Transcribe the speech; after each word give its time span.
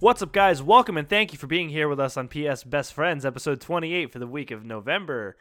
What's 0.00 0.22
up, 0.22 0.32
guys? 0.32 0.62
Welcome 0.62 0.96
and 0.96 1.08
thank 1.08 1.32
you 1.32 1.38
for 1.38 1.48
being 1.48 1.70
here 1.70 1.88
with 1.88 1.98
us 1.98 2.16
on 2.16 2.28
PS 2.28 2.62
Best 2.62 2.94
Friends, 2.94 3.26
episode 3.26 3.60
28 3.60 4.12
for 4.12 4.20
the 4.20 4.28
week 4.28 4.52
of 4.52 4.64
November 4.64 5.36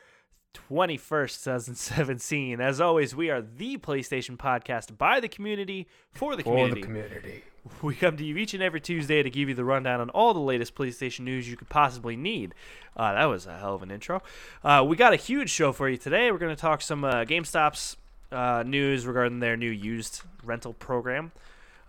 21st, 0.72 1.44
2017. 1.44 2.59
As 2.59 2.82
always, 2.82 3.16
we 3.16 3.30
are 3.30 3.41
the 3.41 3.77
PlayStation 3.77 4.35
podcast 4.35 4.98
by 4.98 5.20
the 5.20 5.27
community 5.27 5.88
for 6.12 6.35
the 6.35 6.41
For 6.41 6.49
community. 6.49 6.82
the 6.82 6.88
community. 6.88 7.44
We 7.82 7.96
come 7.96 8.16
to 8.18 8.23
you 8.23 8.38
each 8.38 8.54
and 8.54 8.63
every 8.63 8.80
Tuesday 8.80 9.22
to 9.22 9.30
give 9.30 9.49
you 9.49 9.54
the 9.54 9.66
rundown 9.66 9.99
on 9.99 10.09
all 10.12 10.34
the 10.34 10.40
latest 10.40 10.74
PlayStation 10.74 11.20
news 11.20 11.49
you 11.49 11.58
could 11.58 11.68
possibly 11.70 12.16
need. 12.16 12.55
Uh, 12.96 13.13
that 13.13 13.26
was 13.26 13.46
a 13.46 13.58
hell 13.58 13.76
of 13.76 13.84
an 13.84 13.91
intro. 13.91 14.24
Uh, 14.63 14.85
we 14.88 14.96
got 14.96 15.12
a 15.12 15.18
huge 15.18 15.49
show 15.49 15.74
for 15.74 15.90
you 15.90 15.98
today. 15.98 16.32
We're 16.32 16.38
going 16.38 16.55
to 16.55 16.60
talk 16.60 16.82
some 16.82 17.04
uh, 17.04 17.26
GameStop's 17.26 17.98
uh, 18.32 18.63
news 18.66 19.05
regarding 19.05 19.40
their 19.40 19.58
new 19.58 19.70
used 19.70 20.21
rental 20.44 20.74
program. 20.74 21.34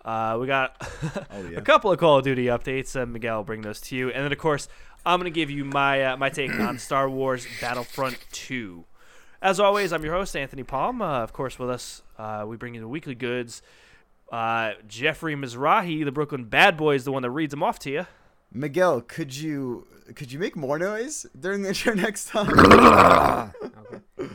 Uh, 0.04 0.38
we 0.40 0.46
got 0.46 0.76
Oh, 1.30 1.48
yeah. 1.50 1.58
a 1.58 1.62
couple 1.62 1.92
of 1.92 1.98
Call 1.98 2.18
of 2.18 2.24
Duty 2.24 2.46
updates. 2.46 3.00
Uh, 3.00 3.04
Miguel 3.06 3.38
will 3.38 3.44
bring 3.44 3.62
those 3.62 3.80
to 3.82 3.96
you, 3.96 4.10
and 4.10 4.24
then 4.24 4.32
of 4.32 4.38
course 4.38 4.68
I'm 5.04 5.20
going 5.20 5.32
to 5.32 5.34
give 5.34 5.50
you 5.50 5.64
my 5.64 6.02
uh, 6.04 6.16
my 6.16 6.30
take 6.30 6.52
on 6.58 6.78
Star 6.80 7.08
Wars 7.10 7.46
Battlefront 7.60 8.18
2. 8.32 8.84
As 9.40 9.60
always, 9.60 9.92
I'm 9.92 10.04
your 10.04 10.14
host 10.14 10.34
Anthony 10.36 10.62
Palm. 10.64 11.00
Uh, 11.02 11.22
of 11.22 11.32
course, 11.32 11.58
with 11.58 11.70
us 11.70 12.02
uh, 12.18 12.44
we 12.46 12.56
bring 12.56 12.74
you 12.74 12.80
the 12.80 12.88
weekly 12.88 13.14
goods. 13.14 13.62
Uh, 14.32 14.72
Jeffrey 14.86 15.34
Mizrahi, 15.34 16.04
the 16.04 16.12
Brooklyn 16.12 16.44
Bad 16.44 16.76
Boy, 16.76 16.94
is 16.96 17.04
the 17.04 17.12
one 17.12 17.22
that 17.22 17.30
reads 17.30 17.50
them 17.52 17.62
off 17.62 17.78
to 17.80 17.90
you. 17.90 18.06
Miguel, 18.52 19.00
could 19.02 19.34
you 19.36 19.86
could 20.14 20.32
you 20.32 20.38
make 20.38 20.56
more 20.56 20.78
noise 20.78 21.26
during 21.38 21.62
the 21.62 21.68
intro 21.68 21.94
next 22.06 22.28
time? 22.28 22.48
Okay. 24.18 24.28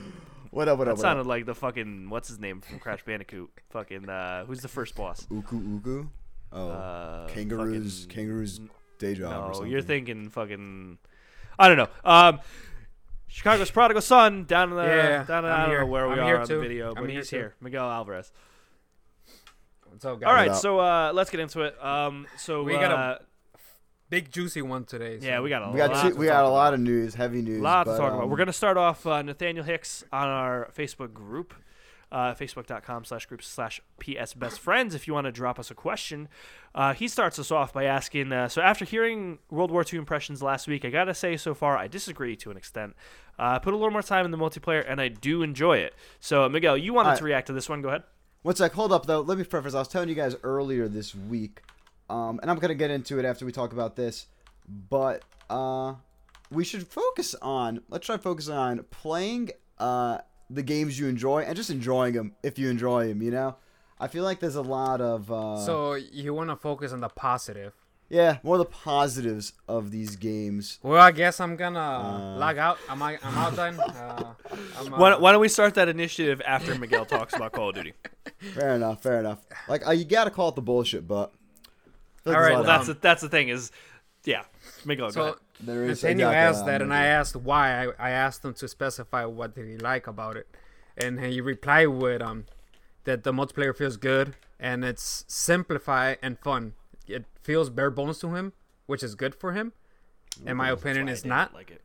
What 0.53 0.67
up? 0.67 0.77
What 0.77 0.85
That 0.85 0.91
up? 0.91 0.97
What 0.97 1.01
sounded 1.01 1.21
up? 1.21 1.27
like 1.27 1.45
the 1.47 1.55
fucking 1.55 2.09
what's 2.11 2.27
his 2.27 2.39
name 2.39 2.61
from 2.61 2.77
Crash 2.79 3.03
Bandicoot? 3.03 3.49
fucking 3.71 4.07
uh, 4.07 4.45
who's 4.45 4.59
the 4.59 4.67
first 4.67 4.93
boss? 4.95 5.25
Uka 5.31 5.55
Uka. 5.55 6.07
Oh, 6.51 6.69
Uh, 6.69 7.27
kangaroos. 7.27 8.03
fucking- 8.05 8.15
Kangaroos 8.15 8.59
day 8.99 9.15
job. 9.15 9.31
or 9.33 9.47
No, 9.47 9.53
something. 9.53 9.71
you're 9.71 9.81
thinking 9.81 10.29
fucking. 10.29 10.99
I 11.57 11.67
don't 11.67 11.77
know. 11.77 11.87
Um, 12.05 12.39
Chicago's 13.27 13.71
prodigal 13.71 14.01
son 14.03 14.43
down 14.43 14.69
in 14.69 14.75
the 14.75 14.83
Yeah, 14.83 15.23
down 15.23 15.43
in, 15.45 15.51
I'm 15.51 15.57
I 15.57 15.61
don't 15.63 15.69
here. 15.71 15.79
know 15.81 15.85
where 15.87 16.07
we 16.07 16.13
I'm 16.13 16.19
are 16.19 16.25
here 16.25 16.37
on 16.37 16.47
too. 16.47 16.55
the 16.57 16.61
video, 16.61 16.89
I'm 16.89 17.01
but 17.01 17.09
here 17.09 17.19
he's 17.19 17.29
here. 17.31 17.55
Miguel 17.59 17.89
Alvarez. 17.89 18.31
What's 19.87 20.05
up, 20.05 20.19
guys? 20.19 20.27
All 20.27 20.33
right, 20.35 20.55
so 20.55 20.79
uh, 20.79 21.11
let's 21.15 21.31
get 21.31 21.39
into 21.39 21.61
it. 21.61 21.83
Um, 21.83 22.27
so 22.37 22.61
We 22.63 22.75
uh, 22.75 22.79
got 22.79 22.91
a 22.91 23.21
Big 24.13 24.31
juicy 24.31 24.61
one 24.61 24.85
today. 24.85 25.17
yeah, 25.19 25.39
we 25.39 25.49
got 25.49 25.67
a 25.67 25.71
we 25.71 25.77
got 25.77 25.91
lot 25.91 26.11
two, 26.11 26.15
we 26.15 26.27
got 26.27 26.43
a 26.43 26.49
lot 26.49 26.75
of 26.75 26.79
news, 26.79 27.15
heavy 27.15 27.41
news. 27.41 27.59
lot 27.59 27.87
but, 27.87 27.93
to 27.93 27.97
talk 27.97 28.13
about. 28.13 28.25
um, 28.25 28.29
We're 28.29 28.37
gonna 28.37 28.53
start 28.53 28.77
off 28.77 29.07
uh, 29.07 29.23
Nathaniel 29.23 29.65
Hicks 29.65 30.03
on 30.13 30.27
our 30.27 30.69
Facebook 30.77 31.13
group, 31.13 31.55
uh, 32.11 32.35
facebook.com 32.35 33.05
slash 33.05 33.25
groups 33.25 33.47
slash 33.47 33.81
ps 33.99 34.35
best 34.35 34.59
friends. 34.59 34.93
If 34.93 35.07
you 35.07 35.15
want 35.15 35.25
to 35.25 35.31
drop 35.31 35.57
us 35.57 35.71
a 35.71 35.73
question, 35.73 36.27
uh, 36.75 36.93
he 36.93 37.07
starts 37.07 37.39
us 37.39 37.49
off 37.49 37.73
by 37.73 37.85
asking. 37.85 38.31
Uh, 38.31 38.47
so 38.49 38.61
after 38.61 38.85
hearing 38.85 39.39
World 39.49 39.71
War 39.71 39.83
II 39.91 39.97
impressions 39.97 40.43
last 40.43 40.67
week, 40.67 40.85
I 40.85 40.91
gotta 40.91 41.15
say 41.15 41.35
so 41.35 41.55
far 41.55 41.75
I 41.75 41.87
disagree 41.87 42.35
to 42.35 42.51
an 42.51 42.57
extent. 42.57 42.95
Uh, 43.39 43.53
I 43.55 43.57
put 43.57 43.73
a 43.73 43.77
little 43.77 43.89
more 43.89 44.03
time 44.03 44.25
in 44.25 44.31
the 44.31 44.37
multiplayer, 44.37 44.85
and 44.87 45.01
I 45.01 45.07
do 45.07 45.41
enjoy 45.41 45.77
it. 45.77 45.95
So 46.19 46.47
Miguel, 46.47 46.77
you 46.77 46.93
wanted 46.93 47.07
Alright. 47.07 47.17
to 47.17 47.23
react 47.25 47.47
to 47.47 47.53
this 47.53 47.67
one. 47.67 47.81
Go 47.81 47.89
ahead. 47.89 48.03
One 48.43 48.55
sec, 48.55 48.73
hold 48.73 48.91
up 48.91 49.07
though. 49.07 49.21
Let 49.21 49.39
me 49.39 49.43
preface. 49.43 49.73
I 49.73 49.79
was 49.79 49.87
telling 49.87 50.09
you 50.09 50.15
guys 50.15 50.35
earlier 50.43 50.87
this 50.87 51.15
week, 51.15 51.61
um, 52.13 52.39
and 52.41 52.49
I'm 52.51 52.57
gonna 52.59 52.75
get 52.75 52.91
into 52.91 53.19
it 53.19 53.25
after 53.25 53.45
we 53.45 53.51
talk 53.51 53.73
about 53.73 53.95
this. 53.95 54.27
But 54.89 55.23
uh, 55.49 55.95
we 56.51 56.63
should 56.63 56.87
focus 56.87 57.35
on. 57.41 57.81
Let's 57.89 58.05
try 58.05 58.17
focus 58.17 58.47
on 58.49 58.85
playing 58.91 59.51
uh 59.79 60.19
the 60.49 60.61
games 60.63 60.99
you 60.99 61.07
enjoy 61.07 61.41
and 61.41 61.55
just 61.55 61.69
enjoying 61.71 62.13
them 62.13 62.33
if 62.43 62.59
you 62.59 62.69
enjoy 62.69 63.07
them. 63.07 63.21
You 63.21 63.31
know, 63.31 63.55
I 63.99 64.07
feel 64.07 64.23
like 64.23 64.39
there's 64.39 64.55
a 64.55 64.61
lot 64.61 65.01
of 65.01 65.31
uh, 65.31 65.57
So 65.65 65.95
you 65.95 66.33
want 66.33 66.49
to 66.49 66.55
focus 66.55 66.91
on 66.93 67.01
the 67.01 67.09
positive? 67.09 67.73
yeah, 68.09 68.37
more 68.43 68.57
the 68.59 68.65
positives 68.65 69.53
of 69.67 69.89
these 69.89 70.15
games. 70.15 70.77
Well, 70.83 71.01
I 71.01 71.11
guess 71.11 71.39
I'm 71.39 71.55
gonna 71.55 71.79
Uh. 71.79 72.37
log 72.37 72.57
out. 72.57 72.77
Am 72.89 73.01
I? 73.01 73.17
I'm 73.23 73.35
out 73.43 73.55
then. 73.55 73.79
Uh, 73.79 74.33
I'm, 74.79 74.93
uh, 74.93 74.97
Why, 74.97 75.15
why 75.17 75.31
don't 75.31 75.41
we 75.41 75.47
start 75.49 75.73
that 75.75 75.87
initiative 75.89 76.39
after 76.45 76.75
Miguel 76.77 77.05
talks 77.05 77.33
about 77.33 77.53
Call 77.53 77.69
of 77.69 77.75
Duty? 77.75 77.93
Fair 78.53 78.75
enough, 78.75 79.01
fair 79.01 79.19
enough. 79.19 79.39
Like 79.67 79.87
uh, 79.87 79.91
you 79.91 80.05
gotta 80.05 80.29
call 80.29 80.49
it 80.49 80.55
the 80.55 80.61
bullshit, 80.61 81.07
but. 81.07 81.33
I 82.25 82.29
feel 82.29 82.33
like 82.33 82.37
All 82.37 82.41
there's 82.41 82.47
a 82.47 82.49
right, 82.49 82.55
lot 82.55 82.65
Well, 82.65 82.77
that's 82.77 82.87
the, 82.87 82.93
that's 82.95 83.21
the 83.21 83.29
thing 83.29 83.49
is, 83.49 83.71
yeah, 84.25 84.43
Miguel. 84.85 85.11
go 85.11 85.11
So 85.11 85.21
ahead. 85.21 85.35
there 85.59 85.85
is 85.85 86.03
Nathaniel 86.03 86.29
exactly, 86.29 86.37
asked 86.37 86.65
that, 86.65 86.81
and 86.81 86.93
I 86.93 87.05
asked 87.05 87.35
why. 87.35 87.87
I, 87.87 87.91
I 87.99 88.09
asked 88.11 88.43
him 88.45 88.53
to 88.55 88.67
specify 88.67 89.25
what 89.25 89.55
did 89.55 89.67
he 89.67 89.77
like 89.77 90.07
about 90.07 90.37
it, 90.37 90.47
and 90.97 91.19
he 91.19 91.41
replied 91.41 91.87
with 91.87 92.21
um 92.21 92.45
that 93.05 93.23
the 93.23 93.31
multiplayer 93.33 93.75
feels 93.75 93.97
good 93.97 94.35
and 94.59 94.85
it's 94.85 95.25
simplified 95.27 96.17
and 96.21 96.39
fun. 96.39 96.73
It 97.07 97.25
feels 97.41 97.69
bare 97.69 97.89
bones 97.91 98.19
to 98.19 98.33
him, 98.35 98.53
which 98.85 99.03
is 99.03 99.15
good 99.15 99.35
for 99.35 99.51
him. 99.51 99.73
In 100.45 100.55
my 100.57 100.69
opinion, 100.69 101.07
That's 101.07 101.19
it's 101.19 101.25
not. 101.25 101.53
like 101.53 101.69
it. 101.71 101.81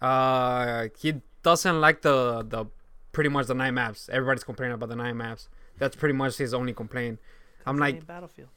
Uh, 0.00 0.88
he 0.98 1.22
doesn't 1.42 1.80
like 1.80 2.02
the 2.02 2.42
the 2.42 2.66
pretty 3.12 3.30
much 3.30 3.46
the 3.46 3.54
nine 3.54 3.74
maps. 3.74 4.08
Everybody's 4.12 4.44
complaining 4.44 4.74
about 4.74 4.88
the 4.88 4.96
nine 4.96 5.16
maps. 5.16 5.48
That's 5.78 5.96
pretty 5.96 6.14
much 6.14 6.36
his 6.36 6.52
only 6.54 6.72
complaint. 6.74 7.20
I'm 7.66 7.78
like, 7.78 8.06
Battlefield. 8.06 8.48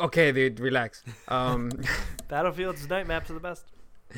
Okay, 0.00 0.32
dude, 0.32 0.60
relax. 0.60 1.02
Um, 1.28 1.70
Battlefield's 2.28 2.88
night 2.88 3.06
maps 3.06 3.30
are 3.30 3.34
the 3.34 3.40
best. 3.40 3.64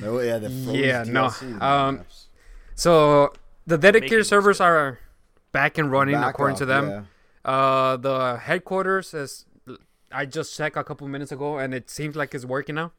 No, 0.00 0.20
yeah, 0.20 0.38
the 0.38 0.48
Yeah, 0.50 1.04
no, 1.06 1.24
DLC, 1.26 1.58
the 1.58 1.64
um, 1.66 2.00
so 2.74 3.32
the 3.66 3.76
dedicated 3.78 4.26
servers 4.26 4.60
are 4.60 4.98
back 5.52 5.78
and 5.78 5.90
running 5.90 6.14
Back 6.14 6.30
according 6.34 6.54
up, 6.54 6.58
to 6.60 6.66
them. 6.66 6.88
yeah. 6.88 7.02
Uh, 7.52 7.96
the 7.96 8.36
headquarters 8.38 9.14
is. 9.14 9.46
I 10.12 10.26
just 10.26 10.56
checked 10.56 10.76
a 10.76 10.82
couple 10.84 11.06
minutes 11.08 11.30
ago, 11.32 11.58
and 11.58 11.72
it 11.72 11.88
seems 11.88 12.16
like 12.16 12.34
it's 12.34 12.44
working 12.44 12.74
now, 12.74 12.90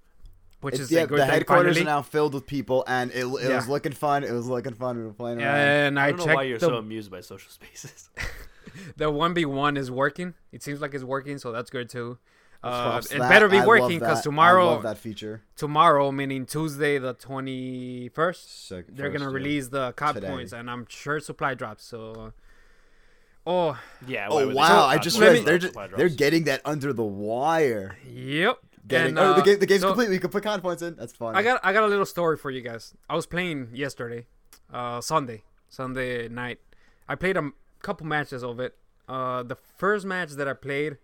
which 0.62 0.76
It's- 0.76 0.86
is 0.88 0.92
yeah, 0.92 1.02
a 1.02 1.08
good 1.08 1.20
the 1.20 1.24
thing 1.26 1.32
headquarters 1.34 1.76
finally. 1.76 1.82
are 1.92 1.96
now 1.98 2.02
filled 2.02 2.34
with 2.34 2.48
people, 2.48 2.86
and 2.88 3.12
it, 3.12 3.26
it 3.26 3.50
Yeah. 3.50 3.56
was 3.58 3.68
looking 3.68 3.92
fun. 3.92 4.24
It 4.24 4.32
was 4.32 4.48
looking 4.48 4.74
fun. 4.74 4.98
We 4.98 5.04
were 5.06 5.12
playing 5.14 5.42
around. 5.42 5.58
and 5.58 6.00
I 6.00 6.06
I, 6.08 6.12
don't 6.12 6.26
know 6.26 6.36
why 6.36 6.44
you're 6.44 6.58
the 6.58 6.68
so 6.68 6.76
amused 6.76 7.12
by 7.12 7.20
social 7.20 7.52
spaces. 7.52 8.10
the 8.96 9.12
one 9.12 9.34
v 9.34 9.44
one 9.46 9.76
is 9.76 9.92
working. 9.92 10.36
It 10.54 10.64
seems 10.64 10.80
like 10.80 10.94
it's 10.94 11.04
working, 11.04 11.38
so 11.38 11.52
that's 11.52 11.70
good 11.70 11.90
too. 11.90 12.18
Uh, 12.64 13.02
it 13.04 13.18
that. 13.18 13.30
better 13.30 13.48
be 13.50 13.58
I 13.58 13.66
working 13.66 13.98
that. 14.00 14.06
because 14.06 14.20
I 14.20 14.22
tomorrow, 14.22 14.66
love 14.68 14.84
that 14.84 14.98
feature. 15.00 15.42
tomorrow, 15.56 16.12
meaning 16.12 16.46
Tuesday 16.46 17.00
the 17.00 17.14
twenty 17.14 18.10
first, 18.10 18.70
they're 18.70 18.84
first, 18.84 18.98
gonna 18.98 19.20
yeah. 19.32 19.36
release 19.36 19.68
the 19.70 19.94
cop 19.94 20.14
Today. 20.16 20.28
points, 20.28 20.54
and 20.54 20.70
I'm 20.70 20.86
sure 20.88 21.20
supply 21.20 21.56
drops. 21.56 21.84
So, 21.84 22.34
oh, 23.48 23.80
yeah. 24.08 24.28
Oh 24.30 24.48
wow! 24.54 24.86
I 24.86 24.98
just 24.98 25.18
Why 25.20 25.30
would 25.30 25.46
realized 25.46 25.46
they 25.48 25.52
they're 25.52 25.88
just, 25.90 25.98
they're 25.98 26.10
getting 26.10 26.44
that 26.46 26.62
under 26.66 26.94
the 26.94 27.04
wire. 27.04 27.98
yep. 28.08 28.58
Getting 28.88 29.10
And, 29.10 29.20
oh, 29.20 29.34
the 29.36 29.42
uh, 29.42 29.46
game 29.46 29.60
the 29.60 29.66
game's 29.68 29.82
so- 29.82 29.90
complete. 29.90 30.10
We 30.10 30.20
can 30.20 30.30
put 30.32 30.44
COD 30.44 30.62
points 30.62 30.82
in. 30.82 30.96
That's 30.96 31.14
fine. 31.14 31.36
I 31.36 31.44
got 31.44 31.60
I 31.64 31.72
got 31.74 31.84
a 31.84 31.88
little 31.88 32.06
story 32.06 32.38
for 32.38 32.50
you 32.52 32.62
guys. 32.62 32.94
I 33.10 33.16
was 33.16 33.26
playing 33.28 33.70
yesterday, 33.74 34.26
uh, 34.74 35.02
Sunday, 35.02 35.44
Sunday 35.70 36.28
night. 36.28 36.60
I 37.08 37.16
played 37.16 37.36
a 37.38 37.40
m- 37.40 37.54
couple 37.82 38.08
matches 38.08 38.44
of 38.44 38.60
it. 38.60 38.76
Uh, 39.08 39.44
the 39.44 39.56
first 39.56 40.06
match 40.06 40.32
that 40.32 40.48
I 40.48 40.54
played, 40.54 40.98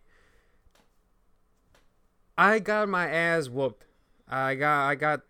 I 2.38 2.60
got 2.60 2.88
my 2.88 3.08
ass 3.10 3.50
whooped. 3.50 3.86
I 4.30 4.56
got 4.56 4.88
I 4.88 4.96
got 4.96 5.22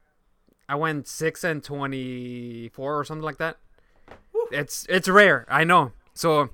I 0.68 0.76
went 0.76 1.08
six 1.08 1.44
and 1.44 1.64
twenty 1.64 2.70
four 2.70 3.00
or 3.00 3.06
something 3.06 3.24
like 3.24 3.38
that. 3.38 3.58
It's 4.52 4.86
it's 4.90 5.08
rare, 5.08 5.46
I 5.50 5.64
know. 5.64 5.94
So 6.14 6.50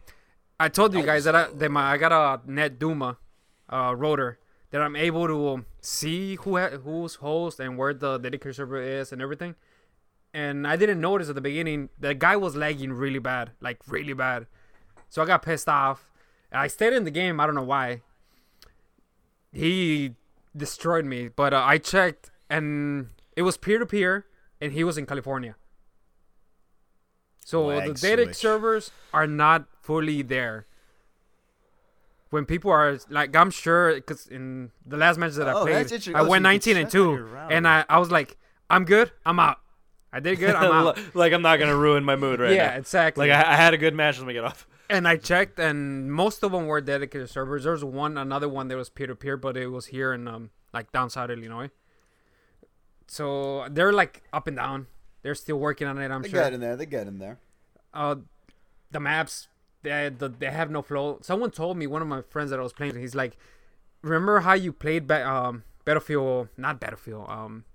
I 0.59 0.69
told 0.69 0.93
you 0.93 1.03
guys 1.03 1.23
that 1.23 1.35
I 1.35 1.47
that 1.47 1.71
my 1.71 1.91
I 1.91 1.97
got 1.97 2.11
a 2.11 2.47
Netduma 2.47 3.17
uh, 3.69 3.95
rotor 3.97 4.39
that 4.71 4.81
I'm 4.81 4.95
able 4.95 5.27
to 5.27 5.65
see 5.81 6.35
who 6.35 6.57
ha- 6.57 6.77
who's 6.83 7.15
host 7.15 7.59
and 7.59 7.77
where 7.77 7.93
the 7.93 8.17
dedicated 8.17 8.55
server 8.55 8.81
is 8.81 9.11
and 9.11 9.21
everything. 9.21 9.55
And 10.33 10.67
I 10.67 10.75
didn't 10.75 10.99
notice 10.99 11.29
at 11.29 11.35
the 11.35 11.41
beginning 11.41 11.89
the 11.99 12.13
guy 12.13 12.35
was 12.35 12.55
lagging 12.55 12.91
really 12.93 13.19
bad, 13.19 13.51
like 13.61 13.79
really 13.87 14.13
bad. 14.13 14.47
So 15.09 15.21
I 15.21 15.25
got 15.25 15.43
pissed 15.43 15.69
off. 15.69 16.09
I 16.51 16.67
stayed 16.67 16.93
in 16.93 17.03
the 17.03 17.11
game. 17.11 17.39
I 17.39 17.45
don't 17.45 17.55
know 17.55 17.63
why. 17.63 18.01
He 19.51 20.15
destroyed 20.55 21.05
me, 21.05 21.27
but 21.29 21.53
uh, 21.53 21.63
I 21.65 21.77
checked 21.77 22.31
and 22.49 23.09
it 23.35 23.41
was 23.43 23.57
peer 23.57 23.79
to 23.79 23.85
peer, 23.85 24.25
and 24.61 24.71
he 24.73 24.83
was 24.83 24.97
in 24.97 25.05
California. 25.05 25.55
So 27.45 27.65
Lag 27.65 27.87
the 27.87 27.93
data 27.95 28.23
switch. 28.23 28.35
servers 28.37 28.91
are 29.13 29.27
not 29.27 29.65
fully 29.81 30.21
there. 30.21 30.65
when 32.29 32.45
people 32.45 32.71
are 32.71 32.97
like, 33.09 33.35
I'm 33.35 33.51
sure 33.51 33.93
because 33.93 34.25
in 34.27 34.71
the 34.85 34.97
last 34.97 35.19
match 35.19 35.33
that 35.33 35.47
I 35.47 35.53
Oh, 35.53 35.63
played, 35.65 35.87
that's. 35.87 36.07
I 36.07 36.19
Oh, 36.21 36.27
went 36.29 36.41
you 36.45 36.59
could 36.59 36.75
19 36.75 36.77
and 36.77 36.89
check 36.91 37.01
on 37.01 37.07
your 37.13 37.17
two, 37.27 37.37
and 37.51 37.67
I 37.67 37.85
I 37.89 37.97
was 37.99 38.09
like, 38.11 38.37
I'm 38.69 38.85
good, 38.85 39.11
I'm 39.25 39.39
out. 39.39 39.59
I 40.11 40.19
did 40.19 40.39
good, 40.39 40.55
I'm 40.55 40.71
out. 40.87 40.97
like 41.15 41.31
I'm 41.33 41.41
not 41.43 41.57
gonna 41.59 41.75
ruin 41.77 42.03
my 42.03 42.15
mood 42.15 42.39
right 42.39 42.53
yeah, 42.55 42.69
now. 42.71 42.75
exactly. 42.77 43.27
Like 43.29 43.45
I, 43.45 43.53
I 43.53 43.55
had 43.55 43.73
a 43.73 43.77
good 43.77 43.93
match. 43.93 44.17
Let 44.17 44.27
me 44.27 44.33
get 44.33 44.43
off. 44.45 44.65
And 44.89 45.07
I 45.07 45.17
checked, 45.17 45.59
and 45.59 46.11
most 46.11 46.43
of 46.43 46.51
them 46.51 46.67
were 46.67 46.81
dedicated 46.81 47.29
servers. 47.29 47.63
There's 47.63 47.83
one, 47.83 48.17
another 48.17 48.49
one 48.49 48.67
that 48.67 48.77
was 48.77 48.89
peer 48.89 49.07
to 49.07 49.15
peer, 49.15 49.37
but 49.37 49.57
it 49.57 49.67
was 49.67 49.87
here 49.87 50.13
in 50.13 50.27
um 50.27 50.51
like 50.73 50.91
down 50.91 51.09
south 51.09 51.29
Illinois. 51.29 51.69
So 53.07 53.67
they're 53.69 53.93
like 53.93 54.23
up 54.31 54.47
and 54.47 54.57
down. 54.57 54.87
They're 55.21 55.35
still 55.35 55.57
working 55.57 55.87
on 55.87 55.97
it. 55.99 56.11
I'm 56.11 56.21
They 56.21 56.29
sure. 56.29 56.39
They 56.39 56.45
get 56.47 56.53
in 56.53 56.59
there. 56.61 56.75
They 56.75 56.85
get 56.85 57.07
in 57.07 57.19
there. 57.19 57.39
uh, 57.93 58.15
the 58.91 58.99
maps 58.99 59.47
they 59.83 60.09
the, 60.09 60.29
they 60.29 60.47
have 60.51 60.71
no 60.71 60.81
flow. 60.81 61.19
Someone 61.21 61.51
told 61.51 61.77
me 61.77 61.87
one 61.87 62.01
of 62.01 62.07
my 62.07 62.21
friends 62.21 62.49
that 62.51 62.59
I 62.59 62.63
was 62.63 62.73
playing. 62.73 62.95
He's 62.97 63.15
like, 63.15 63.37
remember 64.01 64.41
how 64.41 64.53
you 64.53 64.71
played 64.73 65.07
ba- 65.07 65.27
um, 65.27 65.63
Battlefield, 65.85 66.49
not 66.57 66.79
Battlefield, 66.79 67.25
um, 67.29 67.65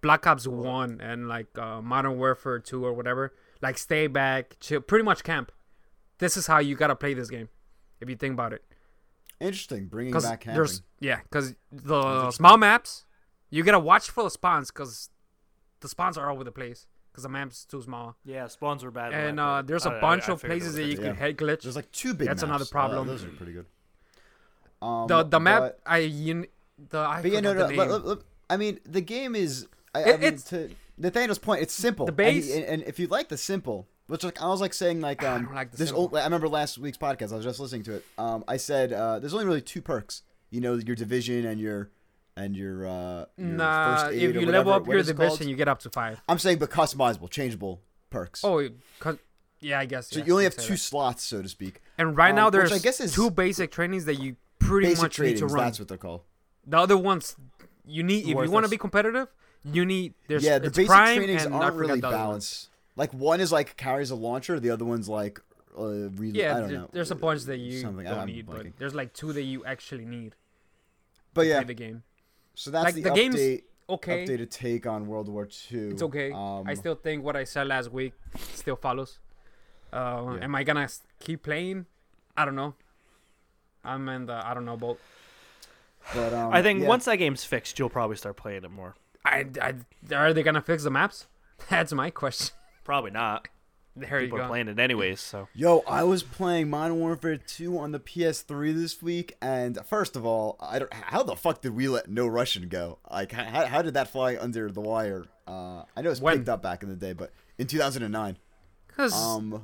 Black 0.00 0.26
Ops 0.26 0.46
One 0.46 1.00
and 1.00 1.28
like 1.28 1.56
uh, 1.58 1.80
Modern 1.82 2.18
Warfare 2.18 2.58
Two 2.58 2.84
or 2.84 2.92
whatever. 2.92 3.34
Like 3.60 3.78
stay 3.78 4.06
back, 4.06 4.56
chill, 4.60 4.80
pretty 4.80 5.04
much 5.04 5.22
camp. 5.24 5.52
This 6.22 6.36
is 6.36 6.46
how 6.46 6.58
you 6.60 6.76
gotta 6.76 6.94
play 6.94 7.14
this 7.14 7.28
game, 7.28 7.48
if 8.00 8.08
you 8.08 8.14
think 8.14 8.34
about 8.34 8.52
it. 8.52 8.62
Interesting. 9.40 9.86
Bringing 9.86 10.12
Because 10.12 10.24
back 10.24 10.40
camping. 10.42 10.54
there's 10.54 10.82
yeah, 11.00 11.18
because 11.24 11.56
the 11.72 12.30
small 12.30 12.56
maps, 12.56 13.04
you 13.50 13.64
gotta 13.64 13.80
watch 13.80 14.08
for 14.08 14.22
the 14.22 14.30
spawns 14.30 14.70
because 14.70 15.10
the 15.80 15.88
spawns 15.88 16.16
are 16.16 16.28
all 16.28 16.34
over 16.36 16.44
the 16.44 16.52
place 16.52 16.86
because 17.10 17.24
the 17.24 17.28
map's 17.28 17.64
too 17.64 17.82
small. 17.82 18.14
Yeah, 18.24 18.46
spawns 18.46 18.84
were 18.84 18.92
bad. 18.92 19.12
And 19.12 19.40
I 19.40 19.58
uh, 19.58 19.62
there's 19.62 19.84
I- 19.84 19.94
a 19.94 19.96
I- 19.98 20.00
bunch 20.00 20.28
I 20.28 20.32
of 20.34 20.40
places 20.42 20.74
that 20.74 20.82
you 20.84 20.90
fixed. 20.90 21.02
can 21.02 21.14
Yeah. 21.14 21.18
head 21.20 21.36
glitch. 21.36 21.62
There's 21.62 21.74
like 21.74 21.90
two 21.90 22.14
big 22.14 22.28
That's 22.28 22.42
maps. 22.42 22.50
another 22.50 22.64
Uh, 22.70 22.70
problem. 22.70 23.06
those 23.08 23.24
are 23.24 23.28
pretty 23.30 23.54
good. 23.54 23.66
Um, 24.80 25.08
the 25.08 25.24
the 25.24 25.40
map 25.40 25.60
but- 25.62 25.80
I 25.84 25.98
you, 25.98 26.46
the 26.90 26.98
I 26.98 27.20
But 27.20 27.30
yeah, 27.32 27.40
no, 27.40 27.52
no. 27.52 27.66
the 27.66 27.74
let- 27.74 27.88
name. 27.88 27.90
let- 27.90 28.04
let- 28.06 28.18
I 28.48 28.56
mean, 28.56 28.78
the 28.84 29.00
game 29.00 29.34
is. 29.34 29.66
I, 29.92 29.98
I 29.98 30.02
It- 30.02 30.20
mean, 30.20 30.28
it's- 30.28 30.44
to 30.50 30.70
Nathaniel's 30.98 31.38
point, 31.40 31.62
it's 31.62 31.74
simple. 31.74 32.06
The 32.06 32.12
And 32.22 32.36
he- 32.36 32.40
base- 32.42 32.54
and, 32.54 32.64
and 32.64 32.82
if 32.84 33.00
you 33.00 33.08
like 33.08 33.28
the 33.28 33.36
simple, 33.36 33.88
which 34.12 34.24
like 34.24 34.42
I 34.42 34.46
was 34.48 34.60
like 34.60 34.74
saying, 34.74 35.00
like 35.00 35.24
I 35.24 35.36
um, 35.36 35.44
don't 35.46 35.54
like 35.54 35.70
the 35.70 35.78
this. 35.78 35.88
simple. 35.88 36.02
Old, 36.04 36.16
I 36.16 36.24
remember 36.24 36.46
last 36.48 36.76
week's 36.76 36.98
podcast. 36.98 37.32
I 37.32 37.36
was 37.36 37.44
just 37.44 37.58
listening 37.58 37.82
to 37.84 37.94
it. 37.94 38.04
Um, 38.18 38.44
I 38.46 38.58
said 38.58 38.92
uh, 38.92 39.18
there's 39.18 39.32
only 39.32 39.46
really 39.46 39.62
two 39.62 39.80
perks. 39.80 40.22
You 40.50 40.60
know, 40.60 40.74
your 40.74 40.94
division 40.94 41.46
and 41.46 41.58
your 41.58 41.90
and 42.36 42.54
your 42.54 42.86
uh. 42.86 43.24
Your 43.38 43.48
Nah, 43.48 43.96
first 43.96 44.12
aid 44.12 44.22
if 44.22 44.34
you 44.34 44.40
whatever, 44.46 44.52
level 44.52 44.72
up 44.74 44.86
what 44.86 44.92
your 44.94 45.02
division, 45.02 45.36
called? 45.38 45.48
you 45.48 45.56
get 45.56 45.66
up 45.66 45.80
to 45.80 45.90
five. 45.90 46.20
I'm 46.28 46.38
saying, 46.38 46.58
but 46.58 46.70
customizable, 46.70 47.30
changeable 47.30 47.80
perks. 48.10 48.44
Oh, 48.44 48.68
cause, 49.00 49.16
yeah, 49.60 49.80
I 49.80 49.86
guess. 49.86 50.08
so 50.10 50.18
yes, 50.18 50.26
you 50.26 50.34
only 50.34 50.44
have 50.44 50.56
two 50.56 50.74
that. 50.74 50.78
slots, 50.78 51.22
so 51.22 51.40
to 51.40 51.48
speak. 51.48 51.80
And 51.96 52.14
right 52.14 52.30
um, 52.30 52.36
now 52.36 52.50
there's 52.50 52.70
I 52.70 52.78
guess 52.80 53.00
is 53.00 53.14
two 53.14 53.30
basic 53.30 53.70
trainings 53.70 54.04
that 54.04 54.16
you 54.20 54.36
pretty 54.58 54.88
Basic 54.88 55.02
much 55.02 55.18
need 55.20 55.38
to 55.38 55.46
run. 55.46 55.64
that's 55.64 55.78
what 55.78 55.88
they're 55.88 55.96
called. 55.96 56.20
The 56.66 56.76
other 56.78 56.98
ones, 56.98 57.34
you 57.86 58.02
need 58.02 58.24
if 58.24 58.28
you 58.28 58.50
want 58.50 58.66
to 58.66 58.70
be 58.70 58.76
competitive, 58.76 59.28
you 59.64 59.86
need 59.86 60.14
there's 60.28 60.44
yeah, 60.44 60.58
the 60.58 60.70
basic 60.70 60.86
prime 60.86 61.16
trainings 61.16 61.46
aren't 61.46 61.76
really 61.76 62.00
the 62.00 62.08
other 62.08 62.16
balanced. 62.16 62.68
Like 62.96 63.12
one 63.14 63.40
is 63.40 63.50
like 63.52 63.76
carries 63.76 64.10
a 64.10 64.14
launcher, 64.14 64.60
the 64.60 64.70
other 64.70 64.84
one's 64.84 65.08
like 65.08 65.40
uh, 65.78 66.10
re- 66.10 66.30
Yeah, 66.30 66.56
I 66.56 66.60
don't 66.60 66.68
there- 66.68 66.78
know. 66.80 66.88
there's 66.92 67.10
a 67.10 67.14
bunch 67.14 67.42
that 67.44 67.58
you 67.58 67.80
Something, 67.80 68.04
don't 68.04 68.18
I'm 68.18 68.26
need, 68.26 68.46
but 68.46 68.66
there's 68.78 68.94
like 68.94 69.12
two 69.14 69.32
that 69.32 69.42
you 69.42 69.64
actually 69.64 70.04
need 70.04 70.34
But 71.32 71.42
to 71.44 71.48
yeah, 71.48 71.58
play 71.60 71.66
the 71.68 71.74
game. 71.74 72.02
so 72.54 72.70
that's 72.70 72.84
like, 72.84 72.94
the, 72.96 73.02
the 73.02 73.10
game's 73.10 73.36
update. 73.36 73.62
Okay, 73.88 74.24
Updated 74.24 74.50
take 74.50 74.86
on 74.86 75.06
World 75.06 75.28
War 75.28 75.48
II. 75.72 75.78
it's 75.90 76.02
okay. 76.02 76.30
Um, 76.32 76.64
I 76.66 76.74
still 76.74 76.94
think 76.94 77.24
what 77.24 77.36
I 77.36 77.44
said 77.44 77.66
last 77.66 77.90
week 77.92 78.12
still 78.54 78.76
follows. 78.76 79.18
Uh, 79.92 80.36
Yeah. 80.36 80.44
Am 80.44 80.54
I 80.54 80.62
gonna 80.62 80.88
keep 81.18 81.42
playing? 81.42 81.86
I 82.36 82.44
don't 82.44 82.54
know. 82.54 82.74
I'm 83.84 84.08
in 84.08 84.26
the 84.26 84.34
I 84.46 84.54
don't 84.54 84.64
know 84.64 84.76
boat. 84.76 85.00
But, 86.14 86.32
um, 86.32 86.52
I 86.52 86.62
think 86.62 86.80
yeah. 86.82 86.88
once 86.88 87.04
that 87.06 87.16
game's 87.16 87.44
fixed, 87.44 87.78
you'll 87.78 87.90
probably 87.90 88.16
start 88.16 88.36
playing 88.36 88.64
it 88.64 88.70
more. 88.70 88.94
I, 89.24 89.46
I 89.60 89.74
are 90.14 90.32
they 90.32 90.42
gonna 90.42 90.62
fix 90.62 90.84
the 90.84 90.90
maps? 90.90 91.26
That's 91.70 91.92
my 91.92 92.10
question. 92.10 92.54
Probably 92.84 93.10
not. 93.10 93.48
There 93.94 94.20
People 94.20 94.38
are 94.38 94.42
go. 94.42 94.48
playing 94.48 94.68
it 94.68 94.78
anyways, 94.78 95.20
so 95.20 95.48
Yo, 95.54 95.84
I 95.86 96.02
was 96.04 96.22
playing 96.22 96.70
Modern 96.70 96.98
Warfare 96.98 97.36
2 97.36 97.76
on 97.78 97.92
the 97.92 98.00
PS3 98.00 98.74
this 98.74 99.02
week, 99.02 99.36
and 99.42 99.78
first 99.84 100.16
of 100.16 100.24
all, 100.24 100.56
I 100.60 100.78
don't. 100.78 100.92
How 100.94 101.22
the 101.22 101.36
fuck 101.36 101.60
did 101.60 101.74
we 101.76 101.88
let 101.88 102.08
No 102.08 102.26
Russian 102.26 102.68
go? 102.68 103.00
Like, 103.10 103.32
how, 103.32 103.66
how 103.66 103.82
did 103.82 103.92
that 103.94 104.08
fly 104.10 104.38
under 104.40 104.70
the 104.72 104.80
wire? 104.80 105.26
Uh, 105.46 105.82
I 105.94 106.00
know 106.00 106.10
it's 106.10 106.22
When? 106.22 106.38
picked 106.38 106.48
up 106.48 106.62
back 106.62 106.82
in 106.82 106.88
the 106.88 106.96
day, 106.96 107.12
but 107.12 107.32
in 107.58 107.66
2009, 107.66 108.38
Because 108.86 109.12
um, 109.12 109.62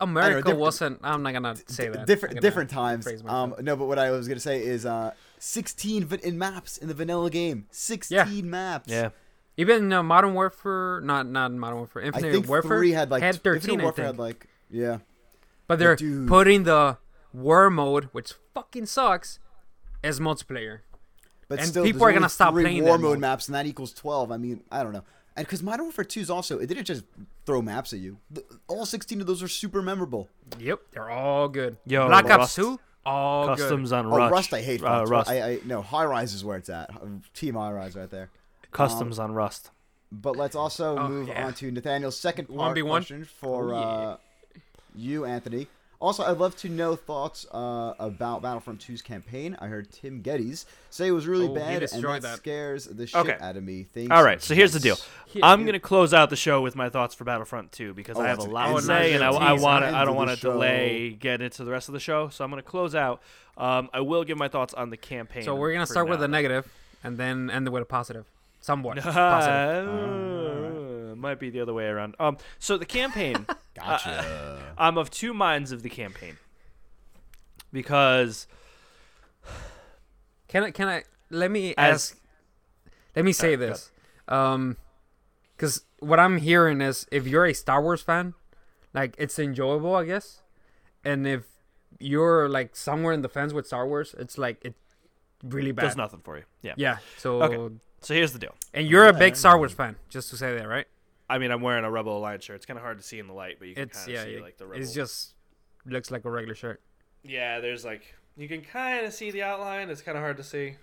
America 0.00 0.38
different- 0.38 0.58
wasn't. 0.58 1.00
I'm 1.04 1.22
not 1.22 1.32
gonna 1.32 1.54
say 1.68 1.90
that. 1.90 2.06
Different 2.08 2.40
different 2.40 2.70
times. 2.70 3.06
Um, 3.24 3.54
no, 3.60 3.76
but 3.76 3.86
what 3.86 4.00
I 4.00 4.10
was 4.10 4.26
gonna 4.26 4.40
say 4.40 4.64
is, 4.64 4.84
uh, 4.84 5.12
16 5.38 6.08
in 6.24 6.36
maps 6.38 6.76
in 6.76 6.88
the 6.88 6.94
vanilla 6.94 7.30
game. 7.30 7.66
16 7.70 8.50
maps. 8.50 8.90
yeah. 8.90 9.10
Even 9.56 9.92
uh, 9.92 10.02
Modern 10.02 10.34
Warfare, 10.34 11.00
not 11.02 11.26
not 11.26 11.52
Modern 11.52 11.78
Warfare, 11.78 12.02
I 12.02 12.06
Infinite 12.06 12.32
think 12.32 12.48
Warfare 12.48 12.78
three 12.78 12.92
had 12.92 13.10
like 13.10 13.22
had 13.22 13.34
Infinite 13.36 13.62
13, 13.62 13.80
I 13.80 13.82
Warfare 13.84 14.04
think. 14.06 14.16
had 14.16 14.18
like 14.22 14.46
yeah. 14.70 14.98
but 15.66 15.78
they're 15.78 15.96
dude. 15.96 16.28
putting 16.28 16.64
the 16.64 16.98
war 17.32 17.68
mode, 17.70 18.08
which 18.12 18.32
fucking 18.54 18.86
sucks, 18.86 19.38
as 20.02 20.18
multiplayer. 20.20 20.80
But 21.48 21.58
And 21.58 21.68
still, 21.68 21.84
people 21.84 22.04
are 22.04 22.12
gonna 22.12 22.28
stop 22.28 22.54
three 22.54 22.62
playing 22.62 22.84
war 22.84 22.92
that 22.96 23.02
mode 23.02 23.10
mode. 23.12 23.18
maps, 23.20 23.48
and 23.48 23.54
that 23.54 23.66
equals 23.66 23.92
12. 23.92 24.30
I 24.32 24.36
mean, 24.36 24.62
I 24.70 24.82
don't 24.82 24.92
know. 24.92 25.02
And 25.36 25.46
because 25.46 25.62
Modern 25.62 25.86
Warfare 25.86 26.04
2 26.04 26.20
is 26.20 26.30
also, 26.30 26.58
it 26.58 26.66
didn't 26.66 26.84
just 26.84 27.04
throw 27.46 27.60
maps 27.62 27.92
at 27.92 27.98
you. 28.00 28.18
The- 28.30 28.44
All 28.68 28.84
16 28.86 29.20
of 29.20 29.26
those 29.26 29.42
are 29.42 29.48
super 29.48 29.80
memorable. 29.82 30.28
Yep, 30.58 30.80
they're 30.92 31.08
all 31.10 31.48
good. 31.48 31.76
Yo, 31.86 32.06
Black 32.08 32.28
Ops 32.30 32.54
2, 32.56 32.78
all 33.06 33.46
Customs 33.48 33.92
on 33.92 34.06
Oh, 34.06 34.16
Rust. 34.16 34.32
Rust, 34.32 34.54
I 34.54 34.62
hate. 34.62 34.82
Uh, 34.82 35.00
Rust. 35.06 35.10
Rust. 35.10 35.30
I, 35.30 35.42
I 35.42 35.58
no 35.64 35.82
high 35.82 36.04
rise 36.04 36.34
is 36.34 36.44
where 36.44 36.56
it's 36.56 36.68
at. 36.68 36.90
Team 37.34 37.54
high 37.54 37.72
rise 37.72 37.94
right 37.96 38.10
there. 38.10 38.30
Customs 38.72 39.18
on 39.18 39.32
Rust. 39.32 39.70
But 40.12 40.36
let's 40.36 40.56
also 40.56 40.98
Oh, 40.98 41.08
move 41.08 41.28
yeah. 41.28 41.46
on 41.46 41.54
to 41.54 41.70
Nathaniel's 41.70 42.18
second 42.18 42.46
part 42.48 42.76
1v1? 42.76 42.88
question 42.88 43.24
for 43.24 43.72
Oh, 43.74 43.78
yeah. 43.78 43.84
uh, 43.86 44.16
you, 44.94 45.24
Anthony. 45.24 45.68
Also, 46.00 46.24
I'd 46.24 46.38
love 46.38 46.56
to 46.56 46.68
know 46.70 46.96
thoughts 46.96 47.44
uh, 47.52 47.92
about 47.98 48.40
Battlefront 48.40 48.80
2's 48.80 49.02
campaign. 49.02 49.54
I 49.60 49.66
heard 49.66 49.92
Tim 49.92 50.22
Gettys 50.22 50.64
say 50.88 51.08
it 51.08 51.10
was 51.10 51.26
really 51.26 51.46
Oh, 51.46 51.54
bad, 51.54 51.72
and 51.72 51.80
destroyed 51.80 52.22
that, 52.22 52.28
that. 52.28 52.36
scares 52.38 52.86
the 52.86 53.06
shit 53.06 53.20
Okay. 53.20 53.36
out 53.38 53.58
of 53.58 53.62
me. 53.62 53.86
Thanks, 53.92 54.10
All 54.10 54.24
right, 54.24 54.40
so 54.42 54.54
here's 54.54 54.72
the 54.72 54.80
deal. 54.80 54.94
Vince. 54.94 55.08
Yeah, 55.34 55.46
I'm 55.46 55.66
gonna 55.66 55.78
close 55.78 56.14
out 56.14 56.30
the 56.30 56.36
show 56.36 56.62
with 56.62 56.74
my 56.74 56.88
thoughts 56.88 57.14
for 57.14 57.24
Battlefront 57.24 57.70
2 57.72 57.92
because 57.92 58.16
Oh, 58.16 58.22
I 58.22 58.28
have 58.28 58.38
a 58.38 58.44
lot 58.44 58.68
to 58.68 58.76
to 58.76 58.82
say, 58.82 59.12
and 59.12 59.22
I. 59.22 59.28
I 59.30 59.52
want 59.52 59.84
end 59.84 59.94
I 59.94 60.06
don't 60.06 60.16
want 60.16 60.30
to 60.30 60.36
delay 60.36 61.10
getting 61.10 61.44
into 61.44 61.64
the 61.64 61.70
rest 61.70 61.88
of 61.90 61.92
the 61.92 62.00
show, 62.00 62.30
so 62.30 62.44
I'm 62.44 62.50
gonna 62.50 62.62
close 62.62 62.94
out. 62.94 63.20
Um, 63.58 63.90
I 63.92 64.00
will 64.00 64.24
give 64.24 64.38
my 64.38 64.48
thoughts 64.48 64.72
on 64.72 64.88
the 64.88 64.96
campaign. 64.96 65.42
So 65.44 65.54
we're 65.54 65.72
gonna 65.74 65.84
for 65.86 65.92
start 65.92 66.08
with 66.08 66.22
a 66.22 66.28
negative, 66.28 66.66
and 67.04 67.18
then 67.18 67.50
end 67.50 67.68
with 67.68 67.82
a 67.82 67.86
positive, 67.86 68.24
somewhat 68.60 68.98
positive. 69.02 69.88
Uh, 71.12 71.16
might 71.16 71.38
be 71.38 71.50
the 71.50 71.60
other 71.60 71.74
way 71.74 71.86
around. 71.86 72.14
Um, 72.18 72.36
so 72.58 72.78
the 72.78 72.86
campaign, 72.86 73.46
Gotcha. 73.74 74.74
I'm 74.78 74.96
of 74.96 75.10
two 75.10 75.34
minds 75.34 75.72
of 75.72 75.82
the 75.82 75.90
campaign 75.90 76.36
because 77.72 78.46
Can 80.48 80.64
I? 80.64 80.70
Can 80.70 80.88
I? 80.88 81.04
Let 81.30 81.50
me 81.50 81.74
As- 81.76 81.94
ask. 82.12 82.16
Let 83.16 83.24
me 83.24 83.32
say 83.32 83.54
Sorry, 83.54 83.56
go 83.56 83.66
this, 83.68 83.90
um, 84.28 84.76
because 85.56 85.82
what 85.98 86.20
I'm 86.20 86.38
hearing 86.38 86.80
is 86.80 87.06
if 87.10 87.26
you're 87.26 87.44
a 87.44 87.52
Star 87.52 87.82
Wars 87.82 88.00
fan, 88.02 88.34
like 88.94 89.16
it's 89.18 89.36
enjoyable, 89.38 89.94
I 89.96 90.04
guess, 90.04 90.42
and 91.04 91.26
if 91.26 91.42
you're 91.98 92.48
like 92.48 92.76
somewhere 92.76 93.12
in 93.12 93.22
the 93.22 93.28
fence 93.28 93.52
with 93.52 93.66
Star 93.66 93.86
Wars, 93.86 94.14
it's 94.16 94.38
like 94.38 94.64
it 94.64 94.74
really 95.42 95.72
bad. 95.72 95.82
does 95.82 95.96
nothing 95.96 96.20
for 96.22 96.36
you. 96.38 96.44
Yeah. 96.62 96.74
Yeah. 96.76 96.98
So, 97.18 97.42
Okay. 97.42 97.74
So 98.00 98.14
here's 98.14 98.32
the 98.32 98.38
deal. 98.38 98.54
and 98.72 98.86
you're 98.86 99.06
a 99.06 99.12
big 99.12 99.36
Star. 99.36 99.58
Wars 99.58 99.72
fan, 99.72 99.96
just 100.08 100.30
to 100.30 100.36
say 100.36 100.56
that, 100.56 100.66
right? 100.68 100.86
I 101.28 101.38
mean, 101.38 101.50
I'm 101.50 101.60
wearing 101.60 101.84
a 101.84 101.90
Rebel 101.90 102.16
Alliance 102.18 102.44
shirt. 102.44 102.56
It's 102.56 102.66
kind 102.66 102.78
of 102.78 102.82
hard 102.82 102.98
to 102.98 103.04
see 103.04 103.18
in 103.18 103.26
the 103.26 103.32
light, 103.32 103.56
but 103.58 103.68
you 103.68 103.74
can 103.74 103.88
kind 103.88 104.08
of 104.08 104.12
yeah. 104.14 104.24
see 104.24 104.30
it- 104.30 104.42
like 104.42 104.56
the 104.58 104.66
Rebel. 104.66 104.82
it's 104.82 104.92
just 104.92 105.34
looks 105.86 106.10
like 106.10 106.24
a 106.24 106.30
regular 106.30 106.54
shirt. 106.54 106.80
yeah. 107.22 107.60
There's 107.60 107.84
like 107.84 108.14
you 108.36 108.48
can 108.48 108.62
kind 108.62 109.04
of 109.06 109.12
see 109.12 109.30
the 109.30 109.42
outline. 109.42 109.90
It's 109.90 110.02
kind 110.02 110.16
of 110.16 110.22
hard 110.22 110.38
to 110.38 110.42
see. 110.44 110.76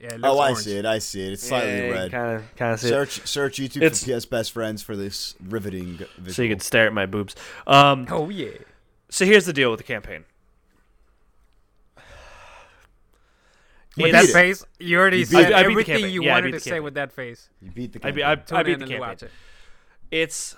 Yeah. 0.00 0.08
It 0.14 0.20
looks 0.20 0.34
oh, 0.36 0.40
I 0.40 0.52
see 0.54 0.76
it. 0.76 0.84
I 0.84 0.98
see 0.98 1.26
it. 1.26 1.32
It's 1.34 1.42
slightly 1.48 1.90
red. 1.90 2.10
Kind 2.10 2.36
of, 2.36 2.56
kind 2.56 2.72
of 2.74 2.80
see 2.80 2.88
it. 2.88 2.90
Search 2.90 3.26
search 3.26 3.56
YouTube 3.58 3.82
It's- 3.82 4.04
for 4.04 4.18
PS 4.18 4.24
Best 4.26 4.52
Friends 4.52 4.82
for 4.82 4.94
this 4.96 5.34
riveting 5.42 5.98
visual. 6.18 6.32
So 6.34 6.42
you 6.42 6.50
can 6.50 6.60
stare 6.60 6.86
at 6.86 6.92
my 6.92 7.06
boobs. 7.06 7.34
Um, 7.66 8.06
Oh 8.10 8.28
yeah. 8.28 8.50
so 9.08 9.24
here's 9.24 9.46
the 9.46 9.52
deal 9.54 9.70
with 9.70 9.78
the 9.78 9.84
campaign. 9.84 10.24
With 13.96 14.06
It's- 14.08 14.26
that 14.26 14.32
face, 14.32 14.64
you 14.78 14.98
already 14.98 15.18
You 15.20 15.24
said 15.24 15.52
I- 15.52 15.60
I 15.60 15.62
everything 15.64 16.10
you 16.10 16.22
Yeah, 16.24 16.32
wanted 16.34 16.52
to 16.52 16.60
say 16.60 16.80
with 16.80 16.94
that 16.94 17.12
face. 17.12 17.48
You 17.62 17.70
beat 17.70 17.92
the 17.92 18.06
I 18.06 18.10
beat, 18.10 18.22
campaign. 18.22 18.24
I, 18.24 18.34
Tune 18.44 18.58
I 18.58 18.62
beat 18.62 18.68
the 18.78 18.82
and 18.84 18.90
campaign. 18.90 19.00
watch 19.00 19.22
it. 19.22 19.30
It's 20.10 20.56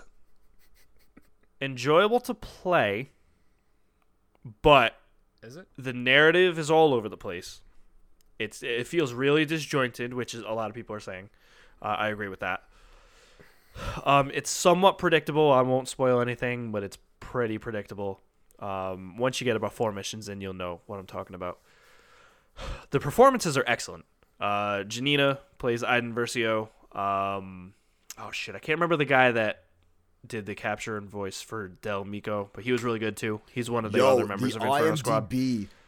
enjoyable 1.60 2.20
to 2.20 2.34
play, 2.34 3.10
but 4.62 5.00
Is 5.42 5.56
it? 5.56 5.66
the 5.76 5.92
narrative 5.92 6.58
is 6.58 6.70
all 6.70 6.94
over 6.94 7.08
the 7.08 7.16
place. 7.16 7.60
It's 8.38 8.62
it 8.62 8.86
feels 8.86 9.12
really 9.12 9.44
disjointed, 9.44 10.14
which 10.14 10.34
is 10.34 10.42
a 10.42 10.50
lot 10.52 10.68
of 10.68 10.74
people 10.74 10.94
are 10.94 11.00
saying. 11.00 11.30
Uh, 11.82 11.96
I 11.98 12.08
agree 12.08 12.28
with 12.28 12.40
that. 12.40 12.64
Um, 14.04 14.30
it's 14.34 14.50
somewhat 14.50 14.98
predictable. 14.98 15.52
I 15.52 15.62
won't 15.62 15.88
spoil 15.88 16.20
anything, 16.20 16.72
but 16.72 16.82
it's 16.82 16.98
pretty 17.20 17.58
predictable. 17.58 18.20
Um, 18.58 19.16
once 19.16 19.40
you 19.40 19.44
get 19.44 19.54
about 19.56 19.72
four 19.72 19.92
missions 19.92 20.28
in, 20.28 20.40
you'll 20.40 20.54
know 20.54 20.80
what 20.86 20.98
I'm 20.98 21.06
talking 21.06 21.34
about. 21.34 21.60
The 22.90 23.00
performances 23.00 23.56
are 23.56 23.64
excellent. 23.66 24.04
Uh, 24.40 24.84
Janina 24.84 25.38
plays 25.58 25.82
Iden 25.82 26.14
Versio. 26.14 26.68
Um, 26.92 27.74
oh 28.18 28.30
shit, 28.30 28.54
I 28.54 28.58
can't 28.58 28.78
remember 28.78 28.96
the 28.96 29.04
guy 29.04 29.32
that 29.32 29.64
did 30.26 30.46
the 30.46 30.54
capture 30.54 30.96
and 30.96 31.08
voice 31.08 31.40
for 31.40 31.68
Del 31.68 32.04
Meeko, 32.04 32.48
but 32.52 32.64
he 32.64 32.72
was 32.72 32.82
really 32.82 32.98
good 32.98 33.16
too. 33.16 33.40
He's 33.52 33.70
one 33.70 33.84
of 33.84 33.92
the 33.92 33.98
Yo, 33.98 34.12
other 34.12 34.26
members 34.26 34.54
the 34.54 34.60
of 34.60 34.66
Inferno 34.66 34.94
Squad. 34.96 35.28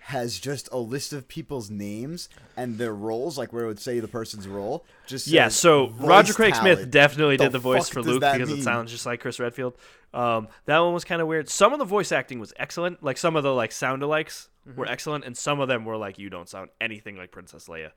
IMDb 0.01 0.05
has 0.05 0.39
just 0.39 0.69
a 0.73 0.79
list 0.79 1.13
of 1.13 1.29
people's 1.29 1.71
names 1.71 2.29
and 2.57 2.79
their 2.79 2.95
roles, 2.95 3.37
like 3.39 3.53
where 3.53 3.65
it 3.65 3.69
would 3.69 3.79
say 3.81 4.01
the 4.01 4.09
person's 4.09 4.49
role. 4.49 4.85
Just 5.07 5.27
Yeah, 5.29 5.45
says 5.49 5.57
so 5.57 5.89
Roger 6.01 6.33
Craig 6.33 6.55
talent. 6.55 6.79
Smith 6.79 6.91
definitely 6.91 7.37
The 7.37 7.45
did 7.45 7.53
the 7.53 7.59
voice 7.59 7.89
for 7.89 8.03
Luke 8.03 8.21
that 8.23 8.33
because 8.39 8.51
it 8.51 8.63
sounds 8.63 8.91
just 8.91 9.07
like 9.07 9.21
Chris 9.21 9.39
Redfield. 9.39 9.77
Um, 10.13 10.49
that 10.65 10.79
one 10.81 10.93
was 10.95 11.05
kind 11.05 11.23
of 11.23 11.29
weird. 11.29 11.49
Some 11.49 11.73
of 11.73 11.79
the 11.79 11.85
voice 11.85 12.11
acting 12.13 12.41
was 12.41 12.53
excellent. 12.57 13.03
Like 13.03 13.17
some 13.19 13.37
of 13.37 13.43
the 13.45 13.55
like 13.55 13.73
sound 13.73 14.03
alikes 14.03 14.49
were 14.67 14.85
Mm-hmm. 14.85 14.93
excellent, 14.93 15.25
and 15.25 15.37
some 15.37 15.59
of 15.61 15.69
them 15.69 15.85
were 15.85 15.97
like, 15.97 16.19
"You 16.19 16.29
don't 16.31 16.49
sound 16.49 16.69
anything 16.81 17.17
like 17.17 17.31
Princess 17.31 17.67
Leia." 17.69 17.91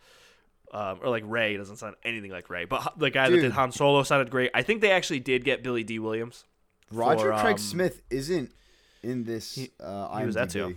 Um, 0.71 0.99
or 1.03 1.09
like 1.09 1.23
Ray 1.25 1.57
doesn't 1.57 1.75
sound 1.77 1.95
anything 2.03 2.31
like 2.31 2.49
Ray, 2.49 2.65
but 2.65 2.97
the 2.97 3.09
guy 3.09 3.29
that 3.29 3.35
did 3.37 3.51
Han 3.51 3.71
Solo 3.71 4.01
sounded 4.03 4.31
great. 4.31 4.49
I 4.53 4.63
think 4.63 4.81
they 4.81 4.91
actually 4.91 5.19
did 5.19 5.43
get 5.43 5.61
Billy 5.61 5.83
Dee 5.83 5.99
Williams. 5.99 6.45
Roger 6.91 7.31
for, 7.33 7.39
Craig 7.41 7.53
um, 7.53 7.57
Smith 7.59 8.01
isn't 8.09 8.51
in 9.03 9.23
this. 9.23 9.55
he- 9.55 9.71
uh, 9.79 10.17
he 10.19 10.25
was 10.25 10.35
that 10.35 10.49
too. 10.51 10.75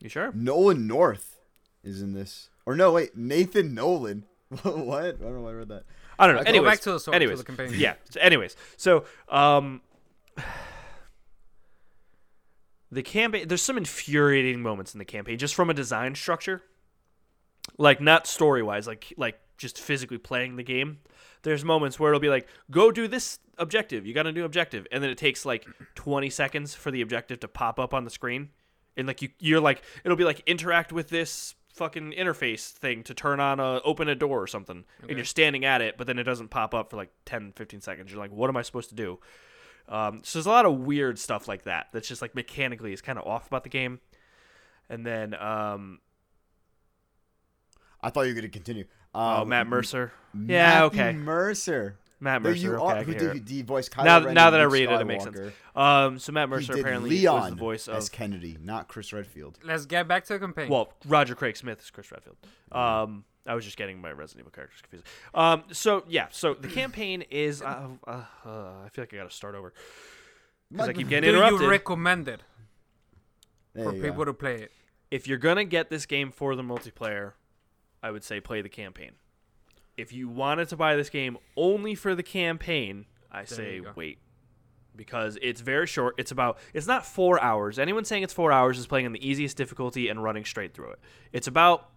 You 0.00 0.08
sure? 0.08 0.32
Nolan 0.34 0.86
North 0.86 1.36
is 1.82 2.02
in 2.02 2.12
this. 2.12 2.48
Or 2.66 2.74
no, 2.74 2.92
wait, 2.92 3.16
Nathan 3.16 3.74
Nolan. 3.74 4.24
what? 4.62 4.64
I 4.64 5.12
don't 5.12 5.34
know 5.34 5.40
why 5.42 5.50
I 5.50 5.54
read 5.54 5.68
that. 5.68 5.84
I 6.18 6.26
don't 6.26 6.36
know. 6.36 6.42
Go 6.42 6.48
anyways, 6.48 6.70
back 6.70 6.80
to 6.80 6.92
the 6.92 7.00
story- 7.00 7.18
to 7.18 7.36
the 7.36 7.44
campaign. 7.44 7.72
Yeah. 7.74 7.94
So 8.10 8.20
anyways, 8.20 8.56
so 8.76 9.04
um, 9.28 9.80
the 12.90 13.02
campaign. 13.02 13.48
There's 13.48 13.62
some 13.62 13.78
infuriating 13.78 14.60
moments 14.60 14.94
in 14.94 14.98
the 14.98 15.04
campaign, 15.04 15.38
just 15.38 15.54
from 15.54 15.70
a 15.70 15.74
design 15.74 16.14
structure, 16.14 16.62
like 17.78 18.00
not 18.00 18.26
story 18.26 18.62
wise, 18.62 18.86
like 18.86 19.12
like 19.16 19.38
just 19.56 19.78
physically 19.78 20.18
playing 20.18 20.56
the 20.56 20.62
game. 20.62 20.98
There's 21.42 21.64
moments 21.64 21.98
where 21.98 22.10
it'll 22.10 22.20
be 22.20 22.28
like, 22.28 22.46
go 22.70 22.90
do 22.90 23.08
this 23.08 23.38
objective. 23.56 24.06
You 24.06 24.12
got 24.12 24.26
a 24.26 24.32
new 24.32 24.44
objective, 24.44 24.86
and 24.92 25.02
then 25.02 25.10
it 25.10 25.16
takes 25.16 25.46
like 25.46 25.66
20 25.94 26.28
seconds 26.28 26.74
for 26.74 26.90
the 26.90 27.00
objective 27.00 27.40
to 27.40 27.48
pop 27.48 27.78
up 27.78 27.94
on 27.94 28.04
the 28.04 28.10
screen, 28.10 28.50
and 28.96 29.06
like 29.06 29.22
you 29.22 29.28
you're 29.38 29.60
like 29.60 29.82
it'll 30.04 30.16
be 30.16 30.24
like 30.24 30.42
interact 30.46 30.92
with 30.92 31.08
this 31.08 31.54
fucking 31.74 32.12
interface 32.12 32.70
thing 32.70 33.02
to 33.04 33.14
turn 33.14 33.40
on 33.40 33.60
a 33.60 33.80
open 33.84 34.08
a 34.08 34.14
door 34.14 34.42
or 34.42 34.46
something. 34.46 34.84
And 35.08 35.16
you're 35.16 35.24
standing 35.24 35.64
at 35.64 35.80
it 35.80 35.96
but 35.96 36.06
then 36.06 36.18
it 36.18 36.24
doesn't 36.24 36.48
pop 36.48 36.74
up 36.74 36.90
for 36.90 36.96
like 36.96 37.10
10 37.26 37.52
15 37.56 37.80
seconds. 37.80 38.10
You're 38.10 38.20
like 38.20 38.32
what 38.32 38.50
am 38.50 38.56
i 38.56 38.62
supposed 38.62 38.88
to 38.90 38.94
do? 38.94 39.18
Um, 39.88 40.20
so 40.22 40.38
there's 40.38 40.46
a 40.46 40.50
lot 40.50 40.66
of 40.66 40.78
weird 40.80 41.18
stuff 41.18 41.48
like 41.48 41.64
that 41.64 41.88
that's 41.92 42.06
just 42.06 42.22
like 42.22 42.34
mechanically 42.34 42.92
is 42.92 43.00
kind 43.00 43.18
of 43.18 43.26
off 43.26 43.46
about 43.46 43.64
the 43.64 43.70
game. 43.70 44.00
And 44.88 45.06
then 45.06 45.34
um, 45.34 46.00
I 48.00 48.10
thought 48.10 48.22
you 48.22 48.28
were 48.34 48.40
going 48.40 48.42
to 48.42 48.48
continue. 48.50 48.84
oh 49.14 49.42
Um, 49.42 49.48
matt 49.48 49.66
mercer? 49.66 50.12
Yeah 50.34 50.80
Matthew 50.80 51.00
okay. 51.00 51.12
Mercer. 51.12 51.98
Matt 52.20 52.42
mercer 52.42 52.56
you 52.60 52.74
okay 52.76 52.98
are. 53.00 53.02
Who 53.04 53.14
can 53.14 53.20
hear 53.20 53.34
did 53.34 53.66
voice 53.66 53.88
Kylo 53.88 54.04
now, 54.04 54.24
Ren 54.24 54.34
now 54.34 54.46
and 54.46 54.54
that 54.54 54.60
I 54.60 54.64
Luke 54.64 54.72
read 54.72 54.90
it, 54.90 55.00
it 55.00 55.04
makes 55.06 55.24
sense. 55.24 55.38
Um, 55.74 56.18
so 56.18 56.32
Matt 56.32 56.48
Mercer 56.48 56.74
apparently 56.74 57.10
Leon 57.10 57.40
was 57.40 57.50
the 57.50 57.56
voice 57.56 57.88
as 57.88 58.06
of 58.06 58.12
Kennedy, 58.12 58.56
not 58.62 58.88
Chris 58.88 59.12
Redfield. 59.12 59.58
Let's 59.64 59.86
get 59.86 60.06
back 60.08 60.24
to 60.26 60.34
the 60.34 60.38
campaign. 60.38 60.68
Well, 60.68 60.92
Roger 61.06 61.34
Craig 61.34 61.56
Smith 61.56 61.80
is 61.80 61.90
Chris 61.90 62.10
Redfield. 62.12 62.36
Um, 62.72 63.24
I 63.46 63.54
was 63.54 63.64
just 63.64 63.76
getting 63.76 64.00
my 64.00 64.12
Resident 64.12 64.42
Evil 64.42 64.52
characters 64.52 64.80
confused. 64.82 65.06
Um, 65.34 65.64
so 65.72 66.04
yeah, 66.08 66.26
so 66.30 66.54
the 66.54 66.68
campaign 66.68 67.24
is. 67.30 67.62
Uh, 67.62 67.88
uh, 68.06 68.24
uh, 68.44 68.48
I 68.84 68.88
feel 68.92 69.02
like 69.02 69.14
I 69.14 69.16
got 69.16 69.30
to 69.30 69.34
start 69.34 69.54
over 69.54 69.72
because 70.70 70.88
I 70.88 70.92
keep 70.92 71.08
getting 71.08 71.30
Do 71.30 71.36
interrupted. 71.36 71.62
you 71.62 71.70
recommend 71.70 72.28
it 72.28 72.42
for 73.74 73.92
people 73.92 74.16
go. 74.16 74.24
to 74.26 74.34
play 74.34 74.62
it? 74.62 74.72
if 75.10 75.26
you're 75.26 75.38
gonna 75.38 75.64
get 75.64 75.90
this 75.90 76.06
game 76.06 76.30
for 76.30 76.54
the 76.54 76.62
multiplayer, 76.62 77.32
I 78.02 78.10
would 78.10 78.24
say 78.24 78.40
play 78.40 78.62
the 78.62 78.68
campaign. 78.68 79.12
If 79.96 80.12
you 80.12 80.28
wanted 80.28 80.68
to 80.70 80.76
buy 80.76 80.96
this 80.96 81.10
game 81.10 81.36
only 81.56 81.94
for 81.94 82.14
the 82.14 82.22
campaign, 82.22 83.06
I 83.30 83.44
say 83.44 83.82
wait. 83.94 84.18
Because 84.96 85.38
it's 85.40 85.60
very 85.60 85.86
short. 85.86 86.14
It's 86.18 86.30
about 86.30 86.58
it's 86.74 86.86
not 86.86 87.06
four 87.06 87.40
hours. 87.40 87.78
Anyone 87.78 88.04
saying 88.04 88.22
it's 88.22 88.32
four 88.34 88.52
hours 88.52 88.78
is 88.78 88.86
playing 88.86 89.06
on 89.06 89.12
the 89.12 89.26
easiest 89.26 89.56
difficulty 89.56 90.08
and 90.08 90.22
running 90.22 90.44
straight 90.44 90.74
through 90.74 90.90
it. 90.92 90.98
It's 91.32 91.46
about 91.46 91.88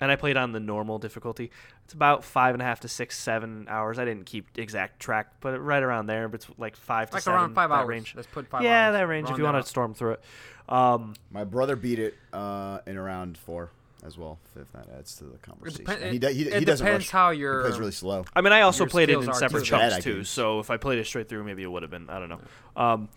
and 0.00 0.10
I 0.10 0.16
played 0.16 0.36
on 0.36 0.50
the 0.50 0.58
normal 0.58 0.98
difficulty. 0.98 1.52
It's 1.84 1.94
about 1.94 2.24
five 2.24 2.54
and 2.56 2.62
a 2.62 2.64
half 2.64 2.80
to 2.80 2.88
six, 2.88 3.16
seven 3.16 3.66
hours. 3.68 4.00
I 4.00 4.04
didn't 4.04 4.26
keep 4.26 4.48
exact 4.58 4.98
track, 4.98 5.34
but 5.40 5.56
right 5.60 5.82
around 5.82 6.06
there. 6.06 6.28
But 6.28 6.42
it's 6.42 6.50
like 6.58 6.74
five 6.76 7.10
to 7.10 7.16
Like 7.16 7.22
seven. 7.22 7.38
around 7.38 7.54
five 7.54 7.70
that 7.70 7.76
hours. 7.76 7.88
range. 7.88 8.14
Let's 8.16 8.26
put 8.26 8.48
five 8.48 8.62
yeah, 8.62 8.86
hours. 8.88 8.94
that 8.94 9.02
range. 9.02 9.30
If 9.30 9.38
you 9.38 9.44
want 9.44 9.62
to 9.62 9.68
storm 9.68 9.94
through 9.94 10.12
it. 10.14 10.22
Um, 10.68 11.14
My 11.30 11.44
brother 11.44 11.76
beat 11.76 12.00
it 12.00 12.14
uh, 12.32 12.80
in 12.86 12.96
around 12.96 13.38
four 13.38 13.70
as 14.04 14.18
well. 14.18 14.38
If 14.56 14.72
that 14.72 14.88
adds 14.98 15.14
to 15.16 15.24
the 15.24 15.38
conversation. 15.38 15.84
depen- 15.84 16.02
And 16.02 16.12
he, 16.12 16.18
do- 16.18 16.28
he, 16.28 16.42
it 16.48 16.58
he 16.60 16.64
doesn't 16.64 16.84
depends 16.86 17.06
rush. 17.06 17.10
how 17.10 17.30
He 17.30 17.38
you're. 17.40 17.60
plays 17.62 17.78
really 17.78 17.92
slow. 17.92 18.24
I 18.34 18.40
mean, 18.40 18.52
I 18.52 18.62
also 18.62 18.86
played 18.86 19.10
it 19.10 19.18
in 19.18 19.32
separate 19.34 19.60
too. 19.60 19.66
Chunks 19.66 19.94
I 19.94 20.00
too. 20.00 20.24
So 20.24 20.58
if 20.60 20.70
I 20.70 20.76
played 20.76 20.98
it 20.98 21.06
straight 21.06 21.28
through, 21.28 21.44
maybe 21.44 21.62
it 21.62 21.70
would 21.70 21.82
have 21.82 21.90
been. 21.90 22.08
I 22.10 22.18
don't 22.18 22.28
know. 22.28 22.40
Um, 22.76 23.08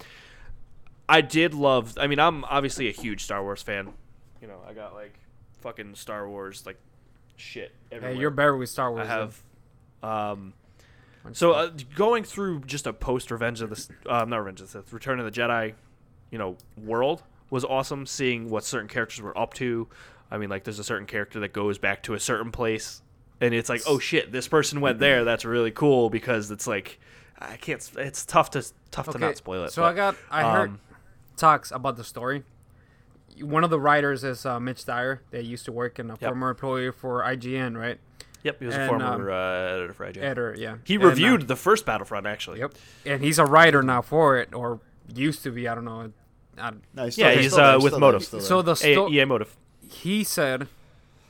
I 1.08 1.22
did 1.22 1.54
love. 1.54 1.98
I 2.00 2.08
mean, 2.08 2.20
I'm 2.20 2.44
obviously 2.46 2.88
a 2.88 2.92
huge 2.92 3.24
Star 3.24 3.42
Wars 3.44 3.62
fan. 3.62 3.94
You 4.42 4.48
know, 4.48 4.60
I 4.68 4.74
got 4.74 4.94
like 4.94 5.14
fucking 5.62 5.96
Star 5.96 6.28
Wars 6.30 6.66
like 6.66 6.78
shit 7.36 7.72
everywhere. 7.92 8.14
Hey, 8.16 8.20
you're 8.22 8.30
better 8.32 8.56
with 8.58 8.70
Star 8.70 8.92
Wars. 8.92 9.02
I 9.02 9.06
have. 9.06 9.44
Um, 10.04 10.54
so 11.34 11.54
uh, 11.54 11.72
going 11.96 12.24
through 12.24 12.62
just 12.62 12.86
a 12.86 12.94
post 12.94 13.32
Revenge 13.32 13.62
of 13.62 13.70
the 13.72 13.76
S- 13.76 13.90
uh, 14.08 14.26
not 14.26 14.38
Revenge 14.38 14.62
of 14.62 14.68
the 14.72 14.80
Sith, 14.84 14.94
Return 14.94 15.20
of 15.20 15.26
the 15.26 15.32
Jedi, 15.32 15.74
you 16.32 16.38
know, 16.38 16.58
world 16.78 17.24
was 17.50 17.64
awesome. 17.66 18.06
Seeing 18.06 18.50
what 18.50 18.64
certain 18.64 18.88
characters 18.88 19.22
were 19.22 19.36
up 19.38 19.54
to. 19.56 19.88
I 20.32 20.38
mean, 20.38 20.50
like 20.50 20.64
there's 20.64 20.80
a 20.80 20.84
certain 20.84 21.06
character 21.08 21.40
that 21.42 21.54
goes 21.54 21.78
back 21.78 22.04
to 22.04 22.14
a 22.14 22.20
certain 22.20 22.52
place, 22.52 23.02
and 23.42 23.54
it's 23.54 23.70
like, 23.70 23.82
oh 23.88 24.00
shit, 24.00 24.32
this 24.32 24.48
person 24.48 24.82
went 24.82 25.00
there. 25.00 25.24
That's 25.24 25.46
really 25.46 25.72
cool 25.72 26.10
because 26.10 26.52
it's 26.52 26.68
like, 26.68 27.00
I 27.40 27.58
can't. 27.58 27.90
It's 27.98 28.26
tough 28.26 28.52
to 28.52 28.66
tough 28.92 29.10
to 29.10 29.18
not 29.18 29.38
spoil 29.38 29.64
it. 29.66 29.72
So 29.72 29.82
but, 29.84 29.92
I 29.92 29.94
got. 29.94 30.16
I 30.32 30.52
heard 30.52 30.70
um, 30.70 30.80
talks 31.38 31.72
about 31.72 31.98
the 31.98 32.04
story. 32.04 32.44
One 33.42 33.64
of 33.64 33.70
the 33.70 33.80
writers 33.80 34.24
is 34.24 34.46
uh, 34.46 34.60
Mitch 34.60 34.86
Dyer. 34.86 35.22
They 35.32 35.42
used 35.42 35.66
to 35.66 35.72
work 35.72 36.00
in 36.00 36.10
a 36.10 36.16
former 36.16 36.52
employee 36.52 36.92
for 36.92 37.22
IGN, 37.22 37.78
right? 37.78 38.00
Yep, 38.44 38.60
he 38.60 38.66
was 38.68 38.76
a 38.76 38.88
former 38.88 39.06
um, 39.06 39.28
uh, 39.28 39.76
editor 39.76 39.94
for 39.94 40.06
IGN. 40.06 40.18
Editor, 40.22 40.56
yeah. 40.58 40.76
he 40.84 40.96
And, 40.96 41.04
uh, 41.04 41.08
reviewed 41.08 41.48
the 41.48 41.56
first 41.56 41.84
Battlefront 41.86 42.28
actually. 42.28 42.60
Yep. 42.60 42.76
And 43.06 43.24
he's 43.24 43.40
a 43.40 43.44
writer 43.44 43.82
now 43.82 44.04
for 44.04 44.38
it, 44.38 44.54
or 44.54 44.80
used 45.14 45.42
to 45.44 45.52
be. 45.52 45.68
I 45.68 45.74
don't 45.74 45.84
know. 45.86 46.12
I, 46.58 46.72
No, 46.94 47.06
he's 47.06 47.18
Yeah, 47.18 47.32
still- 47.32 47.42
he's, 47.42 47.58
uh, 47.58 47.80
with 47.82 47.94
still 47.94 48.00
there, 48.00 48.12
Motive. 48.12 48.44
so 48.44 48.62
the 48.62 48.74
A- 48.74 48.76
sto- 48.76 49.10
EA 49.10 49.26
Motive. 49.26 49.58
He 49.90 50.24
said, 50.24 50.68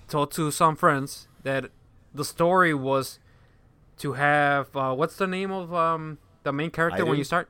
told 0.07 0.31
to 0.31 0.51
some 0.51 0.75
friends 0.75 1.27
that 1.43 1.65
the 2.13 2.25
story 2.25 2.73
was 2.73 3.19
to 3.97 4.13
have 4.13 4.75
uh, 4.75 4.93
what's 4.93 5.15
the 5.15 5.27
name 5.27 5.51
of 5.51 5.73
um, 5.73 6.17
the 6.43 6.51
main 6.53 6.69
character 6.71 7.05
when 7.05 7.17
you 7.17 7.23
start? 7.23 7.49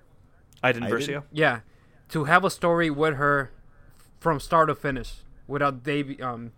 Iden 0.64 0.84
Iden? 0.84 0.98
Versio. 0.98 1.24
Yeah, 1.32 1.60
to 2.10 2.24
have 2.26 2.44
a 2.44 2.50
story 2.50 2.90
with 2.90 3.16
her 3.16 3.52
from 4.20 4.40
start 4.40 4.70
to 4.70 4.76
finish 4.76 5.16
without 5.48 5.84
they 5.84 6.18
um 6.22 6.52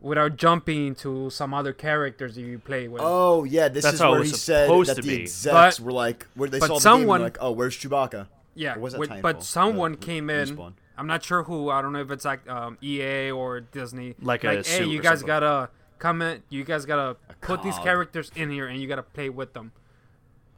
without 0.00 0.36
jumping 0.36 0.94
to 0.94 1.28
some 1.30 1.52
other 1.52 1.72
characters 1.72 2.34
that 2.36 2.42
you 2.42 2.58
play 2.58 2.86
with. 2.88 3.02
Oh 3.04 3.44
yeah, 3.44 3.68
this 3.68 3.82
That's 3.84 3.94
is 3.94 4.00
how 4.00 4.12
where 4.12 4.22
he 4.22 4.28
said 4.30 4.68
that 4.70 4.96
the 4.96 5.02
be. 5.02 5.22
execs 5.22 5.78
But- 5.78 5.84
were 5.84 5.92
like, 5.92 6.26
where 6.34 6.48
they 6.48 6.58
but 6.60 6.66
saw 6.68 6.74
the 6.74 6.80
someone- 6.80 7.20
game, 7.20 7.24
like, 7.24 7.38
oh, 7.40 7.52
where's 7.52 7.76
Chewbacca? 7.76 8.28
yeah, 8.54 8.76
was 8.78 8.92
that 8.92 9.00
with- 9.00 9.22
but 9.22 9.42
someone 9.42 9.92
The- 9.92 9.98
came 9.98 10.30
in. 10.30 10.48
Respawn. 10.56 10.72
I'm 10.98 11.06
not 11.06 11.24
sure 11.24 11.44
who. 11.44 11.70
I 11.70 11.80
don't 11.80 11.92
know 11.92 12.00
if 12.00 12.10
it's 12.10 12.24
like 12.24 12.46
um, 12.48 12.76
EA 12.82 13.30
or 13.30 13.60
Disney. 13.60 14.16
Like 14.20 14.42
a 14.44 14.62
hey, 14.62 14.84
you 14.84 15.00
guys 15.00 15.22
gotta 15.22 15.70
comment. 15.98 16.42
You 16.50 16.64
guys 16.64 16.84
gotta 16.84 17.16
put 17.40 17.62
these 17.62 17.78
characters 17.78 18.32
in 18.34 18.50
here, 18.50 18.66
and 18.66 18.80
you 18.80 18.88
gotta 18.88 19.04
play 19.04 19.30
with 19.30 19.52
them. 19.52 19.72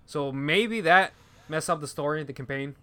So 0.06 0.32
maybe 0.32 0.80
that 0.80 1.12
mess 1.48 1.68
up 1.68 1.80
the 1.80 1.86
story, 1.86 2.24
the 2.24 2.32
campaign. 2.32 2.74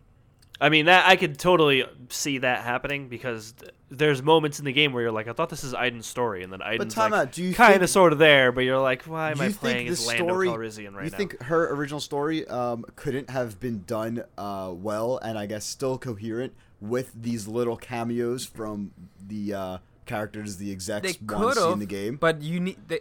I 0.60 0.70
mean 0.70 0.86
that 0.86 1.08
I 1.08 1.16
could 1.18 1.38
totally 1.38 1.86
see 2.10 2.40
that 2.40 2.64
happening 2.64 3.10
because 3.10 3.52
th- 3.54 3.72
there's 3.92 4.24
moments 4.24 4.58
in 4.60 4.66
the 4.66 4.74
game 4.74 4.92
where 4.92 5.04
you're 5.04 5.12
like, 5.12 5.28
I 5.28 5.34
thought 5.34 5.50
this 5.50 5.64
is 5.64 5.74
Iden's 5.74 6.08
story, 6.08 6.44
and 6.44 6.52
then 6.52 6.62
Iden's 6.62 6.94
time 6.96 7.12
like, 7.12 7.28
out, 7.28 7.32
do 7.32 7.44
you 7.44 7.54
kind 7.54 7.82
of 7.84 7.90
sort 7.90 8.12
of 8.12 8.20
there, 8.20 8.52
but 8.52 8.62
you're 8.62 8.80
like, 8.80 9.04
why 9.04 9.32
am 9.32 9.40
I 9.40 9.50
think 9.50 9.60
playing 9.60 9.86
the 9.86 9.92
as 9.92 10.08
Lando 10.08 10.26
story- 10.26 10.48
Calrissian 10.48 10.96
right 10.96 11.06
you 11.06 11.12
now? 11.12 11.18
think 11.18 11.42
her 11.44 11.74
original 11.74 12.00
story 12.00 12.48
um, 12.48 12.86
couldn't 12.96 13.30
have 13.30 13.60
been 13.60 13.84
done 13.86 14.24
uh, 14.38 14.72
well 14.76 15.18
and 15.18 15.38
I 15.38 15.46
guess 15.46 15.64
still 15.66 15.98
coherent 15.98 16.54
with 16.80 17.12
these 17.20 17.48
little 17.48 17.76
cameos 17.78 18.46
from 18.46 18.92
the 19.26 19.54
uh, 19.54 19.78
characters 20.06 20.58
the 20.58 20.72
execs 20.72 21.18
They 21.18 21.36
want 21.36 21.56
to 21.56 21.62
see 21.62 21.72
in 21.72 21.80
the 21.80 21.86
game? 21.86 22.16
but 22.18 22.42
you 22.42 22.60
need. 22.60 22.78
They, 22.88 23.00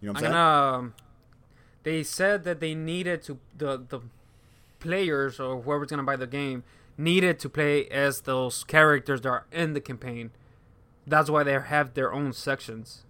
you 0.00 0.06
know 0.08 0.12
what 0.12 0.18
I'm 0.22 0.26
I'm 0.26 0.32
saying? 0.32 0.32
gonna. 0.32 0.76
Um, 0.78 0.94
they 1.84 2.02
said 2.02 2.44
that 2.44 2.60
they 2.60 2.74
needed 2.74 3.22
to 3.24 3.38
the 3.56 3.78
the 3.88 4.00
players 4.78 5.40
or 5.40 5.60
whoever's 5.62 5.88
gonna 5.88 6.02
buy 6.02 6.16
the 6.16 6.26
game 6.26 6.62
needed 6.96 7.38
to 7.40 7.48
play 7.48 7.86
as 7.88 8.22
those 8.22 8.64
characters 8.64 9.20
that 9.22 9.28
are 9.28 9.46
in 9.52 9.72
the 9.72 9.80
campaign. 9.80 10.30
That's 11.06 11.30
why 11.30 11.42
they 11.44 11.52
have 11.58 11.94
their 11.94 12.12
own 12.12 12.32
sections. 12.32 13.04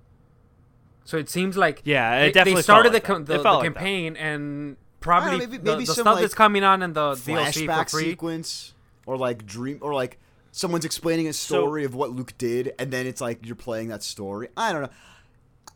So 1.05 1.17
it 1.17 1.28
seems 1.28 1.57
like 1.57 1.81
Yeah, 1.85 2.17
it 2.17 2.21
they, 2.26 2.33
definitely 2.33 2.59
they 2.59 2.62
started 2.62 2.93
felt 2.93 2.93
the, 2.93 2.97
like 2.97 3.05
com- 3.05 3.25
that. 3.25 3.37
The, 3.38 3.43
felt 3.43 3.61
the 3.62 3.64
like 3.69 3.75
that. 3.75 3.81
campaign 3.81 4.17
and 4.17 4.76
probably 5.00 5.38
maybe- 5.38 5.57
the, 5.57 5.62
maybe 5.73 5.85
the 5.85 5.95
some, 5.95 6.02
stuff 6.05 6.14
like, 6.17 6.21
that's 6.23 6.35
coming 6.35 6.62
on 6.64 6.83
in 6.83 6.93
the 6.93 7.12
DLC 7.12 7.67
Flashback 7.67 7.85
for 7.90 7.97
free. 7.99 8.11
sequence 8.11 8.75
or 9.08 9.16
like 9.16 9.46
dream 9.46 9.78
or 9.80 9.94
like 9.94 10.18
someone's 10.52 10.84
explaining 10.84 11.26
a 11.28 11.32
So- 11.32 11.56
story 11.62 11.84
of 11.84 11.94
what 11.94 12.10
Luke 12.10 12.34
did, 12.38 12.74
and 12.78 12.90
then 12.92 13.06
it's 13.06 13.20
like 13.20 13.44
you're 13.46 13.56
playing 13.56 13.88
that 13.88 14.02
story. 14.02 14.48
I 14.56 14.72
don't 14.72 14.82
know. 14.82 14.90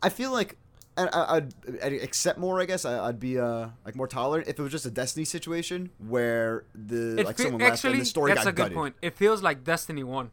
I 0.01 0.09
feel 0.09 0.31
like 0.31 0.57
I, 0.95 1.05
I, 1.07 1.35
I'd, 1.37 1.53
I'd 1.83 1.93
accept 1.93 2.37
more. 2.37 2.61
I 2.61 2.65
guess 2.65 2.85
I, 2.85 3.07
I'd 3.07 3.19
be 3.19 3.39
uh 3.39 3.69
like 3.85 3.95
more 3.95 4.07
tolerant 4.07 4.47
if 4.47 4.59
it 4.59 4.61
was 4.61 4.71
just 4.71 4.85
a 4.85 4.91
Destiny 4.91 5.25
situation 5.25 5.89
where 5.97 6.65
the 6.75 7.17
It 7.19 7.25
like 7.25 7.37
fe- 7.37 7.43
someone 7.45 7.61
left 7.61 7.73
actually, 7.73 7.93
and 7.93 8.01
the 8.01 8.05
story 8.05 8.31
that's 8.31 8.43
got 8.43 8.49
a 8.49 8.53
good 8.53 8.61
gutted. 8.63 8.75
point. 8.77 8.95
It 9.01 9.15
feels 9.17 9.41
like 9.41 9.63
Destiny 9.63 10.03
One. 10.03 10.29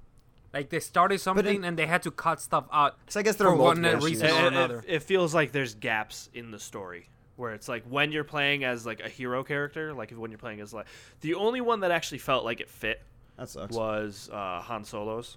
Like 0.52 0.68
they 0.68 0.80
started 0.80 1.20
something 1.20 1.64
and 1.64 1.78
they 1.78 1.86
had 1.86 2.02
to 2.02 2.10
cut 2.10 2.40
stuff 2.40 2.64
out. 2.72 2.98
So 3.08 3.20
I 3.20 3.22
guess 3.22 3.36
there 3.36 3.46
are 3.48 3.54
one 3.56 3.82
reason 3.82 3.98
issues. 4.08 4.22
or 4.22 4.26
It, 4.26 4.32
it- 4.42 4.46
another. 4.48 4.84
it 4.86 5.02
feels 5.02 5.32
like 5.32 5.52
there's 5.52 5.74
gaps 5.76 6.28
in 6.34 6.50
the 6.50 6.58
story 6.58 7.08
where 7.40 7.52
it's 7.54 7.68
like 7.68 7.82
when 7.84 8.12
you're 8.12 8.22
playing 8.22 8.62
as 8.62 8.86
like 8.86 9.00
a 9.00 9.08
hero 9.08 9.42
character, 9.42 9.92
like 9.92 10.12
when 10.12 10.30
you're 10.30 10.38
playing 10.38 10.60
as 10.60 10.72
like 10.72 10.86
the 11.22 11.34
only 11.34 11.60
one 11.60 11.80
that 11.80 11.90
actually 11.90 12.18
felt 12.18 12.44
like 12.44 12.60
it 12.60 12.68
fit 12.70 13.02
That 13.36 13.48
sucks. 13.48 13.74
was 13.74 14.30
uh, 14.32 14.60
Han 14.60 14.84
Solo's. 14.84 15.36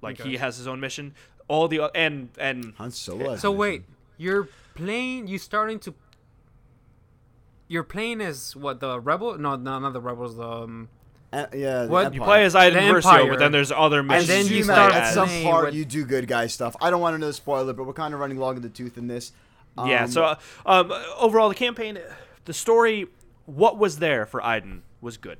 Like 0.00 0.18
Okay. 0.20 0.30
he 0.30 0.36
has 0.38 0.56
his 0.56 0.66
own 0.66 0.80
mission. 0.80 1.14
All 1.48 1.68
the 1.68 1.90
and 1.94 2.30
and 2.38 2.72
Han 2.78 2.90
Solo. 2.90 3.30
has 3.32 3.40
So 3.40 3.50
mission. 3.50 3.58
wait, 3.58 3.82
you're 4.16 4.48
playing. 4.74 5.26
You 5.26 5.36
starting 5.38 5.78
to. 5.80 5.94
You're 7.68 7.84
playing 7.84 8.20
as 8.20 8.54
what 8.54 8.80
the 8.80 9.00
rebel? 9.00 9.38
No, 9.38 9.56
no, 9.56 9.78
not 9.78 9.92
the 9.92 10.00
rebels. 10.00 10.36
The 10.36 10.42
um, 10.48 10.88
Uh, 11.32 11.46
yeah. 11.54 11.84
the 11.84 11.88
What? 11.88 12.06
Empire. 12.06 12.14
you 12.18 12.24
play 12.24 12.44
as 12.44 12.54
Iden 12.54 12.86
The 12.86 12.92
Versio, 13.00 13.28
but 13.30 13.38
then 13.38 13.50
there's 13.52 13.72
other 13.72 14.02
missions. 14.02 14.28
And 14.28 14.38
then 14.38 14.44
Assume 14.46 14.56
you 14.58 14.64
start 14.64 14.94
at 14.94 15.14
some 15.14 15.28
part 15.42 15.64
with- 15.66 15.74
you 15.74 15.84
do 15.86 16.04
good 16.04 16.28
guy 16.28 16.46
stuff. 16.48 16.76
I 16.80 16.90
don't 16.90 17.00
want 17.00 17.14
to 17.14 17.18
know 17.18 17.28
the 17.28 17.32
spoiler, 17.32 17.72
but 17.72 17.84
we're 17.86 17.94
kind 17.94 18.12
of 18.12 18.20
running 18.20 18.36
long 18.38 18.56
in 18.56 18.62
the 18.62 18.68
tooth 18.68 18.98
in 18.98 19.06
this. 19.06 19.32
Yeah. 19.78 20.04
Um, 20.04 20.10
So 20.10 20.24
uh, 20.24 20.36
um, 20.66 20.92
overall, 21.18 21.48
the 21.48 21.54
campaign, 21.54 21.98
the 22.44 22.52
story, 22.52 23.06
what 23.46 23.78
was 23.78 23.98
there 23.98 24.26
for 24.26 24.42
Iden 24.44 24.82
was 25.00 25.16
good. 25.16 25.38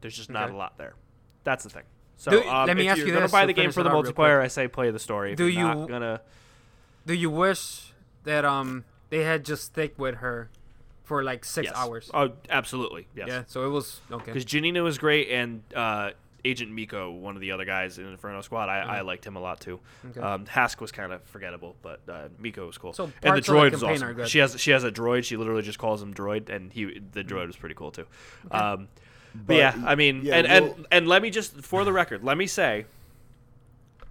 There's 0.00 0.16
just 0.16 0.30
not 0.30 0.44
Okay. 0.44 0.54
a 0.54 0.56
lot 0.56 0.78
there. 0.78 0.94
That's 1.44 1.64
the 1.64 1.70
thing. 1.70 1.84
So 2.16 2.30
Do- 2.30 2.48
um, 2.48 2.66
let 2.66 2.76
me 2.76 2.84
if 2.86 2.90
ask 2.92 2.98
you're 2.98 3.08
you 3.08 3.14
gonna 3.14 3.28
buy 3.28 3.46
the 3.46 3.52
game 3.52 3.72
for 3.72 3.82
the 3.82 3.90
multiplayer. 3.90 4.40
I 4.40 4.48
say 4.48 4.68
play 4.68 4.90
the 4.90 4.98
story. 4.98 5.32
If 5.32 5.38
Do 5.38 5.46
you're 5.46 5.74
you- 5.74 5.86
gonna 5.88 6.20
do 7.06 7.14
you 7.14 7.30
wish 7.30 7.92
that 8.24 8.44
um 8.44 8.84
they 9.10 9.24
had 9.24 9.44
just 9.44 9.64
stick 9.64 9.98
with 9.98 10.16
her 10.16 10.48
for 11.02 11.22
like 11.24 11.44
six 11.44 11.66
yes. 11.66 11.74
hours? 11.76 12.10
Oh, 12.14 12.30
absolutely. 12.48 13.08
Yes. 13.16 13.28
Yeah. 13.28 13.42
So 13.48 13.66
it 13.66 13.70
was 13.70 14.00
okay. 14.10 14.26
Because 14.26 14.44
Janina 14.44 14.82
was 14.84 14.98
great, 14.98 15.28
and 15.30 15.62
uh, 15.74 16.10
Agent 16.44 16.74
Meeko, 16.74 17.12
one 17.20 17.36
of 17.36 17.40
the 17.40 17.52
other 17.52 17.64
guys 17.64 17.98
in 17.98 18.06
Inferno 18.06 18.40
Squad, 18.40 18.68
I, 18.68 18.98
I 18.98 19.00
Mhm. 19.00 19.06
liked 19.06 19.24
him 19.26 19.36
a 19.36 19.40
lot 19.40 19.60
too. 19.60 19.78
Okay. 20.10 20.20
Um, 20.20 20.44
Hask 20.46 20.80
was 20.80 20.90
kind 20.90 21.12
of 21.12 21.22
forgettable, 21.24 21.76
but 21.82 22.00
uh, 22.08 22.28
Meeko 22.42 22.66
was 22.66 22.78
cool. 22.78 22.92
So 22.92 23.04
and 23.04 23.12
the 23.22 23.28
parts 23.28 23.48
of 23.48 23.54
the 23.54 23.60
droid 23.60 23.70
was 23.72 23.80
campaign 23.82 23.96
awesome. 24.02 24.14
good. 24.16 24.28
She 24.28 24.38
has 24.40 24.60
she 24.60 24.70
has 24.72 24.82
a 24.82 24.90
droid. 24.90 25.22
She 25.24 25.36
literally 25.36 25.62
just 25.62 25.78
calls 25.78 26.02
him 26.02 26.12
droid, 26.12 26.48
and 26.48 26.72
he 26.72 26.98
the 27.12 27.22
droid 27.22 27.46
was 27.46 27.56
pretty 27.56 27.76
cool 27.76 27.92
too. 27.92 28.06
Um, 28.50 28.88
but, 29.34 29.46
But, 29.46 29.56
yeah, 29.56 29.74
I 29.86 29.94
mean, 29.94 30.22
yeah, 30.24 30.36
and, 30.38 30.64
we'll- 30.66 30.74
and 30.74 30.86
and 30.90 31.08
let 31.08 31.22
me 31.22 31.30
just 31.30 31.62
for 31.62 31.84
the 31.84 31.92
record, 31.92 32.24
let 32.24 32.36
me 32.36 32.46
say, 32.46 32.86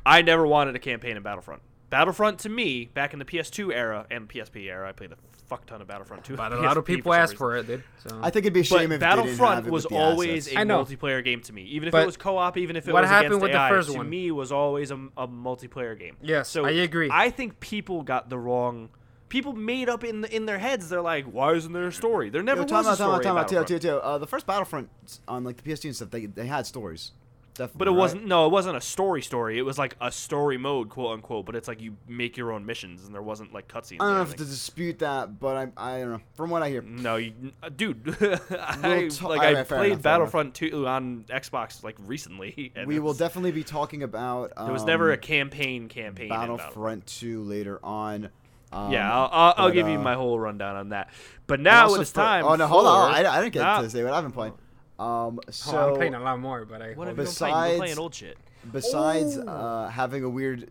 I 0.05 0.21
never 0.21 0.47
wanted 0.47 0.75
a 0.75 0.79
campaign 0.79 1.17
in 1.17 1.23
Battlefront. 1.23 1.61
Battlefront 1.91 2.39
to 2.39 2.49
me, 2.49 2.85
back 2.85 3.13
in 3.13 3.19
the 3.19 3.25
PS2 3.25 3.71
era 3.73 4.07
and 4.09 4.27
PSP 4.27 4.65
era, 4.67 4.89
I 4.89 4.93
played 4.93 5.11
a 5.11 5.17
fuck 5.47 5.65
ton 5.65 5.81
of 5.81 5.87
Battlefront 5.87 6.23
2. 6.23 6.37
but 6.37 6.53
a 6.53 6.55
lot 6.61 6.77
of 6.77 6.85
PSP 6.85 6.87
people 6.87 7.11
some 7.11 7.21
asked 7.21 7.35
for 7.35 7.57
it, 7.57 7.67
dude. 7.67 7.83
So 8.07 8.17
I 8.23 8.29
think 8.31 8.45
it'd 8.45 8.53
be 8.53 8.61
a 8.61 8.63
shame 8.63 8.77
But 8.77 8.83
if 8.83 8.89
they 8.89 8.95
didn't 8.95 9.01
have 9.09 9.17
Battlefront 9.25 9.67
it 9.67 9.71
was 9.71 9.83
with 9.83 9.91
the 9.91 9.97
always 9.99 10.47
assets. 10.47 10.55
a 10.55 10.59
I 10.59 10.63
know. 10.63 10.83
multiplayer 10.83 11.23
game 11.23 11.41
to 11.41 11.53
me. 11.53 11.63
Even 11.65 11.89
if 11.89 11.91
But 11.91 12.03
it 12.03 12.05
was 12.07 12.17
co-op, 12.17 12.57
even 12.57 12.75
if 12.77 12.87
it 12.87 12.93
what 12.93 13.01
was 13.03 13.09
happened 13.09 13.33
against 13.33 13.41
with 13.43 13.51
the 13.51 13.57
AI, 13.59 13.69
first 13.69 13.91
to 13.91 13.97
one? 13.97 14.09
me 14.09 14.31
was 14.31 14.51
always 14.51 14.89
a, 14.91 14.95
a 15.17 15.27
multiplayer 15.27 15.99
game. 15.99 16.15
Yes, 16.21 16.47
so 16.49 16.65
I 16.65 16.71
agree. 16.71 17.09
I 17.11 17.29
think 17.29 17.59
people 17.59 18.01
got 18.01 18.29
the 18.29 18.37
wrong. 18.39 18.89
People 19.27 19.53
made 19.53 19.87
up 19.89 20.03
in 20.05 20.23
in 20.25 20.45
their 20.45 20.59
heads. 20.59 20.87
They're 20.89 21.01
like, 21.01 21.25
"Why 21.25 21.53
isn't 21.53 21.71
there 21.71 21.87
a 21.87 21.91
story?" 21.93 22.29
There 22.29 22.43
never 22.43 22.61
Yo, 22.61 22.63
was 22.63 22.71
time 22.71 22.85
a 22.85 22.89
out, 22.89 22.91
time 22.91 22.95
story. 22.95 23.13
out, 23.15 23.17
in 23.21 23.23
time 23.23 23.37
out, 23.37 23.47
Tio, 23.47 23.59
Battlefront. 23.61 23.81
Tio, 23.81 23.99
Tio. 23.99 23.99
Uh, 23.99 24.17
the 24.17 24.27
first 24.27 24.45
Battlefront 24.45 24.89
on 25.27 25.43
like 25.45 25.55
the 25.61 25.69
PS2 25.69 25.85
and 25.85 25.95
stuff, 25.95 26.09
they 26.11 26.25
they 26.25 26.47
had 26.47 26.65
stories. 26.65 27.11
Definitely, 27.53 27.79
But 27.79 27.87
it 27.87 27.91
right? 27.91 27.97
wasn't. 27.97 28.25
No, 28.27 28.45
it 28.45 28.49
wasn't 28.49 28.77
a 28.77 28.81
story. 28.81 29.21
Story. 29.21 29.57
It 29.57 29.63
was 29.63 29.77
like 29.77 29.95
a 29.99 30.11
story 30.11 30.57
mode, 30.57 30.89
quote 30.89 31.13
unquote. 31.13 31.45
But 31.45 31.55
it's 31.55 31.67
like 31.67 31.81
you 31.81 31.97
make 32.07 32.37
your 32.37 32.51
own 32.53 32.65
missions, 32.65 33.05
and 33.05 33.13
there 33.13 33.21
wasn't 33.21 33.53
like 33.53 33.67
cutscenes. 33.67 33.97
I 33.99 34.13
don't 34.17 34.21
if 34.29 34.35
to 34.37 34.45
dispute 34.45 34.99
that, 34.99 35.39
but 35.39 35.57
I 35.57 35.95
I 35.95 35.99
don't 35.99 36.11
know. 36.11 36.21
From 36.35 36.49
what 36.49 36.63
I 36.63 36.69
hear, 36.69 36.81
No, 36.81 37.17
you, 37.17 37.33
uh, 37.61 37.69
dude. 37.69 38.07
I, 38.21 39.09
ta- 39.09 39.27
like 39.27 39.39
alright, 39.41 39.57
I 39.57 39.63
played 39.63 39.91
enough. 39.91 40.01
Battlefront 40.01 40.53
2 40.55 40.87
on 40.87 41.25
Xbox 41.29 41.83
like 41.83 41.97
recently. 42.05 42.71
and 42.75 42.87
we 42.87 42.99
will 42.99 43.13
definitely 43.13 43.51
be 43.51 43.63
talking 43.63 44.03
about. 44.03 44.53
Um, 44.55 44.65
There 44.67 44.73
was 44.73 44.85
never 44.85 45.11
a 45.11 45.17
campaign 45.17 45.89
campaign. 45.89 46.29
Battlefront 46.29 47.05
2 47.07 47.43
later 47.43 47.79
on. 47.83 48.29
Um, 48.71 48.93
Yeah, 48.93 49.11
I'll, 49.13 49.29
I'll, 49.31 49.53
I'll 49.57 49.67
but, 49.67 49.73
give 49.73 49.89
you 49.89 49.95
uh, 49.95 50.01
my 50.01 50.13
whole 50.13 50.39
rundown 50.39 50.77
on 50.77 50.89
that. 50.89 51.09
But 51.47 51.59
now 51.59 51.93
it 51.95 52.01
is 52.01 52.09
for- 52.11 52.15
time. 52.15 52.45
Oh 52.45 52.55
no, 52.55 52.65
hold 52.67 52.85
on! 52.87 53.11
I, 53.13 53.29
I 53.29 53.41
didn't 53.41 53.53
get 53.53 53.61
Nah. 53.63 53.81
to 53.81 53.89
say 53.89 54.03
what 54.05 54.13
I've 54.13 54.23
been 54.23 54.31
playing. 54.31 54.53
Um, 55.01 55.39
Oh, 55.47 55.51
so 55.51 55.89
I'm 55.89 55.95
playing 55.95 56.13
a 56.13 56.19
lot 56.19 56.39
more, 56.39 56.65
but 56.65 56.81
I 56.81 56.93
What 56.93 57.07
have 57.07 57.17
hold 57.17 57.17
you 57.17 57.23
been 57.25 57.33
playing? 57.33 57.55
You've 57.55 57.65
been 57.65 57.71
besides- 57.73 57.77
playing 57.77 57.97
old 57.99 58.13
shit. 58.15 58.37
besides 58.71 59.37
Ooh. 59.37 59.47
uh, 59.47 59.89
having 59.89 60.23
a 60.23 60.29
weird 60.29 60.69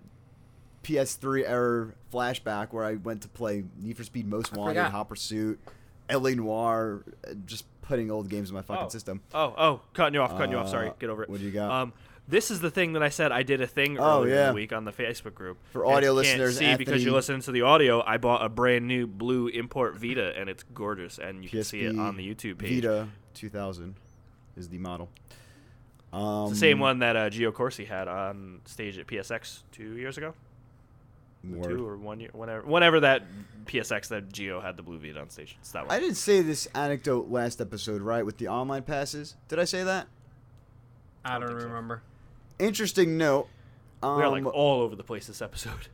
PS3 0.82 1.44
error 1.46 1.94
flashback 2.12 2.72
where 2.72 2.84
I 2.84 2.94
went 2.94 3.22
to 3.22 3.28
play 3.28 3.64
Need 3.78 3.96
for 3.96 4.04
Speed 4.04 4.28
Most 4.28 4.52
Wanted, 4.54 4.74
forgot. 4.76 4.92
Hot 4.92 5.08
Pursuit, 5.08 5.60
LA 6.08 6.30
Noire, 6.30 7.02
uh, 7.28 7.34
just 7.44 7.64
putting 7.82 8.10
old 8.10 8.28
games 8.28 8.50
in 8.50 8.54
my 8.54 8.62
fucking 8.62 8.86
Oh. 8.86 8.88
system. 8.88 9.20
Oh, 9.34 9.54
oh, 9.58 9.80
cutting 9.94 10.14
you 10.14 10.20
off, 10.20 10.30
cutting 10.30 10.52
you 10.52 10.58
off. 10.58 10.68
Sorry, 10.70 10.88
Uh, 10.88 10.92
get 10.98 11.10
over 11.10 11.22
it. 11.24 11.28
what 11.28 11.40
do 11.40 11.44
you 11.44 11.50
got? 11.52 11.70
Um, 11.70 11.92
this 12.28 12.50
is 12.50 12.60
the 12.60 12.70
thing 12.70 12.92
that 12.92 13.02
I 13.02 13.08
said 13.08 13.32
I 13.32 13.42
did 13.42 13.60
a 13.60 13.66
thing 13.66 13.98
Oh, 13.98 14.20
earlier 14.20 14.32
in 14.34 14.38
yeah. 14.38 14.46
the 14.48 14.54
week 14.54 14.72
on 14.72 14.84
the 14.84 14.92
Facebook 14.92 15.34
group. 15.34 15.58
For 15.72 15.84
audio 15.84 16.14
you 16.16 16.22
can't 16.22 16.38
listeners, 16.40 16.58
see 16.58 16.76
because 16.76 17.04
you're 17.04 17.12
listening 17.12 17.40
to 17.42 17.52
the 17.52 17.62
audio. 17.62 18.02
I 18.06 18.16
bought 18.18 18.44
a 18.44 18.48
brand 18.48 18.86
new 18.86 19.06
blue 19.08 19.48
import 19.48 19.96
Vita, 19.96 20.32
and 20.38 20.48
it's 20.48 20.62
gorgeous, 20.72 21.18
and 21.18 21.42
you 21.42 21.50
can 21.50 21.64
see 21.64 21.80
it 21.80 21.98
on 21.98 22.16
the 22.16 22.26
YouTube 22.34 22.58
page. 22.58 22.84
Vita 22.84 23.08
2000 23.34 23.96
is 24.56 24.68
the 24.68 24.78
model. 24.78 25.08
Um, 26.12 26.44
It's 26.44 26.52
the 26.52 26.58
same 26.58 26.78
one 26.80 26.98
that 27.00 27.16
uh, 27.16 27.30
Gio 27.30 27.52
Corsi 27.54 27.84
had 27.84 28.08
on 28.08 28.60
stage 28.64 28.98
at 28.98 29.06
PSX 29.06 29.62
two 29.70 29.96
years 29.96 30.18
ago, 30.18 30.34
Word. 31.44 31.70
two 31.70 31.86
or 31.86 31.96
one 31.96 32.18
year, 32.20 32.30
whenever, 32.32 32.62
whenever 32.66 33.00
that 33.00 33.22
PSX 33.66 34.08
that 34.08 34.30
Gio 34.30 34.60
had 34.62 34.76
the 34.76 34.82
blue 34.82 34.98
Vita 34.98 35.20
on 35.20 35.30
stage. 35.30 35.56
It's 35.60 35.70
that 35.72 35.86
one. 35.86 35.94
I 35.94 36.00
didn't 36.00 36.16
say 36.16 36.42
this 36.42 36.66
anecdote 36.74 37.30
last 37.30 37.60
episode, 37.60 38.02
right? 38.02 38.26
With 38.26 38.38
the 38.38 38.48
online 38.48 38.82
passes, 38.82 39.36
did 39.48 39.58
I 39.60 39.64
say 39.64 39.84
that? 39.84 40.08
I 41.24 41.38
don't 41.38 41.48
think 41.48 41.60
so. 41.60 41.66
remember. 41.68 42.02
Interesting 42.58 43.16
note. 43.16 43.48
Um, 44.02 44.16
we 44.16 44.22
are 44.24 44.28
like 44.30 44.46
all 44.46 44.80
over 44.80 44.96
the 44.96 45.04
place 45.04 45.26
this 45.26 45.40
episode. 45.42 45.88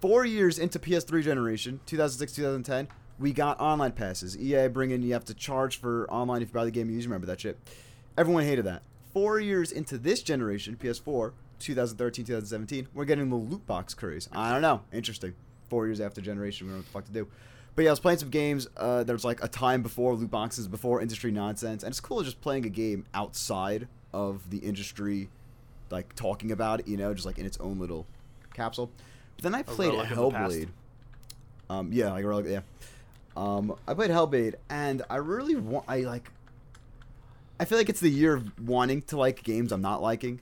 four 0.00 0.24
years 0.24 0.58
into 0.58 0.78
PS3 0.78 1.22
generation, 1.22 1.78
2006, 1.86 2.32
2010, 2.32 2.88
we 3.22 3.32
got 3.32 3.60
online 3.60 3.92
passes. 3.92 4.36
EA 4.36 4.66
bringing 4.66 5.00
you 5.02 5.12
have 5.12 5.24
to 5.26 5.34
charge 5.34 5.78
for 5.78 6.10
online 6.10 6.42
if 6.42 6.48
you 6.48 6.54
buy 6.54 6.64
the 6.64 6.70
game 6.70 6.90
you 6.90 6.96
use. 6.96 7.06
Remember 7.06 7.26
that 7.28 7.40
shit? 7.40 7.56
Everyone 8.18 8.44
hated 8.44 8.66
that. 8.66 8.82
Four 9.12 9.38
years 9.38 9.70
into 9.70 9.96
this 9.96 10.22
generation, 10.22 10.76
PS4, 10.76 11.32
2013, 11.60 12.24
2017, 12.24 12.88
we're 12.92 13.04
getting 13.04 13.30
the 13.30 13.36
loot 13.36 13.64
box 13.66 13.94
craze. 13.94 14.28
I 14.32 14.52
don't 14.52 14.60
know. 14.60 14.82
Interesting. 14.92 15.34
Four 15.70 15.86
years 15.86 16.00
after 16.00 16.20
generation, 16.20 16.66
we 16.66 16.72
don't 16.72 16.78
know 16.78 16.80
what 16.80 16.86
the 16.86 16.92
fuck 16.92 17.04
to 17.04 17.12
do. 17.12 17.28
But 17.74 17.82
yeah, 17.82 17.90
I 17.90 17.92
was 17.92 18.00
playing 18.00 18.18
some 18.18 18.28
games. 18.28 18.66
Uh, 18.76 19.04
there's 19.04 19.24
like 19.24 19.42
a 19.42 19.48
time 19.48 19.82
before 19.82 20.14
loot 20.14 20.30
boxes, 20.30 20.66
before 20.66 21.00
industry 21.00 21.30
nonsense, 21.30 21.84
and 21.84 21.92
it's 21.92 22.00
cool 22.00 22.22
just 22.22 22.40
playing 22.40 22.66
a 22.66 22.70
game 22.70 23.06
outside 23.14 23.86
of 24.12 24.50
the 24.50 24.58
industry, 24.58 25.30
like 25.90 26.14
talking 26.14 26.50
about 26.50 26.80
it. 26.80 26.88
You 26.88 26.98
know, 26.98 27.14
just 27.14 27.24
like 27.24 27.38
in 27.38 27.46
its 27.46 27.56
own 27.58 27.78
little 27.78 28.06
capsule. 28.52 28.90
But 29.36 29.44
then 29.44 29.54
I 29.54 29.62
played 29.62 29.92
relic 29.92 30.10
of 30.10 30.16
the 30.16 30.30
past. 30.30 30.54
Hellblade. 30.54 30.68
Um, 31.70 31.92
yeah, 31.92 32.12
like 32.12 32.46
yeah. 32.46 32.60
Um, 33.36 33.76
I 33.86 33.94
played 33.94 34.10
Hellblade, 34.10 34.54
and 34.68 35.02
I 35.08 35.16
really 35.16 35.56
want. 35.56 35.84
I 35.88 36.00
like. 36.00 36.30
I 37.58 37.64
feel 37.64 37.78
like 37.78 37.88
it's 37.88 38.00
the 38.00 38.10
year 38.10 38.34
of 38.34 38.58
wanting 38.60 39.02
to 39.02 39.16
like 39.16 39.42
games 39.42 39.72
I'm 39.72 39.82
not 39.82 40.02
liking, 40.02 40.40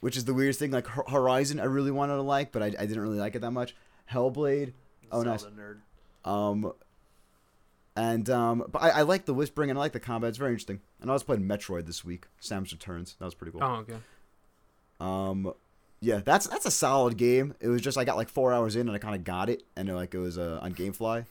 which 0.00 0.16
is 0.16 0.24
the 0.24 0.34
weirdest 0.34 0.58
thing. 0.58 0.70
Like 0.70 0.86
Horizon, 0.86 1.60
I 1.60 1.64
really 1.64 1.90
wanted 1.90 2.16
to 2.16 2.22
like, 2.22 2.52
but 2.52 2.62
I, 2.62 2.66
I 2.66 2.86
didn't 2.86 3.00
really 3.00 3.18
like 3.18 3.34
it 3.34 3.40
that 3.40 3.50
much. 3.50 3.74
Hellblade, 4.10 4.72
oh 5.10 5.22
nice. 5.22 5.44
Nerd. 5.44 5.78
Um, 6.24 6.72
and 7.96 8.30
um, 8.30 8.64
but 8.70 8.82
I, 8.82 8.90
I 8.90 9.02
like 9.02 9.24
the 9.24 9.34
whispering 9.34 9.70
and 9.70 9.78
I 9.78 9.82
like 9.82 9.92
the 9.92 10.00
combat. 10.00 10.28
It's 10.28 10.38
very 10.38 10.52
interesting. 10.52 10.80
And 11.00 11.10
I 11.10 11.12
was 11.12 11.22
playing 11.22 11.42
Metroid 11.42 11.86
this 11.86 12.04
week. 12.04 12.26
Samus 12.40 12.72
Returns. 12.72 13.16
That 13.18 13.24
was 13.24 13.34
pretty 13.34 13.52
cool. 13.52 13.62
Oh, 13.62 13.74
okay. 13.76 13.96
Um, 15.00 15.52
yeah, 16.00 16.20
that's 16.24 16.46
that's 16.46 16.66
a 16.66 16.70
solid 16.70 17.16
game. 17.16 17.54
It 17.60 17.68
was 17.68 17.82
just 17.82 17.98
I 17.98 18.04
got 18.04 18.16
like 18.16 18.28
four 18.28 18.52
hours 18.52 18.76
in 18.76 18.88
and 18.88 18.92
I 18.92 18.98
kind 18.98 19.14
of 19.14 19.24
got 19.24 19.50
it, 19.50 19.64
and 19.76 19.92
like 19.94 20.14
it 20.14 20.18
was 20.18 20.38
uh, 20.38 20.60
on 20.62 20.74
GameFly. 20.74 21.26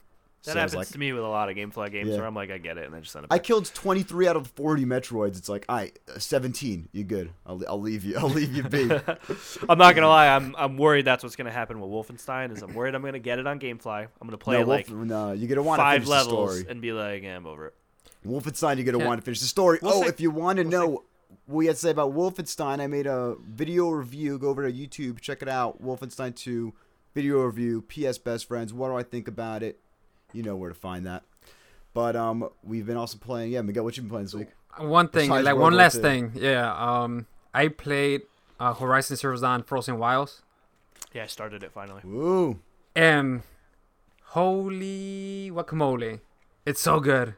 That 0.45 0.53
So 0.53 0.59
happens 0.59 0.75
like, 0.75 0.87
to 0.89 0.97
me 0.97 1.11
with 1.11 1.23
a 1.23 1.27
lot 1.27 1.49
of 1.49 1.57
GameFly 1.57 1.91
games 1.91 2.09
Yeah. 2.09 2.17
where 2.17 2.25
I'm 2.25 2.33
like, 2.33 2.49
I 2.49 2.57
get 2.59 2.77
it, 2.77 2.85
and 2.85 2.95
I 2.95 3.01
just 3.01 3.11
send 3.11 3.25
it 3.25 3.27
I 3.31 3.39
killed 3.39 3.65
23 3.73 4.27
out 4.27 4.37
of 4.37 4.47
40 4.47 4.85
Metroids. 4.85 5.37
It's 5.37 5.49
like, 5.49 5.65
I 5.67 5.91
uh, 6.13 6.17
17. 6.17 6.87
You 6.93 7.03
good? 7.03 7.31
I'll, 7.45 7.61
I'll 7.67 7.81
leave 7.81 8.05
you. 8.05 8.15
I'll 8.19 8.29
leave 8.29 8.53
you 8.55 8.63
be. 8.63 8.83
I'm 9.69 9.77
not 9.77 9.95
gonna 9.95 10.07
lie, 10.07 10.27
I'm 10.27 10.55
I'm 10.57 10.77
worried 10.77 11.03
that's 11.05 11.23
what's 11.23 11.35
gonna 11.35 11.51
happen 11.51 11.81
with 11.81 11.89
Wolfenstein. 11.89 12.53
Is 12.53 12.61
I'm 12.61 12.73
worried 12.73 12.95
I'm 12.95 13.03
gonna 13.03 13.19
get 13.19 13.39
it 13.39 13.47
on 13.47 13.59
GameFly. 13.59 14.03
I'm 14.03 14.27
gonna 14.27 14.37
play 14.37 14.55
no, 14.55 14.61
it 14.61 14.67
like 14.67 14.87
Wolf, 14.87 15.05
no, 15.05 15.31
you're 15.33 15.49
gonna 15.49 15.61
want 15.61 15.79
to 15.79 15.83
five 15.83 16.01
finish 16.03 16.09
levels 16.09 16.49
the 16.51 16.59
story. 16.61 16.71
and 16.71 16.81
be 16.81 16.93
like, 16.93 17.23
yeah, 17.23 17.35
I'm 17.35 17.45
over 17.45 17.67
it. 17.67 17.75
Wolfenstein, 18.25 18.77
you're 18.77 18.85
gonna 18.85 18.99
Yeah. 18.99 19.07
want 19.07 19.19
to 19.21 19.25
finish 19.25 19.41
the 19.41 19.47
story. 19.47 19.79
We'll 19.81 19.93
oh, 19.93 20.01
see. 20.03 20.07
if 20.07 20.19
you 20.21 20.31
want 20.31 20.57
to 20.57 20.63
We'll 20.63 20.71
know 20.71 20.87
what 20.87 21.03
we 21.47 21.65
had 21.65 21.75
to 21.75 21.81
say 21.81 21.91
about 21.91 22.13
Wolfenstein, 22.13 22.79
I 22.79 22.87
made 22.87 23.07
a 23.07 23.35
video 23.45 23.89
review. 23.89 24.37
Go 24.39 24.49
over 24.49 24.69
to 24.69 24.75
YouTube, 24.75 25.19
check 25.19 25.41
it 25.41 25.49
out. 25.49 25.83
Wolfenstein 25.83 26.35
2 26.35 26.73
video 27.13 27.43
review. 27.43 27.81
PS 27.81 28.17
Best 28.17 28.47
Friends. 28.47 28.73
What 28.73 28.89
do 28.89 28.95
I 28.95 29.03
think 29.03 29.27
about 29.27 29.63
it? 29.63 29.79
You 30.33 30.43
know 30.43 30.55
where 30.55 30.69
to 30.69 30.75
find 30.75 31.05
that. 31.05 31.23
But 31.93 32.15
um, 32.15 32.47
we've 32.63 32.85
been 32.85 32.97
also 32.97 33.17
playing. 33.17 33.51
Yeah, 33.51 33.61
Miguel, 33.61 33.83
what 33.83 33.97
you 33.97 34.03
been 34.03 34.09
playing 34.09 34.25
this 34.25 34.33
week? 34.35 34.49
One 34.77 35.07
thing, 35.07 35.29
Besides 35.29 35.45
like 35.45 35.55
World 35.55 35.61
one 35.63 35.73
War 35.73 35.77
last 35.79 35.95
II. 35.95 36.01
thing. 36.01 36.31
Yeah. 36.35 36.73
Um, 36.75 37.25
I 37.53 37.67
played 37.67 38.21
uh, 38.59 38.73
Horizon 38.73 39.17
Zero 39.17 39.35
Dawn 39.37 39.63
Frozen 39.63 39.97
Wilds, 39.97 40.41
Yeah, 41.13 41.23
I 41.23 41.27
started 41.27 41.63
it 41.63 41.71
finally. 41.71 42.01
Woo. 42.03 42.59
and 42.95 43.41
holy 44.23 45.49
guacamole, 45.53 46.19
it's 46.65 46.81
so 46.81 46.99
good. 46.99 47.35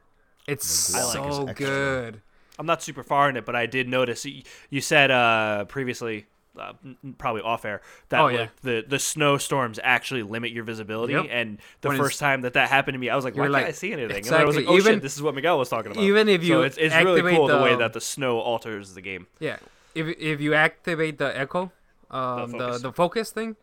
It's 0.47 0.87
The 0.91 0.97
guac 0.99 1.29
is 1.29 1.35
so 1.35 1.47
extra. 1.47 1.65
good. 1.65 2.21
I'm 2.59 2.65
not 2.65 2.83
super 2.83 3.03
far 3.03 3.29
in 3.29 3.37
it, 3.37 3.45
but 3.45 3.55
I 3.55 3.65
did 3.65 3.87
notice 3.87 4.25
y- 4.25 4.43
you 4.69 4.81
said 4.81 5.09
uh, 5.11 5.65
previously, 5.65 6.25
uh, 6.59 6.73
probably 7.17 7.41
off 7.41 7.63
air, 7.65 7.81
that 8.09 8.19
Oh, 8.19 8.27
yeah. 8.27 8.39
like, 8.41 8.61
the 8.61 8.83
the 8.87 8.99
snowstorms 8.99 9.79
actually 9.83 10.23
limit 10.23 10.51
your 10.51 10.63
visibility. 10.63 11.13
Yep. 11.13 11.27
And 11.29 11.59
the 11.81 11.89
When 11.89 11.97
first 11.97 12.19
time 12.19 12.41
that 12.41 12.53
that 12.53 12.69
happened 12.69 12.95
to 12.95 12.99
me, 12.99 13.09
I 13.09 13.15
was 13.15 13.23
like, 13.25 13.35
"Why 13.35 13.45
You're 13.45 13.53
can't 13.53 13.67
I 13.67 13.71
see 13.71 13.93
anything?" 13.93 14.17
And 14.17 14.25
then 14.25 14.41
I 14.41 14.43
was 14.45 14.55
like, 14.55 14.63
Exactly. 14.63 14.75
"Oh 14.75 14.83
shit, 14.83 14.91
Even- 14.91 14.99
this 15.01 15.15
is 15.15 15.21
what 15.21 15.33
Miguel 15.35 15.57
was 15.57 15.69
talking 15.69 15.91
about." 15.91 16.03
Even 16.03 16.27
if 16.27 16.41
so 16.41 16.47
you 16.47 16.61
it's 16.63 16.77
it's 16.77 16.95
really 16.95 17.21
cool 17.35 17.47
the, 17.47 17.61
way 17.61 17.75
that 17.75 17.93
the 17.93 18.01
snow 18.01 18.39
alters 18.39 18.93
the 18.93 19.01
game. 19.01 19.27
Yeah, 19.39 19.57
if 19.95 20.07
if 20.19 20.41
you 20.41 20.53
activate 20.53 21.17
the 21.17 21.37
echo, 21.37 21.71
um, 22.09 22.51
the 22.51 22.57
focus. 22.57 22.81
the 22.81 22.91
focus 22.91 23.31
thing, 23.31 23.55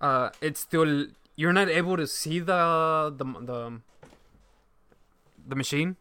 uh, 0.00 0.30
it's 0.42 0.60
still 0.60 1.06
you're 1.36 1.52
not 1.52 1.68
able 1.68 1.96
to 1.96 2.06
see 2.06 2.40
the 2.40 3.12
the 3.16 3.24
the 3.24 3.80
the 5.46 5.56
machine, 5.56 5.96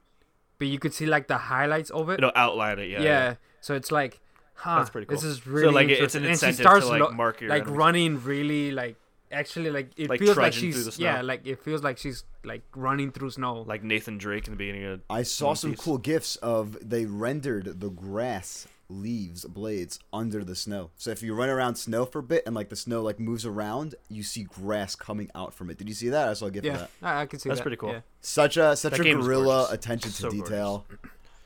but 0.57 0.67
you 0.67 0.79
could 0.79 0.93
see 0.93 1.05
like 1.05 1.27
the 1.27 1.37
highlights 1.37 1.89
of 1.89 2.09
it. 2.09 2.19
It'll 2.19 2.31
outline 2.35 2.79
it. 2.79 2.89
Yeah. 2.89 3.01
yeah, 3.01 3.35
so 3.61 3.75
it's 3.75 3.91
like, 3.91 4.19
huh, 4.53 4.77
That's 4.77 4.89
pretty 4.89 5.05
cool. 5.07 5.15
This 5.15 5.23
cool. 5.23 5.31
is 5.31 5.37
So, 5.43 5.51
really 5.51 5.73
like, 5.73 5.89
it's 5.89 6.15
an 6.15 6.23
interesting. 6.23 6.25
and 6.25 6.39
she 6.39 6.45
incentive 6.47 6.57
to, 6.57 6.61
starts 6.61 6.85
like, 6.87 7.01
lo- 7.01 7.11
mark 7.11 7.41
your 7.41 7.49
like 7.49 7.63
enemies. 7.63 7.77
running 7.77 8.23
really 8.23 8.71
like 8.71 8.95
actually 9.31 9.71
like 9.71 9.89
it 9.97 10.09
Like 10.09 10.19
feels 10.19 10.37
like 10.37 10.53
she's 10.53 10.99
yeah 10.99 11.21
like 11.21 11.41
it 11.47 11.59
feels 11.63 11.81
like 11.81 11.97
she's 11.97 12.23
like 12.43 12.61
running 12.75 13.11
through 13.11 13.31
snow. 13.31 13.61
Like 13.67 13.83
Nathan 13.83 14.17
Drake 14.17 14.45
in 14.47 14.51
the 14.53 14.57
beginning 14.57 14.85
of. 14.85 15.01
I 15.09 15.23
saw 15.23 15.47
One 15.47 15.55
some 15.55 15.71
Piece. 15.71 15.79
cool 15.81 15.97
gifs 15.97 16.35
of 16.37 16.77
they 16.87 17.05
rendered 17.05 17.79
the 17.79 17.89
grass, 17.89 18.67
leaves, 18.89 19.43
blades 19.45 19.97
under 20.13 20.43
the 20.43 20.55
snow. 20.55 20.91
So 20.97 21.09
if 21.09 21.23
you 21.23 21.33
run 21.33 21.49
around 21.49 21.75
snow 21.75 22.05
for 22.05 22.19
a 22.19 22.23
bit 22.23 22.43
and 22.45 22.53
like 22.53 22.69
the 22.69 22.75
snow 22.75 23.01
like 23.01 23.19
moves 23.19 23.43
around, 23.45 23.95
you 24.07 24.21
see 24.21 24.43
grass 24.43 24.95
coming 24.95 25.31
out 25.33 25.53
from 25.55 25.71
it. 25.71 25.77
Did 25.79 25.87
you 25.89 25.95
see 25.95 26.09
that? 26.09 26.27
I 26.29 26.33
saw 26.33 26.45
a 26.45 26.51
gif 26.51 26.59
of 26.59 26.65
yeah, 26.65 26.77
that. 26.77 26.89
I, 27.01 27.21
I 27.21 27.25
can 27.25 27.39
see 27.39 27.49
That's 27.49 27.59
that. 27.59 27.63
pretty 27.63 27.77
cool. 27.77 27.89
Yeah. 27.89 28.01
Such 28.21 28.57
a 28.57 28.75
such 28.75 28.97
That 28.97 29.05
a 29.07 29.13
gorilla 29.15 29.67
attention 29.71 30.11
to 30.11 30.15
So 30.17 30.29
gorgeous. 30.29 30.49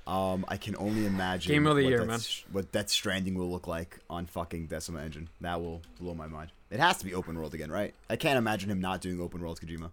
Detail. 0.07 0.17
Um, 0.33 0.45
I 0.47 0.57
can 0.57 0.75
only 0.77 1.05
imagine 1.05 1.51
Game 1.51 1.67
of 1.67 1.75
the 1.75 1.83
what 1.83 1.89
year, 1.89 1.99
that's- 2.05 2.43
what 2.51 2.71
that 2.71 2.89
Stranding 2.89 3.35
will 3.35 3.49
look 3.51 3.67
like 3.67 3.99
on 4.09 4.25
fucking 4.25 4.67
Decima 4.67 5.01
Engine. 5.01 5.29
That 5.41 5.61
will 5.61 5.81
blow 5.99 6.13
my 6.13 6.27
mind. 6.27 6.51
It 6.69 6.79
has 6.79 6.97
to 6.99 7.05
be 7.05 7.13
open 7.13 7.37
world 7.37 7.53
again, 7.53 7.71
right? 7.71 7.93
I 8.09 8.15
can't 8.15 8.37
imagine 8.37 8.69
him 8.69 8.81
not 8.81 9.01
doing 9.01 9.21
open 9.21 9.41
world 9.41 9.59
Kojima. 9.61 9.91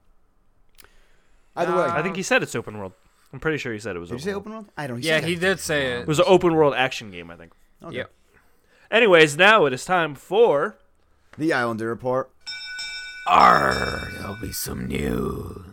Either 1.57 1.77
way, 1.77 1.83
Uh, 1.85 1.95
I 1.95 2.03
think 2.03 2.17
he 2.17 2.23
said 2.23 2.43
it's 2.43 2.55
open 2.55 2.79
world. 2.79 2.93
I'm 3.33 3.39
pretty 3.41 3.59
sure 3.59 3.73
he 3.73 3.79
said 3.79 3.97
it 3.97 3.99
was. 4.01 4.09
did 4.11 4.15
you 4.15 4.17
open 4.17 4.25
say 4.25 4.31
world. 4.33 4.41
open 4.43 4.53
world? 4.53 4.67
I 4.77 4.87
don't. 4.87 5.03
Yeah, 5.05 5.21
he 5.21 5.35
did 5.37 5.61
say 5.61 5.93
It 5.93 6.01
it. 6.01 6.07
was 6.07 6.19
an 6.19 6.25
open 6.29 6.55
world 6.55 6.75
action 6.75 7.11
game, 7.11 7.31
I 7.31 7.37
think. 7.37 7.53
Okay. 7.83 7.97
Yep. 7.97 8.11
Anyways, 8.91 9.37
now 9.37 9.65
it 9.67 9.73
is 9.73 9.85
time 9.85 10.15
for. 10.15 10.77
The 11.39 11.53
Islander 11.53 11.89
report. 11.89 12.31
Arr, 13.27 14.09
there'll 14.19 14.37
be 14.41 14.53
some 14.53 14.87
news. 14.87 15.65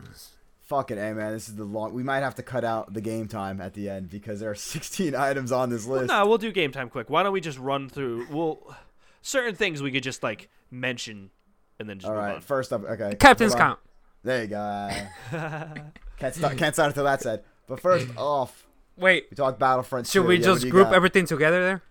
Fucking 0.71 0.97
A, 0.97 1.13
man. 1.13 1.34
This 1.34 1.49
is 1.49 1.55
the 1.57 1.65
long. 1.65 1.93
We 1.93 2.01
might 2.01 2.21
have 2.21 2.36
to 2.36 2.43
cut 2.43 2.63
out 2.63 2.93
the 2.93 3.01
game 3.01 3.27
time 3.27 3.60
at 3.60 3.73
the 3.73 3.89
end 3.89 4.10
because 4.10 4.39
there 4.39 4.49
are 4.49 4.55
16 4.55 5.13
items 5.13 5.51
on 5.51 5.69
this 5.69 5.86
Well, 5.86 5.99
list. 5.99 6.10
no, 6.10 6.25
we'll 6.25 6.38
do 6.38 6.49
game 6.51 6.71
time 6.71 6.89
quick. 6.89 7.10
Why 7.10 7.23
don't 7.23 7.34
we 7.34 7.41
just 7.41 7.60
run 7.60 7.89
through? 7.89 8.27
We'll 8.31 8.73
certain 9.21 9.53
things 9.53 9.81
we 9.81 9.91
could 9.91 10.01
just 10.03 10.23
like 10.23 10.49
mention 10.71 11.29
and 11.77 11.89
then 11.89 11.99
just 11.99 12.07
All 12.07 12.15
move 12.15 12.23
right. 12.23 12.36
on. 12.36 12.41
First 12.41 12.71
up, 12.71 12.84
okay. 12.86 13.15
Captain's 13.19 13.51
hold 13.51 13.60
count. 13.62 13.79
There 14.23 14.43
you 14.43 14.47
go. 14.47 14.89
can't 16.17 16.34
start. 16.36 16.57
Can't 16.57 16.73
start 16.73 16.88
until 16.89 17.03
that 17.03 17.21
said. 17.21 17.43
But 17.67 17.81
first 17.81 18.07
off, 18.17 18.65
Wait, 18.95 19.25
we 19.29 19.36
talked 19.36 19.60
Battlefront. 19.60 20.07
should 20.07 20.21
2. 20.21 20.27
we 20.27 20.36
Yeah, 20.38 20.41
just 20.43 20.69
group 20.69 20.88
got? 20.88 20.93
everything 20.95 21.25
together 21.25 21.62
there? 21.63 21.84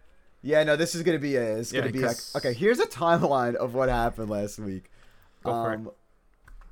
Yeah, 0.43 0.63
no. 0.65 0.77
This 0.77 0.95
is 0.95 1.03
gonna 1.03 1.19
be 1.19 1.37
a. 1.37 1.59
It's 1.59 1.71
Yeah, 1.71 1.81
gonna 1.81 1.93
be 1.93 1.99
like. 1.99 2.09
'cause- 2.17 2.35
Okay, 2.37 2.55
here's 2.55 2.79
a 2.81 2.87
timeline 2.87 3.57
of 3.57 3.75
what 3.75 3.89
happened 3.91 4.31
last 4.31 4.59
week. 4.59 4.91
Go 5.45 5.51
for 5.53 5.73
it. 5.73 5.77
um, 5.77 5.91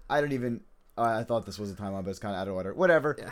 I 0.08 0.22
don't 0.22 0.32
even. 0.32 0.62
Uh, 0.98 1.18
I 1.20 1.22
thought 1.24 1.46
this 1.46 1.58
was 1.58 1.70
a 1.70 1.74
timeline, 1.74 2.04
but 2.04 2.10
it's 2.10 2.18
kind 2.18 2.34
of 2.34 2.40
out 2.40 2.48
of 2.48 2.54
order. 2.54 2.74
Whatever. 2.74 3.16
Yeah. 3.18 3.30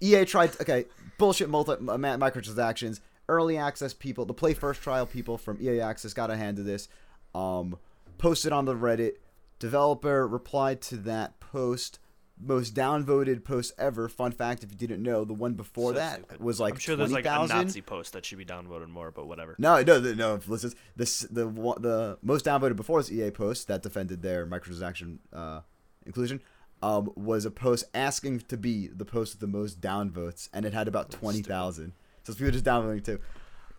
EA 0.00 0.24
tried. 0.24 0.58
Okay, 0.60 0.86
bullshit. 1.18 1.48
Multi 1.50 1.72
uh, 1.72 1.76
microtransactions. 1.76 3.00
Early 3.28 3.58
access 3.58 3.92
people, 3.92 4.24
the 4.24 4.32
play 4.32 4.54
first 4.54 4.80
trial 4.80 5.04
people 5.04 5.36
from 5.36 5.58
EA 5.60 5.80
Access 5.80 6.14
got 6.14 6.30
a 6.30 6.36
hand 6.36 6.56
to 6.56 6.62
this. 6.62 6.88
Um, 7.34 7.76
posted 8.16 8.52
on 8.52 8.64
the 8.64 8.74
Reddit. 8.74 9.16
Developer 9.58 10.26
replied 10.26 10.80
to 10.82 10.96
that 10.98 11.38
post. 11.40 11.98
Most 12.40 12.72
downvoted 12.74 13.44
post 13.44 13.72
ever. 13.78 14.08
Fun 14.08 14.30
fact, 14.30 14.62
if 14.62 14.70
you 14.70 14.76
didn't 14.76 15.02
know, 15.02 15.24
the 15.24 15.34
one 15.34 15.54
before 15.54 15.92
So 15.92 15.98
that 15.98 16.20
stupid. 16.20 16.40
was 16.40 16.60
like 16.60 16.74
I'm 16.74 16.78
sure 16.78 16.94
there's 16.96 17.12
like 17.12 17.26
a 17.26 17.46
Nazi 17.46 17.82
post 17.82 18.12
that 18.12 18.24
should 18.24 18.38
be 18.38 18.44
downvoted 18.44 18.88
more, 18.88 19.10
but 19.10 19.26
whatever. 19.26 19.56
No, 19.58 19.82
no, 19.82 20.00
no, 20.00 20.14
no. 20.14 20.40
Listen, 20.46 20.72
this 20.96 21.22
the 21.22 21.46
the 21.80 22.16
most 22.22 22.46
downvoted 22.46 22.76
before 22.76 23.02
this 23.02 23.10
EA 23.10 23.30
post 23.32 23.66
that 23.66 23.82
defended 23.82 24.22
their 24.22 24.46
microtransaction 24.46 25.18
uh, 25.32 25.60
inclusion 26.06 26.40
um, 26.82 27.12
was 27.16 27.44
a 27.44 27.50
post 27.50 27.84
asking 27.94 28.40
to 28.40 28.56
be 28.56 28.88
the 28.88 29.04
post 29.04 29.34
with 29.34 29.40
the 29.40 29.58
most 29.58 29.80
downvotes, 29.80 30.48
and 30.52 30.64
it 30.64 30.72
had 30.72 30.88
about 30.88 31.10
twenty 31.10 31.42
thousand. 31.42 31.92
So 32.24 32.34
people 32.34 32.52
just 32.52 32.64
downvoting 32.64 33.04
too. 33.04 33.20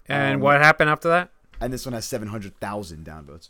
And 0.07 0.35
Um, 0.35 0.41
what 0.41 0.61
happened 0.61 0.89
after 0.89 1.09
that? 1.09 1.31
And 1.61 1.71
this 1.71 1.85
one 1.85 1.93
has 1.93 2.05
seven 2.05 2.27
hundred 2.29 2.59
thousand 2.59 3.05
downvotes. 3.05 3.49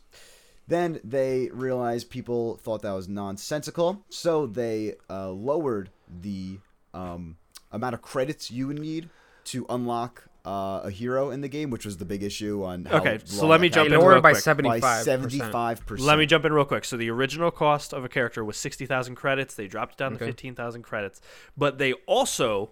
Then 0.67 0.99
they 1.03 1.49
realized 1.51 2.11
people 2.11 2.57
thought 2.57 2.83
that 2.83 2.91
was 2.91 3.07
nonsensical, 3.07 4.05
so 4.09 4.45
they 4.45 4.95
uh, 5.09 5.31
lowered 5.31 5.89
the 6.21 6.59
um, 6.93 7.37
amount 7.71 7.95
of 7.95 8.01
credits 8.03 8.51
you 8.51 8.67
would 8.67 8.79
need 8.79 9.09
to 9.45 9.65
unlock 9.67 10.28
uh, 10.45 10.81
a 10.85 10.89
hero 10.89 11.29
in 11.31 11.41
the 11.41 11.47
game, 11.47 11.69
which 11.69 11.85
was 11.85 11.97
the 11.97 12.05
big 12.05 12.23
issue 12.23 12.63
on. 12.63 12.85
How 12.85 12.97
Okay, 12.99 13.19
so 13.25 13.41
long 13.41 13.49
let 13.51 13.61
me 13.61 13.69
jump 13.69 13.87
in 13.91 13.99
to 13.99 14.05
real 14.07 14.21
by 14.21 14.31
quick. 14.31 14.43
seventy-five. 14.43 14.81
by 14.81 15.01
seventy-five 15.01 15.85
percent. 15.85 16.07
Let 16.07 16.17
me 16.17 16.25
jump 16.25 16.45
in 16.45 16.53
real 16.53 16.65
quick. 16.65 16.85
So 16.85 16.97
the 16.97 17.09
original 17.09 17.51
cost 17.51 17.93
of 17.93 18.03
a 18.05 18.09
character 18.09 18.43
was 18.43 18.57
sixty 18.57 18.85
thousand 18.85 19.15
credits. 19.15 19.55
They 19.55 19.67
dropped 19.67 19.93
it 19.93 19.97
down 19.97 20.13
to 20.13 20.17
fifteen 20.17 20.55
thousand 20.55 20.83
credits, 20.83 21.21
but 21.57 21.77
they 21.77 21.93
also 22.07 22.71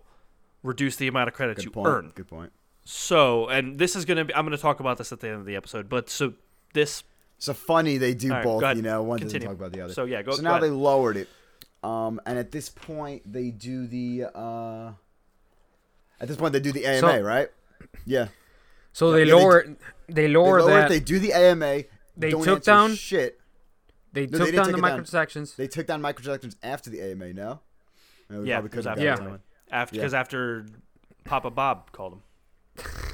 reduced 0.63 0.97
the 0.99 1.07
amount 1.07 1.27
of 1.27 1.33
credits 1.33 1.57
Good 1.59 1.65
you 1.65 1.71
point. 1.71 1.87
earn. 1.87 2.11
Good 2.15 2.27
point. 2.27 2.51
So, 2.85 3.47
and 3.49 3.77
this 3.77 3.95
is 3.97 4.05
gonna 4.05 4.23
be. 4.25 4.33
I'm 4.33 4.45
gonna 4.45 4.57
talk 4.57 4.79
about 4.79 4.97
this 4.97 5.11
at 5.11 5.19
the 5.19 5.27
end 5.27 5.39
of 5.39 5.45
the 5.45 5.55
episode. 5.57 5.89
But 5.89 6.09
so 6.09 6.33
this. 6.73 7.03
So 7.37 7.53
funny 7.53 7.97
they 7.97 8.13
do 8.15 8.29
All 8.31 8.35
right, 8.37 8.43
both. 8.43 8.75
You 8.77 8.81
know, 8.81 9.03
one 9.03 9.19
Continue. 9.19 9.41
doesn't 9.41 9.49
talk 9.57 9.59
about 9.59 9.71
the 9.73 9.81
other. 9.83 9.93
So 9.93 10.05
yeah, 10.05 10.21
go. 10.23 10.31
so 10.31 10.37
go 10.37 10.43
now 10.43 10.49
ahead. 10.51 10.63
they 10.63 10.69
lowered 10.69 11.17
it, 11.17 11.27
um, 11.83 12.19
and 12.25 12.39
at 12.39 12.51
this 12.51 12.69
point 12.69 13.31
they 13.31 13.51
do 13.51 13.85
the. 13.87 14.25
Uh, 14.33 14.91
at 16.19 16.27
this 16.27 16.37
point 16.37 16.53
they 16.53 16.59
do 16.59 16.71
the 16.71 16.85
AMA, 16.87 16.99
So- 16.99 17.21
right? 17.21 17.49
Yeah. 18.05 18.27
So 18.93 19.09
Yeah, 19.09 19.13
they 19.15 19.19
yeah, 19.19 19.25
they 19.25 19.31
lowered. 19.41 19.77
They 20.07 20.13
They 20.13 20.27
lowered 20.29 20.61
lowered. 20.63 20.73
that. 20.83 20.89
They 20.89 20.99
do 20.99 21.19
the 21.19 21.33
AMA. 21.33 21.83
They 22.15 22.31
don't 22.31 22.43
took 22.43 22.63
down- 22.63 22.95
shit. 22.95 23.39
They 24.13 24.25
No, 24.25 24.25
they 24.25 24.37
took 24.37 24.45
didn't 24.47 24.55
down 24.55 24.65
take 24.65 24.75
the 24.81 24.87
it 24.87 24.89
down. 24.89 25.03
microtransactions. 25.03 25.55
They 25.55 25.67
took 25.67 25.85
down 25.87 26.01
microtransactions 26.01 26.55
after 26.63 26.89
the 26.89 27.01
AMA. 27.01 27.33
No. 27.33 27.59
No, 28.29 28.41
yeah, 28.43 28.55
probably 28.55 28.55
it 28.55 28.61
was 28.63 28.85
couldn't 28.85 28.87
after 28.87 29.03
Yeah. 29.03 29.15
got 29.17 29.23
the 29.69 29.75
after 29.75 29.95
Yeah. 29.95 30.01
because 30.01 30.13
after 30.13 30.65
Papa 31.25 31.49
Bob 31.51 31.91
called 31.91 32.13
him. 32.13 32.21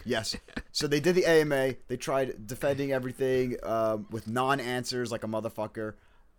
Yes. 0.06 0.36
So 0.71 0.88
they 0.88 0.99
did 0.99 1.15
the 1.15 1.26
AMA. 1.26 1.76
They 1.88 1.97
tried 1.97 2.45
defending 2.47 2.91
everything 2.91 3.58
um, 3.63 4.06
with 4.12 4.28
non-answers 4.28 5.12
like 5.12 5.23
a 5.23 5.28
motherfucker. 5.28 5.93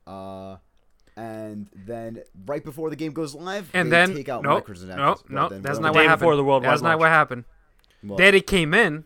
Uh, 0.07 0.57
and 1.17 1.69
then 1.75 2.23
right 2.47 2.65
before 2.65 2.91
the 2.91 2.97
game 2.97 3.13
goes 3.13 3.35
live, 3.35 3.71
And 3.73 3.91
they 3.91 3.97
then 3.97 4.15
take 4.15 4.29
out 4.29 4.43
no, 4.43 4.61
microtransactions. 4.61 4.97
no, 4.97 4.97
Well, 4.97 5.23
no, 5.29 5.49
then 5.49 5.63
that's 5.63 5.77
what- 5.79 5.83
not 5.83 5.93
day 5.95 5.99
what 6.01 6.07
happened. 6.07 6.21
before 6.21 6.37
the 6.37 6.45
World 6.45 6.65
That's 6.65 6.83
Wide 6.83 6.89
not 6.91 6.99
what 6.99 7.09
happened. 7.09 7.45
Well, 8.05 8.17
Then 8.19 8.35
it 8.35 8.47
came 8.47 8.75
in, 8.75 9.05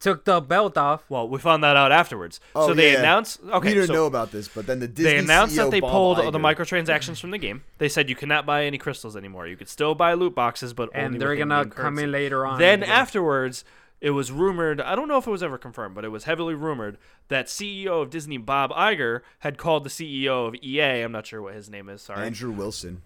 took 0.00 0.24
the 0.24 0.40
belt 0.40 0.76
off. 0.76 1.04
Well, 1.08 1.28
we 1.28 1.38
found 1.38 1.62
that 1.64 1.76
out 1.76 1.92
afterwards. 1.92 2.40
Oh, 2.54 2.68
so 2.68 2.74
they 2.74 2.92
yeah. 2.92 2.98
announced. 2.98 3.40
Okay, 3.42 3.68
we 3.68 3.74
didn't 3.74 3.86
so 3.88 3.92
know 3.94 4.06
about 4.06 4.32
this, 4.32 4.48
but 4.48 4.66
then 4.66 4.80
the 4.80 4.88
Disney 4.88 5.12
they 5.12 5.18
announced 5.18 5.54
CEO 5.54 5.64
that 5.64 5.70
they 5.70 5.80
Bob 5.80 5.90
pulled 5.92 6.34
the 6.34 6.38
microtransactions 6.38 7.20
from 7.20 7.30
the 7.30 7.38
game. 7.38 7.62
They 7.78 7.88
said 7.88 8.10
you 8.10 8.16
cannot 8.16 8.44
buy 8.44 8.64
any 8.64 8.78
crystals 8.78 9.16
anymore. 9.16 9.46
You 9.46 9.56
could 9.56 9.68
still 9.68 9.94
buy 9.94 10.14
loot 10.14 10.34
boxes, 10.34 10.74
but 10.74 10.90
only 10.94 11.06
and 11.06 11.20
they're 11.20 11.36
gonna 11.36 11.64
come 11.66 11.70
currency. 11.70 12.04
in 12.04 12.12
later 12.12 12.44
on. 12.44 12.58
Then 12.58 12.80
Yeah. 12.80 12.86
afterwards, 12.86 13.64
it 14.00 14.10
was 14.10 14.32
rumored. 14.32 14.80
I 14.80 14.96
don't 14.96 15.06
know 15.06 15.18
if 15.18 15.28
it 15.28 15.30
was 15.30 15.44
ever 15.44 15.56
confirmed, 15.56 15.94
but 15.94 16.04
it 16.04 16.08
was 16.08 16.24
heavily 16.24 16.54
rumored 16.54 16.98
that 17.28 17.46
CEO 17.48 18.02
of 18.02 18.10
Disney, 18.10 18.36
Bob 18.36 18.72
Iger, 18.72 19.20
had 19.40 19.56
called 19.56 19.84
the 19.84 19.90
CEO 19.90 20.46
of 20.48 20.56
EA. 20.56 21.02
I'm 21.02 21.12
not 21.12 21.26
sure 21.28 21.40
what 21.40 21.54
his 21.54 21.70
name 21.70 21.88
is. 21.88 22.02
Sorry, 22.02 22.26
Andrew 22.26 22.50
Wilson. 22.50 23.02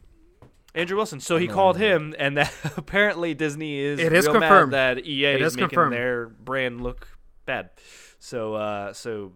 Andrew 0.77 0.97
Wilson. 0.97 1.19
So 1.21 1.37
he 1.39 1.47
No, 1.49 1.55
called 1.55 1.79
no. 1.81 1.87
him, 1.87 2.15
and 2.19 2.37
that 2.37 2.53
apparently 2.77 3.35
Disney 3.35 3.79
is 3.79 3.99
It 3.99 4.13
is 4.13 4.27
real 4.27 4.35
confirmed. 4.35 4.71
mad 4.73 4.99
that 4.99 5.07
EA 5.07 5.25
It 5.35 5.41
is, 5.43 5.53
is 5.53 5.57
making 5.57 5.71
confirmed. 5.71 5.93
their 5.95 6.27
brand 6.29 6.81
look 6.83 7.09
bad. 7.47 7.71
So, 8.19 8.55
uh, 8.55 8.93
so 8.93 9.33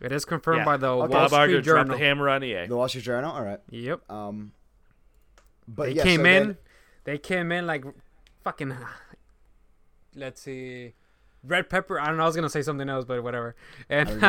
it 0.00 0.12
is 0.12 0.24
confirmed 0.24 0.58
yeah. 0.58 0.64
by 0.64 0.76
the 0.76 0.86
Okay. 0.88 0.98
Wall 1.14 1.28
Bob 1.28 1.30
Street 1.48 1.62
dropped 1.64 1.64
Journal. 1.88 1.98
the 1.98 2.04
hammer 2.04 2.28
on 2.28 2.44
EA. 2.44 2.66
The 2.66 2.76
Wall 2.76 2.88
Street 2.88 3.04
Journal. 3.04 3.32
All 3.32 3.42
right. 3.44 3.60
Yep. 3.70 4.10
Um, 4.10 4.52
but 5.68 5.86
They 5.86 5.92
yeah, 5.94 6.02
came 6.04 6.20
so 6.20 6.26
in. 6.26 6.46
then- 6.46 6.56
They 7.04 7.18
came 7.18 7.52
in 7.52 7.66
like 7.66 7.84
fucking. 8.44 8.74
Let's 10.14 10.40
see. 10.40 10.94
Red 11.44 11.68
pepper. 11.70 12.00
I 12.00 12.06
don't 12.08 12.16
know. 12.16 12.24
I 12.24 12.26
was 12.26 12.34
gonna 12.34 12.48
say 12.50 12.62
something 12.62 12.88
else, 12.88 13.04
but 13.04 13.22
whatever. 13.22 13.54
And 13.88 14.08
don't 14.08 14.16
even 14.16 14.20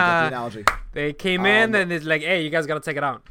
get 0.52 0.52
the 0.66 0.72
uh, 0.72 0.76
they 0.94 1.14
came 1.14 1.42
Um, 1.42 1.48
in, 1.48 1.76
and 1.76 1.92
it's 1.92 2.06
like, 2.06 2.22
hey, 2.22 2.44
you 2.44 2.50
guys 2.50 2.68
gotta 2.68 2.80
take 2.80 2.98
it 2.98 3.04
out. 3.04 3.24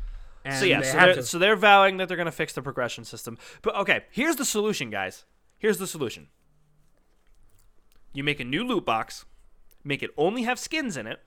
And 0.47 0.59
so 0.59 0.65
yeah, 0.65 0.83
so 0.83 0.97
they're, 0.97 1.15
to. 1.15 1.23
so 1.23 1.39
they're 1.39 1.57
vowing 1.57 1.97
that 1.97 2.09
they're 2.09 2.17
going 2.17 2.27
to 2.27 2.33
fix 2.33 2.53
the 2.53 2.63
progression 2.63 3.05
system. 3.05 3.37
But 3.63 3.75
okay, 3.77 4.05
here's 4.11 4.37
the 4.37 4.45
solution, 4.45 4.91
guys. 4.91 5.25
Here's 5.59 5.79
the 5.79 5.87
solution. 5.87 6.29
You 8.13 8.25
make 8.25 8.41
a 8.41 8.45
new 8.45 8.65
loot 8.65 8.85
box, 8.85 9.25
make 9.85 10.03
it 10.03 10.11
only 10.17 10.43
have 10.43 10.59
skins 10.59 10.97
in 10.97 11.07
it, 11.07 11.21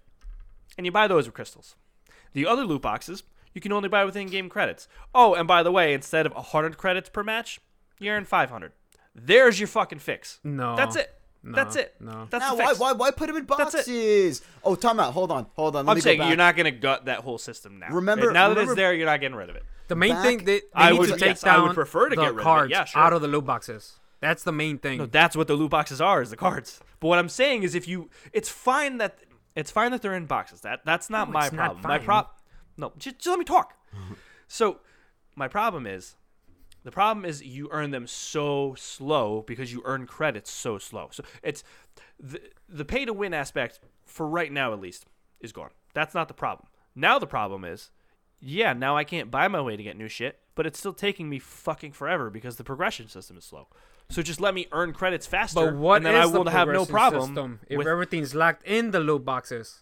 and 0.77 0.85
you 0.85 0.91
buy 0.91 1.07
those 1.07 1.25
with 1.25 1.35
crystals. 1.35 1.75
The 2.33 2.45
other 2.45 2.63
loot 2.63 2.81
boxes 2.81 3.23
you 3.53 3.61
can 3.61 3.71
only 3.71 3.89
buy 3.89 4.05
with 4.05 4.15
in-game 4.15 4.49
credits. 4.49 4.87
Oh, 5.13 5.33
and 5.33 5.47
by 5.47 5.63
the 5.63 5.71
way, 5.71 5.93
instead 5.93 6.25
of 6.25 6.33
100 6.33 6.77
credits 6.77 7.09
per 7.09 7.23
match, 7.23 7.59
you 7.99 8.11
earn 8.11 8.25
500. 8.25 8.71
There's 9.15 9.59
your 9.59 9.67
fucking 9.67 9.99
fix. 9.99 10.39
No. 10.43 10.75
That's 10.75 10.95
it. 10.95 11.18
No, 11.41 11.55
That's 11.55 11.75
it. 11.77 11.95
no. 12.01 12.27
That's 12.29 12.43
Now, 12.43 12.55
why, 12.57 12.73
why, 12.73 12.91
why 12.91 13.11
put 13.11 13.27
them 13.27 13.37
in 13.37 13.45
boxes? 13.45 14.41
Oh, 14.63 14.75
time 14.75 14.99
out. 14.99 15.13
Hold 15.13 15.31
on. 15.31 15.47
Hold 15.55 15.75
on. 15.77 15.85
Let 15.85 15.91
I'm 15.93 15.95
me 15.95 16.01
saying 16.01 16.17
go 16.19 16.27
you're 16.27 16.35
not 16.35 16.57
going 16.57 16.65
to 16.65 16.71
gut 16.77 17.05
that 17.05 17.19
whole 17.21 17.37
system 17.37 17.79
now. 17.79 17.87
Remember- 17.91 18.25
And 18.25 18.33
now 18.33 18.53
that 18.53 18.57
it's 18.57 18.75
there, 18.75 18.93
you're 18.93 19.05
not 19.05 19.21
getting 19.21 19.37
rid 19.37 19.49
of 19.49 19.55
it. 19.55 19.63
The 19.87 19.95
main 19.95 20.11
Back- 20.15 20.23
thing 20.25 20.37
that 20.39 20.45
they 20.45 20.61
I 20.73 20.91
would- 20.91 21.07
to 21.07 21.13
take 21.13 21.21
yes, 21.21 21.43
I 21.45 21.59
would 21.61 21.73
prefer 21.75 22.09
to 22.09 22.15
the 22.15 22.21
get 22.21 22.27
rid 22.27 22.33
of 22.35 22.39
it. 22.39 22.43
cards 22.43 22.71
Yeah, 22.71 22.83
sure. 22.85 23.01
out 23.01 23.13
of 23.13 23.21
the 23.21 23.27
loot 23.29 23.45
boxes. 23.45 23.99
That's 24.19 24.43
the 24.43 24.51
main 24.51 24.79
thing. 24.79 24.97
No, 24.97 25.05
that's 25.05 25.37
what 25.37 25.47
the 25.47 25.53
loot 25.53 25.71
boxes 25.71 26.01
are, 26.01 26.21
is 26.21 26.29
the 26.29 26.35
cards. 26.35 26.81
But 26.99 27.07
what 27.07 27.19
I'm 27.19 27.29
saying 27.29 27.63
is, 27.63 27.73
if 27.73 27.87
you, 27.87 28.09
it's 28.33 28.49
fine 28.49 28.97
that 28.97 29.17
it's 29.55 29.71
fine 29.71 29.91
that 29.91 30.01
they're 30.01 30.13
in 30.15 30.25
boxes. 30.25 30.59
That 30.61 30.81
that's 30.85 31.09
not 31.09 31.29
No, 31.29 31.33
my 31.35 31.45
it's 31.45 31.53
not 31.53 31.65
problem. 31.81 31.83
My 31.89 31.97
prop, 31.99 32.39
no, 32.77 32.91
just, 32.97 33.15
just 33.19 33.27
let 33.27 33.39
me 33.39 33.45
talk. 33.45 33.75
so, 34.49 34.79
my 35.37 35.47
problem 35.47 35.87
is, 35.87 36.15
the 36.83 36.91
problem 36.91 37.25
is 37.25 37.43
you 37.43 37.67
earn 37.71 37.91
them 37.91 38.07
so 38.07 38.75
slow 38.77 39.43
because 39.47 39.71
you 39.73 39.81
earn 39.85 40.05
credits 40.07 40.49
so 40.51 40.77
slow. 40.77 41.09
So 41.11 41.23
it's 41.43 41.63
the 42.19 42.39
the 42.67 42.85
pay 42.85 43.05
to 43.05 43.13
win 43.13 43.33
aspect 43.33 43.79
for 44.05 44.27
right 44.27 44.51
now 44.51 44.73
at 44.73 44.79
least 44.79 45.05
is 45.39 45.51
gone. 45.51 45.71
That's 45.93 46.13
not 46.13 46.27
the 46.27 46.33
problem. 46.33 46.67
Now 46.95 47.19
the 47.19 47.27
problem 47.27 47.63
is, 47.65 47.91
yeah, 48.39 48.73
now 48.73 48.95
I 48.97 49.03
can't 49.03 49.29
buy 49.31 49.47
my 49.47 49.61
way 49.61 49.75
to 49.77 49.83
get 49.83 49.97
new 49.97 50.07
shit, 50.07 50.39
but 50.55 50.65
it's 50.65 50.79
still 50.79 50.93
taking 50.93 51.29
me 51.29 51.39
fucking 51.39 51.91
forever 51.93 52.29
because 52.29 52.55
the 52.57 52.63
progression 52.63 53.07
system 53.07 53.37
is 53.37 53.45
slow. 53.45 53.67
So 54.09 54.21
just 54.23 54.41
let 54.41 54.53
me 54.55 54.67
earn 54.71 54.91
credits 54.93 55.27
faster, 55.27 55.71
but 55.71 55.75
what 55.75 55.97
and 55.97 56.05
then 56.07 56.15
is 56.15 56.21
I 56.33 56.37
will 56.37 56.43
the 56.43 56.51
have 56.51 56.67
no 56.67 56.85
problem 56.85 57.27
system 57.35 57.59
if 57.67 57.77
with 57.77 57.87
everything's 57.87 58.33
locked 58.33 58.63
in 58.65 58.91
the 58.91 58.99
loot 58.99 59.23
boxes? 59.23 59.81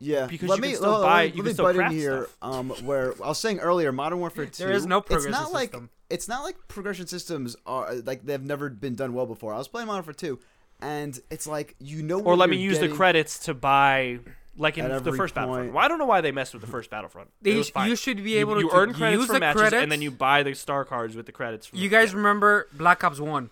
Yeah, 0.00 0.26
Because 0.26 0.48
let 0.48 0.56
you 0.58 0.62
me, 0.62 0.68
can 0.68 0.76
still 0.78 0.92
let- 0.92 1.02
buy- 1.02 1.24
Let, 1.24 1.34
you 1.36 1.42
me 1.42 1.48
can 1.48 1.54
still 1.54 1.64
butt 1.66 1.74
in 1.74 1.80
craft 1.80 1.94
here. 1.94 2.22
stuff. 2.24 2.36
Um, 2.54 2.70
where 2.86 3.12
I 3.22 3.28
was 3.28 3.38
saying 3.38 3.58
earlier, 3.58 3.90
Modern 3.92 4.20
Warfare 4.20 4.46
Two. 4.46 4.62
There 4.64 4.72
is 4.72 4.86
no 4.86 4.98
It's 4.98 5.08
progression 5.08 5.32
not 5.32 5.52
like 5.52 5.70
system. 5.70 5.90
It's 6.10 6.28
not 6.28 6.42
like 6.44 6.56
progression 6.68 7.06
systems 7.06 7.56
are 7.66 7.94
like 7.96 8.24
they've 8.24 8.42
never 8.42 8.68
been 8.70 8.94
done 8.94 9.12
well 9.12 9.26
before. 9.26 9.52
I 9.54 9.58
was 9.58 9.68
playing 9.68 9.88
Modern 9.88 10.04
for 10.04 10.12
Two, 10.12 10.38
and 10.80 11.18
it's 11.30 11.46
like 11.46 11.74
you 11.78 12.02
know. 12.02 12.20
or 12.20 12.36
let 12.36 12.48
me 12.50 12.56
you're 12.56 12.70
use 12.72 12.78
the 12.80 12.88
credits 12.88 13.40
to 13.40 13.54
buy 13.54 14.18
like 14.56 14.76
in 14.78 14.88
the 14.88 15.12
first 15.12 15.34
point. 15.34 15.46
Battlefront. 15.46 15.72
Well, 15.74 15.84
I 15.84 15.88
don't 15.88 15.98
know 15.98 16.06
why 16.06 16.20
they 16.20 16.32
messed 16.32 16.52
with 16.52 16.62
the 16.62 16.68
first 16.68 16.90
Battlefront. 16.90 17.28
It 17.40 17.44
They 17.44 17.54
was 17.56 17.70
fine. 17.70 17.88
you 17.88 17.94
should 17.96 18.22
be 18.24 18.36
able 18.36 18.60
you 18.60 18.68
to 18.70 18.76
earn 18.76 18.92
credits 18.94 19.18
use 19.20 19.26
for 19.26 19.34
the 19.34 19.40
matches 19.40 19.60
credits. 19.60 19.82
and 19.82 19.92
then 19.92 20.02
you 20.02 20.10
buy 20.10 20.42
the 20.42 20.54
star 20.54 20.84
cards 20.84 21.14
with 21.14 21.26
the 21.26 21.32
credits. 21.32 21.66
From 21.66 21.78
You 21.78 21.88
the- 21.88 21.94
guys 21.96 22.10
yeah. 22.10 22.16
remember 22.16 22.66
Black 22.72 23.04
Ops 23.04 23.20
One? 23.20 23.50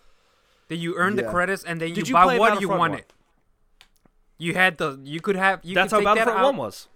That 0.69 0.77
you 0.77 0.97
earn 0.97 1.14
the 1.14 1.23
credits 1.23 1.62
and 1.62 1.81
then 1.81 1.90
you, 1.95 2.03
you 2.05 2.12
buy 2.12 2.25
what 2.38 2.61
you 2.61 2.66
Battlefront 2.69 2.79
wanted. 2.79 3.05
You 4.38 4.55
had 4.55 4.79
the 4.79 4.99
you 5.05 5.21
could 5.21 5.37
have 5.37 5.61
you 5.62 5.75
That's 5.75 5.92
could 5.92 6.05
how 6.05 6.14
take 6.14 6.25
that 6.25 6.27
Battlefront 6.27 6.38
out. 6.40 6.45
One 6.47 6.57
was. 6.57 6.88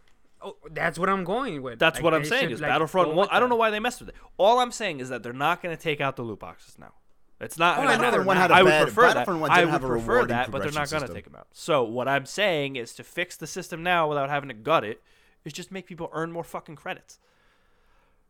Oh, 0.42 0.56
that's 0.70 0.98
what 0.98 1.08
I'm 1.08 1.24
going 1.24 1.60
with. 1.62 1.78
That's 1.78 1.96
Like, 1.98 2.04
what 2.04 2.14
I'm 2.14 2.24
saying 2.24 2.44
should, 2.44 2.52
is 2.52 2.60
like, 2.60 2.70
Battlefront 2.70 3.14
One. 3.14 3.28
I 3.30 3.38
don't 3.40 3.48
know 3.50 3.56
why 3.56 3.70
they 3.70 3.80
messed 3.80 4.00
with 4.00 4.08
it. 4.08 4.14
All 4.38 4.58
I'm 4.58 4.72
saying 4.72 5.00
is 5.00 5.08
that 5.10 5.22
they're 5.22 5.32
not 5.32 5.62
going 5.62 5.76
to 5.76 5.82
take 5.82 6.00
out 6.00 6.16
the 6.16 6.22
loot 6.22 6.38
boxes 6.38 6.78
now. 6.78 6.92
It's 7.40 7.58
not. 7.58 7.78
Oh, 7.78 7.82
it's 7.82 7.92
I 7.92 7.96
know 7.96 8.10
they're 8.10 8.10
Battlefront 8.22 8.26
One 8.26 8.36
had 8.36 8.50
a 8.50 8.54
I 8.54 8.62
would 8.62 8.68
bad- 8.70 8.82
prefer 8.84 9.02
that. 9.02 9.14
Battlefront 9.14 9.40
One 9.40 9.50
I 9.50 9.54
didn't 9.56 9.66
would 9.68 9.72
have 9.72 9.84
a 9.84 9.88
prefer 9.88 10.02
rewarding 10.12 10.28
that, 10.28 10.50
but 10.50 10.62
they're 10.62 10.72
not 10.72 10.90
going 10.90 11.06
to 11.06 11.12
take 11.14 11.24
them 11.24 11.34
out. 11.36 11.46
So 11.52 11.82
what 11.84 12.08
I'm 12.08 12.26
saying 12.26 12.76
is 12.76 12.94
to 12.94 13.04
fix 13.04 13.36
the 13.36 13.46
system 13.46 13.82
now 13.82 14.08
without 14.08 14.28
having 14.30 14.48
to 14.48 14.54
gut 14.54 14.84
it 14.84 15.02
is 15.44 15.52
just 15.52 15.70
make 15.72 15.86
people 15.86 16.10
earn 16.12 16.32
more 16.32 16.44
fucking 16.44 16.76
credits. 16.76 17.18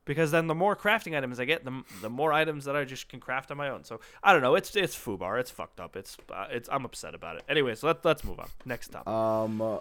Because 0.05 0.31
then 0.31 0.47
the 0.47 0.55
more 0.55 0.75
crafting 0.75 1.17
items 1.17 1.39
I 1.39 1.45
get, 1.45 1.65
the, 1.65 1.83
the 2.01 2.09
more 2.11 2.33
items 2.33 2.65
that 2.65 2.75
I 2.75 2.85
just 2.85 3.09
can 3.09 3.21
craft 3.21 3.51
on 3.51 3.57
my 3.57 3.69
own. 3.69 3.85
So 3.85 4.01
I 4.25 4.33
don't 4.33 4.43
know. 4.43 4.55
It's 4.57 4.75
it's 4.75 4.97
fubar. 4.97 5.39
It's 5.39 5.51
fucked 5.51 5.79
up. 5.79 5.95
It's 5.95 6.17
uh, 6.33 6.47
it's 6.51 6.69
I'm 6.73 6.85
upset 6.85 7.15
about 7.15 7.37
it. 7.37 7.45
Anyway, 7.49 7.75
so 7.77 7.87
let, 7.89 8.05
let's 8.05 8.25
move 8.25 8.41
on. 8.41 8.49
Next 8.65 8.89
topic. 8.89 9.07
Um. 9.09 9.61
Uh, 9.61 9.79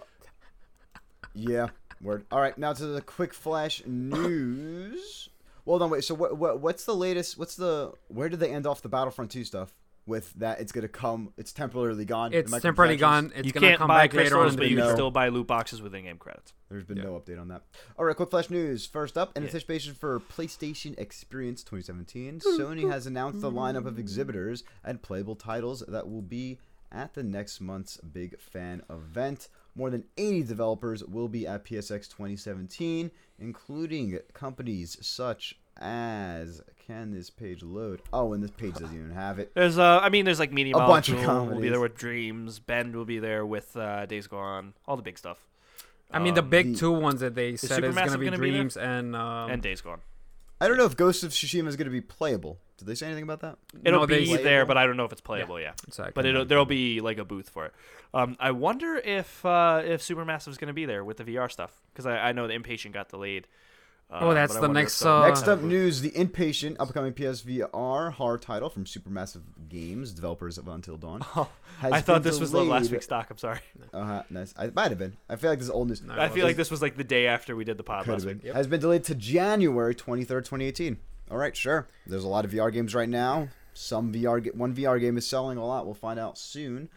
yeah. 1.34 1.68
Word. 2.02 2.24
All 2.30 2.40
right. 2.40 2.56
Now 2.56 2.72
to 2.72 2.86
the 2.86 3.02
quick 3.02 3.34
flash 3.34 3.82
news. 3.86 5.28
Well, 5.66 5.78
then 5.78 5.90
wait. 5.90 6.02
So 6.02 6.14
what? 6.14 6.38
What? 6.38 6.58
What's 6.60 6.84
the 6.84 6.96
latest? 6.96 7.38
What's 7.38 7.54
the? 7.54 7.92
Where 8.08 8.30
did 8.30 8.40
they 8.40 8.50
end 8.50 8.66
off 8.66 8.80
the 8.80 8.88
Battlefront 8.88 9.30
Two 9.30 9.44
stuff? 9.44 9.74
With 10.06 10.32
that, 10.34 10.58
it's 10.58 10.72
gonna 10.72 10.88
come. 10.88 11.34
It's 11.36 11.52
temporarily 11.52 12.06
gone. 12.06 12.32
It's 12.32 12.50
temporarily 12.60 12.96
gone. 12.96 13.30
It's 13.36 13.46
you 13.46 13.52
gonna 13.52 13.66
can't 13.68 13.78
come 13.78 13.86
buy 13.88 14.04
back 14.08 14.14
later 14.14 14.36
on 14.38 14.44
crystals, 14.44 14.54
in 14.54 14.58
but 14.58 14.70
you 14.70 14.76
can 14.76 14.86
year. 14.86 14.94
still 14.94 15.10
buy 15.10 15.28
loot 15.28 15.46
boxes 15.46 15.82
with 15.82 15.94
in-game 15.94 16.16
credits. 16.16 16.54
There's 16.70 16.82
been 16.82 16.96
Yeah. 16.96 17.04
no 17.04 17.20
update 17.20 17.38
on 17.38 17.48
that. 17.48 17.62
All 17.98 18.06
right, 18.06 18.16
quick 18.16 18.30
flash 18.30 18.48
news. 18.48 18.86
First 18.86 19.18
up, 19.18 19.36
in 19.36 19.42
Yeah. 19.42 19.48
anticipation 19.48 19.94
for 19.94 20.18
PlayStation 20.18 20.98
Experience 20.98 21.62
2017, 21.62 22.40
Sony 22.40 22.90
has 22.90 23.06
announced 23.06 23.42
the 23.42 23.52
lineup 23.52 23.84
of 23.86 23.98
exhibitors 23.98 24.64
and 24.82 25.02
playable 25.02 25.36
titles 25.36 25.84
that 25.86 26.08
will 26.10 26.22
be 26.22 26.58
at 26.90 27.12
the 27.14 27.22
next 27.22 27.60
month's 27.60 27.98
Big 27.98 28.40
Fan 28.40 28.82
event. 28.90 29.48
More 29.80 29.88
than 29.88 30.04
80 30.18 30.42
developers 30.42 31.02
will 31.02 31.26
be 31.28 31.46
at 31.46 31.64
PSX 31.64 32.06
2017, 32.10 33.10
including 33.38 34.18
companies 34.34 34.98
such 35.00 35.58
as. 35.80 36.60
Can 36.86 37.12
this 37.12 37.30
page 37.30 37.62
load? 37.62 38.02
Oh, 38.12 38.32
and 38.32 38.42
this 38.42 38.50
page 38.50 38.74
doesn't 38.74 38.94
even 38.94 39.12
have 39.12 39.38
it. 39.38 39.52
There's 39.54 39.78
uh, 39.78 40.00
I 40.02 40.08
mean, 40.08 40.24
there's 40.24 40.40
like 40.40 40.52
Media 40.52 40.74
A 40.76 40.80
bunch 40.80 41.08
of 41.08 41.14
Molecule 41.22 41.46
will 41.54 41.62
be 41.62 41.68
there 41.68 41.78
with 41.80 41.96
Dreams. 41.96 42.58
Bend 42.58 42.96
will 42.96 43.04
be 43.04 43.20
there 43.20 43.46
with 43.46 43.76
uh, 43.76 44.06
Days 44.06 44.26
Gone. 44.26 44.74
All 44.88 44.96
the 44.96 45.02
big 45.02 45.16
stuff. 45.16 45.38
I 46.10 46.18
mean, 46.18 46.34
the 46.34 46.42
Um, 46.42 46.50
big 46.50 46.72
the- 46.72 46.78
two 46.78 46.90
ones 46.90 47.20
that 47.20 47.36
they 47.36 47.54
said 47.56 47.84
is 47.84 47.94
Supermassive 47.94 48.06
gonna 48.06 48.18
be 48.18 48.24
gonna 48.26 48.38
be? 48.38 48.50
Dreams 48.50 48.76
and 48.76 49.14
um, 49.16 49.50
and 49.52 49.62
Days 49.62 49.80
Gone. 49.80 50.00
I 50.60 50.68
don't 50.68 50.76
know 50.76 50.84
if 50.84 50.96
Ghost 50.96 51.22
of 51.22 51.30
Tsushima 51.30 51.68
is 51.68 51.76
going 51.76 51.86
to 51.86 51.90
be 51.92 52.02
playable. 52.02 52.58
Did 52.80 52.88
they 52.88 52.94
say 52.96 53.06
anything 53.06 53.22
about 53.22 53.40
that? 53.40 53.56
It'll 53.84 54.00
No, 54.00 54.06
they- 54.06 54.24
be 54.24 54.36
there, 54.36 54.66
but 54.66 54.76
I 54.76 54.84
don't 54.86 54.96
know 54.96 55.04
if 55.04 55.12
it's 55.12 55.20
playable. 55.20 55.60
Yeah, 55.60 55.72
exactly. 55.86 56.12
but 56.14 56.26
it'll, 56.26 56.44
there'll 56.44 56.64
be 56.66 57.00
like 57.00 57.18
a 57.18 57.24
booth 57.24 57.48
for 57.48 57.66
it. 57.66 57.72
Um, 58.12 58.36
I 58.40 58.50
wonder 58.50 58.96
if 58.96 59.46
uh, 59.46 59.82
if 59.84 60.02
Supermassive's 60.02 60.58
going 60.58 60.68
to 60.68 60.74
be 60.74 60.84
there 60.86 61.04
with 61.04 61.18
the 61.18 61.24
VR 61.24 61.50
stuff 61.50 61.72
because 61.92 62.06
I, 62.06 62.16
I 62.30 62.32
know 62.32 62.48
the 62.48 62.54
Inpatient 62.54 62.92
got 62.92 63.08
delayed. 63.08 63.46
Uh, 64.12 64.18
Oh, 64.22 64.34
that's 64.34 64.52
but 64.54 64.58
I 64.58 64.60
the 64.62 64.66
wonder 64.66 64.80
if 64.80 64.84
next, 64.86 64.98
they'll 64.98 65.12
uh, 65.12 65.28
Next 65.28 65.46
up, 65.46 65.60
news: 65.60 66.00
the 66.00 66.10
Inpatient, 66.10 66.74
upcoming 66.80 67.12
PSVR 67.12 68.12
horror 68.14 68.38
title 68.38 68.68
from 68.68 68.84
Supermassive 68.84 69.42
Games, 69.68 70.10
developers 70.12 70.58
of 70.58 70.66
Until 70.66 70.96
Dawn. 70.96 71.20
Oh, 71.36 71.48
has 71.78 71.92
I 71.92 72.00
thought 72.00 72.22
been 72.24 72.32
this 72.32 72.40
was 72.40 72.50
the 72.50 72.58
last 72.58 72.80
delayed- 72.86 72.92
week's 72.92 73.04
stock. 73.04 73.28
I'm 73.30 73.38
sorry. 73.38 73.60
Uh-huh, 73.94 74.24
nice. 74.28 74.52
I 74.58 74.70
might 74.74 74.90
have 74.90 74.98
been. 74.98 75.16
I 75.28 75.36
feel 75.36 75.48
like 75.50 75.60
this 75.60 75.66
is 75.68 75.70
old 75.70 75.88
news. 75.88 76.02
No, 76.02 76.14
I 76.18 76.28
feel 76.28 76.44
like 76.44 76.56
this 76.56 76.70
was 76.72 76.82
like 76.82 76.96
the 76.96 77.04
day 77.04 77.26
after 77.28 77.54
we 77.56 77.64
did 77.64 77.76
the 77.78 77.82
pod 77.84 78.04
Could 78.04 78.12
last 78.14 78.24
have 78.24 78.32
week. 78.34 78.42
been. 78.42 78.54
Has 78.54 78.66
been 78.66 78.80
delayed 78.80 79.04
to 79.04 79.14
January 79.14 79.94
twenty 79.94 80.24
third, 80.24 80.44
twenty 80.44 80.64
eighteen. 80.64 80.98
All 81.30 81.36
right, 81.36 81.56
sure. 81.56 81.86
There's 82.06 82.24
a 82.24 82.28
lot 82.28 82.44
of 82.44 82.50
VR 82.50 82.72
games 82.72 82.94
right 82.94 83.08
now. 83.08 83.48
Some 83.72 84.12
VR, 84.12 84.42
ga- 84.42 84.50
one 84.50 84.74
VR 84.74 85.00
game 85.00 85.16
is 85.16 85.26
selling 85.26 85.56
a 85.58 85.64
lot. 85.64 85.84
We'll 85.86 85.94
find 85.94 86.18
out 86.18 86.36
soon. 86.36 86.88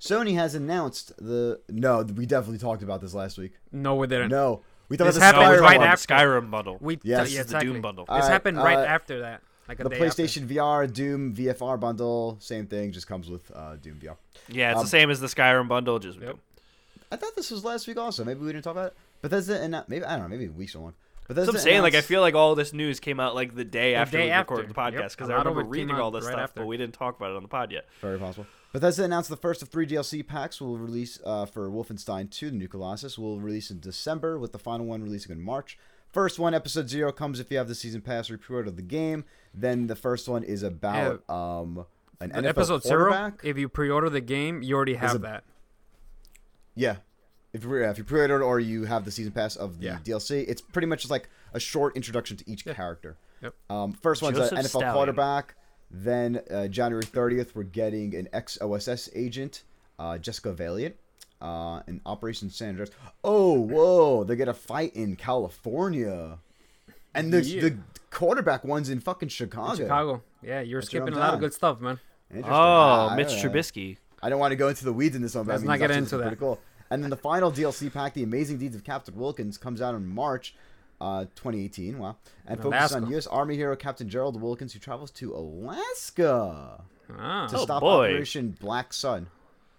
Sony 0.00 0.34
has 0.34 0.54
announced 0.54 1.12
the. 1.18 1.60
No, 1.68 2.02
we 2.02 2.24
definitely 2.24 2.58
talked 2.58 2.82
about 2.82 3.00
this 3.00 3.12
last 3.14 3.36
week. 3.36 3.52
no, 3.72 3.96
we 3.96 4.06
didn't. 4.06 4.30
No, 4.30 4.62
we 4.88 4.96
thought 4.96 5.04
This 5.04 5.16
about 5.16 5.34
the 5.34 5.40
happened 5.42 5.58
Skyrim 5.58 5.62
right 5.68 5.78
one. 5.78 5.88
after- 5.88 6.14
Skyrim 6.14 6.50
bundle. 6.50 6.78
We 6.80 6.94
Yes. 7.02 7.04
yeah, 7.04 7.18
This 7.22 7.28
is 7.30 7.34
the 7.34 7.40
exactly. 7.42 7.72
Doom 7.72 7.82
bundle. 7.82 8.04
This 8.06 8.12
Alright, 8.14 8.30
happened 8.30 8.56
right 8.58 8.78
uh, 8.78 8.82
after 8.82 9.20
that, 9.20 9.42
like 9.68 9.80
a 9.80 9.82
The 9.82 9.90
day 9.90 10.06
after. 10.06 10.22
PlayStation 10.22 10.46
VR 10.46 10.90
Doom 10.90 11.34
VFR 11.34 11.78
bundle, 11.78 12.36
same 12.40 12.66
thing, 12.66 12.92
just 12.92 13.06
comes 13.08 13.28
with 13.28 13.50
uh, 13.54 13.76
Doom 13.76 13.98
VR. 14.02 14.16
Yeah, 14.48 14.70
it's 14.70 14.78
Um, 14.78 14.84
the 14.86 14.90
same 14.90 15.10
as 15.10 15.20
the 15.20 15.26
Skyrim 15.26 15.68
bundle. 15.68 15.98
Just 15.98 16.18
Yep. 16.20 16.36
I 17.12 17.16
thought 17.16 17.34
this 17.36 17.50
was 17.50 17.64
last 17.64 17.86
week 17.88 17.96
also. 17.98 18.24
Maybe 18.24 18.40
we 18.40 18.52
didn't 18.52 18.62
talk 18.64 18.72
about 18.72 18.86
it. 18.92 18.94
But 19.20 19.32
that's 19.32 19.48
it, 19.48 19.60
and 19.60 19.84
maybe 19.88 20.04
I 20.04 20.12
don't 20.12 20.22
know. 20.22 20.28
Maybe 20.28 20.46
a 20.46 20.50
week 20.52 20.70
so 20.70 20.80
long. 20.80 20.94
Bethesda 21.30 21.52
That's 21.52 21.64
what 21.64 21.68
I'm 21.68 21.72
saying. 21.72 21.82
Like, 21.82 21.94
I 21.94 22.00
feel 22.00 22.20
like 22.20 22.34
all 22.34 22.54
this 22.56 22.72
news 22.72 22.98
came 22.98 23.20
out 23.20 23.36
like 23.36 23.54
the 23.54 23.64
day 23.64 23.94
after 23.94 24.18
day 24.18 24.24
we 24.26 24.30
after. 24.30 24.54
recorded 24.54 24.70
the 24.70 24.74
podcast 24.74 25.10
because 25.16 25.28
a 25.28 25.32
I 25.32 25.36
lot 25.36 25.46
of 25.46 25.54
remember 25.54 25.60
it 25.60 25.64
came 25.78 25.86
reading 25.88 26.00
all 26.00 26.10
this 26.10 26.24
right 26.24 26.32
stuff, 26.32 26.42
after. 26.42 26.60
but 26.62 26.66
we 26.66 26.76
didn't 26.76 26.94
talk 26.94 27.16
about 27.16 27.30
it 27.30 27.36
on 27.36 27.42
the 27.42 27.48
pod 27.48 27.70
yet. 27.70 27.86
Very 28.00 28.18
possible. 28.18 28.46
Bethesda 28.72 29.04
announced 29.04 29.30
the 29.30 29.36
first 29.36 29.62
of 29.62 29.68
three 29.68 29.86
DLC 29.86 30.26
packs 30.26 30.60
will 30.60 30.76
release 30.76 31.20
uh, 31.24 31.46
for 31.46 31.68
Wolfenstein 31.70 32.30
2: 32.30 32.50
The 32.50 32.56
New 32.56 32.68
Colossus. 32.68 33.16
Will 33.18 33.40
release 33.40 33.70
in 33.70 33.78
December, 33.80 34.38
with 34.38 34.50
the 34.52 34.58
final 34.58 34.86
one 34.86 35.02
releasing 35.04 35.30
in 35.32 35.40
March. 35.40 35.78
First 36.12 36.40
one, 36.40 36.54
Episode 36.54 36.88
Zero, 36.90 37.12
comes 37.12 37.38
if 37.38 37.50
you 37.52 37.58
have 37.58 37.68
the 37.68 37.74
season 37.76 38.00
pass 38.00 38.28
or 38.30 38.36
pre-order 38.38 38.72
the 38.72 38.82
game. 38.82 39.24
Then 39.54 39.86
the 39.86 39.94
first 39.96 40.28
one 40.28 40.42
is 40.42 40.62
about 40.64 41.28
um 41.30 41.86
an 42.20 42.30
NFL 42.32 42.44
episode 42.48 42.82
zero. 42.82 43.32
If 43.44 43.56
you 43.56 43.68
pre-order 43.68 44.10
the 44.10 44.20
game, 44.20 44.62
you 44.62 44.74
already 44.74 44.94
have 44.94 45.14
a- 45.14 45.18
that. 45.20 45.44
Yeah. 46.74 46.96
If 47.52 47.64
you 47.64 47.74
if 47.84 47.98
you 47.98 48.04
pre-order 48.04 48.42
or 48.44 48.60
you 48.60 48.84
have 48.84 49.04
the 49.04 49.10
season 49.10 49.32
pass 49.32 49.56
of 49.56 49.78
the 49.80 49.86
Yeah. 49.86 49.98
DLC, 50.04 50.44
it's 50.48 50.60
pretty 50.60 50.86
much 50.86 51.00
just 51.00 51.10
like 51.10 51.28
a 51.52 51.60
short 51.60 51.96
introduction 51.96 52.36
to 52.36 52.44
each 52.50 52.64
Yeah. 52.64 52.74
character. 52.74 53.16
Yep. 53.42 53.54
Um, 53.68 53.92
first 53.94 54.22
one's 54.22 54.36
Joseph 54.36 54.52
an 54.52 54.58
NFL 54.64 54.68
Stallion. 54.80 54.92
quarterback. 54.94 55.54
Then 55.90 56.40
uh, 56.50 56.68
January 56.68 57.04
30th, 57.04 57.54
we're 57.56 57.64
getting 57.64 58.14
an 58.14 58.28
ex-OSS 58.32 59.08
agent, 59.14 59.64
uh, 59.98 60.18
Jessica 60.18 60.52
Valiant, 60.52 60.94
uh, 61.40 61.80
in 61.88 62.00
Operation 62.06 62.48
San 62.50 62.68
Andreas. 62.70 62.90
Oh, 63.24 63.54
whoa! 63.58 64.22
They 64.22 64.36
get 64.36 64.46
a 64.46 64.54
fight 64.54 64.94
in 64.94 65.16
California, 65.16 66.38
and 67.14 67.32
the 67.32 67.42
Yeah. 67.42 67.60
the 67.62 67.76
quarterback 68.10 68.62
one's 68.64 68.88
in 68.88 69.00
fucking 69.00 69.30
Chicago. 69.30 69.72
In 69.72 69.76
Chicago. 69.78 70.22
Yeah, 70.42 70.60
you're 70.60 70.80
That's 70.80 70.88
skipping 70.88 71.14
a 71.14 71.18
lot 71.18 71.34
of 71.34 71.40
good 71.40 71.52
stuff, 71.52 71.80
man. 71.80 71.98
Oh, 72.36 72.42
Ah, 72.44 73.14
Mitch 73.16 73.28
I- 73.32 73.42
Trubisky. 73.42 73.96
I 74.22 74.28
don't 74.28 74.38
want 74.38 74.52
to 74.52 74.56
go 74.56 74.68
into 74.68 74.84
the 74.84 74.92
weeds 74.92 75.16
in 75.16 75.22
this 75.22 75.34
one, 75.34 75.46
but 75.46 75.52
Let's 75.52 75.60
I 75.60 75.62
mean, 75.62 75.68
not 75.68 75.74
it's 75.76 75.92
get 75.94 75.98
into 75.98 76.16
that. 76.18 76.22
pretty 76.24 76.36
cool. 76.36 76.60
And 76.90 77.02
then 77.02 77.10
the 77.10 77.16
final 77.16 77.52
DLC 77.52 77.92
pack, 77.92 78.14
The 78.14 78.22
Amazing 78.24 78.58
Deeds 78.58 78.74
of 78.74 78.82
Captain 78.84 79.14
Wilkins, 79.14 79.56
comes 79.58 79.80
out 79.80 79.94
in 79.94 80.06
March 80.06 80.54
uh, 81.00 81.24
2018. 81.36 81.98
Wow. 81.98 82.16
And 82.46 82.60
focuses 82.60 82.92
on 82.96 83.08
U.S. 83.10 83.26
Army 83.28 83.56
hero 83.56 83.76
Captain 83.76 84.08
Gerald 84.08 84.40
Wilkins, 84.40 84.72
who 84.72 84.78
travels 84.80 85.10
to 85.12 85.34
Alaska 85.34 86.82
Ah. 87.18 87.46
to 87.48 87.56
Oh, 87.58 87.64
stop 87.64 87.80
boy. 87.80 88.06
Operation 88.10 88.56
Black 88.60 88.92
Sun. 88.92 89.26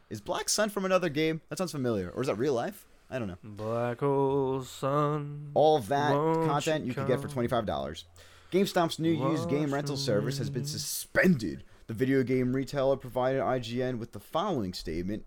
Is 0.10 0.20
Black 0.20 0.50
Sun 0.50 0.70
from 0.70 0.84
another 0.86 1.10
game? 1.10 1.42
That 1.50 1.58
sounds 1.58 1.72
familiar. 1.72 2.10
Or 2.10 2.22
is 2.22 2.28
that 2.28 2.36
real 2.36 2.54
life? 2.54 2.86
I 3.10 3.20
don't 3.20 3.28
know. 3.28 3.38
Black 3.44 4.00
hole 4.00 4.64
sun. 4.64 5.52
All 5.54 5.78
of 5.78 5.88
that 5.90 6.14
content 6.14 6.84
you 6.86 6.90
you 6.90 6.94
can 6.94 7.08
get 7.08 7.20
for 7.22 7.28
twenty-five 7.28 7.66
dollars. 7.66 8.06
GameStop's 8.54 9.00
new 9.00 9.12
used 9.12 9.50
game 9.50 9.74
rental 9.74 9.96
service 9.98 10.38
has 10.38 10.50
been 10.50 10.66
suspended. 10.66 11.64
The 11.88 11.94
video 11.94 12.24
game 12.24 12.54
retailer 12.54 12.96
provided 12.98 13.42
IGN 13.42 13.98
with 13.98 14.12
the 14.14 14.20
following 14.20 14.74
statement. 14.74 15.26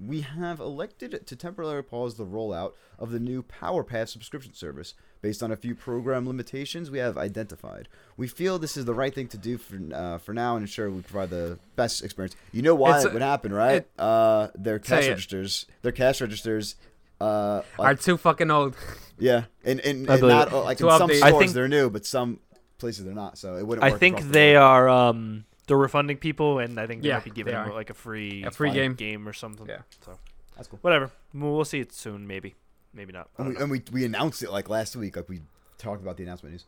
We 0.00 0.20
have 0.20 0.60
elected 0.60 1.26
to 1.26 1.36
temporarily 1.36 1.82
pause 1.82 2.14
the 2.14 2.24
rollout 2.24 2.74
of 3.00 3.10
the 3.10 3.18
new 3.18 3.42
Power 3.42 3.82
Pass 3.82 4.12
subscription 4.12 4.54
service 4.54 4.94
based 5.22 5.42
on 5.42 5.50
a 5.50 5.56
few 5.56 5.74
program 5.74 6.24
limitations 6.26 6.88
we 6.88 6.98
have 6.98 7.18
identified. 7.18 7.88
We 8.16 8.28
feel 8.28 8.60
this 8.60 8.76
is 8.76 8.84
the 8.84 8.94
right 8.94 9.12
thing 9.12 9.26
to 9.28 9.36
do 9.36 9.58
for 9.58 9.76
uh, 9.92 10.18
for 10.18 10.32
now 10.32 10.54
and 10.54 10.62
ensure 10.62 10.88
we 10.88 11.02
provide 11.02 11.30
the 11.30 11.58
best 11.74 12.04
experience. 12.04 12.36
You 12.52 12.62
know 12.62 12.76
why 12.76 12.96
It's 12.98 13.06
it 13.06 13.12
would 13.12 13.22
happen, 13.22 13.52
right? 13.52 13.76
it- 13.82 13.90
uh, 13.98 14.48
their 14.54 14.78
cash 14.78 15.00
Say 15.02 15.06
it. 15.06 15.10
registers, 15.10 15.66
their 15.82 15.90
cash 15.92 16.20
registers, 16.20 16.76
uh, 17.20 17.62
Are 17.80 17.96
too 17.96 18.16
fucking 18.16 18.52
old. 18.52 18.76
yeah, 19.18 19.44
and 19.64 19.80
and, 19.80 20.08
and 20.08 20.22
not 20.22 20.52
like 20.52 20.80
in 20.80 20.88
some 20.88 21.10
update. 21.10 21.16
stores 21.18 21.22
I 21.22 21.38
think- 21.38 21.52
they're 21.54 21.66
new, 21.66 21.90
but 21.90 22.06
some 22.06 22.38
places 22.78 23.04
they're 23.04 23.14
not. 23.14 23.36
So 23.36 23.56
it 23.56 23.66
wouldn't. 23.66 23.84
I 23.84 23.96
think 23.98 24.18
across 24.18 24.26
the 24.28 24.32
they 24.32 24.54
are 24.54 24.88
um 24.88 25.44
they're 25.68 25.76
refunding 25.76 26.16
people, 26.16 26.58
and 26.58 26.78
I 26.80 26.86
think 26.88 27.02
they 27.02 27.08
Yeah, 27.08 27.14
might 27.16 27.24
be 27.24 27.30
giving 27.30 27.54
them 27.54 27.70
like 27.70 27.90
a 27.90 27.94
free 27.94 28.42
A 28.44 28.50
free 28.50 28.72
game. 28.72 28.94
game 28.94 29.28
or 29.28 29.32
something. 29.32 29.66
Yeah. 29.68 29.82
So 30.04 30.18
That's 30.56 30.66
cool. 30.68 30.80
whatever. 30.82 31.10
We'll, 31.32 31.54
we'll 31.54 31.64
see 31.64 31.78
it 31.80 31.92
soon. 31.92 32.26
Maybe. 32.26 32.56
Maybe 32.92 33.12
not. 33.12 33.28
And 33.38 33.48
we, 33.50 33.56
and 33.56 33.70
we 33.70 33.82
we 33.92 34.04
announced 34.04 34.42
it 34.42 34.50
like 34.50 34.68
last 34.68 34.96
week, 34.96 35.14
like 35.16 35.28
we 35.28 35.42
talked 35.76 36.02
about 36.02 36.16
the 36.16 36.24
announcement 36.24 36.54
news. 36.54 36.64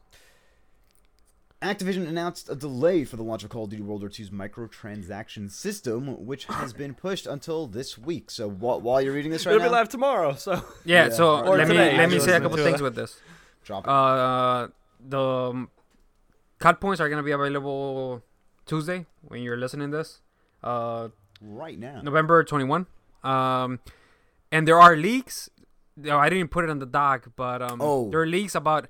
Activision 1.63 2.09
announced 2.09 2.49
a 2.49 2.55
delay 2.55 3.05
for 3.05 3.17
the 3.17 3.23
launch 3.23 3.45
of 3.45 3.51
Call 3.51 3.65
of 3.65 3.71
Duty 3.71 3.83
World 3.83 4.01
War 4.01 4.11
II's 4.19 4.31
microtransaction 4.31 5.51
system, 5.51 6.25
which 6.25 6.47
has 6.47 6.73
been 6.73 6.95
pushed 6.95 7.27
until 7.27 7.67
this 7.67 7.99
week. 7.99 8.31
So 8.31 8.49
while, 8.49 8.81
while 8.81 9.03
you're 9.03 9.13
reading 9.13 9.31
this 9.31 9.45
right 9.45 9.53
now, 9.53 9.57
It'll 9.59 9.69
be 9.69 9.73
live 9.73 9.89
tomorrow. 9.91 10.35
So 10.37 10.53
Yeah, 10.87 11.09
Yeah, 11.09 11.11
so 11.11 11.45
or 11.45 11.59
let 11.59 11.69
me 11.69 11.75
let 11.75 12.09
me 12.11 12.19
say 12.19 12.35
a 12.37 12.41
couple 12.41 12.57
things 12.57 12.81
it. 12.81 12.85
with 12.85 12.95
this. 12.95 13.21
drop 13.65 13.85
it. 13.85 13.91
Uh, 13.91 14.69
the 15.07 15.21
um, 15.23 15.69
COD 16.61 16.81
points 16.81 17.01
are 17.01 17.11
gonna 17.11 17.23
be 17.23 17.33
available 17.33 18.23
Tuesday 18.67 19.07
when 19.23 19.43
you're 19.43 19.57
listening 19.57 19.91
to 19.91 19.97
this. 19.99 20.21
Uh, 20.63 21.09
right 21.41 21.79
now. 21.79 22.01
November 22.03 22.45
21. 22.45 22.87
Um, 23.25 23.81
and 24.53 24.67
there 24.69 24.81
are 24.81 24.97
leaks. 24.97 25.49
I 26.11 26.29
didn't 26.29 26.51
put 26.51 26.65
it 26.65 26.71
on 26.71 26.79
the 26.79 26.87
doc, 26.87 27.29
but 27.37 27.61
um, 27.63 27.81
Oh. 27.83 28.11
there 28.11 28.21
are 28.23 28.27
leaks 28.27 28.55
about 28.55 28.89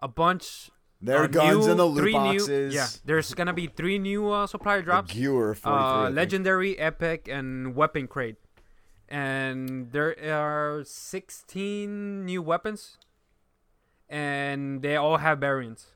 a 0.00 0.08
bunch. 0.08 0.70
There 1.00 1.18
are 1.18 1.24
uh, 1.24 1.26
guns 1.28 1.66
new, 1.66 1.72
in 1.72 1.76
the 1.78 1.84
loot 1.86 2.00
three 2.02 2.12
boxes. 2.12 2.72
New, 2.72 2.78
yeah, 2.78 2.86
there's 3.04 3.34
gonna 3.34 3.52
be 3.52 3.66
three 3.66 3.98
new 3.98 4.30
uh, 4.30 4.46
supplier 4.46 4.82
drops. 4.82 5.12
Gear 5.12 5.54
43. 5.54 5.72
I 5.72 6.06
Uh, 6.06 6.10
legendary, 6.10 6.78
epic, 6.78 7.26
and 7.28 7.74
weapon 7.74 8.06
crate. 8.06 8.36
And 9.08 9.90
there 9.90 10.14
are 10.32 10.84
16 10.84 12.24
new 12.24 12.40
weapons, 12.40 12.98
and 14.08 14.82
they 14.82 14.96
all 14.96 15.16
have 15.18 15.38
variants. 15.38 15.86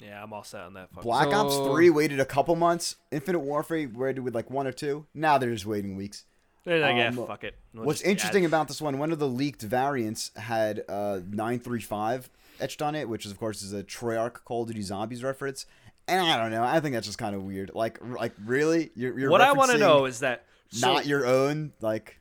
Yeah, 0.00 0.22
I'm 0.22 0.32
all 0.32 0.44
set 0.44 0.62
on 0.62 0.74
that. 0.74 0.90
fuck. 0.92 1.02
Black 1.02 1.28
Ops 1.28 1.56
3 1.56 1.90
waited 1.90 2.20
a 2.20 2.24
couple 2.24 2.54
months. 2.56 2.96
Infinite 3.10 3.40
Warfare 3.40 3.88
waited 3.92 4.20
with 4.20 4.34
like 4.34 4.50
one 4.50 4.66
or 4.66 4.72
two. 4.72 5.06
Now 5.14 5.38
they're 5.38 5.52
just 5.52 5.66
waiting 5.66 5.96
weeks. 5.96 6.24
They're 6.64 6.80
like, 6.80 6.96
yeah, 6.96 7.08
um, 7.08 7.26
fuck 7.26 7.44
it. 7.44 7.54
We'll 7.72 7.84
What's 7.84 8.00
just 8.00 8.06
add- 8.06 8.10
interesting 8.10 8.44
about 8.44 8.66
this 8.68 8.82
one, 8.82 8.98
one 8.98 9.12
of 9.12 9.20
the 9.20 9.28
leaked 9.28 9.62
variants 9.62 10.32
had 10.36 10.82
uh, 10.88 11.20
935 11.28 12.28
etched 12.60 12.82
on 12.82 12.94
it, 12.94 13.08
which 13.08 13.24
is, 13.24 13.30
of 13.30 13.38
course 13.38 13.62
is 13.62 13.72
a 13.72 13.84
Treyarch 13.84 14.44
Call 14.44 14.62
of 14.62 14.68
Duty 14.68 14.82
Zombies 14.82 15.22
reference. 15.22 15.66
And 16.08 16.20
I 16.20 16.36
don't 16.36 16.50
know. 16.50 16.62
I 16.62 16.80
think 16.80 16.94
that's 16.94 17.06
just 17.06 17.18
kind 17.18 17.34
of 17.34 17.42
weird. 17.44 17.70
Like, 17.74 17.98
r- 18.02 18.16
like 18.16 18.32
really, 18.44 18.90
you're, 18.94 19.18
you're 19.18 19.30
what 19.30 19.40
I 19.40 19.52
want 19.52 19.72
to 19.72 19.78
know 19.78 20.06
is 20.06 20.20
that 20.20 20.44
so, 20.70 20.94
not 20.94 21.06
your 21.06 21.26
own. 21.26 21.72
Like, 21.80 22.18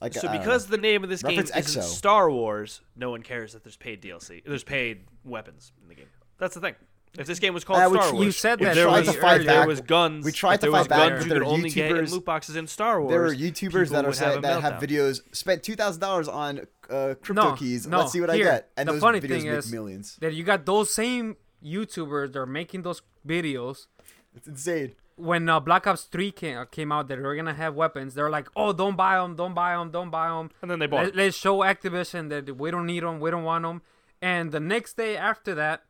like 0.00 0.14
so 0.14 0.28
I 0.28 0.32
don't 0.32 0.38
because 0.38 0.66
the 0.66 0.78
name 0.78 1.02
of 1.02 1.10
this 1.10 1.22
game 1.22 1.38
Reference 1.38 1.68
isn't 1.68 1.82
Star 1.82 2.30
Wars, 2.30 2.82
no 2.96 3.10
one 3.10 3.22
cares 3.22 3.52
that 3.54 3.64
there's 3.64 3.76
paid 3.76 4.02
DLC. 4.02 4.44
There's 4.44 4.64
paid 4.64 5.04
weapons 5.24 5.72
in 5.82 5.88
the 5.88 5.94
game. 5.94 6.08
That's 6.38 6.54
the 6.54 6.60
thing. 6.60 6.74
If 7.18 7.26
this 7.26 7.38
game 7.38 7.54
was 7.54 7.64
called 7.64 7.80
Uh, 7.80 7.88
Star 8.02 8.12
Wars, 8.12 8.24
you 8.24 8.30
said 8.32 8.58
that 8.60 8.74
there 8.74 8.88
was, 8.88 9.06
to 9.06 9.12
fight 9.14 9.44
there 9.46 9.66
was 9.66 9.80
guns. 9.80 10.24
We 10.24 10.32
tried 10.32 10.56
to 10.56 10.60
there 10.62 10.70
was 10.72 10.80
fight 10.86 10.88
back, 10.90 10.98
guns 11.10 11.18
but 11.20 11.24
you 11.24 11.28
there 11.30 11.38
could 11.40 11.46
are 11.46 11.50
only 11.50 11.70
get 11.70 11.90
in 11.90 11.96
YouTubers- 11.96 12.12
loot 12.12 12.24
boxes 12.24 12.56
in 12.56 12.66
Star 12.66 13.00
Wars. 13.00 13.10
there 13.10 13.24
are 13.24 13.34
YouTubers 13.34 13.88
that 13.90 14.04
are 14.04 14.08
would 14.08 14.16
have 14.18 14.32
saying 14.32 14.40
that 14.42 14.62
have 14.62 14.74
videos 14.82 15.20
spent 15.32 15.62
two 15.62 15.76
thousand 15.76 16.00
dollars 16.00 16.28
on 16.28 16.60
uh, 16.90 17.14
crypto 17.22 17.32
No, 17.34 17.52
keys. 17.54 17.86
no, 17.86 17.98
Let's 18.00 18.12
see 18.12 18.20
what 18.20 18.30
I 18.30 18.38
get. 18.38 18.70
And 18.76 18.88
the 18.88 18.92
those 18.92 19.00
funny 19.00 19.20
videos 19.20 19.28
thing 19.28 19.44
make 19.46 19.58
is- 19.58 19.72
millions. 19.72 20.16
That 20.20 20.34
you 20.34 20.44
got 20.44 20.66
those 20.66 20.92
same 20.92 21.36
YouTubers 21.64 22.32
that 22.32 22.38
are 22.38 22.46
making 22.46 22.82
those 22.82 23.02
videos. 23.26 23.86
It's 24.34 24.46
insane. 24.46 24.92
When 25.18 25.48
uh, 25.48 25.60
Black 25.60 25.86
Ops 25.86 26.02
3 26.04 26.30
came, 26.32 26.62
came 26.70 26.92
out, 26.92 27.08
that 27.08 27.16
they 27.16 27.22
were 27.22 27.34
gonna 27.34 27.54
have 27.54 27.74
weapons. 27.74 28.12
They're 28.14 28.28
like, 28.28 28.48
"Oh, 28.54 28.74
don't 28.74 28.96
buy 28.96 29.16
them, 29.16 29.34
don't 29.34 29.54
buy 29.54 29.74
them, 29.74 29.90
don't 29.90 30.10
buy 30.10 30.28
them." 30.28 30.50
And 30.60 30.70
then 30.70 30.78
they 30.78 30.86
bought. 30.86 31.06
Let, 31.06 31.16
let's 31.16 31.36
show 31.38 31.60
Activision 31.60 32.28
that 32.28 32.54
we 32.58 32.70
don't 32.70 32.84
need 32.84 33.02
them, 33.02 33.18
we 33.20 33.30
don't 33.30 33.44
want 33.44 33.62
them. 33.64 33.80
And 34.20 34.52
the 34.52 34.60
next 34.60 34.98
day 34.98 35.16
after 35.16 35.54
that, 35.54 35.84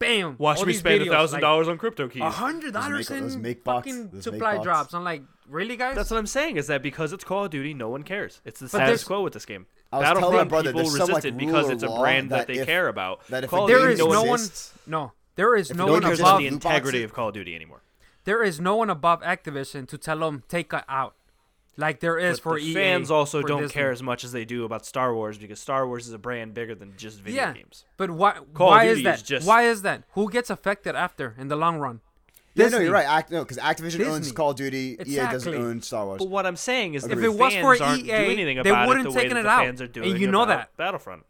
bam! 0.00 0.34
Watch 0.38 0.64
me 0.66 0.72
spend 0.72 1.02
a 1.02 1.06
thousand 1.06 1.40
dollars 1.40 1.68
on 1.68 1.78
crypto 1.78 2.08
keys. 2.08 2.22
A 2.22 2.30
hundred 2.30 2.72
dollars 2.72 3.06
Those 3.06 3.10
make- 3.10 3.20
those 3.22 3.34
in 3.36 3.42
make 3.42 3.62
box- 3.64 3.86
fucking 3.88 4.02
those 4.06 4.12
make 4.14 4.22
supply 4.22 4.54
box. 4.56 4.64
drops. 4.64 4.94
I'm 4.94 5.04
like, 5.04 5.22
really, 5.48 5.76
guys? 5.76 5.94
That's 5.94 6.10
what 6.10 6.16
I'm 6.18 6.26
saying. 6.26 6.56
Is 6.56 6.66
that 6.66 6.82
because 6.82 7.12
it's 7.12 7.22
Call 7.22 7.44
of 7.44 7.50
Duty, 7.52 7.72
no 7.74 7.88
one 7.88 8.02
cares. 8.02 8.40
It's 8.44 8.58
the 8.58 8.64
But 8.64 8.70
status 8.70 8.86
there's- 8.88 9.04
quo 9.04 9.22
with 9.22 9.32
this 9.34 9.46
game. 9.46 9.66
I 9.92 9.98
was 9.98 10.04
telling 10.06 10.20
my 10.22 10.28
Battlefront 10.30 10.48
brother, 10.50 10.68
people 10.70 10.80
there's 10.82 10.90
some, 10.92 11.00
like, 11.00 11.08
resisted 11.16 11.36
because 11.38 11.64
rule 11.64 11.72
it's 11.74 11.82
a 11.84 11.88
law 11.88 12.00
brand 12.00 12.30
that, 12.30 12.46
that 12.46 12.46
they 12.52 12.60
if- 12.60 12.66
care 12.66 12.88
about. 12.88 13.26
that 13.28 13.44
if 13.44 13.50
a 13.50 13.56
Call 13.56 13.64
of 13.64 13.68
game 13.70 13.76
there 13.78 13.88
Duty 13.88 13.92
is 13.94 13.98
no 14.00 14.06
one 14.06 14.14
no 14.14 14.22
one. 14.24 14.40
exists- 14.40 14.72
No, 14.86 15.12
there 15.36 15.54
is 15.56 15.70
If 15.70 15.76
no 15.76 15.86
no 15.86 15.92
one 15.92 15.92
one 15.94 16.02
cares 16.02 16.10
cares 16.10 16.20
about 16.20 16.28
above. 16.30 16.38
the 16.40 16.44
loot 16.44 16.52
integrity 16.52 17.02
of 17.02 17.12
Call 17.12 17.28
of 17.28 17.34
Duty 17.34 17.54
anymore. 17.54 17.82
There 18.24 18.42
is 18.42 18.60
no 18.60 18.76
one 18.76 18.90
above 18.90 19.22
Activision 19.22 19.88
to 19.88 19.96
tell 19.98 20.18
them 20.18 20.42
take 20.48 20.72
it 20.72 20.84
out, 20.88 21.14
like 21.80 22.00
there 22.00 22.18
is 22.18 22.38
But 22.38 22.42
for 22.42 22.60
the 22.60 22.66
EA. 22.66 22.74
fans 22.74 23.10
also 23.10 23.40
for 23.40 23.48
don't 23.48 23.62
Disney. 23.62 23.72
care 23.74 23.90
as 23.90 24.02
much 24.02 24.22
as 24.24 24.32
they 24.32 24.44
do 24.44 24.64
about 24.64 24.86
Star 24.86 25.14
Wars 25.14 25.38
because 25.38 25.58
Star 25.60 25.86
Wars 25.86 26.06
is 26.06 26.12
a 26.12 26.18
brand 26.18 26.54
bigger 26.54 26.74
than 26.74 26.92
just 26.96 27.20
video 27.20 27.42
Yeah, 27.42 27.52
games. 27.54 27.84
but 27.96 28.10
why? 28.10 28.38
Call 28.54 28.68
why 28.68 28.86
Duty 28.86 29.00
is 29.00 29.04
that? 29.04 29.14
is 29.16 29.22
just- 29.22 29.46
Why 29.48 29.62
is 29.64 29.82
that? 29.82 30.04
Who 30.12 30.30
gets 30.30 30.50
affected 30.50 30.94
after 30.94 31.34
in 31.38 31.48
the 31.48 31.56
long 31.56 31.78
run? 31.78 32.00
Yeah, 32.54 32.68
no, 32.68 32.78
you're 32.78 32.92
right. 32.92 33.06
Act, 33.06 33.30
no, 33.30 33.44
because 33.44 33.58
Activision 33.58 34.04
owns 34.06 34.32
Call 34.32 34.50
of 34.50 34.56
Duty. 34.56 34.96
EA 35.06 35.16
doesn't 35.30 35.54
own 35.54 35.80
Star 35.82 36.04
Wars. 36.04 36.18
But 36.18 36.28
what 36.28 36.46
I'm 36.46 36.56
saying 36.56 36.94
is, 36.94 37.04
If 37.06 37.18
it 37.22 37.28
was 37.28 37.54
for 37.54 37.74
EA, 37.76 38.02
they 38.02 38.26
wouldn't 38.26 39.06
it 39.06 39.12
the 39.14 39.20
taken 39.20 39.36
it 39.36 39.46
out. 39.46 39.64
fans 39.64 39.80
are 39.80 39.84
And 39.84 39.92
doing 39.94 40.16
you 40.16 40.26
know 40.30 40.42
about 40.42 40.56
that. 40.58 40.76
Battlefront. 40.76 41.24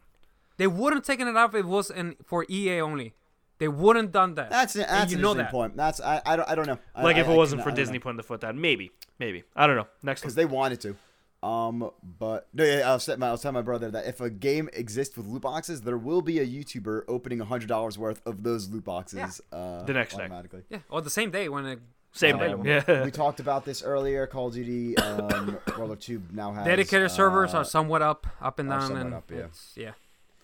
They 0.56 0.66
wouldn't 0.66 1.04
taken 1.04 1.28
it 1.28 1.36
out 1.36 1.50
if 1.50 1.54
it 1.60 1.66
was 1.66 1.90
in 1.90 2.16
for 2.24 2.44
EA 2.48 2.80
only. 2.80 3.14
They 3.60 3.68
wouldn't 3.68 4.10
done 4.10 4.34
that. 4.34 4.50
That's 4.50 4.74
an, 4.74 4.82
And 4.82 4.90
that's 4.90 5.12
you 5.12 5.18
an 5.18 5.22
know 5.22 5.30
interesting 5.30 5.44
that. 5.44 5.52
point. 5.52 5.76
That's 5.76 6.00
I, 6.00 6.20
I 6.26 6.34
don't 6.36 6.48
I 6.48 6.54
don't 6.56 6.66
know. 6.66 6.78
Like 7.00 7.16
I- 7.16 7.20
if 7.20 7.28
I 7.28 7.32
it 7.32 7.36
wasn't 7.36 7.60
cannot- 7.60 7.70
for 7.70 7.78
I 7.78 7.80
Disney 7.80 7.98
know. 7.98 8.02
putting 8.02 8.16
the 8.16 8.22
foot 8.24 8.40
down, 8.40 8.60
maybe, 8.60 8.90
maybe. 9.20 9.44
I 9.54 9.68
don't 9.68 9.76
know. 9.76 9.86
Next 10.02 10.22
one. 10.22 10.26
because 10.26 10.34
they 10.34 10.46
wanted 10.46 10.80
to. 10.80 10.96
Um, 11.42 11.90
but 12.18 12.48
no, 12.52 12.64
yeah, 12.64 12.90
I 12.90 12.92
was, 12.92 13.06
telling 13.06 13.20
my, 13.20 13.28
I 13.28 13.32
was 13.32 13.40
telling 13.40 13.54
my 13.54 13.62
brother 13.62 13.90
that 13.92 14.06
if 14.06 14.20
a 14.20 14.28
game 14.28 14.68
exists 14.74 15.16
with 15.16 15.26
loot 15.26 15.40
boxes, 15.42 15.80
there 15.82 15.96
will 15.96 16.20
be 16.20 16.38
a 16.38 16.46
YouTuber 16.46 17.04
opening 17.08 17.40
a 17.40 17.46
hundred 17.46 17.68
dollars 17.68 17.96
worth 17.96 18.20
of 18.26 18.42
those 18.42 18.68
loot 18.68 18.84
boxes. 18.84 19.40
Uh, 19.50 19.82
The 19.84 19.94
next 19.94 20.16
day. 20.16 20.24
automatically. 20.24 20.62
Yeah, 20.68 20.78
or 20.90 21.00
the 21.00 21.08
same 21.08 21.30
day 21.30 21.48
when 21.48 21.64
it 21.66 21.78
Same 22.12 22.34
Um, 22.40 22.62
thing. 22.62 22.64
Yeah. 22.66 23.04
we 23.04 23.10
talked 23.10 23.40
about 23.40 23.64
this 23.64 23.82
earlier. 23.82 24.26
Call 24.26 24.48
of 24.48 24.54
Duty 24.54 24.96
um, 24.98 25.56
World 25.78 25.88
War 25.90 25.98
II 26.08 26.20
now 26.32 26.52
has 26.52 26.66
dedicated 26.66 27.10
servers 27.10 27.54
uh, 27.54 27.58
are 27.58 27.64
somewhat 27.64 28.02
up, 28.02 28.26
up 28.40 28.58
and 28.58 28.68
down, 28.68 28.96
and 28.96 29.14
up, 29.14 29.30
yeah. 29.30 29.36
it's- 29.38 29.72
yeah. 29.76 29.92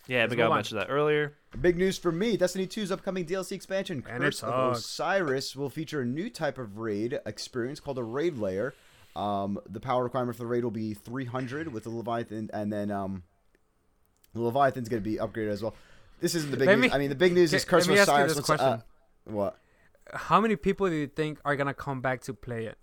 Yeah, 0.08 0.20
Let's 0.20 0.30
Big 0.30 0.38
Al 0.40 0.44
move 0.46 0.52
on. 0.52 0.56
mentioned 0.58 0.80
that 0.80 0.90
earlier. 0.90 1.34
Big 1.60 1.76
news 1.76 1.98
for 1.98 2.12
me: 2.12 2.36
Destiny 2.36 2.66
2's 2.66 2.92
upcoming 2.92 3.24
DLC 3.26 3.52
expansion, 3.52 4.04
And 4.08 4.22
Curse 4.22 4.42
of. 4.42 4.76
Osiris, 4.76 5.56
will 5.56 5.70
feature 5.70 6.00
a 6.02 6.04
new 6.04 6.30
type 6.30 6.58
of 6.58 6.78
raid 6.78 7.18
experience 7.26 7.80
called 7.80 7.98
a 7.98 8.02
raid 8.04 8.38
layer. 8.38 8.74
Um, 9.16 9.58
the 9.68 9.80
power 9.80 10.04
requirement 10.04 10.36
for 10.36 10.42
the 10.42 10.46
raid 10.48 10.62
will 10.62 10.70
be 10.70 10.92
300 10.94 11.72
with 11.72 11.84
the 11.84 11.90
Leviathan, 11.90 12.50
and 12.52 12.72
then 12.72 12.90
um, 12.90 13.22
the 14.34 14.42
Leviathan's 14.42 14.88
going 14.88 15.02
to 15.02 15.08
be 15.10 15.16
upgraded 15.16 15.48
as 15.50 15.62
well. 15.62 15.74
This 16.20 16.34
isn't 16.34 16.50
the 16.50 16.56
big 16.56 16.66
Let 16.68 16.78
news. 16.78 16.90
me- 16.90 16.94
I 16.94 16.98
mean, 16.98 17.08
the 17.08 17.14
big 17.14 17.32
news 17.32 17.52
is 17.52 17.62
Okay, 17.62 17.70
Curse 17.70 17.86
let 17.88 17.90
of 17.90 17.94
me 17.94 18.00
ask 18.00 18.08
you 18.08 18.14
Osiris. 18.14 18.34
this 18.36 18.48
Let's- 18.48 18.62
uh, 18.62 18.80
what? 19.24 19.58
How 20.12 20.40
many 20.40 20.54
people 20.56 20.88
do 20.88 20.94
you 20.94 21.06
think 21.08 21.40
are 21.44 21.56
gonna 21.56 21.74
come 21.74 22.00
back 22.00 22.20
to 22.22 22.34
play 22.34 22.66
it? 22.66 22.78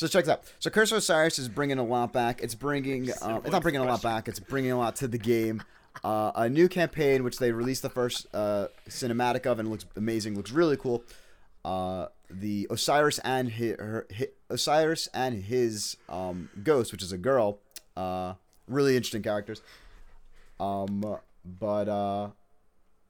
So 0.00 0.06
check 0.06 0.24
that. 0.24 0.38
out. 0.38 0.52
So 0.60 0.70
Curse 0.70 0.92
of 0.92 0.98
Osiris 0.98 1.38
is 1.38 1.50
bringing 1.50 1.78
a 1.78 1.84
lot 1.84 2.10
back. 2.10 2.40
It's 2.42 2.54
bringing, 2.54 3.10
um, 3.20 3.42
it's 3.44 3.50
not 3.50 3.60
bringing 3.60 3.82
a 3.82 3.84
lot 3.84 4.00
back. 4.00 4.28
It's 4.28 4.40
bringing 4.40 4.70
a 4.70 4.78
lot 4.78 4.96
to 4.96 5.08
the 5.08 5.18
game. 5.18 5.62
Uh, 6.02 6.32
a 6.34 6.48
new 6.48 6.70
campaign, 6.70 7.22
which 7.22 7.38
they 7.38 7.52
released 7.52 7.82
the 7.82 7.90
first 7.90 8.26
uh, 8.32 8.68
cinematic 8.88 9.44
of, 9.44 9.58
and 9.58 9.68
it 9.68 9.70
looks 9.70 9.84
amazing. 9.96 10.36
Looks 10.36 10.52
really 10.52 10.78
cool. 10.78 11.04
Uh, 11.66 12.06
the 12.30 12.66
Osiris 12.70 13.18
and 13.18 13.50
his, 13.50 13.76
her, 13.78 14.06
hi 14.16 14.28
Osiris 14.48 15.10
and 15.12 15.42
his 15.44 15.98
um, 16.08 16.48
ghost, 16.64 16.92
which 16.92 17.02
is 17.02 17.12
a 17.12 17.18
girl. 17.18 17.58
Uh, 17.94 18.32
really 18.68 18.96
interesting 18.96 19.20
characters. 19.20 19.60
Um, 20.58 21.18
but 21.44 21.88
uh, 21.90 22.30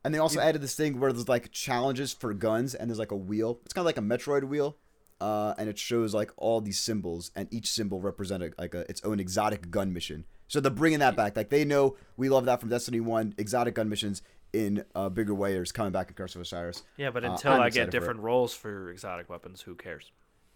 and 0.02 0.12
they 0.12 0.18
also 0.18 0.40
added 0.40 0.60
this 0.60 0.74
thing 0.74 0.98
where 0.98 1.12
there's 1.12 1.28
like 1.28 1.52
challenges 1.52 2.12
for 2.12 2.34
guns, 2.34 2.74
and 2.74 2.90
there's 2.90 2.98
like 2.98 3.12
a 3.12 3.16
wheel. 3.16 3.60
It's 3.64 3.74
kind 3.74 3.82
of 3.82 3.86
like 3.86 3.98
a 3.98 4.00
Metroid 4.00 4.42
wheel, 4.42 4.76
uh, 5.20 5.54
and 5.58 5.68
it 5.68 5.78
shows 5.78 6.14
like 6.14 6.30
all 6.36 6.60
these 6.60 6.78
symbols, 6.78 7.30
and 7.36 7.46
each 7.52 7.70
symbol 7.70 8.00
represent 8.00 8.42
a, 8.42 8.52
like 8.58 8.74
a, 8.74 8.80
its 8.90 9.02
own 9.04 9.20
exotic 9.20 9.70
gun 9.70 9.92
mission. 9.92 10.24
So 10.48 10.60
they're 10.60 10.70
bringing 10.70 10.98
that 11.00 11.16
back. 11.16 11.36
Like 11.36 11.50
they 11.50 11.64
know 11.64 11.96
we 12.16 12.28
love 12.28 12.44
that 12.46 12.60
from 12.60 12.68
Destiny 12.70 13.00
One. 13.00 13.34
Exotic 13.38 13.74
gun 13.74 13.88
missions 13.88 14.22
in 14.52 14.84
uh, 14.96 15.08
bigger 15.08 15.32
way 15.34 15.54
is 15.54 15.70
coming 15.70 15.92
back 15.92 16.08
in 16.08 16.14
Curse 16.14 16.34
of 16.34 16.40
Osiris. 16.40 16.82
Yeah, 16.96 17.10
but 17.10 17.24
Uh, 17.24 17.32
until 17.32 17.52
I'm 17.52 17.60
I 17.60 17.66
excited 17.68 17.86
get 17.86 17.94
for 17.94 18.00
different 18.00 18.20
roles 18.20 18.52
for 18.54 18.90
exotic 18.90 19.30
weapons, 19.30 19.62
who 19.62 19.74
cares? 19.76 20.10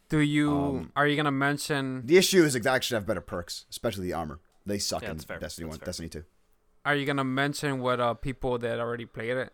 Do 0.09 0.19
you 0.19 0.51
Um, 0.53 0.93
are 0.97 1.07
you 1.07 1.17
gonna 1.17 1.31
mention 1.31 2.05
The 2.07 2.17
issue 2.17 2.43
is 2.45 2.55
exact 2.55 2.85
should 2.85 2.95
have 2.97 3.07
better 3.07 3.21
perks, 3.21 3.67
especially 3.71 4.05
the 4.07 4.12
armor. 4.12 4.41
They 4.67 4.79
suck 4.79 5.03
Yeah, 5.03 5.12
in 5.12 5.19
fair. 5.19 5.39
Destiny 5.39 5.67
That's 5.67 5.75
One, 5.75 5.79
fair. 5.79 5.87
Destiny 5.87 6.09
Two. 6.09 6.25
are 6.85 6.97
you 6.97 7.07
gonna 7.07 7.25
mention 7.25 7.79
what 7.81 8.01
uh 8.01 8.15
people 8.15 8.59
that 8.59 8.81
already 8.81 9.07
played 9.07 9.37
it 9.37 9.53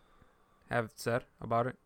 have 0.70 0.90
said 0.96 1.24
about 1.40 1.66
it? 1.66 1.76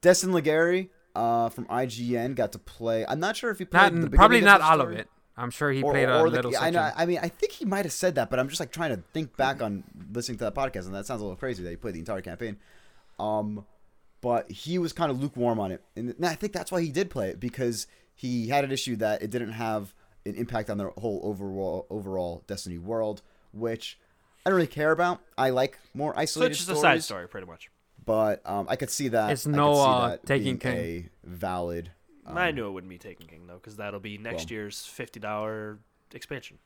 Destin 0.00 0.30
Legarie 0.30 0.88
uh, 1.14 1.48
from 1.48 1.66
IGN 1.66 2.34
got 2.34 2.52
to 2.52 2.58
play. 2.58 3.04
I'm 3.06 3.20
not 3.20 3.36
sure 3.36 3.50
if 3.50 3.58
he 3.58 3.66
Not 3.72 3.92
played 3.92 4.02
the 4.02 4.10
probably 4.10 4.40
not 4.40 4.60
all 4.60 4.80
of 4.80 4.90
it. 4.92 5.08
I'm 5.36 5.50
sure 5.50 5.70
he 5.72 5.82
Or- 5.82 5.92
played 5.92 6.08
a 6.08 6.18
or 6.20 6.28
the- 6.28 6.36
little 6.36 6.52
I, 6.58 6.68
know, 6.70 6.90
I 6.94 7.06
mean, 7.06 7.18
I 7.22 7.28
think 7.28 7.52
he 7.52 7.64
might 7.64 7.84
have 7.86 7.92
said 7.92 8.14
that, 8.16 8.28
but 8.30 8.38
I'm 8.38 8.48
just 8.48 8.60
like 8.60 8.72
trying 8.72 8.94
to 8.94 9.02
think 9.14 9.36
back 9.36 9.62
on 9.62 9.84
listening 10.12 10.36
to 10.38 10.44
that 10.44 10.54
podcast, 10.54 10.84
and 10.86 10.94
that 10.94 11.06
sounds 11.06 11.20
a 11.20 11.24
little 11.24 11.36
crazy 11.36 11.62
that 11.62 11.70
he 11.70 11.76
played 11.76 11.94
the 11.94 11.98
entire 11.98 12.20
campaign. 12.20 12.58
Um, 13.18 13.64
but 14.20 14.50
he 14.50 14.78
was 14.78 14.92
kind 14.92 15.10
of 15.10 15.20
lukewarm 15.22 15.58
on 15.58 15.72
it, 15.72 15.82
and 15.96 16.14
I 16.22 16.34
think 16.34 16.52
that's 16.52 16.70
why 16.70 16.82
he 16.82 16.90
did 16.90 17.08
play 17.08 17.30
it 17.30 17.40
because 17.40 17.86
he 18.14 18.48
had 18.48 18.64
an 18.64 18.70
issue 18.72 18.96
that 18.96 19.22
it 19.22 19.30
didn't 19.30 19.52
have 19.52 19.94
an 20.26 20.34
impact 20.34 20.68
on 20.68 20.76
the 20.76 20.90
whole 20.98 21.20
overall 21.24 21.86
overall 21.88 22.44
Destiny 22.46 22.76
world, 22.76 23.22
which 23.52 23.98
I 24.44 24.50
don't 24.50 24.56
really 24.56 24.66
care 24.66 24.90
about. 24.92 25.20
I 25.38 25.50
like 25.50 25.78
more 25.94 26.12
So 26.14 26.20
isolated 26.20 26.50
it's 26.50 26.58
just 26.58 26.70
a 26.70 26.76
stories, 26.76 26.82
side 26.82 27.04
story, 27.04 27.28
pretty 27.28 27.46
much. 27.46 27.70
But 28.04 28.40
um, 28.44 28.66
I 28.68 28.76
could 28.76 28.90
see 28.90 29.08
that. 29.08 29.30
It's 29.30 29.46
I 29.46 29.50
could 29.50 29.56
no, 29.56 29.74
see 29.74 29.80
uh, 29.80 30.08
that 30.08 30.26
Taken 30.26 30.58
King. 30.58 30.74
a 30.76 31.08
valid. 31.24 31.90
um, 32.26 32.36
I 32.38 32.50
knew 32.50 32.66
it 32.66 32.70
wouldn't 32.70 32.90
be 32.90 32.98
Taken 32.98 33.26
King 33.26 33.46
though, 33.46 33.54
because 33.54 33.76
that'll 33.76 34.00
be 34.00 34.18
next 34.18 34.46
well. 34.50 34.52
year's 34.58 34.84
fifty 34.86 35.20
dollar 35.20 35.78
expansion. 36.12 36.58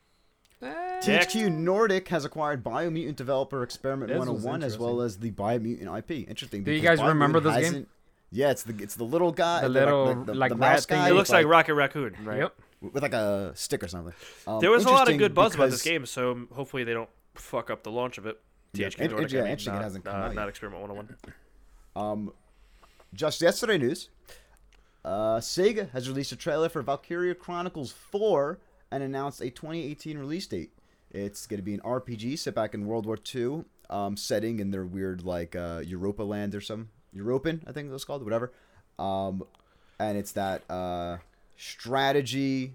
Eh, 0.63 1.01
THQ 1.03 1.53
Nordic 1.53 2.09
has 2.09 2.25
acquired 2.25 2.65
Biomutant 2.65 3.17
developer 3.17 3.63
Experiment 3.63 4.09
This 4.09 4.19
101 4.19 4.63
as 4.63 4.79
well 4.79 5.01
as 5.03 5.19
the 5.19 5.31
Biomutant 5.33 5.99
IP. 5.99 6.29
Interesting. 6.29 6.63
Do 6.65 6.71
you 6.73 6.81
because 6.81 7.01
guys 7.01 7.09
remember 7.09 7.41
Biomutant 7.41 7.61
this 7.61 7.71
game? 7.73 7.87
Yeah, 8.31 8.51
it's 8.51 8.63
the 8.63 8.75
it's 8.83 8.95
the 8.95 9.05
little 9.05 9.31
guy, 9.33 9.61
The 9.63 9.69
like- 9.69 9.85
little, 9.85 10.05
like, 10.07 10.27
the, 10.27 10.35
like, 10.35 10.49
the 10.51 10.57
rat 10.57 10.73
mouse 10.73 10.87
thing. 10.87 10.97
guy. 10.99 11.09
It 11.11 11.13
looks 11.15 11.31
like 11.31 11.45
like 11.45 11.51
Rocket 11.51 11.75
Raccoon, 11.75 12.17
right? 12.25 12.39
Yep. 12.39 12.55
with 12.93 13.03
like 13.03 13.13
a 13.13 13.53
stick 13.55 13.83
or 13.85 13.89
something. 13.89 14.15
Um, 14.47 14.61
There 14.61 14.71
was 14.71 14.85
a 14.85 14.91
lot 14.91 15.09
of 15.11 15.19
good 15.19 15.35
buzz 15.35 15.55
about 15.55 15.71
this 15.71 15.83
game, 15.83 16.07
so 16.07 16.47
hopefully 16.53 16.85
they 16.85 16.93
don't 16.95 17.11
fuck 17.35 17.71
up 17.71 17.83
the 17.83 17.91
launch 17.91 18.17
of 18.19 18.27
it. 18.27 18.41
Yeah, 18.75 18.89
THQ 18.89 19.11
Nordic, 19.11 19.33
yeah, 19.33 19.39
I 19.39 19.43
mean, 19.43 19.51
interesting 19.53 19.73
it 19.73 19.77
not, 19.77 19.85
hasn't 19.85 20.05
come 20.05 20.15
uh, 20.15 20.25
out 20.27 20.35
not. 20.35 20.49
Experiment 20.49 20.83
101. 20.83 21.17
Um, 21.97 22.33
just 23.13 23.41
yesterday 23.41 23.79
news. 23.79 24.09
Uh, 25.05 25.39
Sega 25.39 25.91
has 25.91 26.09
released 26.09 26.33
a 26.33 26.37
trailer 26.37 26.69
for 26.69 26.83
Valkyria 26.83 27.35
Chronicles 27.35 27.93
4 27.93 28.59
and 28.91 29.03
announced 29.03 29.41
a 29.41 29.51
2018 29.51 30.19
release 30.19 30.47
date. 30.47 30.73
It's 31.11 31.47
going 31.47 31.59
to 31.59 31.63
be 31.63 31.75
an 31.75 31.81
RPG 31.81 32.39
set 32.39 32.55
back 32.55 32.75
in 32.75 32.87
World 32.87 33.07
War 33.07 33.19
II 33.35 33.65
um, 33.91 34.17
setting 34.17 34.59
in 34.59 34.71
their 34.71 34.85
weird 34.85 35.25
like 35.25 35.55
uh, 35.55 35.83
Europa 35.85 36.23
land 36.23 36.55
or 36.55 36.61
some 36.61 36.89
European, 37.13 37.63
I 37.67 37.73
think 37.73 37.89
it 37.89 37.93
was 37.93 38.05
called, 38.05 38.25
whatever. 38.25 38.53
Um, 38.99 39.45
and 39.99 40.19
it's 40.19 40.33
that 40.33 40.69
uh, 40.71 41.19
strategy, 41.57 42.75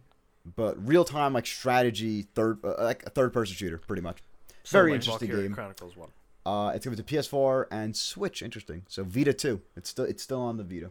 but 0.55 0.75
real 0.87 1.03
time 1.03 1.33
like 1.33 1.45
strategy 1.45 2.23
third 2.33 2.59
uh, 2.63 2.75
like 2.83 3.03
a 3.05 3.09
third 3.09 3.33
person 3.33 3.55
shooter, 3.55 3.77
pretty 3.77 4.01
much. 4.01 4.23
So, 4.63 4.77
Very 4.79 4.93
interesting 4.93 5.27
Valkyria 5.29 5.47
game. 5.49 5.55
Chronicles 5.55 5.95
1. 5.95 6.09
Uh, 6.45 6.71
it's 6.75 6.83
coming 6.83 6.97
to 6.97 7.03
PS4 7.03 7.65
and 7.71 7.95
Switch. 7.95 8.41
Interesting. 8.41 8.83
So 8.87 9.03
Vita 9.03 9.33
2. 9.33 9.61
It's 9.77 9.89
still 9.89 10.05
it's 10.05 10.23
still 10.23 10.41
on 10.41 10.57
the 10.57 10.63
Vita. 10.63 10.89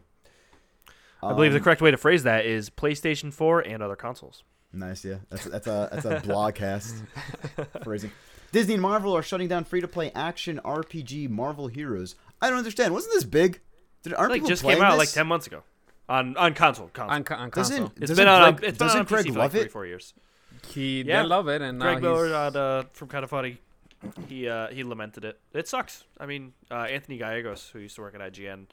I 1.21 1.33
believe 1.33 1.51
the 1.51 1.57
Um, 1.57 1.63
correct 1.63 1.81
way 1.81 1.91
to 1.91 1.97
phrase 1.97 2.23
that 2.23 2.45
is 2.45 2.69
PlayStation 2.69 3.33
4 3.33 3.61
and 3.61 3.83
other 3.83 3.95
consoles. 3.97 4.43
Nice, 4.71 5.03
yeah. 5.03 5.17
That's 5.29 5.45
that's 5.45 5.67
a 5.67 5.89
that's 5.91 6.05
a 6.05 6.19
blogcast 6.27 6.93
phrasing. 7.83 8.11
Disney 8.51 8.73
and 8.75 8.81
Marvel 8.81 9.15
are 9.15 9.21
shutting 9.23 9.47
down 9.47 9.63
free-to-play 9.63 10.11
action 10.15 10.59
RPG 10.63 11.29
Marvel 11.29 11.67
Heroes. 11.67 12.15
I 12.41 12.49
don't 12.49 12.57
understand. 12.57 12.93
Wasn't 12.93 13.13
this 13.13 13.23
big? 13.23 13.59
Did 14.03 14.13
it 14.13 14.15
aren't 14.19 14.31
Like 14.31 14.37
people 14.37 14.49
just 14.49 14.63
came 14.63 14.81
out 14.81 14.91
this? 14.91 14.97
like 14.99 15.09
10 15.09 15.27
months 15.27 15.45
ago 15.47 15.63
on 16.07 16.37
on 16.37 16.53
console. 16.53 16.87
console. 16.93 17.15
on, 17.15 17.23
co- 17.23 17.35
on 17.35 17.49
Doesn't 17.49 17.77
console. 17.77 17.93
it's 17.97 18.09
doesn't 18.11 18.15
been 18.15 18.27
on 18.27 18.55
Greg, 18.55 18.69
it's 18.69 18.77
been 18.77 18.87
doesn't 18.87 18.99
on 19.01 19.05
Greg 19.05 19.25
PC 19.25 19.33
for 19.33 19.39
love 19.39 19.43
like 19.45 19.51
three, 19.51 19.61
it? 19.61 19.71
four 19.71 19.85
years. 19.85 20.13
He 20.67 21.01
Yeah. 21.01 21.21
they 21.23 21.27
love 21.27 21.47
it, 21.47 21.61
and 21.61 21.79
Greg 21.79 21.95
now 21.95 22.09
Miller 22.09 22.25
he's, 22.27 22.33
on, 22.35 22.55
uh, 22.55 22.83
from 22.93 23.07
Kind 23.07 23.23
of 23.23 23.29
Funny, 23.29 23.59
he 24.27 24.47
uh, 24.47 24.67
he 24.69 24.83
lamented 24.83 25.25
it. 25.25 25.39
It 25.53 25.67
sucks. 25.67 26.03
I 26.19 26.25
mean, 26.25 26.53
uh, 26.71 26.75
Anthony 26.83 27.17
Gallegos, 27.17 27.69
who 27.73 27.79
used 27.79 27.95
to 27.95 28.01
work 28.01 28.15
at 28.15 28.21
IGN, 28.21 28.67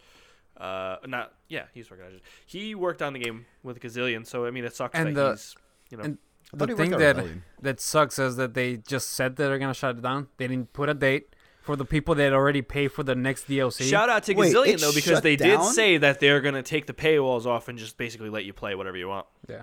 uh, 0.58 0.96
not 1.06 1.32
yeah, 1.48 1.64
he 1.72 1.80
used 1.80 1.90
to 1.90 1.96
work 1.96 2.04
at 2.06 2.12
IGN. 2.12 2.20
He 2.46 2.74
worked 2.74 3.02
on 3.02 3.12
the 3.12 3.18
game 3.18 3.46
with 3.62 3.80
Gazillion, 3.80 4.26
so 4.26 4.46
I 4.46 4.50
mean, 4.50 4.64
it 4.64 4.74
sucks 4.74 4.94
And 4.98 5.16
that 5.16 5.20
the- 5.22 5.30
he's 5.32 5.56
you 5.90 5.96
know 5.98 6.04
and 6.04 6.18
the 6.52 6.66
thing 6.76 6.90
that 6.90 7.16
Rebellion. 7.16 7.42
that 7.62 7.80
sucks 7.80 8.18
is 8.18 8.36
that 8.36 8.54
they 8.54 8.76
just 8.76 9.10
said 9.10 9.36
that 9.36 9.48
they're 9.48 9.58
gonna 9.58 9.74
shut 9.74 9.96
it 9.96 10.02
down. 10.02 10.28
They 10.36 10.46
didn't 10.48 10.72
put 10.72 10.88
a 10.88 10.94
date 10.94 11.34
for 11.62 11.74
the 11.74 11.84
people 11.84 12.14
that 12.14 12.32
already 12.32 12.62
pay 12.62 12.86
for 12.86 13.02
the 13.02 13.16
next 13.16 13.48
DLC. 13.48 13.82
Shout 13.90 14.08
out 14.08 14.22
to 14.24 14.34
Wait, 14.34 14.54
Gazillion 14.54 14.74
it 14.74 14.80
though, 14.80 14.92
because 14.92 15.14
shut 15.16 15.22
they 15.24 15.34
did 15.34 15.60
say 15.64 15.96
that 15.98 16.20
they're 16.20 16.40
gonna 16.40 16.62
take 16.62 16.86
the 16.86 16.92
paywalls 16.94 17.44
off 17.46 17.66
and 17.68 17.76
just 17.78 17.98
basically 17.98 18.30
let 18.30 18.44
you 18.44 18.52
play 18.52 18.74
whatever 18.76 18.96
you 18.96 19.08
want. 19.08 19.26
yeah. 19.48 19.62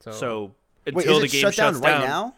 So, 0.00 0.10
So 0.12 0.40
Wait, 0.44 0.52
until 0.86 1.16
is 1.16 1.18
the 1.20 1.24
it 1.26 1.30
game 1.32 1.40
shut 1.40 1.56
down 1.56 1.72
shuts 1.74 1.84
right 1.84 1.90
down, 1.92 2.00
now? 2.02 2.34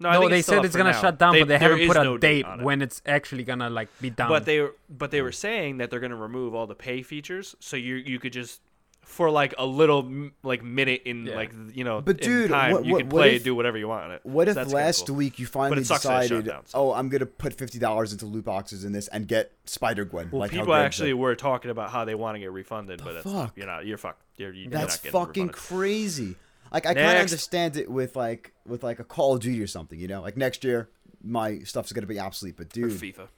No, 0.00 0.08
I 0.08 0.14
no, 0.14 0.20
think 0.20 0.30
they 0.32 0.42
still 0.42 0.54
said 0.56 0.64
it's 0.64 0.76
gonna 0.76 0.90
now. 0.92 1.00
shut 1.00 1.18
down, 1.18 1.32
They- 1.34 1.40
but 1.42 1.48
they 1.48 1.58
haven't 1.58 1.80
is 1.80 1.86
put 1.88 1.96
a 1.96 2.04
no 2.04 2.18
date 2.18 2.44
it. 2.46 2.60
when 2.62 2.82
it's 2.82 3.00
actually 3.06 3.44
gonna 3.44 3.70
like 3.70 3.88
be 4.00 4.10
down. 4.10 4.28
But 4.28 4.44
they 4.44 4.60
were, 4.60 4.74
but 4.90 5.10
they 5.12 5.22
were 5.22 5.32
saying 5.32 5.78
that 5.78 5.90
they're 5.90 6.00
gonna 6.00 6.16
remove 6.16 6.54
all 6.54 6.66
the 6.66 6.74
pay 6.74 7.02
features, 7.02 7.54
so 7.60 7.76
you 7.76 7.94
you 7.96 8.18
could 8.18 8.32
just 8.32 8.60
for 9.02 9.30
like 9.30 9.54
a 9.58 9.66
little 9.66 10.30
like 10.42 10.64
minute 10.64 11.02
in 11.04 11.26
Yeah. 11.26 11.36
like 11.36 11.52
you 11.74 11.84
know 11.84 12.00
But 12.00 12.20
in 12.20 12.26
dude, 12.26 12.50
time 12.50 12.72
what- 12.72 12.84
you 12.86 12.92
what- 12.94 12.98
can 13.00 13.08
what 13.10 13.18
play 13.20 13.36
if- 13.36 13.44
do 13.44 13.54
whatever 13.54 13.76
you 13.78 13.86
want 13.86 14.04
on 14.06 14.10
it. 14.12 14.20
What 14.24 14.48
if 14.48 14.54
So 14.54 14.62
last 14.64 15.06
cool. 15.06 15.16
week 15.16 15.38
you 15.38 15.46
finally 15.46 15.82
it 15.82 15.86
sucks 15.86 16.02
that 16.04 16.08
it 16.08 16.12
shut 16.12 16.22
decided, 16.22 16.46
down, 16.46 16.66
so- 16.66 16.78
oh, 16.78 16.92
I'm 16.94 17.08
gonna 17.10 17.26
put 17.26 17.52
fifty 17.54 17.78
dollars 17.78 18.12
into 18.12 18.26
loot 18.26 18.46
boxes 18.46 18.82
in 18.84 18.92
this 18.92 19.06
and 19.08 19.28
get 19.28 19.52
Spider 19.66 20.04
Gwen? 20.04 20.30
Well, 20.32 20.40
like 20.40 20.50
people 20.50 20.74
actually 20.74 21.10
said. 21.10 21.18
were 21.18 21.36
talking 21.36 21.70
about 21.70 21.90
how 21.90 22.04
they 22.04 22.14
want 22.16 22.34
to 22.34 22.40
get 22.40 22.50
refunded, 22.50 23.00
but 23.04 23.22
fuck? 23.22 23.52
you're 23.56 23.66
not 23.66 23.86
you're 23.86 23.98
fucked. 23.98 24.22
You're, 24.38 24.52
you're 24.52 24.70
That's 24.70 24.96
not 24.96 25.02
getting 25.04 25.20
fucking 25.20 25.46
refunded. 25.48 25.54
crazy. 25.54 26.36
Like 26.74 26.86
I 26.86 26.92
kind 26.94 27.16
of 27.16 27.22
understand 27.22 27.76
it 27.76 27.90
with 27.90 28.16
like 28.16 28.52
with 28.66 28.82
like 28.82 28.98
a 28.98 29.04
Call 29.04 29.34
of 29.34 29.40
Duty 29.40 29.62
or 29.62 29.66
something, 29.66 29.98
you 29.98 30.08
know. 30.08 30.20
Like 30.20 30.36
next 30.36 30.62
year, 30.64 30.90
my 31.22 31.60
stuff's 31.60 31.92
gonna 31.92 32.06
be 32.06 32.18
obsolete. 32.20 32.56
But 32.58 32.66
Or 32.66 32.88
dude, 32.88 32.92
FIFA. 32.92 33.28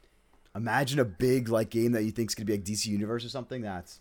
imagine 0.57 0.99
a 0.99 1.05
big 1.05 1.49
like 1.49 1.71
game 1.71 1.93
that 1.93 2.03
you 2.05 2.11
think's 2.11 2.35
gonna 2.35 2.47
be 2.47 2.55
like 2.55 2.65
DC 2.65 2.87
Universe 2.87 3.25
or 3.25 3.29
something. 3.29 3.63
That's 3.63 4.01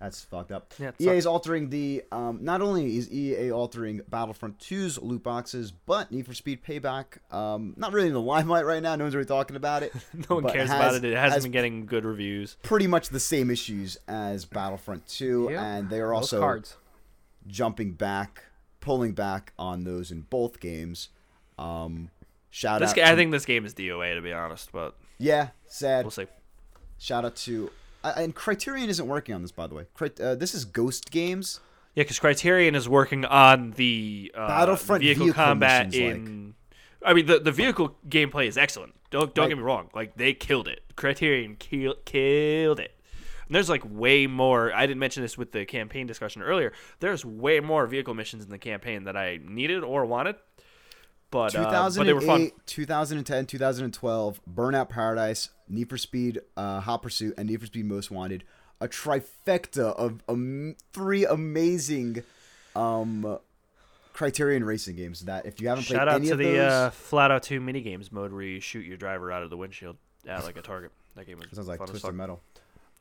that's 0.00 0.24
fucked 0.24 0.50
up. 0.50 0.72
Yeah, 0.78 0.88
it 0.88 0.94
EA 1.02 1.10
is 1.10 1.26
altering 1.26 1.68
the. 1.68 2.02
Um, 2.10 2.38
not 2.42 2.62
only 2.62 2.96
is 2.96 3.12
EA 3.12 3.52
altering 3.52 4.00
Battlefront 4.08 4.58
2's 4.58 4.96
loot 4.98 5.22
boxes, 5.22 5.72
but 5.72 6.10
Need 6.10 6.24
for 6.24 6.32
Speed 6.32 6.64
Payback. 6.64 7.18
Um, 7.30 7.74
not 7.76 7.92
really 7.92 8.08
in 8.08 8.14
the 8.14 8.20
limelight 8.34 8.64
right 8.64 8.82
now. 8.82 8.96
No 8.96 9.04
one's 9.04 9.14
really 9.14 9.26
talking 9.26 9.56
about 9.56 9.82
it. 9.82 9.92
No 10.30 10.36
one 10.36 10.50
cares 10.50 10.70
has- 10.70 10.80
about 10.80 10.94
it. 10.94 11.04
It 11.04 11.14
hasn't 11.18 11.34
has 11.34 11.42
been 11.42 11.52
getting 11.52 11.84
good 11.84 12.06
reviews. 12.06 12.56
pretty 12.62 12.86
much 12.86 13.10
the 13.10 13.20
same 13.20 13.50
issues 13.50 13.98
as 14.08 14.46
Battlefront 14.46 15.06
2, 15.06 15.48
Yeah, 15.52 15.62
and 15.76 15.90
they 15.90 16.00
are 16.00 16.14
also 16.14 16.40
cards. 16.40 16.78
jumping 17.46 17.92
back, 17.92 18.44
pulling 18.80 19.12
back 19.12 19.52
on 19.58 19.84
those 19.84 20.10
in 20.10 20.22
both 20.22 20.60
games. 20.60 21.08
Um, 21.58 22.10
shout 22.50 22.80
This 22.80 22.90
out. 22.90 22.96
ga- 22.96 23.04
to, 23.06 23.12
I 23.12 23.16
think 23.16 23.30
this 23.32 23.44
game 23.44 23.64
is 23.64 23.74
DOA 23.74 24.14
to 24.14 24.20
be 24.22 24.32
honest, 24.32 24.72
but 24.72 24.94
yeah, 25.18 25.48
sad. 25.66 26.04
we'll 26.04 26.10
see. 26.10 26.26
Shout 26.98 27.24
out 27.24 27.36
to. 27.36 27.70
Uh, 28.02 28.12
and 28.16 28.34
Criterion 28.34 28.88
isn't 28.88 29.06
working 29.06 29.34
on 29.34 29.42
this, 29.42 29.52
by 29.52 29.66
the 29.66 29.74
way. 29.74 29.84
Crit- 29.94 30.20
uh, 30.20 30.34
this 30.34 30.54
is 30.54 30.64
Ghost 30.64 31.10
Games. 31.10 31.60
Yeah, 31.94 32.04
because 32.04 32.18
Criterion 32.18 32.74
is 32.74 32.88
working 32.88 33.24
on 33.24 33.72
the 33.72 34.32
uh, 34.34 34.46
Battlefront 34.48 35.02
vehicle, 35.02 35.24
vehicle 35.26 35.42
combat 35.44 35.92
in. 35.94 36.54
I 37.04 37.14
mean, 37.14 37.26
the 37.26 37.38
the 37.40 37.52
vehicle 37.52 37.96
gameplay 38.08 38.46
is 38.46 38.56
excellent. 38.56 38.94
Don't 39.10 39.34
don't 39.34 39.44
Like- 39.44 39.50
get 39.50 39.58
me 39.58 39.64
wrong. 39.64 39.90
Like 39.94 40.16
they 40.16 40.32
killed 40.32 40.68
it. 40.68 40.82
Criterion 40.96 41.56
kill, 41.58 41.94
killed 42.04 42.78
it. 42.80 42.94
And 43.50 43.56
there's 43.56 43.68
like 43.68 43.82
way 43.84 44.28
more. 44.28 44.72
I 44.72 44.86
didn't 44.86 45.00
mention 45.00 45.24
this 45.24 45.36
with 45.36 45.50
the 45.50 45.64
campaign 45.64 46.06
discussion 46.06 46.40
earlier. 46.40 46.72
There's 47.00 47.24
way 47.24 47.58
more 47.58 47.84
vehicle 47.84 48.14
missions 48.14 48.44
in 48.44 48.50
the 48.50 48.58
campaign 48.58 49.02
that 49.04 49.16
I 49.16 49.40
needed 49.42 49.82
or 49.82 50.06
wanted. 50.06 50.36
But 51.32 51.56
uh, 51.56 51.90
but 51.96 52.04
they 52.04 52.12
were 52.12 52.20
fun. 52.20 52.52
2008, 52.66 52.66
2010, 52.66 53.46
2012, 53.46 54.40
Burnout 54.54 54.88
Paradise, 54.88 55.48
Need 55.68 55.88
for 55.88 55.98
Speed 55.98 56.40
uh, 56.56 56.78
Hot 56.78 57.02
Pursuit, 57.02 57.34
and 57.36 57.48
Need 57.48 57.58
for 57.58 57.66
Speed 57.66 57.86
Most 57.86 58.12
Wanted. 58.12 58.44
A 58.80 58.86
trifecta 58.86 59.96
of 59.96 60.22
um, 60.28 60.76
three 60.92 61.24
amazing 61.24 62.22
um, 62.76 63.40
Criterion 64.12 64.62
racing 64.62 64.94
games 64.94 65.22
that 65.22 65.44
if 65.44 65.60
you 65.60 65.68
haven't 65.68 65.86
played 65.86 65.96
Shout 65.96 66.06
out 66.06 66.14
any 66.16 66.28
to 66.28 66.32
of 66.34 66.38
the 66.38 66.44
those, 66.44 66.72
uh, 66.72 66.90
Flat 66.90 67.32
Out 67.32 67.42
2 67.42 67.60
minigames 67.60 68.12
mode 68.12 68.32
where 68.32 68.42
you 68.42 68.60
shoot 68.60 68.86
your 68.86 68.96
driver 68.96 69.32
out 69.32 69.42
of 69.42 69.50
the 69.50 69.56
windshield 69.56 69.96
at 70.24 70.44
like 70.44 70.56
a 70.56 70.62
target. 70.62 70.92
That 71.16 71.26
game 71.26 71.38
was 71.38 71.48
sounds 71.52 71.66
like 71.66 71.78
fun 71.78 71.88
Twisted. 71.88 72.14
Metal. 72.14 72.40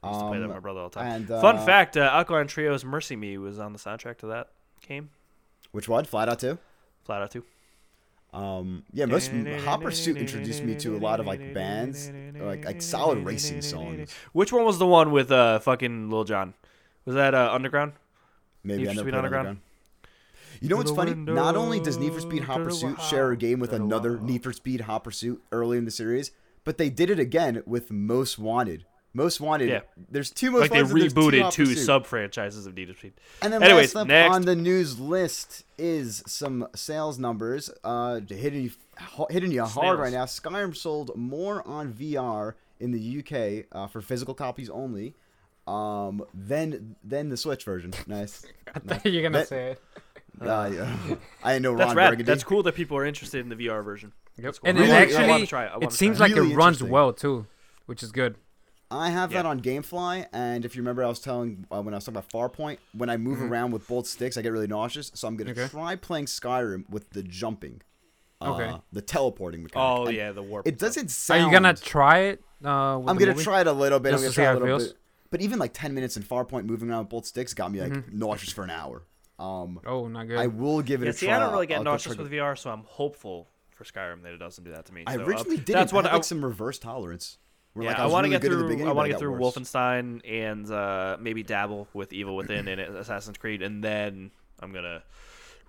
I 0.02 0.10
used 0.10 0.20
to 0.22 0.28
play 0.28 0.40
that 0.40 0.48
with 0.48 0.52
Um, 0.52 0.56
my 0.56 0.60
brother 0.60 0.80
all 0.80 0.90
the 0.90 1.00
time. 1.00 1.12
And 1.12 1.28
Fun 1.28 1.58
uh, 1.58 1.66
fact: 1.66 1.98
uh, 1.98 2.02
Alkaline 2.14 2.48
Trio's 2.48 2.86
"Mercy 2.86 3.16
Me" 3.16 3.38
was 3.38 3.60
on 3.60 3.74
the 3.74 3.80
soundtrack 3.80 4.18
to 4.20 4.28
that 4.28 4.50
game. 4.86 5.10
Which 5.72 5.88
one? 5.90 6.06
Flat 6.06 6.30
Out 6.30 6.40
2? 6.40 6.58
Flat 7.04 7.22
Out 7.22 7.32
2. 7.32 7.44
Um, 8.32 8.84
yeah, 8.94 9.06
most 9.06 9.32
Hot 9.66 9.82
Pursuit 9.82 10.18
introduced 10.18 10.64
me 10.64 10.76
to 10.76 10.96
a 10.96 11.00
lot 11.00 11.20
of 11.20 11.26
like 11.26 11.54
bands, 11.54 12.12
like 12.40 12.64
like 12.64 12.82
solid 12.82 13.26
racing 13.26 13.62
songs. 13.62 14.14
Which 14.34 14.54
one 14.54 14.66
was 14.66 14.78
the 14.78 14.86
one 14.86 15.12
with 15.12 15.32
uh 15.32 15.60
fucking 15.60 16.10
Lil 16.10 16.26
Jon? 16.26 16.54
Was 17.06 17.16
that 17.16 17.34
uh, 17.34 17.52
Underground? 17.52 17.94
Maybe 18.64 18.84
Need 18.84 18.90
I 18.90 18.92
for 18.92 18.96
never 18.98 19.08
Speed 19.10 19.16
Underground? 19.18 19.48
Underground. 19.48 19.60
You 20.62 20.70
know 20.70 20.76
what's 20.78 20.92
funny? 20.92 21.14
Not 21.16 21.56
only 21.56 21.80
does 21.80 21.98
Need 21.98 22.14
for 22.14 22.20
Speed 22.20 22.44
Hot 22.44 22.60
the 22.60 22.66
Pursuit 22.66 23.02
share 23.02 23.32
a 23.32 23.38
game 23.38 23.60
with 23.60 23.74
another. 23.74 24.20
Need 24.20 24.44
for 24.44 24.54
Speed 24.54 24.82
Hot 24.82 25.04
Pursuit 25.04 25.42
early 25.52 25.78
in 25.78 25.86
the 25.86 25.92
series, 25.92 26.32
but 26.64 26.78
they 26.78 26.90
did 26.90 27.10
it 27.10 27.20
again 27.20 27.64
with 27.66 27.90
Most 27.92 28.38
Wanted. 28.38 28.86
Most 29.14 29.42
Wanted. 29.42 29.70
Yeah. 29.70 29.80
There's 30.10 30.30
two 30.32 30.52
Most 30.52 30.62
like 30.62 30.72
they 30.72 30.84
Wanted. 30.84 30.92
and 30.94 31.02
there's 31.02 31.14
rebooted 31.14 31.42
Hot 31.42 31.52
two 31.54 31.66
Pursuit. 31.66 31.86
sub 31.86 32.06
franchises 32.06 32.66
of 32.68 32.76
Need 32.76 32.90
for 32.90 32.98
Speed. 32.98 33.14
And 33.42 33.52
then 33.52 33.64
Anyways, 33.64 33.96
last 33.96 34.02
up 34.04 34.08
next. 34.08 34.36
on 34.36 34.42
the 34.44 34.56
news 34.56 35.00
list 35.00 35.64
is 35.78 36.22
some 36.28 36.68
sales 36.76 37.18
numbers. 37.18 37.70
Uh, 37.84 38.20
hitting 38.30 38.64
you, 38.64 38.72
hitting 39.30 39.52
you 39.52 39.62
hard 39.64 39.72
Snails. 39.72 40.00
right 40.00 40.12
now. 40.14 40.26
Skyrim 40.26 40.76
sold 40.76 41.12
more 41.16 41.68
on 41.68 41.94
VR 41.94 42.54
in 42.80 42.92
the 42.92 43.20
UK 43.20 43.66
uh, 43.72 43.88
for 43.88 44.02
physical 44.02 44.34
copies 44.36 44.70
only, 44.70 45.16
um, 45.68 46.24
than 46.34 46.96
than 47.04 47.30
the 47.30 47.38
Switch 47.38 47.64
version. 47.64 47.94
Nice. 48.08 48.46
I 48.74 48.80
thought 48.80 49.06
You're 49.06 49.24
gonna 49.24 49.40
That- 49.40 49.48
say 49.48 49.72
it. 49.72 49.82
Uh, 50.42 50.72
yeah. 50.74 51.16
I 51.44 51.60
know 51.60 51.76
That's 51.76 51.90
Ron 51.90 51.98
rad. 51.98 52.20
That's 52.26 52.46
cool 52.46 52.64
that 52.64 52.74
people 52.74 52.96
are 52.96 53.06
interested 53.06 53.42
in 53.42 53.50
the 53.50 53.58
VR 53.58 53.84
version. 53.84 54.14
That's 54.38 54.58
cool. 54.60 54.70
And 54.70 54.78
I 54.78 54.82
it 54.82 54.84
Really? 54.86 54.94
wanna- 54.94 55.06
actually, 55.34 55.44
I 55.44 55.46
try 55.46 55.66
it. 55.66 55.72
I 55.74 55.78
it 55.86 55.92
seems 55.92 56.18
try 56.18 56.28
like 56.28 56.36
Really 56.38 56.54
it 56.54 56.56
runs 56.56 56.82
well 56.82 57.12
too, 57.12 57.46
which 57.88 58.04
is 58.04 58.14
good. 58.14 58.36
I 58.92 59.10
have 59.12 59.32
that 59.32 59.46
on 59.46 59.60
GameFly, 59.62 60.28
and 60.34 60.66
if 60.66 60.76
you 60.76 60.82
remember, 60.82 61.04
I 61.04 61.08
was 61.08 61.20
telling 61.20 61.66
uh, 61.72 61.82
when 61.82 61.94
I 61.94 61.98
was 61.98 62.06
talking 62.06 62.18
about 62.18 62.30
Farpoint, 62.32 62.78
when 62.94 63.10
I 63.10 63.18
move 63.18 63.40
around 63.42 63.72
with 63.72 63.88
both 63.88 64.08
sticks, 64.08 64.36
I 64.38 64.42
get 64.42 64.52
really 64.52 64.68
nauseous. 64.68 65.12
So 65.14 65.28
I'm 65.28 65.38
gonna 65.38 65.52
Mm-hmm. 65.52 65.60
Okay. 65.62 65.70
try 65.70 65.96
playing 65.96 66.26
Skyrim 66.26 66.90
with 66.90 67.10
the 67.12 67.22
jumping, 67.22 67.82
uh, 68.42 68.52
Okay. 68.54 68.76
the 68.92 69.02
teleporting 69.02 69.62
mechanic. 69.64 70.00
Oh 70.00 70.08
And 70.08 70.16
yeah, 70.16 70.32
the 70.32 70.42
warp. 70.42 70.68
it 70.68 70.80
doesn't 70.80 71.12
sound. 71.12 71.42
Are 71.42 71.46
you 71.46 71.52
gonna 71.52 71.76
try 71.76 72.20
it? 72.20 72.44
Uh, 72.64 72.98
with 72.98 73.10
I'm 73.10 73.16
the 73.16 73.20
gonna 73.20 73.32
movie? 73.34 73.44
try 73.44 73.62
it 73.62 73.68
a 73.68 73.72
little 73.74 74.00
bit. 74.00 74.10
Just 74.12 74.22
I'm 74.24 74.26
gonna 74.26 74.34
try 74.34 74.44
see 74.44 74.46
a 74.46 74.46
how 74.48 74.52
it 74.52 74.54
little 74.62 74.68
feels? 74.80 74.88
bit. 74.90 74.98
But 75.32 75.42
even 75.42 75.60
like 75.60 75.74
10 75.74 75.94
minutes 75.94 76.18
in 76.18 76.24
Farpoint 76.24 76.66
moving 76.66 76.90
around 76.90 77.02
with 77.02 77.10
both 77.10 77.26
sticks 77.28 77.54
got 77.54 77.72
me 77.72 77.82
like 77.82 77.94
Mm-hmm. 77.94 78.18
nauseous 78.18 78.52
for 78.52 78.64
an 78.64 78.72
hour. 78.72 79.04
Um, 79.38 79.80
Oh, 79.86 80.08
not 80.08 80.28
good. 80.28 80.40
I 80.40 80.48
will 80.48 80.82
give 80.82 81.04
it 81.04 81.06
Yeah, 81.06 81.12
a 81.12 81.14
see, 81.14 81.28
try. 81.28 81.36
I 81.36 81.40
don't 81.40 81.52
really 81.54 81.68
get 81.68 81.78
I'll 81.78 81.84
nauseous 81.84 82.18
with 82.18 82.32
VR, 82.32 82.58
so 82.58 82.72
I'm 82.72 82.84
hopeful 82.84 83.48
for 83.70 83.84
Skyrim 83.84 84.24
that 84.24 84.34
it 84.34 84.38
doesn't 84.40 84.64
do 84.64 84.72
that 84.72 84.86
to 84.88 84.94
me. 84.94 85.04
I 85.08 85.16
So, 85.16 85.22
uh, 85.22 85.26
originally 85.26 85.58
did. 85.58 85.76
That's 85.76 85.92
it 85.92 85.96
what 85.96 86.06
had, 86.06 86.12
I, 86.12 86.16
like 86.16 86.24
some 86.26 86.44
reverse 86.44 86.80
tolerance. 86.80 87.38
Where, 87.74 87.86
yeah, 87.86 87.92
like, 87.92 88.00
I, 88.00 88.04
was 88.06 88.14
want 88.14 88.26
to 88.26 88.30
really 88.30 88.40
get 88.40 88.42
good 88.42 88.52
at 88.52 88.68
the 88.68 88.76
through. 88.78 88.90
I 88.90 88.92
want 88.94 89.06
to 89.06 89.10
get 89.12 89.20
through 89.20 89.38
worse. 89.40 89.56
Wolfenstein 89.56 90.22
and 90.28 90.72
uh, 90.72 91.18
maybe 91.20 91.44
dabble 91.44 91.88
with 91.94 92.12
Evil 92.14 92.36
Within 92.36 92.68
and 92.68 92.82
Assassin's 92.82 93.38
Creed, 93.38 93.62
and 93.62 93.84
then 93.84 94.32
I'm 94.60 94.72
gonna 94.74 95.04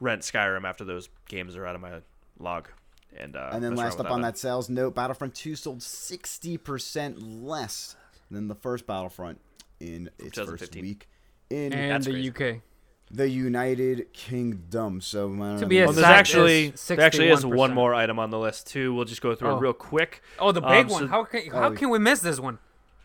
rent 0.01 0.22
Skyrim 0.22 0.64
after 0.64 0.84
those 0.84 1.09
games 1.28 1.57
are 1.57 1.66
out 1.66 1.74
of 1.74 1.80
my 1.80 2.01
log. 2.38 2.68
And 3.16 3.36
uh, 3.36 3.51
And 3.53 3.62
then 3.62 3.74
last 3.74 3.98
with 3.98 4.07
up 4.07 4.12
on 4.12 4.20
then. 4.22 4.30
that 4.32 4.38
sales 4.38 4.70
note, 4.70 4.94
Battlefront 4.94 5.34
2 5.34 5.57
sold 5.57 5.80
60% 5.80 7.16
less 7.42 7.96
than 8.30 8.48
the 8.48 8.55
first 8.55 8.86
Battlefront 8.86 9.40
in 9.80 10.11
its 10.18 10.38
first 10.38 10.74
week 10.76 11.09
in 11.51 11.72
and 11.72 12.05
the 12.05 12.12
crazy. 12.12 12.55
UK. 12.57 12.62
The 13.11 13.28
United 13.28 14.12
Kingdom. 14.12 15.00
So 15.00 15.26
I 15.32 15.36
don't 15.36 15.58
To 15.58 15.66
be 15.66 15.78
the- 15.78 15.84
Well, 15.86 15.92
there's 15.94 16.06
actually 16.06 16.72
there 16.88 17.00
actually 17.00 17.30
is 17.30 17.44
one 17.44 17.74
more 17.74 17.94
item 17.94 18.18
on 18.18 18.30
the 18.30 18.38
list 18.38 18.68
too. 18.68 18.94
We'll 18.94 19.04
just 19.04 19.20
go 19.22 19.34
through 19.34 19.50
Oh. 19.50 19.56
it 19.56 19.61
real 19.61 19.72
quick. 19.72 20.22
Oh, 20.38 20.52
the 20.52 20.62
Um, 20.62 20.70
big 20.72 20.88
so- 20.88 20.94
one. 20.94 21.08
How 21.08 21.24
can 21.24 21.50
how 21.50 21.64
Oh, 21.68 21.70
can 21.72 21.90
we 21.90 21.98
miss 21.98 22.20
this 22.20 22.38
one? 22.38 22.58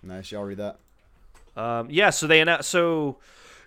nice. 0.03 0.32
Y'all 0.32 0.43
read 0.43 0.58
that. 0.60 0.78
Um, 1.60 1.88
yeah, 1.89 2.10
so 2.10 2.28
they 2.28 2.39
announced. 2.41 2.70
So 2.70 3.18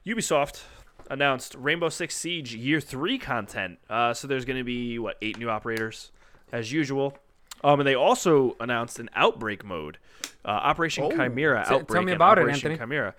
Ubisoft 0.07 0.63
announced 1.11 1.55
Rainbow 1.59 1.89
Six 1.89 2.15
Siege 2.17 2.55
Year 2.55 2.81
Three 2.81 3.19
content. 3.19 3.79
Uh, 3.91 4.13
so 4.15 4.29
there's 4.29 4.45
going 4.45 4.59
to 4.59 4.65
be 4.65 4.99
what 4.99 5.17
eight 5.23 5.39
new 5.39 5.49
operators, 5.51 6.11
as 6.53 6.71
usual. 6.73 7.17
Um, 7.65 7.81
and 7.81 7.87
they 7.89 7.95
also 7.97 8.57
announced 8.61 9.01
an 9.01 9.11
outbreak 9.17 9.65
mode, 9.65 9.99
uh, 10.45 10.49
Operation 10.51 11.05
Oh. 11.05 11.11
Chimera 11.11 11.61
outbreak. 11.61 11.89
T- 11.89 11.93
tell 11.95 12.03
me 12.03 12.13
and 12.13 12.19
about 12.19 12.39
it, 12.39 12.43
Operation 12.43 12.71
Anthony. 12.73 12.79
Chimera. 12.79 13.15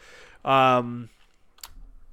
Um, 0.46 1.10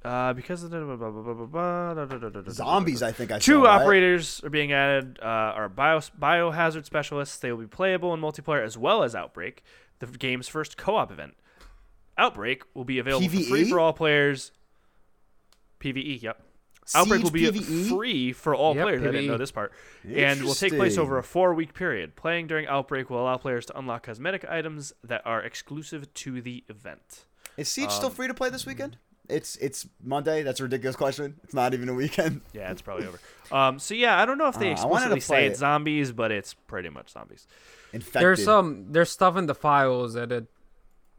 uh, 0.07 0.32
because 0.32 0.62
of 0.62 0.70
the 0.70 0.80
blah, 0.80 1.11
blah, 1.11 1.94
blah, 1.94 2.50
Zombies. 2.50 3.02
I 3.02 3.12
think 3.12 3.32
I 3.32 3.38
Two 3.38 3.54
saw, 3.54 3.62
right? 3.62 3.82
operators 3.82 4.40
are 4.44 4.50
being 4.50 4.72
added. 4.72 5.18
Uh, 5.20 5.26
are 5.26 5.68
bio 5.68 5.98
biohazard 5.98 6.84
specialists. 6.84 7.38
They 7.38 7.50
will 7.52 7.62
be 7.62 7.66
playable 7.66 8.14
in 8.14 8.20
multiplayer 8.20 8.64
as 8.64 8.78
well 8.78 9.02
as 9.02 9.14
Outbreak, 9.14 9.62
the 9.98 10.07
game's 10.07 10.48
first 10.48 10.76
co-op 10.76 11.11
event. 11.11 11.34
Outbreak 12.16 12.62
will 12.74 12.84
be 12.84 12.98
available 12.98 13.28
for 13.28 13.42
free 13.42 13.68
for 13.68 13.80
all 13.80 13.92
players. 13.92 14.52
PVE, 15.80 16.22
yep. 16.22 16.42
Siege 16.86 17.00
Outbreak 17.00 17.22
will 17.24 17.30
be 17.30 17.42
PvE? 17.42 17.88
free 17.88 18.32
for 18.32 18.54
all 18.54 18.74
Yep, 18.74 18.84
players. 18.84 19.02
I 19.02 19.07
didn't 19.07 19.26
know 19.26 19.36
this 19.36 19.50
part. 19.50 19.72
And 20.09 20.44
will 20.44 20.54
take 20.54 20.74
place 20.74 20.96
over 20.96 21.18
a 21.18 21.22
four-week 21.22 21.74
period. 21.74 22.14
Playing 22.14 22.46
during 22.46 22.66
Outbreak 22.68 23.11
will 23.11 23.20
allow 23.20 23.36
players 23.38 23.66
to 23.66 23.78
unlock 23.78 24.04
cosmetic 24.04 24.44
items 24.48 24.92
that 25.02 25.22
are 25.26 25.42
exclusive 25.42 26.12
to 26.14 26.40
the 26.40 26.64
event. 26.68 27.24
Is 27.57 27.68
Siege 27.68 27.90
still 27.90 28.07
um, 28.07 28.14
free 28.14 28.28
to 28.28 28.34
play 28.34 28.50
this 28.50 28.66
weekend? 28.66 28.98
It's 29.28 29.56
it's 29.56 29.86
Monday. 30.02 30.42
That's 30.42 30.60
a 30.60 30.62
ridiculous 30.64 30.96
question. 30.96 31.34
It's 31.44 31.54
not 31.54 31.74
even 31.74 31.88
a 31.88 31.94
weekend. 31.94 32.40
Yeah, 32.52 32.70
it's 32.70 32.82
probably 32.82 33.06
over. 33.06 33.18
Um, 33.52 33.78
so 33.78 33.94
yeah, 33.94 34.20
I 34.20 34.24
don't 34.24 34.38
know 34.38 34.48
if 34.48 34.58
they 34.58 34.72
Uh, 34.72 34.82
I 34.82 34.86
wanted 34.86 35.08
to 35.08 35.14
explicitly 35.16 35.20
say 35.20 35.26
play 35.26 35.46
it's 35.46 35.56
it. 35.58 35.60
zombies, 35.60 36.12
but 36.12 36.30
it's 36.32 36.54
pretty 36.54 36.88
much 36.88 37.10
zombies. 37.10 37.46
Infected. 37.92 38.22
There's 38.22 38.44
some 38.44 38.86
there's 38.92 39.10
stuff 39.10 39.36
in 39.36 39.46
the 39.46 39.54
files 39.54 40.14
that 40.14 40.30
it 40.32 40.46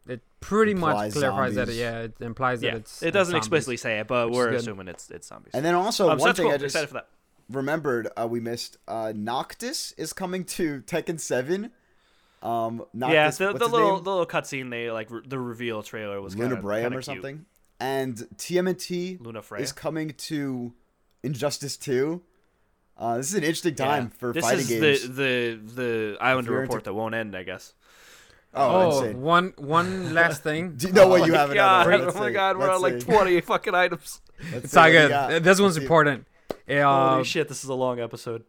it 0.07 0.21
pretty 0.39 0.73
much 0.73 0.91
Implies 0.91 1.13
clarifies 1.13 1.55
that. 1.55 1.61
It, 1.63 1.65
zombies. 1.73 1.79
yeah, 1.79 1.99
it 1.99 2.13
implies 2.21 2.63
Yeah, 2.63 2.71
that 2.71 2.77
it's 2.77 3.03
it 3.03 3.11
doesn't 3.11 3.35
it's 3.35 3.45
explicitly 3.45 3.77
say 3.77 3.99
it, 3.99 4.07
but 4.07 4.29
is 4.29 4.35
we're 4.35 4.51
good. 4.51 4.59
assuming 4.61 4.87
it's 4.87 5.09
it's 5.11 5.27
zombies. 5.27 5.53
And 5.53 5.65
then 5.65 5.75
also 5.75 6.09
um, 6.09 6.17
so 6.17 6.21
one 6.21 6.27
that's 6.29 6.37
thing 6.37 6.45
cool. 6.45 6.53
I 6.53 6.57
just 6.57 6.75
Excited 6.75 6.87
for 6.87 6.93
that. 6.95 7.07
remembered 7.49 8.07
uh, 8.15 8.27
we 8.27 8.39
missed 8.39 8.77
uh, 8.87 9.11
Noctis 9.15 9.93
is 9.97 10.13
coming 10.13 10.43
to 10.45 10.81
Tekken 10.81 11.19
Seven. 11.19 11.71
Um, 12.43 12.83
Noctis, 12.93 13.13
yeah, 13.13 13.29
the, 13.47 13.53
what's 13.53 13.59
the 13.59 13.65
his 13.65 13.73
little 13.73 13.95
name? 13.95 14.03
the 14.03 14.09
little 14.11 14.25
cutscene 14.27 14.69
they 14.69 14.91
like 14.91 15.09
re- 15.09 15.21
the 15.27 15.39
reveal 15.39 15.81
trailer 15.83 16.21
was 16.21 16.35
Luna 16.35 16.49
kinda, 16.49 16.61
Braham 16.61 16.83
kinda 16.83 16.97
or 16.97 17.01
cute. 17.01 17.05
something. 17.05 17.45
And 17.79 18.15
TMNT 18.37 19.21
Luna 19.21 19.41
Freya. 19.41 19.63
is 19.63 19.71
coming 19.71 20.11
to 20.11 20.73
Injustice 21.23 21.77
Two. 21.77 22.23
Uh, 22.97 23.17
this 23.17 23.27
is 23.29 23.35
an 23.35 23.43
interesting 23.43 23.75
time 23.75 24.05
Yeah. 24.11 24.17
for 24.17 24.33
this 24.33 24.43
fighting 24.43 24.59
is 24.61 24.67
games. 24.69 25.01
the 25.03 25.07
the 25.07 25.73
the 25.75 26.17
Islander 26.19 26.51
report 26.53 26.79
into- 26.79 26.85
that 26.85 26.93
won't 26.95 27.13
end, 27.13 27.35
I 27.35 27.43
guess. 27.43 27.73
oh, 28.55 28.81
Oh, 28.91 28.99
insane. 29.01 29.21
one 29.21 29.53
one 29.57 30.13
last 30.15 30.41
thing. 30.41 30.75
Do 30.77 30.87
you 30.87 30.93
know 30.93 31.07
what 31.07 31.21
oh 31.21 31.25
you 31.25 31.33
have? 31.33 31.51
in 31.51 31.55
god! 31.55 31.85
other- 31.87 31.93
Oh 31.93 32.05
let's 32.05 32.15
my 32.17 32.31
god! 32.31 32.57
We're 32.57 32.63
let's 32.65 32.75
on 32.77 32.81
like 32.81 33.01
see. 33.01 33.07
twenty 33.11 33.41
fucking 33.51 33.75
items. 33.75 34.21
Let's 34.51 34.63
It's 34.65 34.73
see 34.73 34.79
all 34.79 34.89
good. 34.89 35.09
got. 35.09 35.43
This 35.43 35.59
one's 35.59 35.75
Let's 35.75 35.75
see. 35.77 35.81
important. 35.83 36.25
Uh, 36.67 37.09
Holy 37.11 37.23
shit! 37.23 37.47
This 37.47 37.63
is 37.63 37.69
a 37.69 37.73
long 37.75 37.99
episode. 37.99 38.43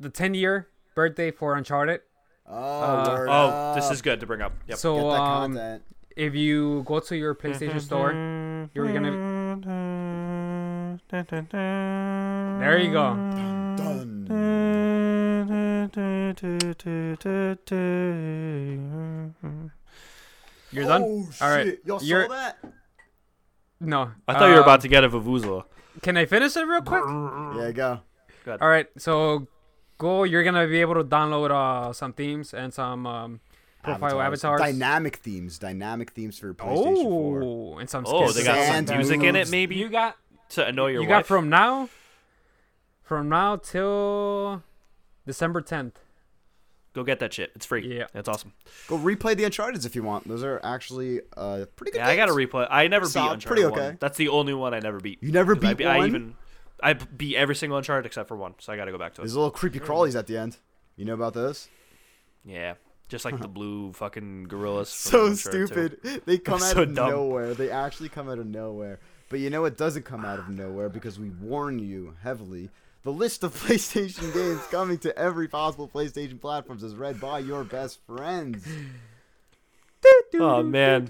the 0.00 0.08
10 0.08 0.32
year 0.34 0.68
birthday 0.94 1.30
for 1.30 1.54
Uncharted. 1.56 2.00
Oh, 2.46 2.54
Uh, 2.54 3.26
Oh, 3.28 3.74
this 3.74 3.90
is 3.90 4.00
good 4.00 4.20
to 4.20 4.26
bring 4.26 4.40
up. 4.42 4.52
Yep. 4.60 4.68
Get 4.68 4.78
So 4.78 4.94
that 4.96 5.20
um, 5.20 5.52
content. 5.54 5.82
If 6.18 6.34
you 6.34 6.82
go 6.84 6.98
to 6.98 7.16
your 7.16 7.34
PlayStation 7.34 7.80
Store, 7.80 8.12
you're 8.74 8.92
gonna. 8.92 9.12
There 12.60 12.78
you 12.78 12.90
go. 12.92 13.14
Done. 13.78 14.26
You're 20.70 20.84
done. 20.84 21.02
Oh, 21.02 21.28
All 21.40 21.48
right. 21.50 21.66
shit. 21.66 21.80
Y'all 21.86 22.02
You're- 22.02 22.26
saw 22.26 22.32
that? 22.34 22.58
No. 23.80 24.10
I 24.26 24.34
thought 24.34 24.48
you 24.48 24.54
were 24.54 24.60
about 24.60 24.80
to 24.82 24.88
get 24.88 25.04
a 25.04 25.08
Vuvuzela. 25.08 25.64
Can 26.02 26.16
I 26.16 26.26
finish 26.26 26.56
it 26.56 26.66
real 26.66 26.82
quick? 26.82 27.04
Yeah, 27.06 27.70
go. 27.72 28.00
Good. 28.44 28.60
All 28.60 28.68
right. 28.68 28.86
So 28.98 29.46
go. 29.98 30.24
You're 30.24 30.42
gonna 30.44 30.66
be 30.66 30.80
able 30.80 30.94
to 30.94 31.04
download 31.04 31.50
uh 31.50 31.92
some 31.92 32.12
themes 32.12 32.52
and 32.52 32.74
some 32.74 33.06
um 33.06 33.40
profile 33.82 34.20
avatars. 34.20 34.60
Dynamic 34.60 35.16
themes. 35.16 35.58
Dynamic 35.58 36.10
themes 36.10 36.38
for 36.38 36.52
PlayStation 36.54 37.02
4. 37.02 37.42
Oh, 37.42 37.78
and 37.78 37.88
some 37.88 38.04
Oh, 38.06 38.26
skins. 38.28 38.34
they 38.36 38.44
got 38.44 38.56
Sand 38.66 38.88
some 38.88 38.96
music 38.98 39.22
in 39.22 39.36
it, 39.36 39.50
maybe 39.50 39.76
You 39.76 39.88
got 39.88 40.16
to 40.50 40.66
annoy 40.66 40.88
your 40.88 41.02
you 41.02 41.08
wife. 41.08 41.18
got 41.20 41.26
from 41.26 41.48
now, 41.48 41.88
from 43.02 43.28
now 43.28 43.56
till 43.56 44.62
December 45.26 45.60
10th. 45.62 45.94
Go 46.94 47.04
get 47.04 47.20
that 47.20 47.32
shit. 47.32 47.52
It's 47.54 47.64
free. 47.66 47.96
Yeah. 47.96 48.06
That's 48.12 48.28
awesome. 48.28 48.54
Go 48.88 48.98
replay 48.98 49.36
the 49.36 49.44
Uncharted 49.44 49.84
if 49.84 49.94
you 49.94 50.02
want. 50.02 50.26
Those 50.26 50.42
are 50.42 50.58
actually 50.64 51.20
uh, 51.36 51.66
pretty 51.76 51.92
good. 51.92 51.98
Yeah, 51.98 52.08
I 52.08 52.16
got 52.16 52.26
to 52.26 52.32
replay. 52.32 52.66
I 52.68 52.88
never 52.88 53.06
beat 53.06 53.14
Uncharted 53.16 53.44
pretty 53.46 53.64
1. 53.66 53.98
That's 54.00 54.16
the 54.16 54.28
only 54.28 54.54
one 54.54 54.74
I 54.74 54.80
never 54.80 54.98
beat. 54.98 55.22
You 55.22 55.30
never 55.30 55.54
'Cause 55.54 55.64
I, 55.64 55.68
beat 55.68 55.76
be- 55.78 55.86
I 55.86 55.98
one? 55.98 56.06
even 56.08 56.34
I 56.82 56.94
beat 56.94 57.36
every 57.36 57.54
single 57.54 57.76
Uncharted 57.78 58.06
except 58.06 58.26
for 58.26 58.36
one, 58.36 58.54
so 58.58 58.72
I 58.72 58.76
got 58.76 58.86
to 58.86 58.90
go 58.92 58.98
back 58.98 59.14
to 59.14 59.20
it. 59.20 59.24
There's 59.24 59.34
a 59.34 59.38
little 59.38 59.50
creepy 59.52 59.78
crawlies 59.80 60.18
at 60.18 60.26
the 60.26 60.36
end. 60.38 60.56
You 60.96 61.04
know 61.04 61.14
about 61.14 61.34
those? 61.34 61.68
Yeah, 62.44 62.74
just 63.08 63.24
like 63.24 63.34
the 63.34 63.44
uh-huh. 63.44 63.48
blue 63.48 63.92
fucking 63.92 64.44
gorillas. 64.44 64.88
So 64.88 65.26
Uncharted 65.26 65.60
2. 65.60 65.66
stupid. 65.66 66.22
They 66.26 66.38
come 66.38 66.60
They're 66.60 66.68
out 66.68 66.74
so 66.74 66.82
of 66.82 66.94
dumb. 66.94 67.10
nowhere. 67.10 67.54
They 67.54 67.70
actually 67.70 68.08
come 68.08 68.28
out 68.28 68.38
of 68.38 68.46
nowhere. 68.46 69.00
But 69.30 69.40
you 69.40 69.50
know 69.50 69.62
what 69.62 69.76
doesn't 69.76 70.04
come 70.04 70.24
out 70.24 70.38
of 70.38 70.48
nowhere 70.48 70.88
because 70.88 71.18
we 71.18 71.30
warn 71.30 71.78
you 71.78 72.14
heavily. 72.22 72.70
The 73.02 73.12
list 73.12 73.44
of 73.44 73.54
PlayStation 73.62 74.32
games 74.32 74.60
coming 74.70 74.98
to 74.98 75.16
every 75.18 75.48
possible 75.48 75.88
PlayStation 75.88 76.40
platforms 76.40 76.82
is 76.82 76.94
read 76.94 77.20
by 77.20 77.40
your 77.40 77.64
best 77.64 77.98
friends. 78.06 78.66
Oh 80.34 80.62
man, 80.62 81.08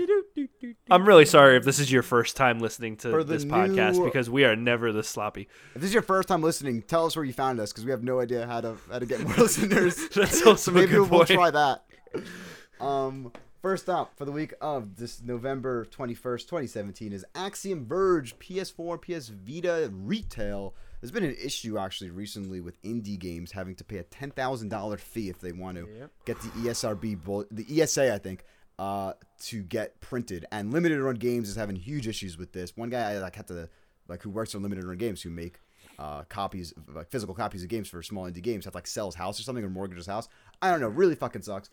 I'm 0.91 1.07
really 1.07 1.27
sorry 1.27 1.57
if 1.57 1.65
this 1.65 1.79
is 1.79 1.93
your 1.93 2.03
first 2.03 2.37
time 2.37 2.59
listening 2.61 2.97
to 2.99 3.11
For 3.11 3.23
the 3.25 3.35
this 3.35 3.45
podcast 3.45 3.95
new- 3.95 4.05
because 4.05 4.31
we 4.31 4.45
are 4.45 4.57
never 4.57 4.93
this 4.93 5.09
sloppy. 5.09 5.49
If 5.75 5.83
this 5.83 5.89
is 5.89 5.95
your 5.95 6.03
first 6.03 6.29
time 6.29 6.43
listening, 6.43 6.83
tell 6.83 7.05
us 7.05 7.15
where 7.17 7.25
you 7.25 7.33
found 7.33 7.61
us 7.61 7.71
because 7.73 7.85
we 7.85 7.91
have 7.91 8.03
no 8.03 8.21
idea 8.21 8.47
how 8.47 8.61
to 8.61 8.77
how 8.91 8.99
to 8.99 9.07
get 9.07 9.21
more 9.21 9.35
listeners. 9.37 10.09
That's 10.15 10.47
also 10.47 10.71
Maybe 10.71 10.87
a 10.87 10.89
good 10.89 11.11
we'll 11.11 11.21
point. 11.21 11.31
try 11.31 11.51
that. 11.51 11.85
Um, 12.81 13.33
first 13.61 13.89
up 13.89 14.13
for 14.17 14.25
the 14.25 14.31
week 14.31 14.55
of 14.61 14.95
this 14.99 15.21
November 15.21 15.85
21st, 15.87 16.43
2017 16.43 17.13
is 17.13 17.25
Axiom 17.35 17.85
Verge 17.87 18.39
PS4, 18.39 19.03
PS 19.03 19.31
Vita 19.31 19.91
retail. 19.93 20.77
There's 21.01 21.11
been 21.11 21.25
an 21.25 21.35
issue 21.43 21.77
actually 21.77 22.11
recently 22.11 22.61
with 22.61 22.81
indie 22.83 23.19
games 23.19 23.51
having 23.51 23.75
to 23.75 23.83
pay 23.85 23.99
a 23.99 24.05
$10,000 24.05 25.01
fee 25.01 25.29
if 25.29 25.41
they 25.41 25.51
want 25.51 25.77
to 25.77 25.89
Yep. 25.93 26.11
get 26.25 26.41
the 26.41 26.49
ESRB, 26.51 27.17
bull- 27.17 27.47
the 27.51 27.67
ESA, 27.83 28.15
I 28.15 28.19
think, 28.19 28.45
uh, 28.79 29.15
to 29.47 29.63
get 29.65 30.01
printed. 30.01 30.47
And 30.53 30.73
limited 30.73 31.01
run 31.01 31.17
games 31.17 31.49
is 31.49 31.57
having 31.57 31.75
huge 31.75 32.07
issues 32.07 32.39
with 32.39 32.53
this. 32.53 32.77
One 32.77 32.91
guy 32.91 33.11
I 33.15 33.19
like 33.19 33.35
had 33.35 33.49
to 33.49 33.69
like 34.07 34.23
who 34.23 34.31
works 34.31 34.55
on 34.55 34.63
limited 34.63 34.85
run 34.85 34.99
games 34.99 35.21
who 35.23 35.31
make 35.31 35.59
uh, 35.99 36.23
copies 36.29 36.73
like 36.95 37.11
physical 37.11 37.35
copies 37.35 37.65
of 37.65 37.69
games 37.69 37.89
for 37.89 38.01
small 38.05 38.31
indie 38.31 38.41
games 38.41 38.67
had 38.67 38.75
like 38.77 38.87
sell 38.87 39.07
his 39.07 39.17
house 39.17 39.41
or 39.41 39.43
something 39.43 39.65
or 39.65 39.69
mortgage 39.69 39.97
his 39.99 40.07
house. 40.07 40.29
I 40.63 40.71
don't 40.71 40.81
know. 40.81 40.87
Really 40.87 41.17
fucking 41.17 41.43
sucks. 41.43 41.71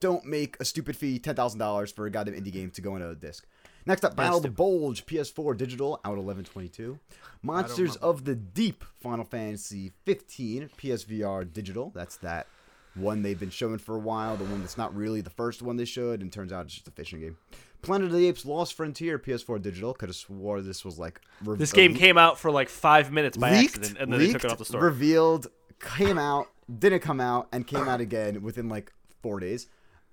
Don't 0.00 0.24
make 0.24 0.56
a 0.60 0.64
stupid 0.64 0.96
fee 0.96 1.18
ten 1.18 1.34
thousand 1.34 1.58
dollars 1.58 1.92
for 1.92 2.06
a 2.06 2.10
goddamn 2.10 2.34
indie 2.34 2.52
game 2.52 2.70
to 2.72 2.80
go 2.80 2.96
into 2.96 3.08
a 3.08 3.14
disc. 3.14 3.46
Next 3.86 4.04
up, 4.04 4.16
Battle 4.16 4.38
of 4.38 4.42
the 4.42 4.50
Bulge, 4.50 5.06
PS4 5.06 5.56
digital, 5.56 6.00
out 6.04 6.18
eleven 6.18 6.44
twenty 6.44 6.68
two. 6.68 6.98
Monsters 7.42 7.96
of 7.96 8.24
the 8.24 8.34
Deep, 8.34 8.82
Final 9.00 9.24
Fantasy 9.24 9.92
15, 10.04 10.70
PSVR 10.76 11.52
digital. 11.52 11.92
That's 11.94 12.16
that 12.16 12.48
one 12.96 13.22
they've 13.22 13.38
been 13.38 13.50
showing 13.50 13.78
for 13.78 13.94
a 13.94 13.98
while. 14.00 14.36
The 14.36 14.44
one 14.44 14.60
that's 14.60 14.78
not 14.78 14.94
really 14.96 15.20
the 15.20 15.30
first 15.30 15.62
one 15.62 15.76
they 15.76 15.84
showed, 15.84 16.20
and 16.22 16.32
turns 16.32 16.52
out 16.52 16.64
it's 16.64 16.74
just 16.74 16.88
a 16.88 16.90
fishing 16.90 17.20
game. 17.20 17.36
Planet 17.82 18.06
of 18.06 18.12
the 18.12 18.26
Apes: 18.26 18.44
Lost 18.44 18.74
Frontier, 18.74 19.18
PS4 19.18 19.62
digital. 19.62 19.94
Could 19.94 20.08
have 20.08 20.16
swore 20.16 20.60
this 20.60 20.84
was 20.84 20.98
like 20.98 21.20
re- 21.44 21.56
This 21.56 21.72
game 21.72 21.94
came 21.94 22.18
out 22.18 22.38
for 22.38 22.50
like 22.50 22.68
five 22.68 23.12
minutes 23.12 23.36
by 23.36 23.52
leaked, 23.52 23.76
accident, 23.76 23.98
and 24.00 24.12
then 24.12 24.18
leaked, 24.18 24.32
they 24.32 24.38
took 24.38 24.44
it 24.44 24.52
off 24.52 24.58
the 24.58 24.64
store. 24.64 24.80
Revealed, 24.80 25.46
came 25.80 26.18
out, 26.18 26.48
didn't 26.78 27.00
come 27.00 27.20
out, 27.20 27.48
and 27.52 27.66
came 27.66 27.86
out 27.86 28.00
again 28.00 28.42
within 28.42 28.68
like 28.68 28.92
four 29.22 29.38
days. 29.38 29.68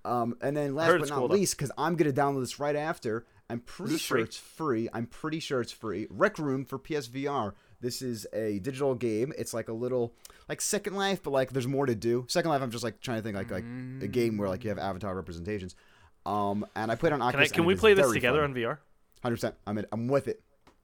Um, 0.06 0.36
and 0.42 0.56
then 0.56 0.76
last 0.76 1.00
but 1.00 1.10
not 1.10 1.20
cool, 1.20 1.28
least, 1.30 1.58
because 1.58 1.72
I'm 1.78 1.96
gonna 1.96 2.12
download 2.12 2.42
this 2.42 2.60
right 2.60 2.76
after. 2.76 3.26
I'm 3.50 3.60
pretty 3.60 3.98
sure 3.98 4.18
free? 4.18 4.24
it's 4.24 4.38
free. 4.38 4.90
I'm 4.94 5.06
pretty 5.06 5.40
sure 5.40 5.62
it's 5.62 5.72
free. 5.72 6.08
Rec 6.10 6.40
Room 6.40 6.66
for 6.66 6.80
PSVR. 6.80 7.54
This 7.82 8.02
is 8.02 8.26
a 8.34 8.60
digital 8.60 8.96
game. 8.96 9.34
It's 9.38 9.54
like 9.54 9.68
a 9.68 9.74
little 9.74 10.14
like 10.48 10.62
Second 10.62 10.96
Life, 10.96 11.22
but 11.22 11.32
like 11.32 11.52
there's 11.52 11.68
more 11.68 11.86
to 11.86 11.96
do. 11.96 12.26
Second 12.30 12.50
Life, 12.50 12.62
I'm 12.62 12.72
just 12.72 12.84
like 12.84 13.02
trying 13.02 13.18
to 13.18 13.24
think 13.24 13.36
like 13.36 13.52
like 13.52 13.66
a 14.02 14.08
game 14.08 14.38
where 14.38 14.50
like 14.50 14.64
you 14.64 14.70
have 14.70 14.80
avatar 14.80 15.16
representations. 15.16 15.76
Um, 16.26 16.66
and 16.76 16.92
I 16.92 16.96
played 16.96 17.14
on 17.14 17.22
Oculus. 17.22 17.52
Can, 17.52 17.56
I, 17.56 17.58
can 17.58 17.66
we 17.66 17.76
play 17.76 17.94
this 17.94 18.12
together 18.12 18.42
fun. 18.42 18.52
on 18.52 18.56
VR? 18.56 18.78
Hundred 19.22 19.36
percent. 19.36 19.56
I'm 19.68 19.78
in, 19.78 19.86
I'm 19.92 20.08
with 20.08 20.28
it. 20.28 20.42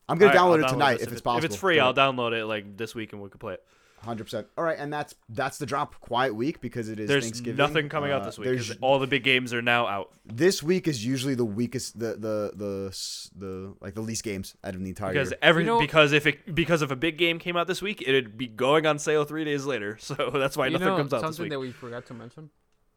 I'm 0.07 0.17
gonna 0.17 0.31
right, 0.31 0.39
download 0.39 0.65
it 0.65 0.69
tonight 0.69 1.01
if 1.01 1.11
it's 1.11 1.21
possible. 1.21 1.39
If 1.39 1.45
it's 1.45 1.55
free, 1.55 1.79
I'll 1.79 1.93
download 1.93 2.33
it 2.33 2.45
like 2.45 2.75
this 2.75 2.95
week 2.95 3.13
and 3.13 3.21
we 3.21 3.29
can 3.29 3.39
play 3.39 3.53
it. 3.53 3.63
Hundred 4.01 4.23
percent. 4.23 4.47
All 4.57 4.63
right, 4.63 4.77
and 4.79 4.93
that's 4.93 5.13
that's 5.27 5.57
the 5.57 5.65
drop. 5.65 5.99
Quiet 5.99 6.33
week 6.33 6.61
because 6.61 6.87
it 6.87 6.99
is 7.01 7.09
There's 7.09 7.25
Thanksgiving. 7.25 7.57
nothing 7.57 7.89
coming 7.89 8.11
out 8.11 8.21
Uh, 8.21 8.25
this 8.25 8.37
week. 8.39 8.45
there's- 8.45 8.71
all 8.79 8.97
the 8.97 9.07
big 9.07 9.23
games 9.23 9.53
are 9.53 9.61
now 9.61 9.87
out 9.87 10.13
this 10.25 10.63
week 10.63 10.87
is 10.87 11.05
usually 11.05 11.35
the 11.35 11.43
weakest, 11.43 11.99
the 11.99 12.13
the 12.13 12.51
the 12.55 13.29
the 13.35 13.75
like 13.81 13.95
the 13.95 14.01
least 14.01 14.23
games 14.23 14.55
out 14.63 14.73
of 14.75 14.81
the 14.81 14.87
entire 14.87 15.11
because 15.11 15.31
year. 15.31 15.39
every 15.41 15.63
You 15.63 15.67
know- 15.67 15.79
because 15.81 16.13
if 16.13 16.25
it 16.25 16.55
because 16.55 16.81
if 16.81 16.91
a 16.91 16.95
big 16.95 17.17
game 17.17 17.39
came 17.39 17.57
out 17.57 17.67
this 17.67 17.81
week, 17.81 18.01
it'd 18.07 18.37
be 18.37 18.47
going 18.47 18.85
on 18.85 18.99
sale 18.99 19.25
three 19.25 19.43
days 19.43 19.65
later. 19.65 19.97
So 20.09 20.15
that's 20.33 20.55
why 20.55 20.69
nothing 20.69 20.87
know 20.87 20.95
comes 20.97 21.13
out 21.13 21.19
something 21.21 21.31
this 21.31 21.39
week. 21.39 21.49
that 21.51 21.59
we 21.59 21.71
forgot 21.71 22.05
to 22.07 22.13
mention 22.13 22.49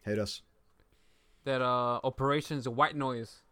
Hate 0.05 0.19
us. 0.21 0.43
that 1.45 1.61
uh 1.61 1.99
Operations 2.05 2.69
White 2.69 2.95
Noise 2.97 3.43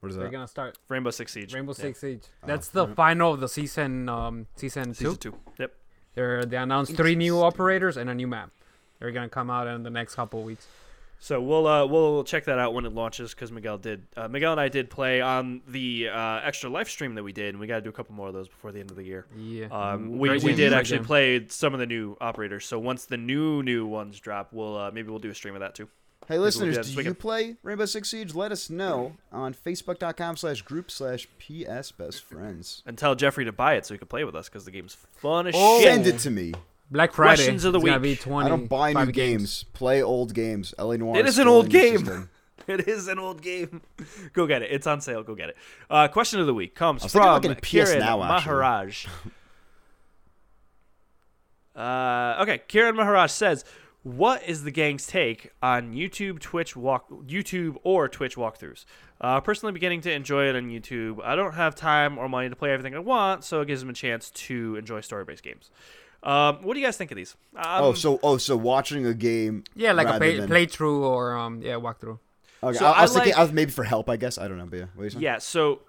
What 0.00 0.08
is 0.08 0.14
that? 0.16 0.22
they're 0.22 0.30
gonna 0.30 0.48
start 0.48 0.78
Rainbow 0.88 1.10
Six 1.10 1.32
Siege. 1.32 1.52
Rainbow 1.52 1.72
Yeah. 1.76 1.82
Six 1.82 2.00
Siege. 2.00 2.22
Oh, 2.42 2.46
That's 2.46 2.68
the 2.68 2.88
final 2.88 3.34
of 3.34 3.40
the 3.40 3.48
season. 3.48 4.08
Um, 4.08 4.46
season 4.56 4.86
two. 4.88 4.94
Season 4.94 5.16
two. 5.18 5.34
Yep. 5.58 5.72
They're 6.14 6.44
they 6.44 6.56
announced 6.56 6.96
three 6.96 7.14
new 7.14 7.40
operators 7.40 7.96
and 7.96 8.08
a 8.08 8.14
new 8.14 8.26
map. 8.26 8.50
They're 8.98 9.12
gonna 9.12 9.28
come 9.28 9.50
out 9.50 9.66
in 9.66 9.82
the 9.82 9.90
next 9.90 10.14
couple 10.14 10.40
of 10.40 10.46
weeks. 10.46 10.66
So 11.24 11.40
we'll 11.40 11.66
uh, 11.66 11.86
we'll 11.86 12.22
check 12.24 12.44
that 12.44 12.58
out 12.58 12.74
when 12.74 12.84
it 12.84 12.92
launches 12.92 13.32
because 13.32 13.50
Miguel 13.50 13.78
did 13.78 14.06
uh, 14.16 14.28
Miguel 14.28 14.52
and 14.52 14.60
I 14.60 14.68
did 14.68 14.90
play 14.90 15.22
on 15.22 15.62
the 15.66 16.10
uh, 16.10 16.40
extra 16.44 16.68
live 16.68 16.88
stream 16.88 17.14
that 17.14 17.22
we 17.22 17.32
did, 17.32 17.54
and 17.54 17.60
we 17.60 17.66
got 17.66 17.76
to 17.76 17.80
do 17.80 17.88
a 17.88 17.92
couple 17.92 18.14
more 18.14 18.28
of 18.28 18.34
those 18.34 18.46
before 18.46 18.72
the 18.72 18.80
end 18.80 18.90
of 18.90 18.96
the 18.96 19.04
year. 19.04 19.24
Yeah. 19.34 19.66
Um, 19.66 20.18
we, 20.18 20.38
we 20.38 20.54
did 20.54 20.74
actually 20.74 21.02
play 21.04 21.46
some 21.48 21.72
of 21.72 21.80
the 21.80 21.86
new 21.86 22.16
operators. 22.20 22.66
So 22.66 22.78
once 22.78 23.06
the 23.06 23.16
new 23.16 23.62
new 23.62 23.86
ones 23.86 24.20
drop, 24.20 24.52
we'll 24.52 24.76
uh, 24.76 24.90
maybe 24.90 25.08
we'll 25.08 25.18
do 25.18 25.30
a 25.30 25.34
stream 25.34 25.54
of 25.54 25.60
that 25.60 25.74
too. 25.74 25.88
Hey, 26.26 26.38
listeners, 26.38 26.76
that 26.76 26.86
do 26.86 27.02
you 27.02 27.14
play 27.14 27.56
Rainbow 27.62 27.86
Six 27.86 28.10
Siege? 28.10 28.34
Let 28.34 28.52
us 28.52 28.70
know 28.70 29.16
on 29.30 29.54
Facebook.com 29.54 30.36
slash 30.36 30.62
group 30.62 30.90
slash 30.90 31.28
PS 31.38 31.92
Best 31.92 32.22
Friends. 32.24 32.82
And 32.86 32.96
tell 32.96 33.14
Jeffrey 33.14 33.44
to 33.44 33.52
buy 33.52 33.74
it 33.74 33.84
so 33.84 33.94
he 33.94 33.98
can 33.98 34.08
play 34.08 34.24
with 34.24 34.34
us 34.34 34.48
because 34.48 34.64
the 34.64 34.70
game's 34.70 34.94
fun 34.94 35.46
as 35.46 35.54
Oh. 35.56 35.80
shit. 35.80 35.92
Send 35.92 36.06
it 36.06 36.18
to 36.20 36.30
me. 36.30 36.54
Black 36.90 37.12
Friday. 37.12 37.36
questions 37.36 37.64
of 37.64 37.72
the 37.72 37.78
it's 37.80 37.84
week. 37.84 38.02
Be 38.02 38.16
20, 38.16 38.46
I 38.46 38.48
don't 38.48 38.68
buy 38.68 38.92
new 38.92 39.00
5 39.00 39.12
games. 39.12 39.64
Play 39.72 40.02
old 40.02 40.34
games. 40.34 40.74
LA 40.78 40.96
Noire. 40.96 41.16
It 41.18 41.26
is 41.26 41.38
an 41.38 41.48
old 41.48 41.68
game. 41.68 42.28
It 42.66 42.88
is 42.88 43.08
an 43.08 43.18
old 43.18 43.42
game. 43.42 43.82
Go 44.32 44.46
get 44.46 44.62
it. 44.62 44.70
It's 44.70 44.86
on 44.86 45.00
sale. 45.02 45.22
Go 45.22 45.34
get 45.34 45.50
it. 45.50 45.56
Uh, 45.90 46.08
question 46.08 46.40
of 46.40 46.46
the 46.46 46.54
week 46.54 46.74
comes 46.74 47.02
I 47.02 47.06
was 47.06 47.12
thinking 47.12 47.28
about 47.28 47.42
from 47.42 47.54
getting 47.54 47.84
PS 47.84 47.90
Kiran 47.94 47.98
Now. 47.98 48.16
Maharaj. 48.18 49.06
uh, 51.76 52.36
okay, 52.42 52.62
Kiran 52.68 52.94
Maharaj 52.96 53.30
says, 53.32 53.64
"What 54.04 54.42
is 54.46 54.62
the 54.64 54.70
gang's 54.70 55.06
take 55.06 55.50
on 55.62 55.92
YouTube, 55.92 56.38
Twitch 56.38 56.76
walk, 56.76 57.08
YouTube 57.10 57.76
or 57.82 58.08
Twitch 58.08 58.36
walkthroughs? 58.36 58.84
Uh, 59.20 59.40
personally, 59.40 59.72
beginning 59.72 60.02
to 60.02 60.12
enjoy 60.12 60.48
it 60.48 60.54
on 60.56 60.68
YouTube. 60.68 61.18
I 61.24 61.34
don't 61.34 61.54
have 61.54 61.74
time 61.74 62.16
or 62.18 62.28
money 62.28 62.48
to 62.50 62.54
play 62.56 62.70
everything 62.70 62.94
I 62.94 62.98
want, 63.00 63.44
so 63.44 63.60
it 63.62 63.66
gives 63.66 63.80
them 63.80 63.90
a 63.90 63.94
chance 63.94 64.30
to 64.30 64.76
enjoy 64.76 65.00
story-based 65.00 65.42
games. 65.42 65.70
Um, 66.22 66.62
what 66.62 66.74
do 66.74 66.80
you 66.80 66.86
guys 66.86 66.96
think 66.96 67.10
of 67.10 67.16
these? 67.16 67.34
Um, 67.56 67.64
oh, 67.66 67.92
so 67.94 68.20
oh, 68.22 68.36
so 68.38 68.56
watching 68.56 69.04
a 69.06 69.12
game. 69.14 69.64
Yeah, 69.74 69.92
like 69.92 70.06
a 70.08 70.16
play, 70.18 70.38
than- 70.38 70.48
playthrough 70.48 71.00
or 71.00 71.36
um 71.36 71.60
yeah 71.62 71.74
walkthrough. 71.74 72.18
Okay, 72.62 72.78
So 72.78 72.86
I, 72.86 72.90
I 72.92 73.02
was 73.02 73.10
I 73.10 73.14
thinking 73.14 73.32
like- 73.32 73.38
I 73.38 73.42
was 73.42 73.52
maybe 73.52 73.70
for 73.70 73.84
help. 73.84 74.08
I 74.08 74.16
guess 74.16 74.38
I 74.38 74.48
don't 74.48 74.56
know. 74.58 74.66
But 74.66 74.78
yeah, 74.78 74.84
what 74.94 75.02
are 75.02 75.04
you 75.04 75.10
saying? 75.10 75.22
Yeah, 75.22 75.38
so 75.38 75.80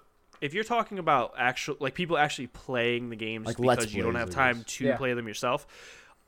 if 0.41 0.53
you're 0.53 0.65
talking 0.65 0.99
about 0.99 1.33
actual 1.37 1.77
like 1.79 1.93
people 1.95 2.17
actually 2.17 2.47
playing 2.47 3.09
the 3.09 3.15
games 3.15 3.45
Like 3.45 3.57
because 3.57 3.93
you 3.93 4.03
don't 4.03 4.15
have 4.15 4.29
time 4.29 4.63
to 4.65 4.85
Yeah. 4.85 4.97
play 4.97 5.13
them 5.13 5.25
yourself, 5.27 5.65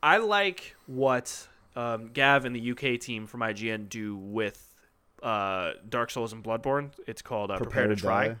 I 0.02 0.16
like 0.18 0.74
what 0.86 1.48
um, 1.78 2.10
Gav 2.12 2.44
and 2.44 2.54
the 2.56 2.70
UK 2.72 3.00
team 3.00 3.26
from 3.26 3.40
IGN 3.40 3.88
do 3.88 4.16
with 4.16 4.74
uh, 5.22 5.72
Dark 5.88 6.10
Souls 6.10 6.32
and 6.32 6.42
Bloodborne. 6.42 6.90
It's 7.06 7.22
called 7.22 7.50
uh, 7.50 7.58
Prepare, 7.58 7.86
to 7.86 7.96
Try. 7.96 8.36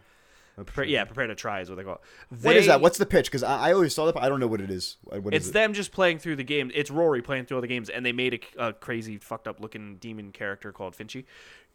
Oh, 0.58 0.64
Prepare, 0.64 0.84
yeah, 0.84 1.04
Prepare 1.04 1.28
to 1.28 1.36
Try 1.36 1.60
is 1.60 1.68
what 1.70 1.76
they 1.76 1.84
call 1.84 1.94
it. 2.30 2.44
What 2.44 2.56
is 2.56 2.66
that? 2.66 2.80
What's 2.80 2.98
the 2.98 3.06
pitch? 3.06 3.26
Because 3.26 3.44
I, 3.44 3.68
I 3.68 3.72
always 3.72 3.94
saw 3.94 4.06
that, 4.06 4.14
but 4.14 4.24
I 4.24 4.28
don't 4.28 4.40
know 4.40 4.48
what 4.48 4.60
it 4.60 4.70
is. 4.70 4.96
What 5.04 5.22
what 5.22 5.34
is 5.34 5.42
it's 5.42 5.50
it? 5.50 5.52
them 5.52 5.72
just 5.72 5.92
playing 5.92 6.18
through 6.18 6.34
the 6.36 6.42
game. 6.44 6.72
It's 6.74 6.90
Rory 6.90 7.22
playing 7.22 7.44
through 7.46 7.58
all 7.58 7.60
the 7.60 7.68
games, 7.68 7.88
and 7.90 8.04
they 8.04 8.12
made 8.12 8.42
a, 8.58 8.68
a 8.68 8.72
crazy, 8.72 9.18
fucked 9.18 9.46
up 9.46 9.60
looking 9.60 9.96
demon 9.98 10.32
character 10.32 10.72
called 10.72 10.96
Finchy, 10.96 11.24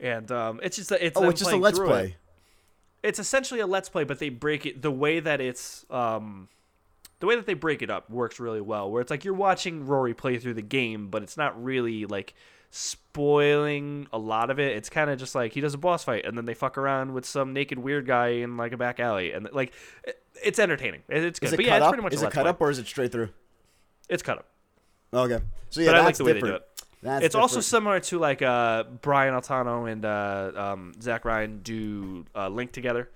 and 0.01 0.30
um, 0.32 0.59
it's 0.61 0.76
just 0.76 0.91
it's 0.91 1.18
Oh, 1.18 1.30
it's 1.30 1.39
just 1.39 1.51
a 1.51 1.55
let's 1.55 1.78
through 1.78 1.88
it. 1.88 1.89
play. 1.89 2.16
it's 3.03 3.20
essentially 3.20 3.61
a 3.61 3.68
let's 3.68 3.88
play, 3.88 4.03
but 4.03 4.20
they 4.20 4.30
break 4.30 4.66
it 4.66 4.82
the 4.82 4.91
way 4.91 5.22
that 5.22 5.39
it's 5.39 5.86
um 5.89 6.49
the 7.24 7.28
way 7.28 7.38
that 7.38 7.45
they 7.45 7.53
break 7.53 7.82
it 7.82 7.89
up 7.89 8.09
works 8.09 8.38
really 8.38 8.59
well. 8.59 8.91
Where 8.91 9.01
it's 9.01 9.09
like 9.09 9.24
you're 9.24 9.34
watching 9.34 9.88
Rory 9.88 10.13
play 10.13 10.39
through 10.39 10.55
the 10.55 10.61
game, 10.61 11.07
but 11.07 11.24
it's 11.24 11.38
not 11.38 11.63
really 11.63 12.05
like 12.05 12.34
spoiling 12.69 14.07
a 14.11 14.17
lot 14.17 14.49
of 14.49 14.59
it. 14.59 14.76
It's 14.76 14.89
kind 14.89 15.09
of 15.09 15.17
just 15.17 15.34
like 15.34 15.53
he 15.53 15.61
does 15.61 15.74
a 15.74 15.78
boss 15.78 16.03
fight 16.03 16.26
and 16.26 16.38
then 16.38 16.43
they 16.43 16.53
fuck 16.53 16.78
around 16.78 17.13
with 17.13 17.26
some 17.26 17.53
naked 17.53 17.80
weird 17.80 18.05
guy 18.05 18.28
in 18.28 18.57
like 18.57 18.74
a 18.74 18.78
back 18.78 18.99
alley 18.99 19.32
and 19.32 19.47
like 19.53 19.71
it's 20.43 20.59
entertaining. 20.59 21.01
It's 21.07 21.39
good. 21.39 21.47
Is 21.47 21.53
it 21.53 21.55
but 21.55 21.63
cut 21.63 21.69
yeah, 21.69 21.78
it's 21.78 21.84
up? 21.86 21.89
pretty 21.91 22.03
much 22.03 22.13
is 22.13 22.21
it 22.24 22.26
cut 22.26 22.41
play. 22.41 22.49
up 22.49 22.59
or 22.59 22.69
is 22.69 22.78
it 22.78 22.88
straight 22.88 23.13
through? 23.13 23.30
It's 24.09 24.21
cut 24.21 24.39
up. 24.39 24.47
Okay, 25.13 25.39
so 25.69 25.80
yeah, 25.80 25.88
but 25.88 25.95
I 25.95 25.99
like 25.99 26.07
that's 26.07 26.17
the 26.17 26.26
way 26.26 26.34
different. 26.34 26.55
they 26.55 26.57
do 26.59 26.63
it. 26.65 26.69
That's 27.03 27.26
it's 27.26 27.36
also 27.36 27.61
similar 27.61 28.01
to 28.01 28.19
like 28.19 28.41
uh, 28.41 28.84
Brian 29.01 29.34
Altano 29.34 29.89
and 29.89 30.03
uh, 30.03 30.51
um, 30.55 30.91
Zach 31.01 31.24
Ryan 31.24 31.59
do 31.59 32.26
uh, 32.36 32.49
Link 32.49 32.74
together, 32.74 33.09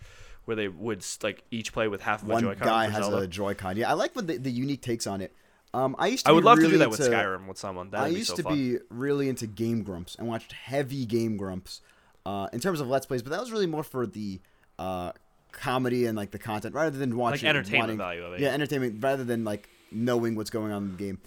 where 0.47 0.55
they 0.55 0.67
would 0.69 1.05
like 1.21 1.43
each 1.51 1.73
play 1.73 1.87
with 1.89 2.01
half 2.01 2.23
of 2.23 2.29
a 2.29 2.31
one 2.31 2.41
Joy-Con 2.43 2.67
guy 2.67 2.85
has 2.87 3.03
Zelda. 3.03 3.17
a 3.17 3.27
Joy-Con. 3.27 3.75
Yeah, 3.75 3.89
I 3.89 3.93
like 3.93 4.15
what 4.15 4.27
the, 4.27 4.37
the 4.37 4.49
unique 4.49 4.81
takes 4.81 5.05
on 5.05 5.19
it. 5.21 5.33
Um, 5.73 5.95
I 5.99 6.07
used 6.07 6.25
to 6.25 6.31
I 6.31 6.33
would 6.33 6.45
love 6.45 6.59
to 6.59 6.67
do 6.69 6.77
that 6.77 6.89
with 6.89 7.01
Skyrim 7.01 7.47
with 7.47 7.57
someone. 7.57 7.89
That'd 7.89 8.07
I 8.07 8.09
be 8.11 8.15
used 8.19 8.29
so 8.29 8.35
to 8.37 8.43
fun. 8.43 8.53
be 8.55 8.77
really 8.89 9.27
into 9.27 9.45
Game 9.45 9.83
Grumps 9.83 10.15
and 10.15 10.27
watched 10.27 10.53
heavy 10.53 11.05
Game 11.05 11.35
Grumps 11.35 11.81
uh, 12.25 12.47
in 12.53 12.61
terms 12.61 12.79
of 12.79 12.87
Let's 12.87 13.05
Plays, 13.05 13.21
but 13.21 13.31
that 13.31 13.41
was 13.41 13.51
really 13.51 13.67
more 13.67 13.83
for 13.83 14.07
the 14.07 14.39
uh, 14.79 15.11
comedy 15.51 16.05
and 16.05 16.15
like 16.17 16.31
the 16.31 16.39
content 16.39 16.73
rather 16.73 16.97
than 16.97 17.17
watching 17.17 17.45
like 17.45 17.49
entertainment 17.49 17.81
wanting- 17.81 17.97
value 17.97 18.23
of 18.23 18.33
it. 18.33 18.39
Yeah, 18.39 18.53
entertainment 18.53 19.03
rather 19.03 19.25
than 19.25 19.43
like 19.43 19.67
knowing 19.91 20.35
what's 20.35 20.49
going 20.49 20.71
on 20.71 20.83
in 20.83 20.91
the 20.93 20.97
game. 20.97 21.19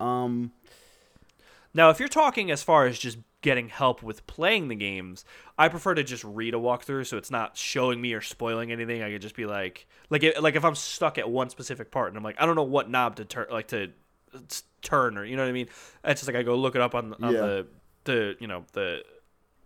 Um, 0.00 0.52
Now, 1.74 1.90
if 1.90 1.98
you're 1.98 2.08
talking 2.08 2.50
as 2.50 2.62
far 2.62 2.86
as 2.86 2.98
just 2.98 3.18
getting 3.46 3.68
help 3.68 4.02
with 4.02 4.26
playing 4.26 4.66
the 4.66 4.74
games, 4.74 5.24
I 5.56 5.68
prefer 5.68 5.94
to 5.94 6.02
just 6.02 6.24
read 6.24 6.52
a 6.52 6.56
walkthrough, 6.56 7.06
so 7.06 7.16
it's 7.16 7.30
not 7.30 7.56
showing 7.56 8.00
me 8.00 8.12
or 8.12 8.20
spoiling 8.20 8.72
anything. 8.72 9.04
I 9.04 9.12
could 9.12 9.22
just 9.22 9.36
be 9.36 9.46
like, 9.46 9.86
like, 10.10 10.24
it, 10.24 10.42
like 10.42 10.56
if 10.56 10.64
I'm 10.64 10.74
stuck 10.74 11.16
at 11.16 11.30
one 11.30 11.48
specific 11.48 11.92
part 11.92 12.08
and 12.08 12.16
I'm 12.16 12.24
like, 12.24 12.34
I 12.40 12.44
don't 12.44 12.56
know 12.56 12.64
what 12.64 12.90
knob 12.90 13.14
to 13.16 13.24
turn, 13.24 13.46
like 13.48 13.68
to 13.68 13.92
turn, 14.82 15.16
or 15.16 15.24
you 15.24 15.36
know 15.36 15.44
what 15.44 15.48
I 15.48 15.52
mean. 15.52 15.68
It's 16.04 16.22
just 16.22 16.26
like 16.26 16.34
I 16.34 16.42
go 16.42 16.56
look 16.56 16.74
it 16.74 16.80
up 16.80 16.96
on, 16.96 17.14
on 17.22 17.32
Yeah. 17.32 17.40
the 17.40 17.66
the 18.02 18.36
you 18.40 18.48
know 18.48 18.64
the 18.72 19.04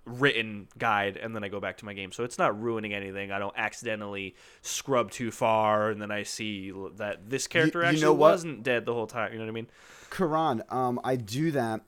written 0.04 0.68
guide 0.78 1.16
and 1.16 1.34
then 1.34 1.42
I 1.42 1.48
go 1.48 1.58
back 1.58 1.78
to 1.78 1.84
my 1.86 1.94
game. 1.94 2.12
So 2.12 2.22
it's 2.24 2.36
not 2.38 2.60
ruining 2.60 2.92
anything. 2.92 3.32
I 3.32 3.38
don't 3.38 3.54
accidentally 3.56 4.34
scrub 4.60 5.10
too 5.10 5.30
far 5.30 5.90
and 5.90 6.02
then 6.02 6.10
I 6.10 6.24
see 6.24 6.72
that 6.96 7.30
this 7.30 7.46
character 7.46 7.80
you 7.80 7.86
actually 7.86 8.02
know 8.02 8.12
wasn't 8.14 8.62
dead 8.62 8.84
the 8.84 8.92
whole 8.94 9.06
time. 9.06 9.32
You 9.32 9.38
know 9.38 9.44
what 9.44 9.50
I 9.50 9.54
mean? 9.54 9.66
Kiran, 10.10 10.72
um, 10.72 11.00
I 11.04 11.16
do 11.16 11.50
that. 11.52 11.82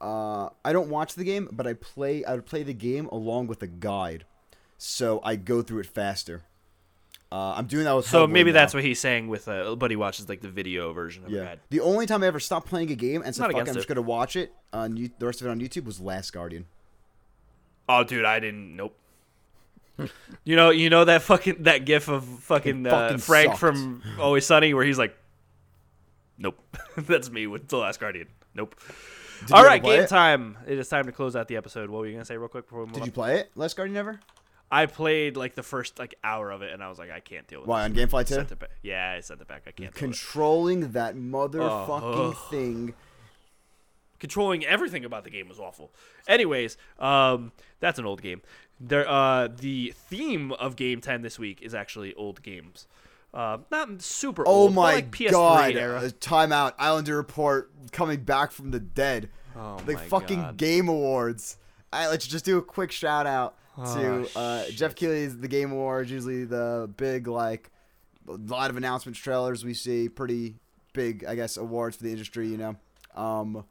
Uh, 0.00 0.48
I 0.64 0.72
don't 0.72 0.88
watch 0.90 1.14
the 1.14 1.24
game, 1.24 1.48
but 1.52 1.66
I 1.66 1.74
play. 1.74 2.24
I 2.24 2.34
would 2.34 2.46
play 2.46 2.62
the 2.62 2.74
game 2.74 3.06
along 3.06 3.48
with 3.48 3.62
a 3.62 3.66
guide, 3.66 4.24
so 4.76 5.20
I 5.24 5.36
go 5.36 5.60
through 5.62 5.80
it 5.80 5.86
faster. 5.86 6.44
Uh, 7.30 7.54
I'm 7.56 7.66
doing 7.66 7.84
that 7.84 7.94
with. 7.94 8.06
So 8.06 8.26
Hellblade 8.26 8.30
maybe 8.30 8.50
now. 8.52 8.60
that's 8.60 8.74
what 8.74 8.84
he's 8.84 9.00
saying 9.00 9.28
with 9.28 9.48
uh, 9.48 9.74
but 9.76 9.90
he 9.90 9.96
watches 9.96 10.28
like 10.28 10.40
the 10.40 10.48
video 10.48 10.92
version 10.92 11.24
of 11.24 11.30
Yeah. 11.30 11.42
it. 11.44 11.60
The 11.70 11.80
only 11.80 12.06
time 12.06 12.22
I 12.22 12.26
ever 12.28 12.40
stopped 12.40 12.68
playing 12.68 12.90
a 12.90 12.94
game 12.94 13.22
and 13.24 13.34
said, 13.34 13.46
"Fuck, 13.46 13.54
I'm 13.56 13.62
against 13.62 13.74
just 13.78 13.88
gonna 13.88 14.02
watch 14.02 14.36
it 14.36 14.52
on 14.72 14.96
you, 14.96 15.10
the 15.18 15.26
rest 15.26 15.40
of 15.40 15.46
it 15.46 15.50
on 15.50 15.60
YouTube" 15.60 15.84
was 15.84 16.00
Last 16.00 16.32
Guardian. 16.32 16.66
Oh, 17.88 18.04
dude, 18.04 18.24
I 18.24 18.38
didn't. 18.40 18.76
Nope. 18.76 18.96
you 20.44 20.54
know, 20.56 20.70
you 20.70 20.90
know 20.90 21.04
that 21.04 21.22
fucking 21.22 21.64
that 21.64 21.84
gif 21.84 22.08
of 22.08 22.24
fucking, 22.24 22.86
uh, 22.86 22.90
fucking 22.90 23.18
Frank 23.18 23.48
sucked. 23.48 23.58
from 23.58 24.02
Always 24.20 24.46
Sunny 24.46 24.72
where 24.74 24.84
he's 24.84 24.98
like, 24.98 25.16
"Nope, 26.38 26.56
that's 26.96 27.30
me 27.30 27.46
with 27.48 27.66
the 27.68 27.78
Last 27.78 27.98
Guardian." 27.98 28.28
Nope. 28.54 28.76
Did 29.46 29.52
All 29.52 29.64
right, 29.64 29.82
game 29.82 30.02
it? 30.02 30.08
time. 30.08 30.58
It 30.66 30.78
is 30.78 30.88
time 30.88 31.04
to 31.06 31.12
close 31.12 31.36
out 31.36 31.48
the 31.48 31.56
episode. 31.56 31.90
What 31.90 32.00
were 32.00 32.06
you 32.06 32.12
gonna 32.14 32.24
say, 32.24 32.36
real 32.36 32.48
quick 32.48 32.64
before 32.66 32.80
we 32.80 32.86
move 32.86 32.94
Did 32.94 33.00
on? 33.02 33.06
you 33.06 33.12
play 33.12 33.38
it? 33.40 33.50
Last 33.54 33.76
Guardian 33.76 33.96
ever? 33.96 34.20
I 34.70 34.86
played 34.86 35.36
like 35.36 35.54
the 35.54 35.62
first 35.62 35.98
like 35.98 36.14
hour 36.22 36.50
of 36.50 36.62
it, 36.62 36.72
and 36.72 36.82
I 36.82 36.88
was 36.88 36.98
like, 36.98 37.10
I 37.10 37.20
can't 37.20 37.46
deal 37.46 37.60
with 37.60 37.68
it. 37.68 37.70
Why 37.70 37.88
this. 37.88 38.00
on 38.02 38.08
GameFly 38.08 38.26
too? 38.28 38.54
it. 38.54 38.70
Yeah, 38.82 39.14
I 39.16 39.20
sent 39.20 39.40
it 39.40 39.48
back. 39.48 39.62
I 39.66 39.70
can't. 39.70 39.76
deal 39.76 39.86
with 39.88 39.96
it. 39.96 39.98
Controlling 39.98 40.92
that 40.92 41.16
motherfucking 41.16 42.30
Ugh. 42.30 42.36
thing. 42.50 42.94
controlling 44.18 44.64
everything 44.66 45.04
about 45.04 45.24
the 45.24 45.30
game 45.30 45.48
was 45.48 45.58
awful. 45.60 45.90
Anyways, 46.26 46.76
um, 46.98 47.52
that's 47.80 47.98
an 47.98 48.04
old 48.04 48.20
game. 48.20 48.42
There, 48.80 49.08
uh, 49.08 49.48
the 49.48 49.94
theme 49.96 50.52
of 50.52 50.76
Game 50.76 51.00
Ten 51.00 51.22
this 51.22 51.38
week 51.38 51.62
is 51.62 51.74
actually 51.74 52.14
old 52.14 52.42
games. 52.42 52.86
Uh, 53.34 53.58
not 53.70 54.00
super 54.02 54.42
Oh 54.46 54.52
old. 54.52 54.70
but 54.74 54.80
my 54.80 54.94
like 54.94 55.10
PS3 55.10 55.30
god! 55.30 55.76
Era. 55.76 55.98
Uh, 56.00 56.08
Timeout. 56.08 56.72
Islander 56.78 57.16
report 57.16 57.70
coming 57.92 58.24
back 58.24 58.50
from 58.50 58.70
the 58.70 58.80
dead. 58.80 59.28
Oh 59.56 59.76
the 59.84 59.94
my 59.94 60.00
fucking 60.06 60.40
God. 60.40 60.56
Game 60.56 60.88
Awards. 60.88 61.56
All 61.92 62.00
right, 62.00 62.08
let's 62.08 62.26
just 62.26 62.44
do 62.44 62.58
a 62.58 62.62
quick 62.62 62.90
shout 62.92 63.26
out 63.26 63.54
to 63.76 64.28
Oh, 64.34 64.40
uh, 64.40 64.64
Geoff 64.70 64.94
Keighley's 64.94 65.38
the 65.38 65.48
Game 65.48 65.72
Awards. 65.72 66.10
Usually 66.10 66.44
the 66.44 66.90
big 66.96 67.26
like 67.28 67.70
a 68.28 68.32
lot 68.32 68.70
of 68.70 68.76
announcements, 68.76 69.18
trailers 69.20 69.64
we 69.64 69.74
see. 69.74 70.08
Pretty 70.08 70.56
big, 70.92 71.24
I 71.24 71.34
guess, 71.34 71.56
awards 71.56 71.96
for 71.96 72.04
the 72.04 72.10
industry. 72.10 72.48
You 72.48 72.56
know, 72.56 72.76
um, 73.14 73.64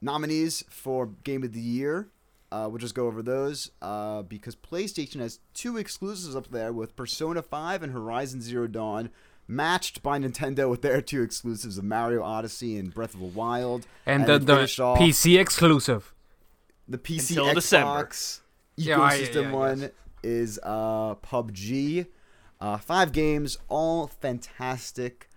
nominees 0.00 0.64
for 0.68 1.06
Game 1.24 1.42
of 1.42 1.52
the 1.52 1.60
Year. 1.60 2.08
Uh, 2.52 2.66
we'll 2.68 2.78
just 2.78 2.94
go 2.96 3.06
over 3.06 3.22
those 3.22 3.70
uh, 3.80 4.22
because 4.22 4.56
PlayStation 4.56 5.20
has 5.20 5.38
two 5.54 5.76
exclusives 5.76 6.34
up 6.34 6.50
there 6.50 6.72
with 6.72 6.96
Persona 6.96 7.42
5 7.42 7.82
and 7.84 7.92
Horizon 7.92 8.40
Zero 8.42 8.66
Dawn, 8.66 9.10
matched 9.46 10.02
by 10.02 10.18
Nintendo 10.18 10.68
with 10.68 10.82
their 10.82 11.00
two 11.00 11.22
exclusives 11.22 11.78
of 11.78 11.84
Mario 11.84 12.22
Odyssey 12.22 12.76
and 12.76 12.92
Breath 12.92 13.14
of 13.14 13.20
the 13.20 13.26
Wild. 13.26 13.86
And, 14.04 14.26
then 14.26 14.46
the, 14.46 14.66
the 14.66 14.82
off 14.82 14.98
PC 14.98 15.38
exclusive. 15.38 16.12
the 16.88 16.98
PC 16.98 17.30
Until 17.30 17.54
December. 17.54 18.06
Xbox 18.06 18.40
Yeah, 18.76 19.00
I- 19.00 19.20
ecosystem 19.20 19.42
yeah, 19.42 19.52
one 19.52 19.90
is 20.24 20.58
uh, 20.62 21.14
PUBG. 21.16 22.06
Uh, 22.60 22.76
five 22.76 23.12
games, 23.12 23.58
all 23.68 24.08
fantastic. 24.08 25.28